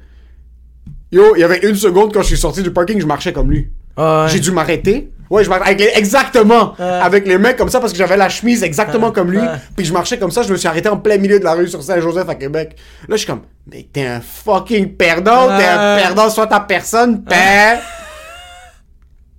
Yo, 1.12 1.36
il 1.36 1.40
y 1.40 1.44
avait 1.44 1.68
une 1.68 1.76
seconde 1.76 2.14
quand 2.14 2.22
je 2.22 2.28
suis 2.28 2.38
sorti 2.38 2.64
du 2.64 2.72
parking, 2.72 3.02
je 3.02 3.06
marchais 3.06 3.34
comme 3.34 3.52
lui. 3.52 3.70
Ouais. 3.98 4.28
J'ai 4.30 4.40
dû 4.40 4.52
m'arrêter. 4.52 5.12
Ouais, 5.30 5.44
je 5.44 5.52
avec 5.52 5.80
les- 5.80 5.92
exactement 5.96 6.74
avec 6.80 7.28
les 7.28 7.38
mecs 7.38 7.56
comme 7.58 7.70
ça 7.70 7.80
parce 7.80 7.92
que 7.92 7.98
j'avais 8.00 8.18
la 8.18 8.30
chemise 8.30 8.64
exactement 8.64 9.12
comme 9.12 9.32
lui. 9.32 9.42
Puis 9.76 9.86
je 9.86 9.94
marchais 9.94 10.18
comme 10.18 10.32
ça, 10.32 10.42
je 10.44 10.52
me 10.52 10.58
suis 10.58 10.68
arrêté 10.68 10.90
en 10.90 10.98
plein 10.98 11.18
milieu 11.18 11.40
de 11.40 11.44
la 11.44 11.54
rue 11.54 11.68
sur 11.68 11.84
Saint-Joseph 11.84 12.28
à 12.30 12.36
Québec. 12.36 12.76
Là, 13.08 13.16
je 13.16 13.18
suis 13.18 13.28
comme, 13.28 13.42
mais 13.72 13.88
t'es 13.94 14.06
un 14.06 14.22
fucking 14.22 14.94
perdant, 14.96 15.48
t'es 15.58 15.66
un 15.66 15.98
perdant, 15.98 16.30
soit 16.30 16.48
ta 16.48 16.60
personne, 16.60 17.24
père. 17.24 17.80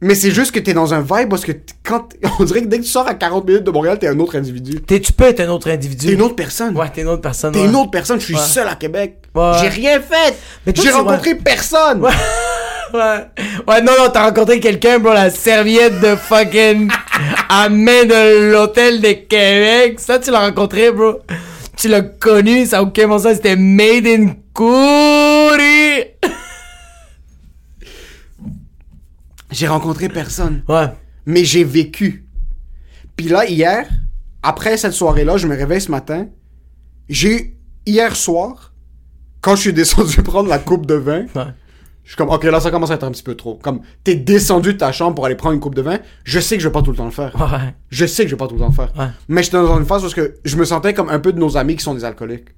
Mais 0.02 0.14
c'est 0.14 0.30
juste 0.30 0.52
que 0.52 0.58
t'es 0.60 0.72
dans 0.72 0.94
un 0.94 1.00
vibe 1.00 1.28
parce 1.28 1.44
que 1.44 1.52
quand 1.84 2.08
on 2.38 2.44
dirait 2.44 2.62
que 2.62 2.68
dès 2.68 2.78
que 2.78 2.84
tu 2.84 2.88
sors 2.88 3.06
à 3.06 3.12
40 3.12 3.46
minutes 3.46 3.64
de 3.64 3.70
Montréal, 3.70 3.98
t'es 3.98 4.06
un 4.08 4.18
autre 4.18 4.34
individu. 4.36 4.80
T'es- 4.80 4.98
tu 5.00 5.12
peux 5.12 5.24
être 5.24 5.40
un 5.40 5.48
autre 5.48 5.68
individu. 5.70 6.06
T'es 6.06 6.12
une 6.14 6.22
autre 6.22 6.36
personne. 6.36 6.74
Ouais, 6.74 6.88
t'es 6.88 7.02
une 7.02 7.08
autre 7.08 7.20
personne. 7.20 7.52
T'es 7.52 7.58
ouais. 7.60 7.66
une 7.66 7.76
autre 7.76 7.90
personne, 7.90 8.18
je 8.18 8.24
suis 8.24 8.34
Ouais. 8.34 8.40
seul 8.40 8.66
à 8.66 8.76
Québec. 8.76 9.16
Ouais. 9.34 9.52
J'ai 9.60 9.68
rien 9.68 10.00
fait. 10.00 10.36
J'ai 10.74 10.90
rencontré 10.90 11.34
personne. 11.34 12.02
Ouais. 12.92 13.26
Ouais, 13.68 13.82
non, 13.82 13.92
non, 13.98 14.10
t'as 14.12 14.26
rencontré 14.26 14.60
quelqu'un, 14.60 14.98
bro, 14.98 15.12
la 15.12 15.30
serviette 15.30 16.00
de 16.00 16.16
fucking 16.16 16.90
à 17.48 17.68
main 17.68 18.04
de 18.04 18.50
l'hôtel 18.52 19.00
de 19.00 19.12
Québec. 19.12 20.00
Ça, 20.00 20.18
tu 20.18 20.30
l'as 20.30 20.40
rencontré, 20.40 20.90
bro. 20.90 21.20
Tu 21.76 21.88
l'as 21.88 22.02
connu, 22.02 22.66
ça 22.66 22.78
a 22.78 22.82
aucun 22.82 23.08
bon 23.08 23.18
sens, 23.18 23.34
c'était 23.34 23.56
made 23.56 24.06
in 24.06 24.34
Kouri. 24.52 26.04
J'ai 29.50 29.66
rencontré 29.66 30.08
personne. 30.08 30.62
Ouais. 30.68 30.86
Mais 31.26 31.44
j'ai 31.44 31.64
vécu. 31.64 32.24
Puis 33.16 33.28
là, 33.28 33.46
hier, 33.46 33.88
après 34.42 34.76
cette 34.76 34.92
soirée-là, 34.92 35.36
je 35.36 35.46
me 35.46 35.56
réveille 35.56 35.80
ce 35.80 35.90
matin. 35.90 36.26
J'ai, 37.08 37.56
hier 37.84 38.14
soir, 38.14 38.72
quand 39.40 39.56
je 39.56 39.60
suis 39.62 39.72
descendu 39.72 40.22
prendre 40.22 40.48
la 40.48 40.58
coupe 40.58 40.86
de 40.86 40.94
vin, 40.94 41.26
Ouais. 41.34 41.52
Je 42.10 42.14
suis 42.14 42.18
comme, 42.18 42.30
ok, 42.30 42.42
là, 42.42 42.58
ça 42.58 42.72
commence 42.72 42.90
à 42.90 42.94
être 42.94 43.04
un 43.04 43.12
petit 43.12 43.22
peu 43.22 43.36
trop. 43.36 43.56
Comme, 43.62 43.82
t'es 44.02 44.16
descendu 44.16 44.72
de 44.72 44.78
ta 44.78 44.90
chambre 44.90 45.14
pour 45.14 45.26
aller 45.26 45.36
prendre 45.36 45.54
une 45.54 45.60
coupe 45.60 45.76
de 45.76 45.80
vin, 45.82 45.98
je 46.24 46.40
sais 46.40 46.56
que 46.56 46.60
je 46.62 46.66
vais 46.66 46.72
pas 46.72 46.82
tout 46.82 46.90
le 46.90 46.96
temps 46.96 47.04
le 47.04 47.12
faire. 47.12 47.32
Ouais. 47.36 47.72
Je 47.88 48.04
sais 48.04 48.24
que 48.24 48.28
je 48.28 48.34
vais 48.34 48.36
pas 48.38 48.48
tout 48.48 48.54
le 48.56 48.60
temps 48.62 48.66
le 48.66 48.74
faire. 48.74 48.92
Ouais. 48.98 49.06
Mais 49.28 49.44
j'étais 49.44 49.58
dans 49.58 49.78
une 49.78 49.86
phase 49.86 50.02
parce 50.02 50.14
que 50.14 50.34
je 50.44 50.56
me 50.56 50.64
sentais 50.64 50.92
comme 50.92 51.08
un 51.08 51.20
peu 51.20 51.32
de 51.32 51.38
nos 51.38 51.56
amis 51.56 51.76
qui 51.76 51.84
sont 51.84 51.94
des 51.94 52.04
alcooliques. 52.04 52.48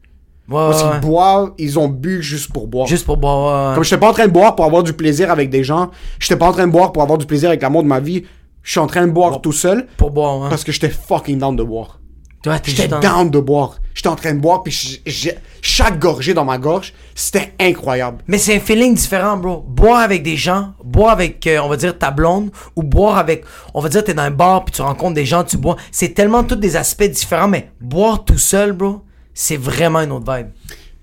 Ouais, 0.49 0.57
Parce 0.57 0.83
qu'ils 0.83 1.01
boivent, 1.03 1.53
ils 1.59 1.79
ont 1.79 1.89
bu 1.89 2.23
juste 2.23 2.51
pour 2.51 2.67
boire. 2.67 2.87
Juste 2.87 3.05
pour 3.05 3.19
boire, 3.19 3.69
ouais. 3.69 3.75
Comme 3.75 3.85
j'étais 3.85 3.99
pas 4.01 4.09
en 4.09 4.15
train 4.15 4.27
de 4.27 4.33
boire 4.33 4.57
pour 4.57 4.65
avoir 4.65 4.83
du 4.83 4.95
plaisir 4.95 5.31
avec 5.31 5.51
des 5.51 5.65
gens, 5.65 5.91
j'étais 6.19 6.37
pas 6.37 6.47
en 6.49 6.53
train 6.53 6.67
de 6.67 6.73
boire 6.73 6.91
pour 6.93 7.03
avoir 7.03 7.19
du 7.19 7.27
plaisir 7.27 7.51
avec 7.51 7.61
l'amour 7.61 7.83
de 7.83 7.89
ma 7.89 8.01
vie, 8.01 8.25
je 8.63 8.71
suis 8.71 8.81
en 8.81 8.87
train 8.87 9.07
de 9.07 9.13
boire 9.13 9.43
tout 9.43 9.53
seul 9.53 9.87
Pour 9.99 10.13
boire, 10.13 10.41
ouais. 10.41 10.49
parce 10.49 10.65
que 10.65 10.73
j'étais 10.73 10.89
fucking 10.89 11.39
down 11.39 11.57
de 11.57 11.63
boire. 11.63 11.99
T'es 12.43 12.51
J'étais 12.65 12.83
juste 12.89 13.03
down 13.03 13.31
de 13.31 13.39
boire. 13.41 13.77
J'étais 13.95 14.09
en 14.09 14.17
train 14.17 14.33
de 14.35 14.41
boire 14.41 14.63
puis 14.63 14.73
j- 14.73 15.03
j'ai- 15.07 15.39
chaque 15.61 15.99
gorgée 15.99 16.35
dans 16.35 16.45
ma 16.45 16.59
gorge, 16.59 16.93
c'était 17.15 17.53
incroyable. 17.61 18.19
Mais 18.27 18.39
c'est 18.39 18.57
un 18.57 18.61
feeling 18.61 18.95
différent, 18.95 19.37
bro. 19.37 19.65
Boire 19.69 20.01
avec 20.01 20.23
des 20.23 20.37
gens, 20.37 20.73
boire 20.83 21.11
avec, 21.13 21.47
euh, 21.47 21.59
on 21.63 21.69
va 21.69 21.77
dire, 21.77 21.97
ta 21.97 22.11
blonde, 22.11 22.51
ou 22.75 22.83
boire 22.83 23.19
avec, 23.19 23.45
on 23.75 23.81
va 23.81 23.89
dire, 23.89 24.03
t'es 24.03 24.15
dans 24.15 24.23
un 24.23 24.31
bar, 24.31 24.65
puis 24.65 24.75
tu 24.75 24.83
rencontres 24.83 25.15
des 25.15 25.27
gens, 25.27 25.45
tu 25.45 25.57
bois. 25.57 25.77
C'est 25.93 26.15
tellement 26.15 26.43
tous 26.43 26.57
des 26.57 26.75
aspects 26.75 27.05
différents, 27.05 27.49
mais 27.49 27.71
boire 27.81 28.25
tout 28.25 28.39
seul, 28.39 28.73
bro, 28.73 29.03
c'est 29.35 29.57
vraiment 29.59 30.01
une 30.01 30.11
autre 30.13 30.35
vibe. 30.35 30.49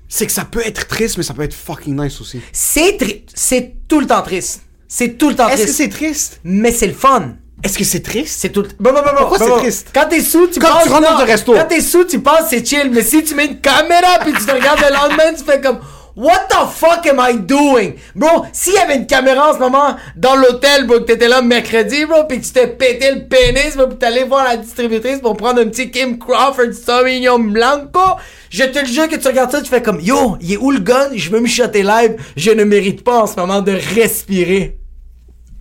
C'est 0.10 0.26
que 0.26 0.32
ça 0.32 0.44
peut 0.44 0.66
être 0.66 0.88
triste 0.88 1.18
mais 1.18 1.24
ça 1.24 1.36
peut 1.36 1.44
être 1.44 1.54
fucking 1.54 1.96
nice 2.02 2.20
aussi. 2.20 2.42
C'est 2.52 2.98
tri- 2.98 3.26
c'est 3.34 3.76
tout 3.88 4.00
le 4.00 4.08
temps 4.08 4.24
triste. 4.24 4.64
C'est 4.88 5.18
tout 5.20 5.30
le 5.30 5.36
temps 5.36 5.48
Est-ce 5.48 5.58
que 5.58 5.64
triste. 5.66 5.78
c'est 5.78 5.90
triste? 5.90 6.40
Mais 6.44 6.72
c'est 6.72 6.88
le 6.88 6.94
fun. 6.94 7.36
Est-ce 7.64 7.78
que 7.78 7.84
c'est 7.84 8.02
triste? 8.02 8.40
C'est 8.40 8.50
tout 8.50 8.66
Bon, 8.80 8.92
bon, 8.94 9.00
bon, 9.04 9.10
Pourquoi 9.18 9.38
bon, 9.38 9.44
c'est 9.46 9.50
bon. 9.52 9.58
triste? 9.60 9.88
Quand 9.94 10.06
t'es 10.10 10.22
sous, 10.22 10.48
tu 10.48 10.60
Quand 10.60 10.70
penses. 10.72 10.84
tu 10.84 10.90
rentres 10.90 11.12
dans 11.12 11.20
un 11.22 11.26
resto. 11.26 11.54
Quand 11.54 11.66
t'es 11.68 11.82
sous, 11.82 12.06
tu 12.06 12.20
penses 12.20 12.48
c'est 12.50 12.66
chill. 12.66 12.90
Mais 12.92 13.02
si 13.02 13.24
tu 13.24 13.36
mets 13.36 13.48
une 13.48 13.60
caméra 13.60 14.20
puis 14.22 14.32
tu 14.34 14.46
te 14.46 14.52
regardes 14.52 14.80
le 14.80 14.94
lendemain, 14.94 15.34
tu 15.38 15.44
fais 15.44 15.60
comme. 15.60 15.80
What 16.16 16.48
the 16.50 16.68
fuck 16.74 17.06
am 17.08 17.18
I 17.22 17.38
doing? 17.38 17.94
Bro, 18.14 18.46
s'il 18.52 18.74
y 18.74 18.78
avait 18.78 18.96
une 18.98 19.08
caméra 19.08 19.52
en 19.52 19.54
ce 19.54 19.60
moment 19.60 19.96
dans 20.18 20.36
l'hôtel, 20.36 20.86
bro, 20.86 20.96
que 21.00 21.04
t'étais 21.06 21.30
là 21.30 21.42
mercredi, 21.42 22.04
bro, 22.06 22.26
pis 22.26 22.42
que 22.42 22.46
tu 22.46 22.52
t'es 22.52 22.68
pété 22.68 23.12
le 23.12 23.26
pénis, 23.28 23.78
bro, 23.78 23.88
pis 23.88 23.96
t'allais 23.98 24.26
voir 24.26 24.44
la 24.44 24.58
distributrice 24.58 25.20
pour 25.20 25.38
prendre 25.38 25.62
un 25.62 25.68
petit 25.68 25.92
Kim 25.92 26.18
Crawford 26.20 26.74
Sauvignon 26.74 27.40
Blanco, 27.40 28.02
je 28.50 28.66
te 28.66 28.80
le 28.80 28.86
jure 28.86 29.08
que 29.08 29.16
tu 29.16 29.28
regardes 29.30 29.52
ça, 29.52 29.62
tu 29.62 29.70
fais 29.70 29.82
comme, 29.82 30.02
yo, 30.02 30.36
il 30.42 30.54
est 30.54 30.58
où 30.58 30.72
le 30.72 30.80
gun? 30.80 31.10
Je 31.16 31.30
veux 31.30 31.40
me 31.40 31.48
shotter 31.48 31.84
live. 31.84 32.16
Je 32.36 32.52
ne 32.52 32.66
mérite 32.66 33.02
pas 33.06 33.22
en 33.22 33.28
ce 33.28 33.36
moment 33.38 33.62
de 33.62 33.72
respirer. 33.96 34.78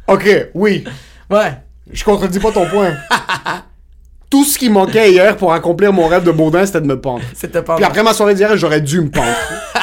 Ok, 0.09 0.29
oui. 0.55 0.83
Ouais. 1.31 1.53
Je 1.93 2.05
contredis 2.05 2.39
pas 2.41 2.53
ton 2.53 2.67
point. 2.67 2.95
Tout 4.31 4.45
ce 4.45 4.59
qui 4.59 4.69
manquait 4.69 5.11
hier 5.11 5.37
pour 5.39 5.53
accomplir 5.55 5.93
mon 5.93 6.07
rêve 6.07 6.23
de 6.23 6.31
Baudin, 6.31 6.67
c'était 6.67 6.83
de 6.83 6.87
me 6.87 7.01
pendre. 7.01 7.23
C'était 7.35 7.63
pas 7.63 7.77
Puis 7.77 7.85
après 7.85 8.03
ma 8.03 8.13
soirée 8.13 8.35
d'hier, 8.35 8.55
j'aurais 8.59 8.83
dû 8.83 9.01
me 9.01 9.11
pendre. 9.11 9.27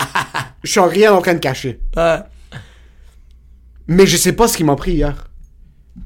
Je 0.63 0.71
suis 0.71 0.79
rien 0.79 1.13
en 1.13 1.21
train 1.21 1.33
de 1.33 1.39
cacher. 1.39 1.79
Ouais. 1.95 2.17
Mais 3.87 4.07
je 4.07 4.17
sais 4.17 4.33
pas 4.33 4.47
ce 4.47 4.57
qui 4.57 4.63
m'a 4.63 4.75
pris 4.75 4.93
hier. 4.93 5.27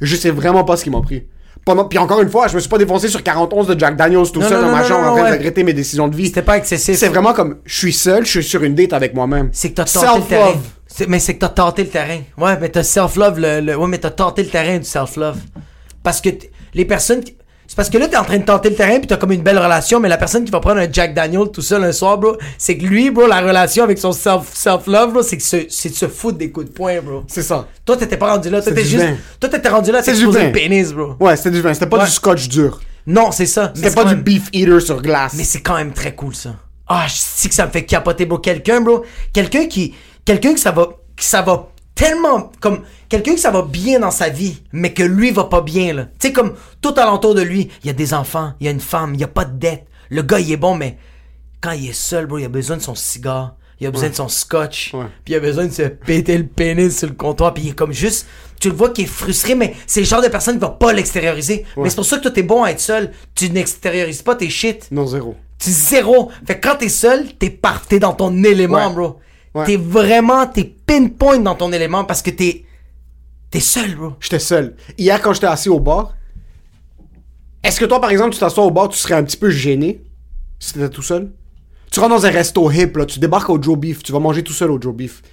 Je 0.02 0.16
sais 0.18 0.32
vraiment 0.32 0.64
pas 0.66 0.76
ce 0.76 0.84
qui 0.84 0.90
m'a 0.90 1.02
pris. 1.02 1.28
Pendant... 1.66 1.86
Puis 1.86 1.98
encore 1.98 2.22
une 2.22 2.30
fois, 2.30 2.48
je 2.50 2.56
me 2.56 2.60
suis 2.60 2.70
pas 2.70 2.78
défoncé 2.78 3.08
sur 3.08 3.24
41 3.24 3.64
de 3.74 3.80
Jack 3.80 3.96
Daniels 3.96 4.30
tout 4.34 4.42
Non, 4.42 4.48
seul 4.50 4.58
non, 4.58 4.66
dans 4.68 4.72
non, 4.72 4.78
ma 4.78 4.84
chambre 4.84 5.08
en 5.08 5.14
train 5.16 5.24
ouais. 5.24 5.32
de 5.32 5.36
regretter 5.38 5.64
mes 5.64 5.72
décisions 5.74 6.08
de 6.10 6.16
vie. 6.16 6.28
C'était 6.28 6.42
pas 6.42 6.58
excessif. 6.58 6.98
C'est 6.98 7.08
vraiment 7.08 7.34
comme, 7.34 7.58
je 7.66 7.78
suis 7.78 7.94
seul, 7.94 8.26
je 8.26 8.32
suis 8.32 8.44
sur 8.44 8.64
une 8.64 8.76
date 8.76 8.92
avec 8.94 9.14
moi-même. 9.14 9.50
C'est 9.54 9.70
que 9.72 9.76
t'as 9.76 9.86
tenté 9.86 10.20
le 10.20 10.26
terrain. 10.26 10.54
Mais 11.08 11.20
c'est 11.20 11.36
que 11.36 11.40
t'as 11.40 11.50
tenté 11.50 11.84
le 11.84 11.90
terrain. 11.90 12.20
Ouais, 12.38 12.58
mais 12.60 12.68
t'as 12.70 12.84
self-love, 12.84 13.40
le, 13.40 13.62
le- 13.62 13.78
ouais, 13.78 13.88
mais 13.88 13.98
t'as 13.98 14.10
tenté 14.12 14.44
le 14.44 14.50
terrain 14.50 14.78
du 14.78 14.84
self-love. 14.86 15.38
Parce 16.10 16.22
que 16.22 16.30
les 16.74 16.86
personnes 16.86 17.24
qui- 17.24 17.36
C'est 17.68 17.76
parce 17.76 17.92
que 17.92 18.00
là, 18.00 18.08
t'es 18.08 18.18
en 18.18 18.24
train 18.24 18.40
de 18.40 18.44
tenter 18.46 18.72
le 18.72 18.76
terrain 18.76 18.98
puis 18.98 19.06
t'as 19.06 19.18
comme 19.18 19.32
une 19.32 19.44
belle 19.44 19.60
relation, 19.60 20.00
mais 20.00 20.10
la 20.10 20.18
personne 20.18 20.44
qui 20.44 20.50
va 20.50 20.60
prendre 20.60 20.80
un 20.80 20.92
Jack 20.92 21.14
Daniel 21.14 21.52
tout 21.54 21.62
seul 21.62 21.84
un 21.84 21.92
soir, 21.92 22.18
bro, 22.18 22.36
c'est 22.58 22.76
que 22.80 22.84
lui, 22.84 23.12
bro, 23.12 23.28
la 23.28 23.42
relation 23.42 23.84
avec 23.84 24.00
son 24.00 24.12
self- 24.12 24.50
self-love, 24.56 25.14
bro, 25.14 25.22
c'est 25.22 25.36
de 25.38 25.70
se 25.70 26.08
foutre 26.08 26.40
des 26.40 26.50
coups 26.52 26.66
de 26.66 26.72
poing, 26.72 27.00
bro. 27.00 27.24
C'est 27.28 27.44
ça. 27.44 27.68
Toi, 27.86 27.96
t'étais 27.96 28.18
pas 28.18 28.32
rendu 28.32 28.50
là. 28.50 28.60
Toi, 28.64 28.72
t'étais 28.72 28.88
juste. 28.88 29.04
vin. 29.04 29.16
Toi, 29.40 29.50
t'étais 29.50 29.70
rendu 29.70 29.92
là, 29.92 30.00
exposé 30.00 30.40
vin. 30.40 30.46
le 30.48 30.52
pénis, 30.52 30.92
bro. 30.94 31.14
Ouais, 31.20 31.36
c'était 31.38 31.52
du 31.52 31.62
vin. 31.62 31.72
C'était 31.76 31.86
pas 31.86 32.00
Ouais. 32.00 32.06
du 32.06 32.12
scotch 32.12 32.48
dur. 32.48 32.80
Non, 33.06 33.32
c'est 33.32 33.46
ça. 33.46 33.72
C'était 33.76 33.92
pas 33.92 34.04
du 34.04 34.16
même- 34.16 34.24
beef 34.24 34.48
eater 34.52 34.80
sur 34.82 35.00
glace. 35.00 35.34
Mais 35.38 35.44
c'est 35.44 35.62
quand 35.62 35.76
même 35.76 35.94
très 35.94 36.16
cool 36.16 36.34
ça. 36.34 36.56
Ah, 36.88 37.06
je 37.08 37.14
sais 37.16 37.50
que 37.50 37.54
ça 37.56 37.68
me 37.68 37.72
fait 37.72 37.86
capoter, 37.86 38.26
bro. 38.26 38.40
Quelqu'un, 38.40 38.82
bro. 38.82 39.06
Quelqu'un 39.32 39.68
qui. 39.68 39.94
Quelqu'un 40.26 40.56
que 40.56 40.60
ça 40.60 40.72
va. 40.72 40.88
Que 41.16 41.24
ça 41.24 41.44
va 41.44 41.68
tellement. 42.00 42.52
Comme. 42.60 42.82
Quelqu'un 43.10 43.34
que 43.34 43.40
ça 43.40 43.50
va 43.52 43.64
bien 43.64 44.00
dans 44.00 44.12
sa 44.12 44.30
vie, 44.30 44.62
mais 44.72 44.94
que 44.94 45.02
lui 45.04 45.32
va 45.32 45.46
pas 45.46 45.62
bien, 45.62 45.94
là. 45.94 46.06
Tu 46.20 46.28
sais, 46.28 46.34
comme 46.34 46.54
tout 46.82 46.94
alentour 46.98 47.34
de 47.34 47.42
lui, 47.42 47.70
il 47.84 47.88
y 47.88 47.90
a 47.90 47.94
des 47.94 48.14
enfants, 48.14 48.54
il 48.60 48.66
y 48.66 48.68
a 48.68 48.72
une 48.72 48.80
femme, 48.80 49.16
il 49.16 49.20
y 49.20 49.24
a 49.24 49.28
pas 49.28 49.46
de 49.46 49.58
dette. 49.58 49.88
Le 50.10 50.22
gars, 50.22 50.40
il 50.40 50.52
est 50.52 50.58
bon, 50.58 50.76
mais 50.76 50.98
quand 51.62 51.72
il 51.72 51.90
est 51.90 51.94
seul, 51.94 52.28
bro, 52.28 52.38
il 52.38 52.46
a 52.46 52.50
besoin 52.50 52.78
de 52.78 52.82
son 52.84 52.94
cigare. 52.96 53.56
Il 53.82 53.88
a 53.88 53.92
besoin 53.92 54.10
de 54.10 54.14
son 54.16 54.28
scotch. 54.28 54.94
Ouais. 54.94 55.06
Puis 55.24 55.34
il 55.34 55.38
a 55.38 55.40
besoin 55.40 55.66
de 55.66 55.72
se 55.72 55.84
péter 55.84 56.38
le 56.38 56.46
pénis 56.46 56.98
sur 57.00 57.08
le 57.08 57.14
comptoir. 57.16 57.54
Puis 57.54 57.64
il 57.64 57.70
est 57.70 57.74
comme 57.74 57.94
juste. 57.94 58.28
Tu 58.60 58.70
le 58.70 58.76
vois 58.76 58.90
qu'il 58.90 59.06
est 59.06 59.08
frustré, 59.08 59.56
mais 59.56 59.74
c'est 59.88 60.02
le 60.02 60.06
genre 60.06 60.22
de 60.22 60.28
personne 60.28 60.56
qui 60.56 60.60
va 60.62 60.68
pas 60.70 60.92
l'extérioriser. 60.92 61.66
Mais 61.78 61.90
c'est 61.90 61.96
pour 61.96 62.06
ça 62.06 62.18
que 62.18 62.24
toi, 62.24 62.32
t'es 62.32 62.44
bon 62.44 62.62
à 62.64 62.72
être 62.72 62.82
seul. 62.82 63.12
Tu 63.36 63.50
n'extériorises 63.50 64.22
pas 64.22 64.36
tes 64.36 64.50
shit. 64.50 64.88
Non, 64.92 65.08
zéro. 65.08 65.36
Tu 65.58 65.72
zéro. 65.72 66.30
Fait 66.46 66.60
que 66.60 66.68
quand 66.68 66.76
t'es 66.76 66.90
seul, 66.90 67.34
t'es 67.40 67.50
par... 67.50 67.86
t'es 67.86 68.00
dans 68.00 68.12
ton 68.14 68.44
élément, 68.44 68.90
Ouais. 68.90 68.94
bro. 68.94 69.20
Ouais. 69.56 69.66
T'es 69.66 69.78
vraiment, 69.78 70.46
t'es 70.46 70.64
pinpoint 70.64 71.40
dans 71.40 71.56
ton 71.56 71.72
élément 71.74 72.04
parce 72.04 72.22
que 72.22 72.30
t'es, 72.30 72.66
t'es 73.50 73.60
seul, 73.60 73.96
bro. 73.96 74.14
J'étais 74.20 74.40
seul. 74.40 74.76
Hier, 74.98 75.22
quand 75.22 75.34
j'étais 75.34 75.48
assis 75.48 75.70
au 75.70 75.80
bar, 75.80 76.16
est-ce 77.64 77.80
que 77.80 77.86
toi, 77.86 78.00
par 78.00 78.12
exemple, 78.12 78.34
tu 78.34 78.40
t'assois 78.40 78.64
au 78.64 78.72
bar, 78.72 78.90
tu 78.90 78.98
serais 78.98 79.16
un 79.16 79.24
petit 79.24 79.38
peu 79.38 79.50
gêné 79.50 80.02
si 80.60 80.74
t'étais 80.74 80.90
tout 80.90 81.02
seul? 81.02 81.32
Tu 81.92 82.00
rentres 82.00 82.16
dans 82.16 82.26
un 82.26 82.30
resto 82.30 82.70
hip, 82.72 82.96
là, 82.96 83.06
tu 83.06 83.20
débarques 83.20 83.50
au 83.50 83.62
Joe 83.62 83.78
Beef, 83.78 84.04
tu 84.04 84.12
vas 84.12 84.20
manger 84.20 84.44
tout 84.44 84.54
seul 84.54 84.70
au 84.70 84.80
Joe 84.80 84.94
Beef. 84.94 85.24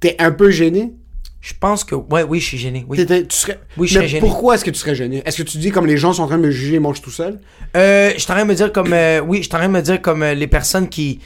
T'es 0.00 0.16
un 0.18 0.32
peu 0.32 0.50
gêné? 0.50 0.92
Je 1.40 1.52
pense 1.60 1.84
que, 1.84 1.94
ouais, 1.94 2.22
oui, 2.22 2.40
je 2.40 2.46
suis 2.46 2.58
gêné. 2.58 2.84
Oui. 2.88 2.96
Tu 3.06 3.24
serais... 3.36 3.60
Oui, 3.76 3.86
je 3.86 3.98
Mais 3.98 4.08
gêné. 4.08 4.20
pourquoi 4.20 4.54
est-ce 4.54 4.64
que 4.64 4.70
tu 4.70 4.78
serais 4.78 4.94
gêné? 4.94 5.22
Est-ce 5.26 5.36
que 5.42 5.48
tu 5.48 5.58
dis 5.58 5.70
comme 5.70 5.86
les 5.86 5.98
gens 5.98 6.14
sont 6.14 6.22
en 6.22 6.26
train 6.26 6.38
de 6.38 6.42
me 6.42 6.50
juger 6.50 6.76
et 6.76 6.78
mangent 6.78 7.02
tout 7.02 7.10
seul? 7.10 7.38
Euh, 7.76 8.12
je 8.14 8.18
suis 8.18 8.32
en 8.32 8.34
train 8.34 8.44
de 8.44 8.48
me 8.48 8.54
dire 8.54 8.72
comme, 8.72 8.92
euh, 8.92 9.20
oui, 9.20 9.38
je 9.38 9.42
suis 9.42 9.54
en 9.54 9.58
train 9.58 9.68
de 9.68 9.72
me 9.72 9.82
dire 9.82 10.00
comme 10.00 10.22
euh, 10.22 10.32
les 10.34 10.46
personnes 10.46 10.88
qui, 10.88 11.20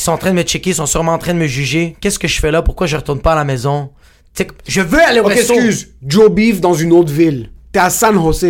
qui 0.00 0.04
sont 0.04 0.12
en 0.12 0.16
train 0.16 0.30
de 0.30 0.36
me 0.36 0.42
checker 0.44 0.72
sont 0.72 0.86
sûrement 0.86 1.12
en 1.12 1.18
train 1.18 1.34
de 1.34 1.38
me 1.38 1.46
juger. 1.46 1.94
Qu'est-ce 2.00 2.18
que 2.18 2.26
je 2.26 2.40
fais 2.40 2.50
là? 2.50 2.62
Pourquoi 2.62 2.86
je 2.86 2.96
retourne 2.96 3.20
pas 3.20 3.32
à 3.32 3.36
la 3.36 3.44
maison? 3.44 3.90
Je 4.66 4.80
veux 4.80 4.98
aller 4.98 5.20
au 5.20 5.24
Ok, 5.26 5.34
resto. 5.34 5.52
excuse. 5.52 5.90
Joe 6.02 6.30
Beef 6.30 6.58
dans 6.58 6.72
une 6.72 6.92
autre 6.94 7.12
ville. 7.12 7.50
T'es 7.70 7.80
à 7.80 7.90
San 7.90 8.14
Jose. 8.14 8.46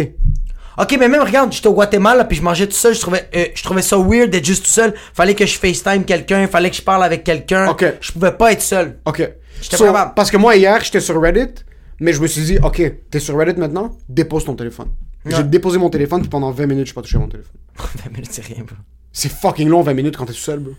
Ok, 0.79 0.97
mais 1.01 1.09
même 1.09 1.23
regarde, 1.23 1.53
j'étais 1.53 1.67
au 1.67 1.73
Guatemala 1.75 2.25
puis 2.25 2.37
je 2.37 2.43
mangeais 2.43 2.69
tout 2.69 2.77
seul. 2.77 2.95
Je 2.95 3.01
trouvais, 3.01 3.29
euh, 3.35 3.47
je 3.53 3.63
trouvais 3.65 3.83
ça 3.83 3.99
weird 3.99 4.31
d'être 4.31 4.45
juste 4.45 4.65
tout 4.65 4.71
seul. 4.71 4.95
Fallait 5.13 5.35
que 5.35 5.45
je 5.45 5.59
FaceTime 5.59 6.05
quelqu'un, 6.05 6.47
fallait 6.47 6.71
que 6.71 6.77
je 6.77 6.83
parle 6.83 7.03
avec 7.03 7.25
quelqu'un. 7.25 7.67
Ok. 7.69 7.85
Je 8.01 8.13
pouvais 8.13 8.31
pas 8.31 8.53
être 8.53 8.63
seul. 8.63 9.01
Ok. 9.05 9.29
J'étais 9.61 9.77
So, 9.77 9.87
pas 9.87 9.93
capable. 9.93 10.13
parce 10.15 10.31
que 10.31 10.37
moi, 10.37 10.55
hier, 10.55 10.81
j'étais 10.85 11.01
sur 11.01 11.21
Reddit, 11.21 11.65
mais 11.99 12.13
je 12.13 12.21
me 12.23 12.29
suis 12.29 12.43
dit, 12.43 12.59
ok, 12.63 12.81
t'es 13.11 13.19
sur 13.19 13.37
Reddit 13.37 13.59
maintenant, 13.59 13.91
dépose 14.09 14.45
ton 14.45 14.55
téléphone. 14.55 14.91
J'ai 15.27 15.43
déposé 15.43 15.79
mon 15.79 15.91
téléphone, 15.91 16.21
puis 16.21 16.31
pendant 16.31 16.53
20 16.53 16.67
minutes, 16.67 16.87
je 16.87 16.95
pas 16.95 17.03
touché 17.03 17.17
à 17.17 17.21
mon 17.21 17.29
téléphone. 17.29 17.57
20 18.05 18.11
minutes, 18.13 18.31
c'est 18.31 18.45
rien, 18.45 18.59
bro. 18.65 18.77
C'est 19.13 19.33
fucking 19.33 19.69
long, 19.69 19.83
20 19.83 19.95
minutes 19.95 20.17
quand 20.17 20.27
t'es 20.27 20.33
tout 20.33 20.39
seul, 20.39 20.61
bro. 20.61 20.75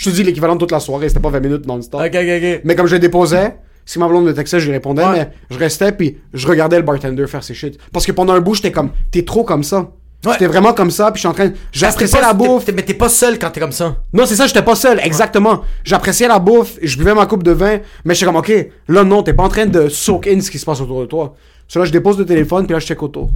Je 0.00 0.08
te 0.08 0.14
dis 0.14 0.22
l'équivalent 0.22 0.54
de 0.54 0.60
toute 0.60 0.70
la 0.72 0.80
soirée, 0.80 1.08
c'était 1.10 1.20
pas 1.20 1.28
20 1.28 1.40
minutes 1.40 1.66
non-stop. 1.66 2.00
Ok, 2.00 2.06
ok, 2.14 2.14
ok. 2.14 2.60
Mais 2.64 2.74
comme 2.74 2.86
je 2.86 2.94
le 2.94 3.00
déposais, 3.00 3.56
si 3.84 3.98
ma 3.98 4.08
blonde 4.08 4.24
me 4.24 4.32
textait, 4.32 4.58
je 4.58 4.64
lui 4.64 4.72
répondais, 4.72 5.04
Ouais. 5.04 5.12
mais 5.12 5.28
je 5.50 5.58
restais, 5.58 5.92
puis 5.92 6.16
je 6.32 6.46
regardais 6.48 6.76
le 6.78 6.82
bartender 6.84 7.26
faire 7.26 7.44
ses 7.44 7.52
shit. 7.52 7.78
Parce 7.92 8.06
que 8.06 8.12
pendant 8.12 8.32
un 8.32 8.40
bout, 8.40 8.54
j'étais 8.54 8.72
comme, 8.72 8.92
t'es 9.10 9.26
trop 9.26 9.44
comme 9.44 9.62
ça. 9.62 9.90
Ouais. 10.24 10.32
J'étais 10.32 10.46
vraiment 10.46 10.72
comme 10.72 10.90
ça, 10.90 11.10
puis 11.12 11.16
je 11.16 11.20
suis 11.20 11.28
en 11.28 11.34
train. 11.34 11.50
J'appréciais 11.70 12.18
pas- 12.18 12.26
la 12.28 12.32
bouffe. 12.32 12.66
Mais 12.74 12.80
t'es 12.82 12.94
pas 12.94 13.10
seul 13.10 13.38
quand 13.38 13.50
t'es 13.50 13.60
comme 13.60 13.72
ça. 13.72 13.96
Non, 14.14 14.24
c'est 14.24 14.36
ça, 14.36 14.46
j'étais 14.46 14.62
pas 14.62 14.74
seul, 14.74 14.98
exactement. 15.04 15.60
J'appréciais 15.84 16.28
la 16.28 16.38
bouffe, 16.38 16.78
je 16.82 16.96
buvais 16.96 17.14
ma 17.14 17.26
coupe 17.26 17.42
de 17.42 17.52
vin, 17.52 17.80
mais 18.06 18.14
j'étais 18.14 18.24
comme, 18.26 18.36
ok, 18.36 18.52
là, 18.88 19.04
non, 19.04 19.22
t'es 19.22 19.34
pas 19.34 19.42
en 19.42 19.48
train 19.50 19.66
de 19.66 19.90
soak 19.90 20.26
in 20.28 20.40
ce 20.40 20.50
qui 20.50 20.58
se 20.58 20.64
passe 20.64 20.80
autour 20.80 21.00
de 21.00 21.06
toi. 21.06 21.34
Cela, 21.68 21.84
je 21.84 21.92
dépose 21.92 22.18
le 22.18 22.24
téléphone, 22.24 22.64
puis 22.66 22.72
là, 22.72 22.78
je 22.80 22.86
check 22.86 23.02
autour. 23.02 23.30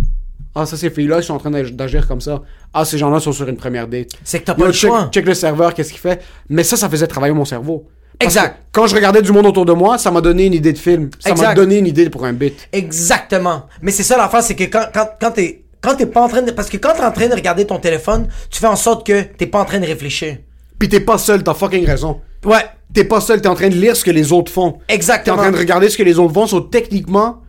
Ah, 0.55 0.67
ça, 0.67 0.77
ces 0.77 0.91
filles-là, 0.91 1.19
ils 1.19 1.25
sont 1.25 1.35
en 1.35 1.39
train 1.39 1.51
d'ag- 1.51 1.75
d'agir 1.75 2.07
comme 2.07 2.21
ça. 2.21 2.43
Ah, 2.73 2.85
ces 2.85 2.97
gens-là 2.99 3.19
sont 3.21 3.33
sur 3.33 3.49
une 3.49 3.57
première 3.57 3.89
date. 3.89 4.11
C'est 4.23 4.39
que 4.41 4.45
t'as 4.45 4.53
Yo, 4.55 4.59
pas 4.61 4.67
le 4.67 4.73
check, 4.73 4.91
choix. 4.91 5.09
check 5.13 5.27
le 5.27 5.35
serveur, 5.35 5.75
qu'est-ce 5.75 5.91
qu'il 5.91 6.01
fait. 6.01 6.23
Mais 6.49 6.63
ça, 6.63 6.77
ça 6.77 6.89
faisait 6.89 7.07
travailler 7.09 7.35
mon 7.35 7.45
cerveau. 7.45 7.89
Parce 8.19 8.37
Exact. 8.37 8.57
Quand 8.71 8.87
je 8.87 8.95
regardais 8.95 9.23
du 9.23 9.33
monde 9.33 9.47
autour 9.47 9.65
de 9.65 9.73
moi, 9.73 9.99
ça 9.99 10.13
m'a 10.13 10.21
donné 10.21 10.47
une 10.47 10.55
idée 10.55 10.73
de 10.73 10.79
film. 10.79 11.11
Ça 11.19 11.35
m'a 11.35 11.55
donné 11.55 11.79
une 11.79 11.87
idée 11.89 12.09
pour 12.09 12.25
un 12.25 12.33
bit. 12.33 12.55
Exactement. 12.73 13.67
Mais 13.83 13.91
c'est 13.91 14.05
ça 14.05 14.17
l'affaire, 14.17 14.43
c'est 14.43 14.55
que 14.55 14.65
quand, 14.65 14.87
quand, 14.93 15.09
quand 15.21 15.31
t'es. 15.33 15.61
Quand 15.81 15.97
t'es 15.97 16.07
pas 16.07 16.23
en 16.23 16.29
train 16.29 16.41
de. 16.41 16.51
Parce 16.53 16.71
que 16.71 16.77
quand 16.79 16.93
t'es 16.95 17.05
en 17.05 17.11
train 17.13 17.29
de 17.29 17.35
regarder 17.35 17.67
ton 17.67 17.79
téléphone, 17.79 18.29
tu 18.51 18.59
fais 18.61 18.67
en 18.69 18.77
sorte 18.77 19.07
que 19.07 19.23
t'es 19.23 19.47
pas 19.47 19.59
en 19.61 19.65
train 19.67 19.81
de 19.81 19.87
réfléchir. 19.87 20.39
Puis 20.79 20.89
t'es 20.89 21.01
pas 21.01 21.19
seul, 21.19 21.43
t'as 21.43 21.53
fucking 21.55 21.85
raison. 21.85 22.21
Ouais. 22.45 22.65
T'es 22.95 23.05
pas 23.05 23.21
seul, 23.21 23.43
t'es 23.43 23.49
en 23.49 23.55
train 23.55 23.69
de 23.69 23.75
lire 23.75 23.95
ce 23.97 24.05
que 24.05 24.11
les 24.11 24.33
autres 24.33 24.51
font. 24.53 24.73
T'es 24.87 24.93
en 24.93 24.95
Exactement. 24.95 25.37
train 25.37 25.51
de 25.51 25.59
regarder 25.59 25.91
ce 25.91 25.99
que 25.99 26.03
les 26.03 26.19
autres 26.19 26.33
font. 26.33 26.47
So, 26.47 26.61
techniquement, 26.61 27.41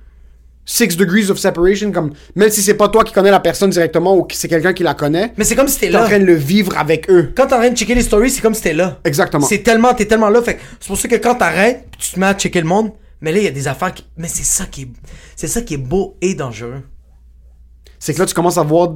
six 0.65 0.97
degrees 0.97 1.29
of 1.29 1.37
separation, 1.37 1.91
comme, 1.91 2.11
même 2.35 2.49
si 2.49 2.61
c'est 2.61 2.73
pas 2.73 2.89
toi 2.89 3.03
qui 3.03 3.13
connais 3.13 3.29
la 3.31 3.39
personne 3.39 3.69
directement 3.69 4.15
ou 4.17 4.23
que 4.23 4.33
c'est 4.35 4.47
quelqu'un 4.47 4.73
qui 4.73 4.81
la 4.83 4.95
connaît, 4.95 5.31
Mais 5.37 5.43
c'est 5.43 5.55
comme 5.55 5.67
si 5.67 5.79
t'es 5.79 5.89
t'es 5.89 5.95
en 5.95 5.99
là. 6.01 6.05
train 6.07 6.19
de 6.19 6.25
le 6.25 6.33
vivre 6.35 6.75
avec 6.77 7.09
eux. 7.09 7.31
Quand 7.35 7.47
t'es 7.47 7.53
en 7.53 7.57
train 7.59 7.69
de 7.69 7.77
checker 7.77 7.93
les 7.95 8.01
stories, 8.01 8.31
c'est 8.31 8.41
comme 8.41 8.55
si 8.55 8.63
t'es 8.63 8.73
là. 8.73 8.99
Exactement. 9.05 9.45
C'est 9.45 9.59
tellement, 9.59 9.93
t'es 9.93 10.05
tellement 10.05 10.29
là. 10.29 10.41
Fait 10.41 10.55
que 10.55 10.61
c'est 10.79 10.87
pour 10.87 10.97
ça 10.97 11.07
que 11.07 11.15
quand 11.15 11.35
t'arrêtes, 11.35 11.85
tu 11.99 12.11
te 12.11 12.19
mets 12.19 12.25
à 12.25 12.33
checker 12.33 12.61
le 12.61 12.67
monde, 12.67 12.91
mais 13.21 13.31
là, 13.31 13.37
il 13.37 13.43
y 13.43 13.47
a 13.47 13.51
des 13.51 13.67
affaires 13.67 13.93
qui. 13.93 14.05
Mais 14.17 14.27
c'est 14.27 14.43
ça 14.43 14.65
qui 14.65 14.81
est. 14.83 14.87
C'est 15.35 15.47
ça 15.47 15.61
qui 15.61 15.75
est 15.75 15.77
beau 15.77 16.17
et 16.21 16.33
dangereux. 16.33 16.81
C'est 17.99 18.13
que 18.13 18.19
là, 18.19 18.25
tu 18.25 18.33
commences 18.33 18.57
à 18.57 18.63
voir 18.63 18.95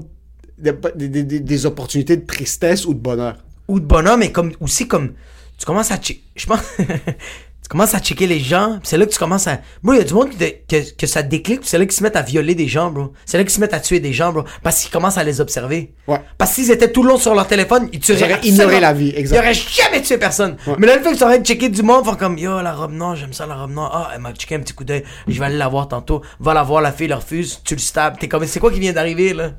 des, 0.57 0.73
des- 0.95 1.23
des- 1.23 1.39
des 1.39 1.65
opportunités 1.65 2.17
de 2.17 2.25
tristesse 2.25 2.85
ou 2.85 2.93
de 2.93 2.99
bonheur. 2.99 3.37
Ou 3.67 3.79
de 3.79 3.85
bonhomme, 3.85 4.19
mais 4.21 4.31
comme 4.31 4.51
aussi 4.59 4.87
comme. 4.87 5.13
Tu 5.57 5.65
commences 5.65 5.91
à 5.91 5.97
checker. 5.97 6.23
Je 6.35 6.45
pense. 6.47 6.59
tu 7.69 7.77
commences 7.77 7.93
à 7.93 7.99
checker 7.99 8.25
les 8.25 8.39
gens, 8.39 8.79
c'est 8.81 8.97
là 8.97 9.05
que 9.05 9.11
tu 9.11 9.19
commences 9.19 9.45
à. 9.45 9.59
Bro, 9.83 9.93
il 9.93 9.97
y 9.97 10.01
a 10.01 10.03
du 10.03 10.15
monde 10.15 10.31
qui 10.31 10.37
te- 10.37 10.45
que, 10.67 10.95
que 10.95 11.05
ça 11.05 11.21
déclic, 11.21 11.59
c'est 11.61 11.77
là 11.77 11.85
qu'ils 11.85 11.93
se 11.93 12.01
mettent 12.01 12.15
à 12.15 12.23
violer 12.23 12.55
des 12.55 12.67
gens, 12.67 12.89
bro. 12.89 13.13
C'est 13.27 13.37
là 13.37 13.43
qu'ils 13.43 13.53
se 13.53 13.59
mettent 13.59 13.75
à 13.75 13.79
tuer 13.79 13.99
des 13.99 14.11
gens, 14.11 14.33
bro. 14.33 14.43
Parce 14.63 14.79
qu'ils 14.81 14.89
commencent 14.89 15.19
à 15.19 15.23
les 15.23 15.39
observer. 15.39 15.93
Ouais. 16.07 16.19
Parce 16.39 16.55
qu'ils 16.55 16.71
étaient 16.71 16.91
tout 16.91 17.03
le 17.03 17.09
long 17.09 17.17
sur 17.19 17.35
leur 17.35 17.45
téléphone, 17.47 17.87
ils 17.93 17.99
tueraient 17.99 18.39
Ils 18.43 18.55
ignoré 18.55 18.79
la 18.79 18.91
vie, 18.91 19.13
exact. 19.15 19.35
Ils 19.35 19.39
auraient 19.39 19.53
jamais 19.53 20.01
tué 20.01 20.17
personne. 20.17 20.57
Mais 20.79 20.87
là, 20.87 20.95
le 20.95 21.03
fait 21.03 21.11
que 21.11 21.17
tu 21.17 21.23
arrêtes 21.23 21.43
de 21.43 21.47
checker 21.47 21.69
du 21.69 21.83
monde, 21.83 22.05
faire 22.05 22.17
comme 22.17 22.39
Yo, 22.39 22.59
la 22.59 22.73
robe 22.73 22.91
noire, 22.93 23.15
j'aime 23.15 23.33
ça, 23.33 23.45
la 23.45 23.53
robe 23.55 23.69
noire. 23.71 23.91
Ah, 23.93 24.11
elle 24.15 24.21
m'a 24.21 24.33
checké 24.33 24.55
un 24.55 24.61
petit 24.61 24.73
coup 24.73 24.83
d'œil. 24.83 25.03
Je 25.27 25.37
vais 25.39 25.45
aller 25.45 25.57
la 25.57 25.67
voir 25.67 25.87
tantôt. 25.87 26.23
Va 26.39 26.55
la 26.55 26.63
voir, 26.63 26.81
la 26.81 26.91
fille, 26.91 27.05
elle 27.05 27.13
refuse. 27.13 27.61
Tu 27.63 27.75
le 27.75 27.79
stabs. 27.81 28.17
T'es 28.17 28.27
comme, 28.27 28.47
c'est 28.47 28.59
quoi 28.59 28.71
qui 28.71 28.79
vient 28.79 28.93
d'arriver, 28.93 29.35
là? 29.35 29.51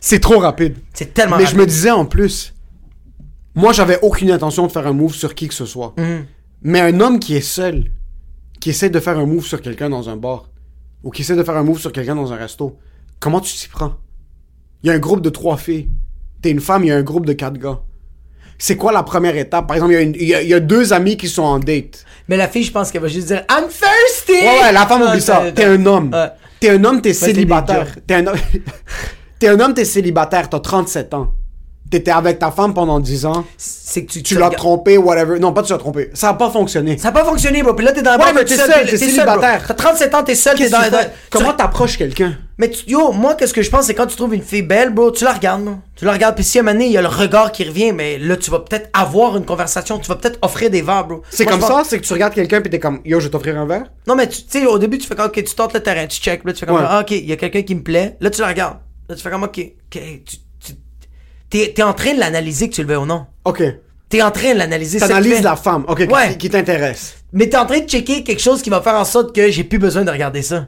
C'est 0.00 0.18
trop 0.18 0.40
rapide. 0.40 0.78
C'est 0.94 1.14
tellement 1.14 1.36
Mais 1.36 1.46
je 1.46 1.54
me 1.54 1.64
disais 1.64 1.92
en 1.92 2.06
plus, 2.06 2.54
moi 3.54 3.72
j'avais 3.72 4.00
aucune 4.02 4.32
intention 4.32 4.66
de 4.66 4.72
faire 4.72 4.84
un 4.88 4.92
move 4.92 5.14
sur 5.14 5.32
qui 5.36 5.46
que 5.46 5.54
ce 5.54 5.64
soit. 5.64 5.94
Mhm. 5.96 6.26
Mais 6.62 6.80
un 6.80 7.00
homme 7.00 7.18
qui 7.18 7.36
est 7.36 7.40
seul, 7.40 7.90
qui 8.60 8.70
essaie 8.70 8.90
de 8.90 9.00
faire 9.00 9.18
un 9.18 9.26
move 9.26 9.44
sur 9.44 9.60
quelqu'un 9.60 9.90
dans 9.90 10.08
un 10.08 10.16
bar, 10.16 10.50
ou 11.02 11.10
qui 11.10 11.22
essaie 11.22 11.36
de 11.36 11.42
faire 11.42 11.56
un 11.56 11.64
move 11.64 11.80
sur 11.80 11.92
quelqu'un 11.92 12.14
dans 12.14 12.32
un 12.32 12.36
resto, 12.36 12.78
comment 13.18 13.40
tu 13.40 13.52
t'y 13.54 13.68
prends? 13.68 13.94
Il 14.82 14.88
y 14.88 14.90
a 14.90 14.94
un 14.94 14.98
groupe 14.98 15.20
de 15.20 15.30
trois 15.30 15.56
filles. 15.56 15.88
T'es 16.40 16.50
une 16.50 16.60
femme, 16.60 16.84
il 16.84 16.88
y 16.88 16.92
a 16.92 16.96
un 16.96 17.02
groupe 17.02 17.26
de 17.26 17.32
quatre 17.32 17.58
gars. 17.58 17.80
C'est 18.58 18.76
quoi 18.76 18.92
la 18.92 19.02
première 19.02 19.36
étape? 19.36 19.66
Par 19.66 19.76
exemple, 19.76 19.92
il 19.92 20.22
y, 20.22 20.34
a 20.34 20.42
y 20.42 20.52
y 20.52 20.60
deux 20.60 20.92
amis 20.92 21.16
qui 21.16 21.28
sont 21.28 21.42
en 21.42 21.58
date. 21.58 22.04
Mais 22.28 22.36
la 22.36 22.46
fille, 22.46 22.62
je 22.62 22.70
pense 22.70 22.92
qu'elle 22.92 23.02
va 23.02 23.08
juste 23.08 23.26
dire 23.26 23.44
I'm 23.50 23.64
thirsty! 23.68 24.32
Ouais, 24.32 24.62
ouais, 24.62 24.72
la 24.72 24.86
femme 24.86 25.02
oublie 25.02 25.20
ça. 25.20 25.50
T'es 25.52 25.64
un 25.64 25.84
homme. 25.84 26.14
T'es 26.60 26.70
un 26.70 26.84
homme, 26.84 27.00
t'es 27.02 27.12
célibataire. 27.12 27.96
T'es 28.06 28.14
un 28.14 28.26
homme. 28.28 28.38
T'es 29.40 29.48
un 29.48 29.58
homme, 29.58 29.74
t'es 29.74 29.84
célibataire, 29.84 30.48
t'as 30.48 30.60
37 30.60 31.14
ans. 31.14 31.34
T'étais 31.92 32.10
avec 32.10 32.38
ta 32.38 32.50
femme 32.50 32.72
pendant 32.72 32.98
10 33.00 33.26
ans. 33.26 33.44
C'est 33.58 34.06
que 34.06 34.10
tu, 34.12 34.22
Tu 34.22 34.38
l'as 34.38 34.48
trompé, 34.48 34.96
whatever. 34.96 35.38
Non, 35.38 35.52
pas 35.52 35.62
tu 35.62 35.72
l'as 35.72 35.78
trompé. 35.78 36.10
Ça 36.14 36.30
a 36.30 36.34
pas 36.34 36.48
fonctionné. 36.48 36.96
Ça 36.96 37.08
a 37.08 37.12
pas 37.12 37.22
fonctionné, 37.22 37.62
bro. 37.62 37.74
Puis 37.74 37.84
là, 37.84 37.92
t'es 37.92 38.00
dans 38.00 38.16
la 38.16 38.24
Ouais, 38.24 38.32
mais 38.32 38.46
t'es 38.46 38.56
seul, 38.56 38.86
t'es 38.88 38.96
célibataire. 38.96 39.64
T'as 39.68 39.74
37 39.74 40.14
ans, 40.14 40.22
t'es 40.24 40.34
seul, 40.34 40.56
t'es 40.56 40.70
dans, 40.70 40.80
tu 40.80 40.94
Comment 41.30 41.52
t'approches 41.52 41.98
quelqu'un? 41.98 42.34
Mais 42.56 42.70
tu- 42.70 42.88
yo, 42.88 43.12
moi, 43.12 43.34
qu'est-ce 43.34 43.52
que 43.52 43.60
je 43.60 43.68
pense, 43.68 43.84
c'est 43.86 43.94
quand 43.94 44.06
tu 44.06 44.16
trouves 44.16 44.34
une 44.34 44.40
fille 44.42 44.62
belle, 44.62 44.88
bro, 44.88 45.10
tu 45.10 45.24
la 45.24 45.32
regardes, 45.34 45.64
bro. 45.64 45.74
Tu 45.96 46.06
la 46.06 46.12
regardes, 46.12 46.34
puis 46.34 46.44
si 46.44 46.56
à 46.58 46.62
un 46.62 46.64
moment 46.64 46.74
donné, 46.74 46.86
il 46.86 46.92
y 46.92 46.96
a 46.96 47.02
le 47.02 47.08
regard 47.08 47.52
qui 47.52 47.64
revient, 47.64 47.92
mais 47.92 48.16
là, 48.18 48.38
tu 48.38 48.50
vas 48.50 48.60
peut-être 48.60 48.88
avoir 48.94 49.36
une 49.36 49.44
conversation, 49.44 49.98
tu 49.98 50.08
vas 50.08 50.16
peut-être 50.16 50.38
offrir 50.40 50.70
des 50.70 50.80
verres, 50.80 51.06
bro. 51.06 51.20
C'est 51.28 51.44
comme 51.44 51.60
pense- 51.60 51.68
ça, 51.68 51.82
c'est 51.86 52.00
que 52.00 52.06
tu 52.06 52.12
regardes 52.14 52.32
quelqu'un 52.32 52.62
pis 52.62 52.70
t'es 52.70 52.78
comme, 52.78 53.00
yo, 53.04 53.20
je 53.20 53.26
vais 53.26 53.30
t'offrir 53.30 53.58
un 53.58 53.66
verre? 53.66 53.84
Non, 54.06 54.14
mais 54.14 54.28
tu 54.28 54.38
sais, 54.48 54.64
au 54.64 54.78
début, 54.78 54.96
tu 54.96 55.06
fais 55.06 55.14
comme, 55.14 55.26
ok, 55.26 55.44
tu 55.44 55.54
tentes 55.54 55.74
le 55.74 55.80
terrain, 55.80 56.06
tu 56.06 56.18
check, 56.20 56.42
là, 56.44 56.54
tu 56.54 56.60
fais 56.60 56.66
comme, 56.66 56.76
Ouais. 56.76 56.82
ah, 56.88 57.00
ok, 57.02 57.10
il 57.10 57.26
y 57.26 57.32
a 57.32 57.36
quelqu'un 57.36 57.62
qui 57.62 57.74
me 57.74 57.82
plaît. 57.82 58.16
Là, 58.20 58.30
tu 58.30 58.40
la 58.40 58.48
regardes. 58.48 58.78
Là, 59.10 59.16
tu 59.16 59.22
fais 59.22 59.30
comme, 59.30 59.42
ok, 59.44 59.60
tu- 59.90 60.36
t'es, 61.52 61.72
t'es 61.76 61.82
en 61.82 61.92
train 61.92 62.14
de 62.14 62.18
l'analyser, 62.18 62.68
que 62.68 62.74
tu 62.74 62.82
le 62.82 62.88
veux 62.88 62.98
ou 62.98 63.06
non. 63.06 63.26
Ok. 63.44 63.62
T'es 64.08 64.22
en 64.22 64.30
train 64.30 64.54
de 64.54 64.58
l'analyser. 64.58 64.98
T'analyses 64.98 65.42
la 65.42 65.54
femme, 65.56 65.84
ok, 65.86 66.06
qui- 66.06 66.12
Ouais. 66.12 66.36
qui, 66.36 66.50
t'intéresse. 66.50 67.14
Mais 67.32 67.48
t'es 67.48 67.56
en 67.56 67.66
train 67.66 67.78
de 67.80 67.88
checker 67.88 68.24
quelque 68.24 68.42
chose 68.42 68.60
qui 68.62 68.70
va 68.70 68.80
faire 68.82 68.94
en 68.96 69.04
sorte 69.04 69.34
que 69.34 69.50
j'ai 69.50 69.64
plus 69.64 69.78
besoin 69.78 70.02
de 70.04 70.10
regarder 70.10 70.42
ça. 70.42 70.66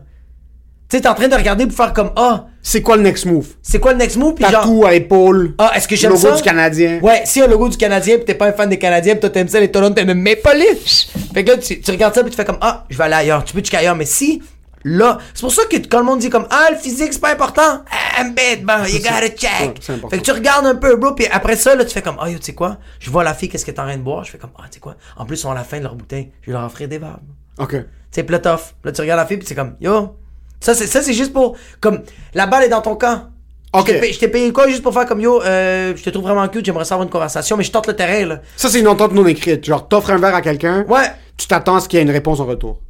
Tu 0.89 1.01
t'es 1.01 1.09
en 1.09 1.14
train 1.14 1.28
de 1.28 1.35
regarder 1.35 1.66
pour 1.66 1.74
faire 1.76 1.93
comme, 1.93 2.12
ah, 2.16 2.47
C'est 2.62 2.80
quoi 2.82 2.97
le 2.97 3.03
next 3.03 3.24
move? 3.26 3.47
c'est 3.62 3.78
quoi 3.80 3.93
le 3.93 3.99
next 3.99 4.16
move? 4.16 4.35
Puis 4.35 4.45
genre, 4.45 4.61
Tatou 4.62 4.87
à 4.87 4.95
épaule. 4.95 5.55
ah, 5.59 5.72
est-ce 5.74 5.89
que 5.89 5.97
j'aime 5.97 6.11
logo 6.12 6.22
ça? 6.22 6.37
du 6.37 6.43
Canadien. 6.43 7.01
Ouais, 7.03 7.22
si 7.24 7.41
un 7.43 7.47
logo 7.47 7.68
du 7.68 7.76
Canadien 7.76 8.18
pis 8.18 8.24
t'es 8.26 8.35
pas 8.35 8.47
un 8.49 8.53
fan 8.53 8.68
des 8.68 8.78
Canadiens 8.78 9.14
pis 9.14 9.20
toi 9.20 9.30
t'aimes 9.30 9.49
ça 9.49 9.61
les 9.61 9.70
Toronto 9.70 9.95
t'aimes 9.95 10.14
Maple 10.14 10.57
Leafs. 10.57 11.09
Fait 11.35 11.43
que 11.45 11.51
là 11.51 11.57
tu, 11.59 11.80
tu 11.80 11.91
regardes 11.91 12.14
ça 12.14 12.22
pis 12.24 12.30
tu 12.30 12.37
fais 12.37 12.45
comme 12.45 12.59
ah 12.61 12.85
je 12.89 12.97
vais 12.97 13.05
aller 13.05 13.14
ailleurs, 13.14 13.45
tu 13.45 13.53
peux 13.55 13.61
checker 13.61 13.78
ailleurs 13.78 13.97
mais 13.97 14.05
si 14.07 14.43
là 14.85 15.18
c'est 15.35 15.41
pour 15.41 15.53
ça 15.53 15.64
que 15.64 15.76
quand 15.89 15.99
le 16.01 16.05
monde 16.05 16.18
dit 16.20 16.30
comme 16.30 16.47
ah 16.51 16.66
le 16.70 16.76
physique 16.76 17.12
c'est 17.12 17.20
pas 17.20 17.32
important, 17.32 17.82
ah, 17.91 18.20
I'm 18.20 18.35
bad, 18.35 18.62
bon 18.64 18.85
you 18.87 18.99
gotta 18.99 19.28
check. 19.28 19.82
fait 19.82 20.18
que 20.18 20.22
tu 20.22 20.30
regardes 20.30 20.66
un 20.66 20.74
peu 20.76 20.97
bro 20.97 21.12
pis 21.14 21.26
après 21.26 21.57
ça 21.57 21.74
là 21.74 21.85
tu 21.85 21.93
fais 21.93 22.03
comme 22.03 22.16
ah 22.20 22.28
yo 22.30 22.39
tu 22.39 22.45
sais 22.45 22.55
quoi, 22.55 22.78
je 23.01 23.11
vois 23.11 23.24
la 23.24 23.35
fille 23.35 23.49
qu'est-ce 23.49 23.64
qu'elle 23.64 23.74
est 23.74 23.80
en 23.80 23.85
train 23.85 23.97
de 23.97 24.03
boire, 24.03 24.24
je 24.24 24.30
fais 24.30 24.39
comme 24.39 24.51
ah 24.59 24.64
tu 24.70 24.74
sais 24.74 24.80
quoi, 24.80 24.97
en 25.16 25.24
plus 25.26 25.37
ils 25.37 25.41
sont 25.41 25.51
à 25.51 25.55
la 25.55 25.64
fin 25.64 25.78
de 25.78 25.82
leur 25.85 25.95
bouteille, 25.95 26.32
je 26.43 26.47
vais 26.51 26.53
leur 26.53 26.64
offrir 26.64 26.89
des 26.89 26.99
verres. 26.99 27.18
Ok. 27.59 27.70
Tu 27.70 27.85
sais, 28.11 28.22
pis 28.24 28.32
là. 28.32 28.41
Là, 28.45 28.93
tu 28.93 29.01
regardes 29.01 29.20
la 29.20 29.26
fille, 29.26 29.37
pis 29.39 29.47
c'est 29.47 29.55
comme, 29.55 29.76
yo. 29.80 30.16
Ça, 30.61 30.74
c'est, 30.74 30.87
ça, 30.87 31.03
c'est 31.03 31.12
juste 31.14 31.32
pour. 31.32 31.57
Comme, 31.80 32.03
la 32.32 32.47
balle 32.47 32.64
est 32.64 32.68
dans 32.68 32.80
ton 32.80 32.97
camp. 32.97 33.28
Ok. 33.72 33.87
Je 33.89 33.93
t'ai 33.93 34.01
payé- 34.01 34.12
Je 34.12 34.18
t'ai 34.18 34.28
payé 34.28 34.53
quoi 34.53 34.66
juste 34.68 34.82
pour 34.82 34.93
faire 34.95 35.07
comme, 35.07 35.20
yo, 35.20 35.43
euh, 35.43 35.93
je 35.97 36.03
te 36.03 36.11
trouve 36.11 36.24
vraiment 36.24 36.47
cute, 36.49 36.64
j'aimerais 36.64 36.85
savoir 36.85 37.05
une 37.05 37.11
conversation, 37.12 37.57
mais 37.57 37.64
je 37.64 37.70
tente 37.72 37.87
le 37.87 37.95
terrain, 37.95 38.24
là. 38.26 38.41
Ça, 38.57 38.68
c'est 38.68 38.80
une 38.80 38.89
entente 38.89 39.12
non 39.12 39.26
écrite. 39.26 39.64
Genre, 39.64 39.87
t'offres 39.89 40.11
un 40.11 40.18
verre 40.18 40.35
à 40.35 40.43
quelqu'un. 40.43 40.85
Ouais. 40.89 41.11
Tu 41.37 41.47
t'attends 41.47 41.76
à 41.76 41.80
ce 41.80 41.89
qu'il 41.89 41.99
y 41.99 42.01
ait 42.01 42.05
une 42.05 42.11
réponse 42.12 42.41
en 42.41 42.47
retour. 42.47 42.80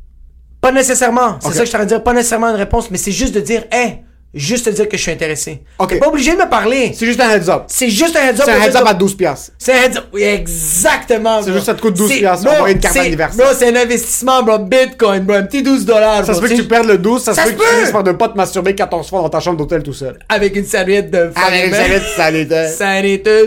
Pas 0.64 0.72
nécessairement. 0.72 1.38
C'est 1.42 1.52
ça 1.52 1.60
que 1.60 1.66
je 1.66 1.72
t'aurais 1.72 1.86
dire. 1.86 2.02
Pas 2.02 2.12
nécessairement 2.14 2.48
une 2.48 2.56
réponse, 2.56 2.90
mais 2.90 2.96
c'est 2.98 3.12
juste 3.12 3.34
de 3.34 3.40
dire, 3.40 3.64
hey, 3.70 3.98
juste 4.32 4.64
te 4.64 4.70
dire 4.70 4.88
que 4.88 4.96
je 4.96 5.02
suis 5.02 5.12
intéressé. 5.12 5.62
Ok. 5.78 5.90
T'es 5.90 5.98
pas 5.98 6.08
obligé 6.08 6.32
de 6.32 6.38
me 6.38 6.48
parler. 6.48 6.92
C'est 6.96 7.04
juste 7.06 7.20
un 7.20 7.28
heads 7.30 7.50
up. 7.50 7.64
C'est 7.68 7.90
juste 7.90 8.16
un 8.16 8.20
heads 8.28 8.40
up. 8.40 8.42
C'est 8.46 8.50
un 8.52 8.62
heads 8.62 8.76
up 8.76 8.84
à 8.86 8.94
12 8.94 9.14
piastres. 9.14 9.52
C'est 9.58 9.72
un 9.74 9.82
heads 9.82 9.98
up. 9.98 10.04
Oui, 10.14 10.22
exactement. 10.22 11.42
C'est 11.42 11.52
juste 11.52 11.66
ça 11.66 11.74
te 11.74 11.80
coûte 11.82 11.94
12 11.94 12.10
C'est- 12.10 12.18
piastres, 12.20 12.44
bro, 12.46 12.54
envoyer 12.54 12.74
une 12.76 12.80
carte 12.80 12.94
d'anniversaire. 12.94 13.44
bro, 13.46 13.54
c'est 13.58 13.68
un 13.68 13.76
investissement, 13.76 14.42
bro. 14.42 14.58
Bitcoin, 14.58 15.20
bro. 15.24 15.36
Un 15.36 15.42
petit 15.42 15.62
12 15.62 15.84
dollars. 15.84 16.24
Ça 16.24 16.32
se 16.34 16.40
peut 16.40 16.48
que 16.48 16.54
tu 16.54 16.64
perdes 16.64 16.86
le 16.88 16.96
12, 16.98 17.22
ça, 17.22 17.34
se 17.34 17.42
peut 17.42 17.50
que 17.52 17.60
tu 17.62 17.74
finisses 17.76 17.92
par 17.92 18.02
ne 18.02 18.12
pas 18.12 18.28
te 18.28 18.36
masturber 18.36 18.74
14 18.74 19.08
fois 19.08 19.20
dans 19.20 19.28
ta 19.28 19.40
chambre 19.40 19.58
d'hôtel 19.58 19.82
tout 19.82 19.92
seul. 19.92 20.18
Avec 20.28 20.56
une 20.56 20.64
serviette 20.64 21.10
de 21.10 21.30
Avec 21.46 21.66
une 21.66 21.74
serviette 21.74 22.04
sanitaire. 22.16 22.70
Sanitaire. 22.76 23.44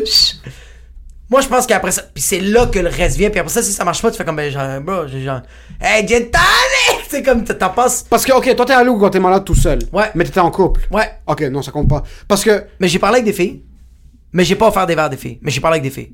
Moi, 1.29 1.41
je 1.41 1.47
pense 1.47 1.67
qu'après 1.67 1.91
ça, 1.91 2.03
puis 2.13 2.23
c'est 2.23 2.39
là 2.39 2.67
que 2.67 2.79
le 2.79 2.87
reste 2.87 3.17
vient. 3.17 3.29
Puis 3.29 3.39
après 3.39 3.51
ça, 3.51 3.61
si 3.61 3.73
ça 3.73 3.83
marche 3.83 4.01
pas, 4.01 4.09
tu 4.11 4.17
fais 4.17 4.23
comme, 4.23 4.37
ben, 4.37 4.49
genre, 4.49 4.79
bro, 4.81 5.07
j'ai 5.07 5.23
genre, 5.23 5.41
hey, 5.81 6.07
gin! 6.07 6.25
C'est 7.09 7.23
comme, 7.23 7.43
t'en 7.43 7.69
passes. 7.69 8.03
Parce 8.03 8.25
que, 8.25 8.33
ok, 8.33 8.53
toi 8.55 8.65
t'es 8.65 8.73
allé 8.73 8.89
au 8.89 8.97
Guatemala 8.97 9.39
tout 9.39 9.55
seul. 9.55 9.79
Ouais. 9.93 10.11
Mais 10.13 10.25
t'étais 10.25 10.41
en 10.41 10.51
couple. 10.51 10.81
Ouais. 10.91 11.09
Ok, 11.25 11.41
non, 11.43 11.61
ça 11.61 11.71
compte 11.71 11.87
pas. 11.89 12.03
Parce 12.27 12.43
que, 12.43 12.65
Mais 12.79 12.87
j'ai 12.89 12.99
parlé 12.99 13.19
avec 13.19 13.25
des 13.25 13.33
filles. 13.33 13.63
Mais 14.33 14.43
j'ai 14.43 14.55
pas 14.55 14.67
offert 14.67 14.85
des 14.85 14.93
verres 14.95 15.05
à 15.05 15.09
des 15.09 15.15
filles. 15.17 15.39
Mais 15.41 15.51
j'ai 15.51 15.61
parlé 15.61 15.75
avec 15.79 15.83
des 15.83 15.89
filles. 15.89 16.13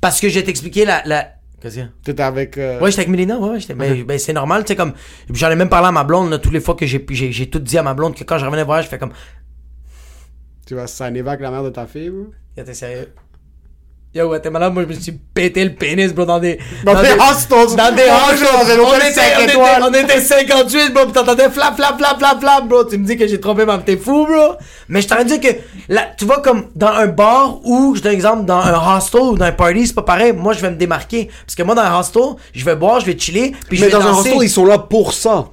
Parce 0.00 0.20
que 0.20 0.28
je 0.28 0.34
vais 0.38 0.44
t'expliquer 0.44 0.84
la. 0.84 1.02
la... 1.06 1.32
Qu'est-ce 1.60 1.74
qu'il 1.74 1.84
y 1.84 1.86
a? 1.86 1.90
t'étais 2.04 2.22
avec. 2.22 2.58
euh, 2.58 2.80
Ouais, 2.80 2.90
j'étais 2.90 3.00
avec 3.00 3.10
Mélina, 3.10 3.38
ouais, 3.38 3.48
ouais, 3.50 3.60
j'étais. 3.60 3.74
Mais 3.74 4.04
ben, 4.04 4.18
c'est 4.18 4.34
normal, 4.34 4.62
tu 4.64 4.68
sais, 4.68 4.76
comme. 4.76 4.92
J'en 5.32 5.50
ai 5.50 5.56
même 5.56 5.70
parlé 5.70 5.88
à 5.88 5.92
ma 5.92 6.04
blonde, 6.04 6.30
là, 6.30 6.38
toutes 6.38 6.52
les 6.52 6.60
fois 6.60 6.74
que 6.74 6.84
j'ai, 6.84 7.04
j'ai, 7.10 7.32
j'ai 7.32 7.48
tout 7.48 7.58
dit 7.58 7.78
à 7.78 7.82
ma 7.82 7.94
blonde 7.94 8.14
que 8.14 8.24
quand 8.24 8.36
je 8.36 8.44
revenais 8.44 8.64
voir, 8.64 8.82
je 8.82 8.88
fais 8.88 8.98
comme. 8.98 9.12
Tu 10.66 10.74
vas 10.74 10.86
signer 10.86 11.20
avec 11.20 11.40
la 11.40 11.50
mère 11.50 11.62
de 11.62 11.70
ta 11.70 11.86
fille, 11.86 12.10
bro? 12.10 12.32
T'es 12.54 12.74
sérieux? 12.74 13.12
Yo, 14.16 14.28
Guatemala, 14.28 14.70
moi, 14.70 14.82
je 14.88 14.94
me 14.94 14.98
suis 14.98 15.12
pété 15.12 15.62
le 15.62 15.74
pénis, 15.74 16.10
bro, 16.14 16.24
dans 16.24 16.38
des. 16.38 16.58
Dans 16.82 16.94
des 17.02 17.08
hostels. 17.10 17.76
Dans 17.76 17.94
des 17.94 18.04
hostels. 18.04 18.80
On 18.80 18.86
on 18.86 18.94
était- 18.94 19.56
on 19.82 19.92
était 19.92 20.20
58, 20.22 20.94
bro, 20.94 21.04
pis 21.04 21.12
t'entendais 21.12 21.50
flap, 21.50 21.76
flap, 21.76 21.98
flap, 21.98 22.16
flap, 22.18 22.40
flap, 22.40 22.66
bro. 22.66 22.84
Tu 22.84 22.96
me 22.96 23.04
dis 23.04 23.18
que 23.18 23.26
j'ai 23.28 23.38
trompé 23.38 23.66
ma 23.66 23.76
t'es 23.76 23.98
fou, 23.98 24.24
bro. 24.24 24.54
Mais 24.88 25.02
je 25.02 25.08
t'aurais 25.08 25.26
dit 25.26 25.38
que, 25.38 25.48
là, 25.90 26.06
tu 26.16 26.24
vois, 26.24 26.40
comme 26.40 26.68
dans 26.74 26.86
un 26.88 27.08
bar 27.08 27.58
ou, 27.62 27.94
je 27.94 28.00
donne 28.00 28.12
un 28.12 28.14
exemple, 28.14 28.44
dans 28.46 28.56
un 28.60 28.96
hostel 28.96 29.20
ou 29.20 29.36
dans 29.36 29.44
un 29.44 29.52
party, 29.52 29.86
c'est 29.88 29.94
pas 29.94 30.00
pareil. 30.00 30.32
Moi, 30.32 30.54
je 30.54 30.60
vais 30.60 30.70
me 30.70 30.76
démarquer. 30.76 31.28
Parce 31.44 31.54
que 31.54 31.62
moi, 31.62 31.74
dans 31.74 31.82
un 31.82 32.00
hostel, 32.00 32.22
je 32.54 32.64
vais 32.64 32.74
boire, 32.74 33.00
je 33.00 33.04
vais 33.04 33.18
chiller, 33.18 33.54
puis 33.68 33.76
je 33.76 33.84
Mais 33.84 33.90
vais 33.90 33.92
dans 33.98 34.00
un 34.06 34.12
hostel, 34.16 34.38
ils 34.40 34.48
sont 34.48 34.64
là 34.64 34.78
pour 34.78 35.12
ça. 35.12 35.48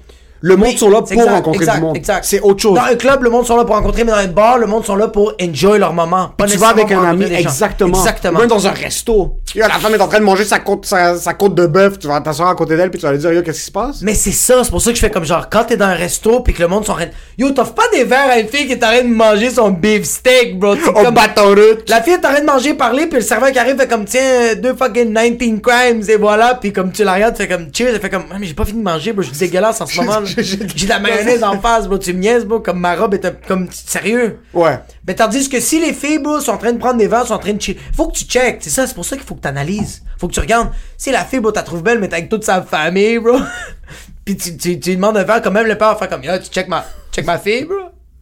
Le 0.45 0.57
monde 0.57 0.67
Oui, 0.71 0.77
sont 0.77 0.89
là 0.89 1.01
pour 1.01 1.13
exact, 1.13 1.29
rencontrer 1.29 1.63
exact, 1.63 1.75
du 1.75 1.81
monde. 1.81 1.97
C'est 2.21 2.41
autre 2.41 2.61
chose. 2.61 2.75
Dans 2.75 2.83
un 2.83 2.95
club, 2.95 3.23
le 3.23 3.29
monde 3.29 3.45
sont 3.45 3.55
là 3.55 3.63
pour 3.63 3.75
rencontrer, 3.77 4.03
mais 4.03 4.11
dans 4.11 4.17
un 4.17 4.27
bar, 4.27 4.57
le 4.57 4.67
monde 4.67 4.83
sont 4.83 4.97
là 4.97 5.07
pour 5.07 5.33
enjoy 5.41 5.79
leur 5.79 5.93
moment. 5.93 6.31
Pas 6.37 6.47
tu 6.47 6.57
vas 6.57 6.67
avec 6.67 6.91
un 6.91 7.01
ami, 7.01 7.23
exactement. 7.23 7.97
Exactement. 7.97 8.39
Même 8.39 8.49
dans 8.49 8.67
un 8.67 8.71
resto. 8.71 9.37
Yo, 9.55 9.61
la 9.61 9.69
femme 9.69 9.93
est 9.93 10.01
en 10.01 10.07
train 10.09 10.19
de 10.19 10.25
manger 10.25 10.43
sa 10.43 10.59
côte, 10.59 10.85
sa, 10.85 11.15
sa 11.15 11.33
côte 11.33 11.55
de 11.55 11.65
bœuf. 11.65 11.97
Tu 11.97 12.07
vas 12.07 12.19
t'asseoir 12.19 12.49
à 12.49 12.55
côté 12.55 12.75
d'elle 12.75 12.89
puis 12.89 12.99
tu 12.99 13.05
vas 13.05 13.13
lui 13.13 13.19
dire, 13.19 13.31
yo, 13.31 13.41
qu'est-ce 13.41 13.59
qui 13.59 13.65
se 13.67 13.71
passe? 13.71 14.01
Mais 14.01 14.15
c'est 14.15 14.31
ça, 14.33 14.65
c'est 14.65 14.69
pour 14.69 14.81
ça 14.81 14.89
que 14.89 14.97
je 14.97 15.01
fais 15.01 15.11
comme 15.11 15.23
genre, 15.23 15.47
quand 15.49 15.63
t'es 15.63 15.77
dans 15.77 15.85
un 15.85 15.93
resto 15.93 16.41
pis 16.41 16.51
que 16.53 16.61
le 16.61 16.67
monde 16.67 16.85
sont 16.85 16.91
en 16.91 16.95
train 16.95 17.05
de... 17.05 17.11
Yo, 17.37 17.51
t'offres 17.51 17.73
pas 17.73 17.87
des 17.93 18.03
verres 18.03 18.29
à 18.29 18.39
une 18.39 18.47
fille 18.49 18.65
qui 18.65 18.73
est 18.73 18.83
en 18.83 18.87
train 18.87 19.03
de 19.03 19.13
manger 19.13 19.49
son 19.49 19.69
beef 19.69 20.03
steak, 20.03 20.59
bro. 20.59 20.73
Au 20.73 20.91
comme... 20.91 21.13
bâton 21.13 21.49
route. 21.49 21.87
La 21.87 22.01
fille 22.01 22.13
est 22.13 22.25
en 22.25 22.31
train 22.31 22.41
de 22.41 22.45
manger, 22.45 22.73
parler, 22.73 23.07
puis 23.07 23.19
le 23.19 23.23
serveur 23.23 23.51
qui 23.53 23.59
arrive 23.59 23.77
fait 23.77 23.87
comme, 23.87 24.03
tiens, 24.03 24.55
deux 24.61 24.73
fucking 24.73 25.13
19 25.13 25.61
crimes, 25.61 26.01
et 26.09 26.17
voilà. 26.17 26.55
Puis 26.55 26.73
comme 26.73 26.91
tu 26.91 27.05
la 27.05 27.13
regardes, 27.13 27.35
tu 27.35 27.43
fais 27.43 27.47
comme, 27.47 27.67
cheers, 27.73 27.93
elle 27.93 28.01
fait 28.01 28.09
comme, 28.09 28.23
ah, 28.29 28.35
mais 28.39 28.47
j'ai 28.47 28.55
pas 28.55 28.65
fini 28.65 28.79
de 28.79 28.83
manger, 28.83 29.13
bro, 29.13 29.21
je 29.21 29.29
suis 29.29 29.37
dégueulasse 29.37 29.79
en 29.79 29.85
ce 29.85 29.95
moment, 30.01 30.19
là. 30.19 30.32
J'ai 30.41 30.57
de 30.57 30.89
la 30.89 30.99
mayonnaise 30.99 31.43
en 31.43 31.59
face, 31.61 31.87
bro, 31.87 31.97
tu 31.97 32.13
me 32.13 32.19
niaises, 32.19 32.45
bro, 32.45 32.59
comme 32.59 32.79
ma 32.79 32.95
robe 32.95 33.13
est 33.13 33.45
comme, 33.47 33.67
sérieux. 33.71 34.39
Ouais. 34.53 34.79
Mais 35.07 35.15
tandis 35.15 35.47
que 35.49 35.59
si 35.59 35.79
les 35.79 35.93
filles, 35.93 36.19
bro, 36.19 36.39
sont 36.39 36.51
en 36.51 36.57
train 36.57 36.71
de 36.73 36.77
prendre 36.77 36.97
des 36.97 37.07
verres, 37.07 37.27
sont 37.27 37.33
en 37.33 37.39
train 37.39 37.53
de 37.53 37.61
chier, 37.61 37.77
faut 37.95 38.07
que 38.07 38.17
tu 38.17 38.25
checkes, 38.25 38.57
c'est 38.61 38.69
ça, 38.69 38.87
c'est 38.87 38.93
pour 38.95 39.05
ça 39.05 39.15
qu'il 39.15 39.25
faut 39.25 39.35
que 39.35 39.41
t'analyses. 39.41 40.03
Faut 40.17 40.27
que 40.27 40.33
tu 40.33 40.39
regardes. 40.39 40.69
Si 40.97 41.11
la 41.11 41.25
fille, 41.25 41.39
bro, 41.39 41.51
t'as 41.51 41.63
trouvé 41.63 41.81
belle, 41.81 41.99
mais 41.99 42.07
t'es 42.07 42.15
avec 42.15 42.29
toute 42.29 42.43
sa 42.43 42.61
famille, 42.61 43.19
bro. 43.19 43.37
Puis 44.25 44.37
tu, 44.37 44.55
tu, 44.57 44.79
tu 44.79 44.95
demandes 44.95 45.17
un 45.17 45.23
verre, 45.23 45.41
quand 45.41 45.51
même 45.51 45.67
le 45.67 45.77
père 45.77 45.89
va 45.89 45.95
faire 45.97 46.09
comme, 46.09 46.23
yo, 46.23 46.31
tu 46.37 46.49
check 46.49 46.67
ma, 46.67 46.85
check 47.11 47.25
ma 47.25 47.37
fille, 47.37 47.65
bro. 47.65 47.75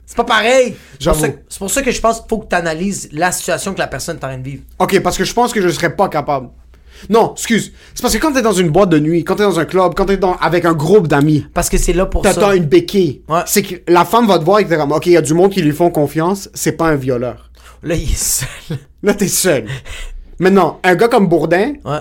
C'est 0.06 0.18
pas 0.18 0.24
pareil. 0.26 0.76
C'est 1.00 1.10
pour, 1.10 1.16
ça- 1.22 1.28
c'est 1.48 1.60
pour 1.60 1.72
ça 1.72 1.82
que 1.84 1.92
je 1.92 2.02
pense 2.02 2.20
qu'il 2.20 2.28
faut 2.28 2.40
que 2.40 2.48
t'analyses 2.48 3.08
la 3.14 3.32
situation 3.32 3.74
que 3.74 3.80
la 3.80 3.88
personne 3.88 4.18
est 4.18 4.26
en 4.26 4.28
train 4.28 4.38
de 4.38 4.44
vivre. 4.44 4.64
Ok, 4.78 5.00
parce 5.02 5.18
que 5.18 5.24
je 5.24 5.34
pense 5.34 5.54
que 5.54 5.62
je 5.62 5.70
serais 5.70 5.96
pas 5.96 6.10
capable. 6.10 6.50
Non, 7.10 7.34
excuse. 7.34 7.72
C'est 7.94 8.02
parce 8.02 8.14
que 8.14 8.20
quand 8.20 8.34
t'es 8.34 8.42
dans 8.42 8.52
une 8.54 8.70
boîte 8.70 8.90
de 8.90 9.00
nuit, 9.00 9.24
quand 9.24 9.36
t'es 9.36 9.44
dans 9.44 9.60
un 9.60 9.66
club, 9.66 9.94
quand 9.96 10.06
t'es 10.06 10.18
dans, 10.18 10.36
avec 10.36 10.66
un 10.66 10.74
groupe 10.74 11.08
d'amis, 11.08 11.46
Parce 11.54 11.70
que 11.70 11.78
c'est 11.78 11.94
là 11.94 12.06
pour 12.06 12.24
ça. 12.26 12.34
t'attends 12.34 12.52
une 12.54 12.66
béquille. 12.66 13.24
Ouais. 13.28 13.42
C'est 13.46 13.64
que 13.64 13.76
la 13.92 14.06
femme 14.06 14.28
va 14.28 14.40
te 14.40 14.44
voir 14.44 14.60
et 14.60 14.68
t'es 14.68 14.78
comme, 14.78 14.92
ok, 14.92 15.06
il 15.08 15.14
y 15.14 15.18
a 15.18 15.22
du 15.22 15.34
monde 15.34 15.52
qui 15.52 15.62
lui 15.62 15.72
font 15.72 15.90
confiance, 15.90 16.50
c'est 16.54 16.74
pas 16.74 16.88
un 16.90 16.96
violeur. 16.96 17.50
Là, 17.84 17.96
il 17.96 18.04
est 18.12 18.16
seul. 18.16 18.78
Là, 19.04 19.14
t'es 19.14 19.28
seul. 19.28 19.66
Maintenant, 20.40 20.80
un 20.84 20.96
gars 20.96 21.08
comme 21.08 21.28
Bourdin, 21.28 21.74
Ouais. 21.86 22.00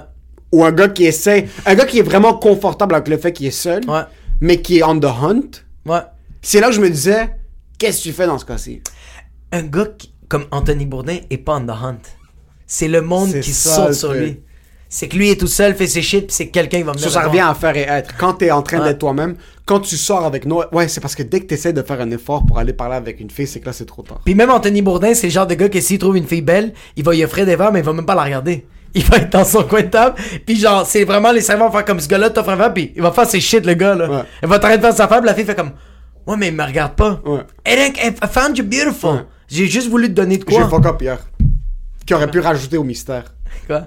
ou 0.52 0.64
un 0.64 0.72
gars 0.72 0.88
qui 0.88 1.04
essaie, 1.06 1.48
un 1.66 1.74
gars 1.74 1.84
qui 1.86 1.98
est 1.98 2.02
vraiment 2.02 2.34
confortable 2.34 2.94
avec 2.94 3.08
le 3.08 3.16
fait 3.18 3.32
qu'il 3.32 3.46
est 3.46 3.50
seul, 3.50 3.82
Ouais. 3.88 4.02
mais 4.40 4.60
qui 4.60 4.78
est 4.78 4.82
on 4.82 4.98
the 4.98 5.04
hunt, 5.06 5.62
Ouais. 5.86 6.00
c'est 6.42 6.60
là 6.60 6.68
que 6.68 6.74
je 6.74 6.80
me 6.80 6.90
disais, 6.90 7.30
qu'est-ce 7.78 7.98
que 7.98 8.02
tu 8.04 8.12
fais 8.12 8.26
dans 8.26 8.38
ce 8.38 8.44
cas-ci? 8.44 8.82
Un 9.52 9.62
gars 9.62 9.86
qui- 9.96 10.12
comme 10.28 10.44
Anthony 10.52 10.86
Bourdin 10.86 11.16
est 11.30 11.38
pas 11.38 11.56
on 11.56 11.66
the 11.66 11.70
hunt. 11.70 11.96
C'est 12.66 12.86
le 12.88 13.00
monde 13.00 13.32
qui 13.40 13.52
saute 13.52 13.94
sur 13.94 14.12
lui. 14.12 14.40
C'est 14.92 15.06
que 15.06 15.16
lui 15.16 15.30
est 15.30 15.38
tout 15.38 15.46
seul, 15.46 15.76
fait 15.76 15.86
ses 15.86 16.02
shit, 16.02 16.26
puis 16.26 16.34
c'est 16.34 16.48
quelqu'un 16.48 16.78
qui 16.78 16.82
va 16.82 16.90
venir. 16.92 17.04
Ça, 17.08 17.20
ça 17.20 17.28
revient 17.28 17.38
à 17.40 17.54
faire 17.54 17.76
et 17.76 17.82
être. 17.82 18.16
Quand 18.18 18.32
t'es 18.34 18.50
en 18.50 18.60
train 18.60 18.80
Ouais. 18.80 18.88
d'être 18.88 18.98
toi-même, 18.98 19.36
quand 19.64 19.78
tu 19.78 19.96
sors 19.96 20.24
avec 20.24 20.46
nous, 20.46 20.62
ouais, 20.72 20.88
c'est 20.88 21.00
parce 21.00 21.14
que 21.14 21.22
dès 21.22 21.38
que 21.38 21.46
t'essaies 21.46 21.72
de 21.72 21.80
faire 21.82 22.00
un 22.00 22.10
effort 22.10 22.44
pour 22.44 22.58
aller 22.58 22.72
parler 22.72 22.96
avec 22.96 23.20
une 23.20 23.30
fille, 23.30 23.46
c'est 23.46 23.60
que 23.60 23.66
là, 23.66 23.72
c'est 23.72 23.84
trop 23.86 24.02
tard. 24.02 24.20
Puis 24.24 24.34
même 24.34 24.50
Anthony 24.50 24.82
Bourdin, 24.82 25.14
c'est 25.14 25.28
le 25.28 25.32
genre 25.32 25.46
de 25.46 25.54
gars 25.54 25.68
que 25.68 25.80
s'il 25.80 25.98
trouve 25.98 26.16
une 26.16 26.26
fille 26.26 26.42
belle, 26.42 26.72
il 26.96 27.04
va 27.04 27.14
y 27.14 27.24
offrir 27.24 27.46
des 27.46 27.54
verres, 27.54 27.70
mais 27.70 27.78
il 27.78 27.84
va 27.84 27.92
même 27.92 28.04
pas 28.04 28.16
la 28.16 28.24
regarder. 28.24 28.66
Il 28.94 29.04
va 29.04 29.18
être 29.18 29.30
dans 29.30 29.44
son 29.44 29.62
coin 29.62 29.82
de 29.82 29.86
table, 29.86 30.16
puis 30.44 30.56
genre, 30.56 30.84
c'est 30.84 31.04
vraiment 31.04 31.30
les 31.30 31.42
serveurs 31.42 31.68
vont 31.68 31.72
faire 31.76 31.84
comme 31.84 32.00
ce 32.00 32.08
gars-là 32.08 32.28
t'offre 32.30 32.48
un 32.48 32.56
verre, 32.56 32.74
puis 32.74 32.92
il 32.96 33.00
va 33.02 33.12
faire 33.12 33.24
ses 33.24 33.38
shit, 33.40 33.64
le 33.64 33.74
gars, 33.74 33.94
là. 33.94 34.10
Ouais. 34.10 34.22
Il 34.42 34.48
va 34.48 34.58
t'arrêter 34.58 34.78
de 34.80 34.86
faire 34.86 34.96
sa 34.96 35.06
femme, 35.06 35.24
la 35.24 35.32
fille 35.32 35.44
fait 35.44 35.54
comme, 35.54 35.70
ouais, 36.26 36.36
mais 36.36 36.48
il 36.48 36.54
me 36.56 36.64
regarde 36.64 36.96
pas. 36.96 37.20
Ouais. 37.24 37.42
Eric, 37.64 37.96
I 38.04 38.10
found 38.28 38.58
you 38.58 38.64
beautiful. 38.64 39.10
Ouais. 39.10 39.20
J'ai 39.46 39.68
juste 39.68 39.88
voulu 39.88 40.08
te 40.08 40.14
donner 40.14 40.38
de 40.38 40.44
J'ai 40.48 40.56
quoi. 40.56 40.68
fuck 40.68 40.84
up 40.86 41.00
hier. 41.00 41.18
Qui 42.04 42.14
aurait 42.14 42.28
pu 42.28 42.40
rajouter 42.40 42.78
au 42.78 42.82
mystère. 42.82 43.32
Quoi? 43.68 43.82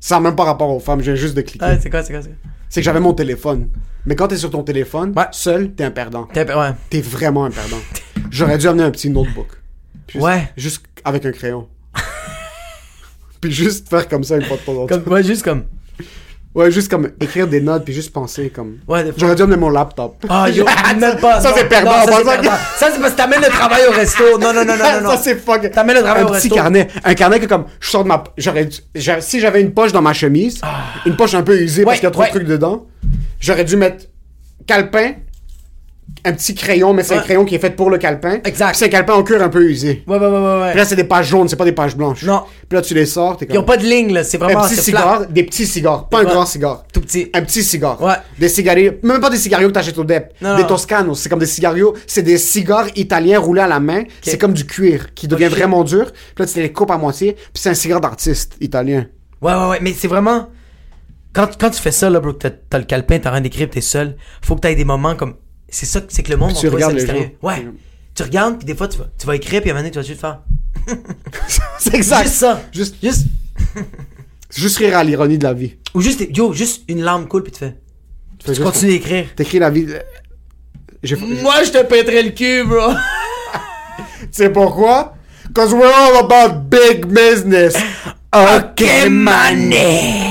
Ça 0.00 0.14
n'a 0.16 0.20
même 0.22 0.34
pas 0.36 0.44
rapport 0.44 0.70
aux 0.70 0.80
femmes, 0.80 1.02
j'ai 1.02 1.14
juste 1.16 1.34
de 1.36 1.42
cliquer. 1.42 1.64
Ouais, 1.64 1.78
c'est 1.80 1.90
quoi, 1.90 2.02
c'est 2.02 2.12
quoi, 2.12 2.22
c'est 2.22 2.28
quoi? 2.30 2.38
C'est 2.70 2.80
que 2.80 2.84
j'avais 2.84 3.00
mon 3.00 3.12
téléphone. 3.12 3.68
Mais 4.06 4.16
quand 4.16 4.28
t'es 4.28 4.36
sur 4.38 4.50
ton 4.50 4.62
téléphone, 4.62 5.12
Ouais. 5.16 5.24
seul, 5.32 5.72
t'es 5.74 5.84
un 5.84 5.90
perdant. 5.90 6.24
T'es- 6.24 6.50
Ouais. 6.54 6.70
T'es 6.88 7.00
vraiment 7.02 7.44
un 7.44 7.50
perdant. 7.50 7.76
J'aurais 8.30 8.56
dû 8.58 8.66
amener 8.68 8.84
un 8.84 8.90
petit 8.90 9.10
notebook. 9.10 9.48
Juste, 10.08 10.24
Ouais. 10.24 10.50
Juste 10.56 10.84
avec 11.04 11.24
un 11.26 11.32
crayon. 11.32 11.68
puis 13.40 13.52
juste 13.52 13.88
faire 13.88 14.08
comme 14.08 14.24
ça 14.24 14.36
une 14.36 14.44
fois 14.44 14.56
de 14.56 14.62
temps 14.62 14.72
en 14.72 14.86
temps. 14.86 14.98
Comme, 15.00 15.12
ouais, 15.12 15.22
juste 15.22 15.42
comme. 15.42 15.64
Ouais, 16.52 16.68
juste 16.72 16.90
comme 16.90 17.10
écrire 17.20 17.46
des 17.46 17.60
notes 17.60 17.84
puis 17.84 17.94
juste 17.94 18.12
penser 18.12 18.50
comme. 18.50 18.78
Ouais, 18.88 19.04
des 19.04 19.10
fois. 19.10 19.18
J'aurais 19.20 19.34
dû 19.36 19.42
amener 19.42 19.56
mon 19.56 19.70
laptop. 19.70 20.16
Ah, 20.28 20.48
yo, 20.50 20.64
même 20.98 21.16
pas. 21.20 21.40
Ça, 21.40 21.52
c'est 21.56 21.68
perdant, 21.68 21.92
Non, 21.92 22.06
ça, 22.06 22.12
c'est 22.18 22.24
perdant. 22.24 22.50
Ça, 22.76 22.88
c'est 22.92 23.00
parce 23.00 23.12
que 23.12 23.16
t'amènes 23.16 23.40
le 23.40 23.48
travail 23.48 23.82
au 23.88 23.92
resto. 23.92 24.24
Non, 24.40 24.52
non, 24.52 24.64
non, 24.64 24.76
non, 24.76 25.00
non. 25.02 25.10
ça 25.10 25.16
c'est 25.22 25.36
fuck. 25.36 25.70
T'amènes 25.70 25.96
le 25.98 26.02
travail 26.02 26.22
un 26.22 26.26
au 26.26 26.30
petit 26.30 26.48
resto. 26.48 26.54
carnet, 26.56 26.88
un 27.04 27.14
carnet 27.14 27.38
que 27.38 27.46
comme 27.46 27.66
je 27.78 27.88
sors 27.88 28.02
de 28.02 28.08
ma 28.08 28.24
j'aurais 28.36 28.64
dû- 28.66 28.78
j'a- 28.96 29.20
si 29.20 29.38
j'avais 29.38 29.60
une 29.60 29.72
poche 29.72 29.92
dans 29.92 30.02
ma 30.02 30.12
chemise, 30.12 30.60
une 31.06 31.14
poche 31.14 31.34
un 31.34 31.42
peu 31.42 31.56
usée 31.60 31.84
parce 31.84 31.98
Ah. 31.98 32.00
Qu'il 32.00 32.04
y 32.04 32.08
a 32.08 32.10
trop 32.10 32.22
ouais. 32.22 32.28
de 32.28 32.32
trucs 32.34 32.48
dedans, 32.48 32.86
j'aurais 33.38 33.64
dû 33.64 33.76
mettre 33.76 34.06
calepin, 34.66 35.12
un 36.24 36.32
petit 36.32 36.54
crayon 36.54 36.92
mais 36.92 37.02
c'est 37.02 37.14
un 37.14 37.20
crayon 37.20 37.44
qui 37.44 37.54
est 37.54 37.58
fait 37.58 37.70
pour 37.70 37.90
le 37.90 37.98
calepin. 37.98 38.40
Exact. 38.44 38.74
C'est 38.74 38.86
un 38.86 38.88
calepin 38.88 39.14
en 39.14 39.22
cuir 39.22 39.42
un 39.42 39.48
peu 39.48 39.62
usé. 39.62 40.02
Ouais, 40.06 40.18
ouais, 40.18 40.26
ouais, 40.26 40.60
ouais. 40.60 40.70
Puis 40.70 40.78
là 40.78 40.84
c'est 40.84 40.96
des 40.96 41.04
pages 41.04 41.28
jaunes, 41.28 41.48
c'est 41.48 41.56
pas 41.56 41.64
des 41.64 41.72
pages 41.72 41.96
blanches. 41.96 42.22
Non. 42.24 42.42
Puis 42.68 42.76
là 42.76 42.82
tu 42.82 42.94
les 42.94 43.06
sors, 43.06 43.36
t'es 43.36 43.46
Ils 43.48 43.58
ont 43.58 43.64
pas 43.64 43.76
de 43.76 43.84
ligne, 43.84 44.12
là. 44.12 44.24
C'est 44.24 44.38
vraiment. 44.38 44.64
un 44.64 44.68
petit 44.68 44.76
cigare, 44.76 45.26
des 45.26 45.44
petits 45.44 45.66
cigares, 45.66 46.08
pas 46.08 46.20
un 46.20 46.24
grand 46.24 46.46
cigare. 46.46 46.84
Tout 46.92 47.00
petit. 47.00 47.30
Un 47.34 47.42
petit 47.42 47.62
cigare. 47.62 48.00
Ouais. 48.02 48.14
Des 48.38 48.48
cigarillos. 48.48 48.92
Même 49.02 49.20
pas 49.20 49.30
des 49.30 49.36
cigarios 49.36 49.68
que 49.68 49.74
t'achètes 49.74 49.98
au 49.98 50.04
DEP. 50.04 50.32
Non, 50.40 50.56
des 50.56 50.62
non. 50.62 50.68
Toscanos. 50.68 51.20
C'est 51.20 51.28
comme 51.28 51.38
des 51.38 51.46
cigarios. 51.46 51.94
C'est 52.06 52.22
des 52.22 52.38
cigares 52.38 52.86
italiens 52.96 53.38
roulés 53.38 53.62
à 53.62 53.66
la 53.68 53.80
main. 53.80 54.02
C'est 54.22 54.38
comme 54.38 54.52
du 54.52 54.66
cuir 54.66 55.14
qui 55.14 55.28
devient 55.28 55.48
vraiment 55.48 55.84
dur. 55.84 56.12
Puis 56.12 56.44
là, 56.44 56.46
tu 56.46 56.60
les 56.60 56.72
coupes 56.72 56.90
à 56.90 56.98
moitié. 56.98 57.32
Puis 57.32 57.62
c'est 57.62 57.70
un 57.70 57.74
cigare 57.74 58.00
d'artiste 58.00 58.56
italien. 58.60 59.06
Ouais, 59.40 59.54
ouais, 59.54 59.68
ouais. 59.68 59.78
Mais 59.80 59.92
c'est 59.92 60.08
vraiment. 60.08 60.48
Quand, 61.32 61.48
quand 61.58 61.70
tu 61.70 61.80
fais 61.80 61.92
ça, 61.92 62.10
là, 62.10 62.20
bro, 62.20 62.32
que 62.32 62.38
t'as, 62.38 62.50
t'as 62.50 62.78
le 62.78 62.84
calepin, 62.84 63.18
t'as 63.18 63.30
rien 63.30 63.40
d'écrire, 63.40 63.70
t'es 63.70 63.80
seul. 63.80 64.16
Faut 64.42 64.56
que 64.56 64.60
t'aies 64.60 64.74
des 64.74 64.84
moments 64.84 65.14
comme. 65.14 65.34
C'est 65.70 65.86
ça, 65.86 66.00
c'est 66.08 66.22
que 66.22 66.30
le 66.30 66.36
monde, 66.36 66.50
Puis 66.52 66.60
tu 66.60 66.68
regardes. 66.68 66.98
Ouais. 67.42 67.66
Tu 68.14 68.22
regardes, 68.22 68.58
puis 68.58 68.66
des 68.66 68.74
fois, 68.74 68.88
tu 68.88 68.98
vas, 68.98 69.06
tu 69.18 69.26
vas 69.26 69.36
écrire, 69.36 69.60
puis 69.62 69.70
à 69.70 69.72
un 69.72 69.76
moment 69.76 69.88
donné, 69.88 69.92
tu 69.92 69.98
vas 69.98 70.04
juste 70.04 70.20
faire. 70.20 70.40
c'est 71.78 71.94
exact. 71.94 72.24
Juste 72.24 72.34
ça. 72.36 72.60
Juste, 72.72 72.96
Juste. 73.02 73.26
juste 74.56 74.76
rire 74.78 74.96
à 74.98 75.04
l'ironie 75.04 75.38
de 75.38 75.44
la 75.44 75.52
vie. 75.54 75.76
Ou 75.94 76.00
juste, 76.00 76.20
yo, 76.36 76.52
juste 76.52 76.82
une 76.88 77.02
larme 77.02 77.28
coule, 77.28 77.42
puis 77.44 77.52
tu 77.52 77.58
fais. 77.60 77.76
Tu 78.38 78.46
fais 78.46 78.52
Tu 78.52 78.56
juste- 78.56 78.62
continues 78.62 78.92
d'écrire. 78.92 79.26
T'écris 79.36 79.58
la 79.58 79.70
vie. 79.70 79.86
J'ai- 81.02 81.16
Moi, 81.16 81.62
je 81.64 81.70
te 81.70 81.82
pèterais 81.84 82.22
le 82.22 82.30
cul, 82.30 82.64
bro. 82.66 82.92
Tu 84.20 84.26
sais 84.32 84.50
pourquoi? 84.50 85.14
Cause 85.54 85.72
we're 85.72 85.92
all 85.92 86.16
about 86.18 86.60
big 86.68 87.06
business. 87.06 87.74
ok, 88.32 89.08
mané. 89.08 90.30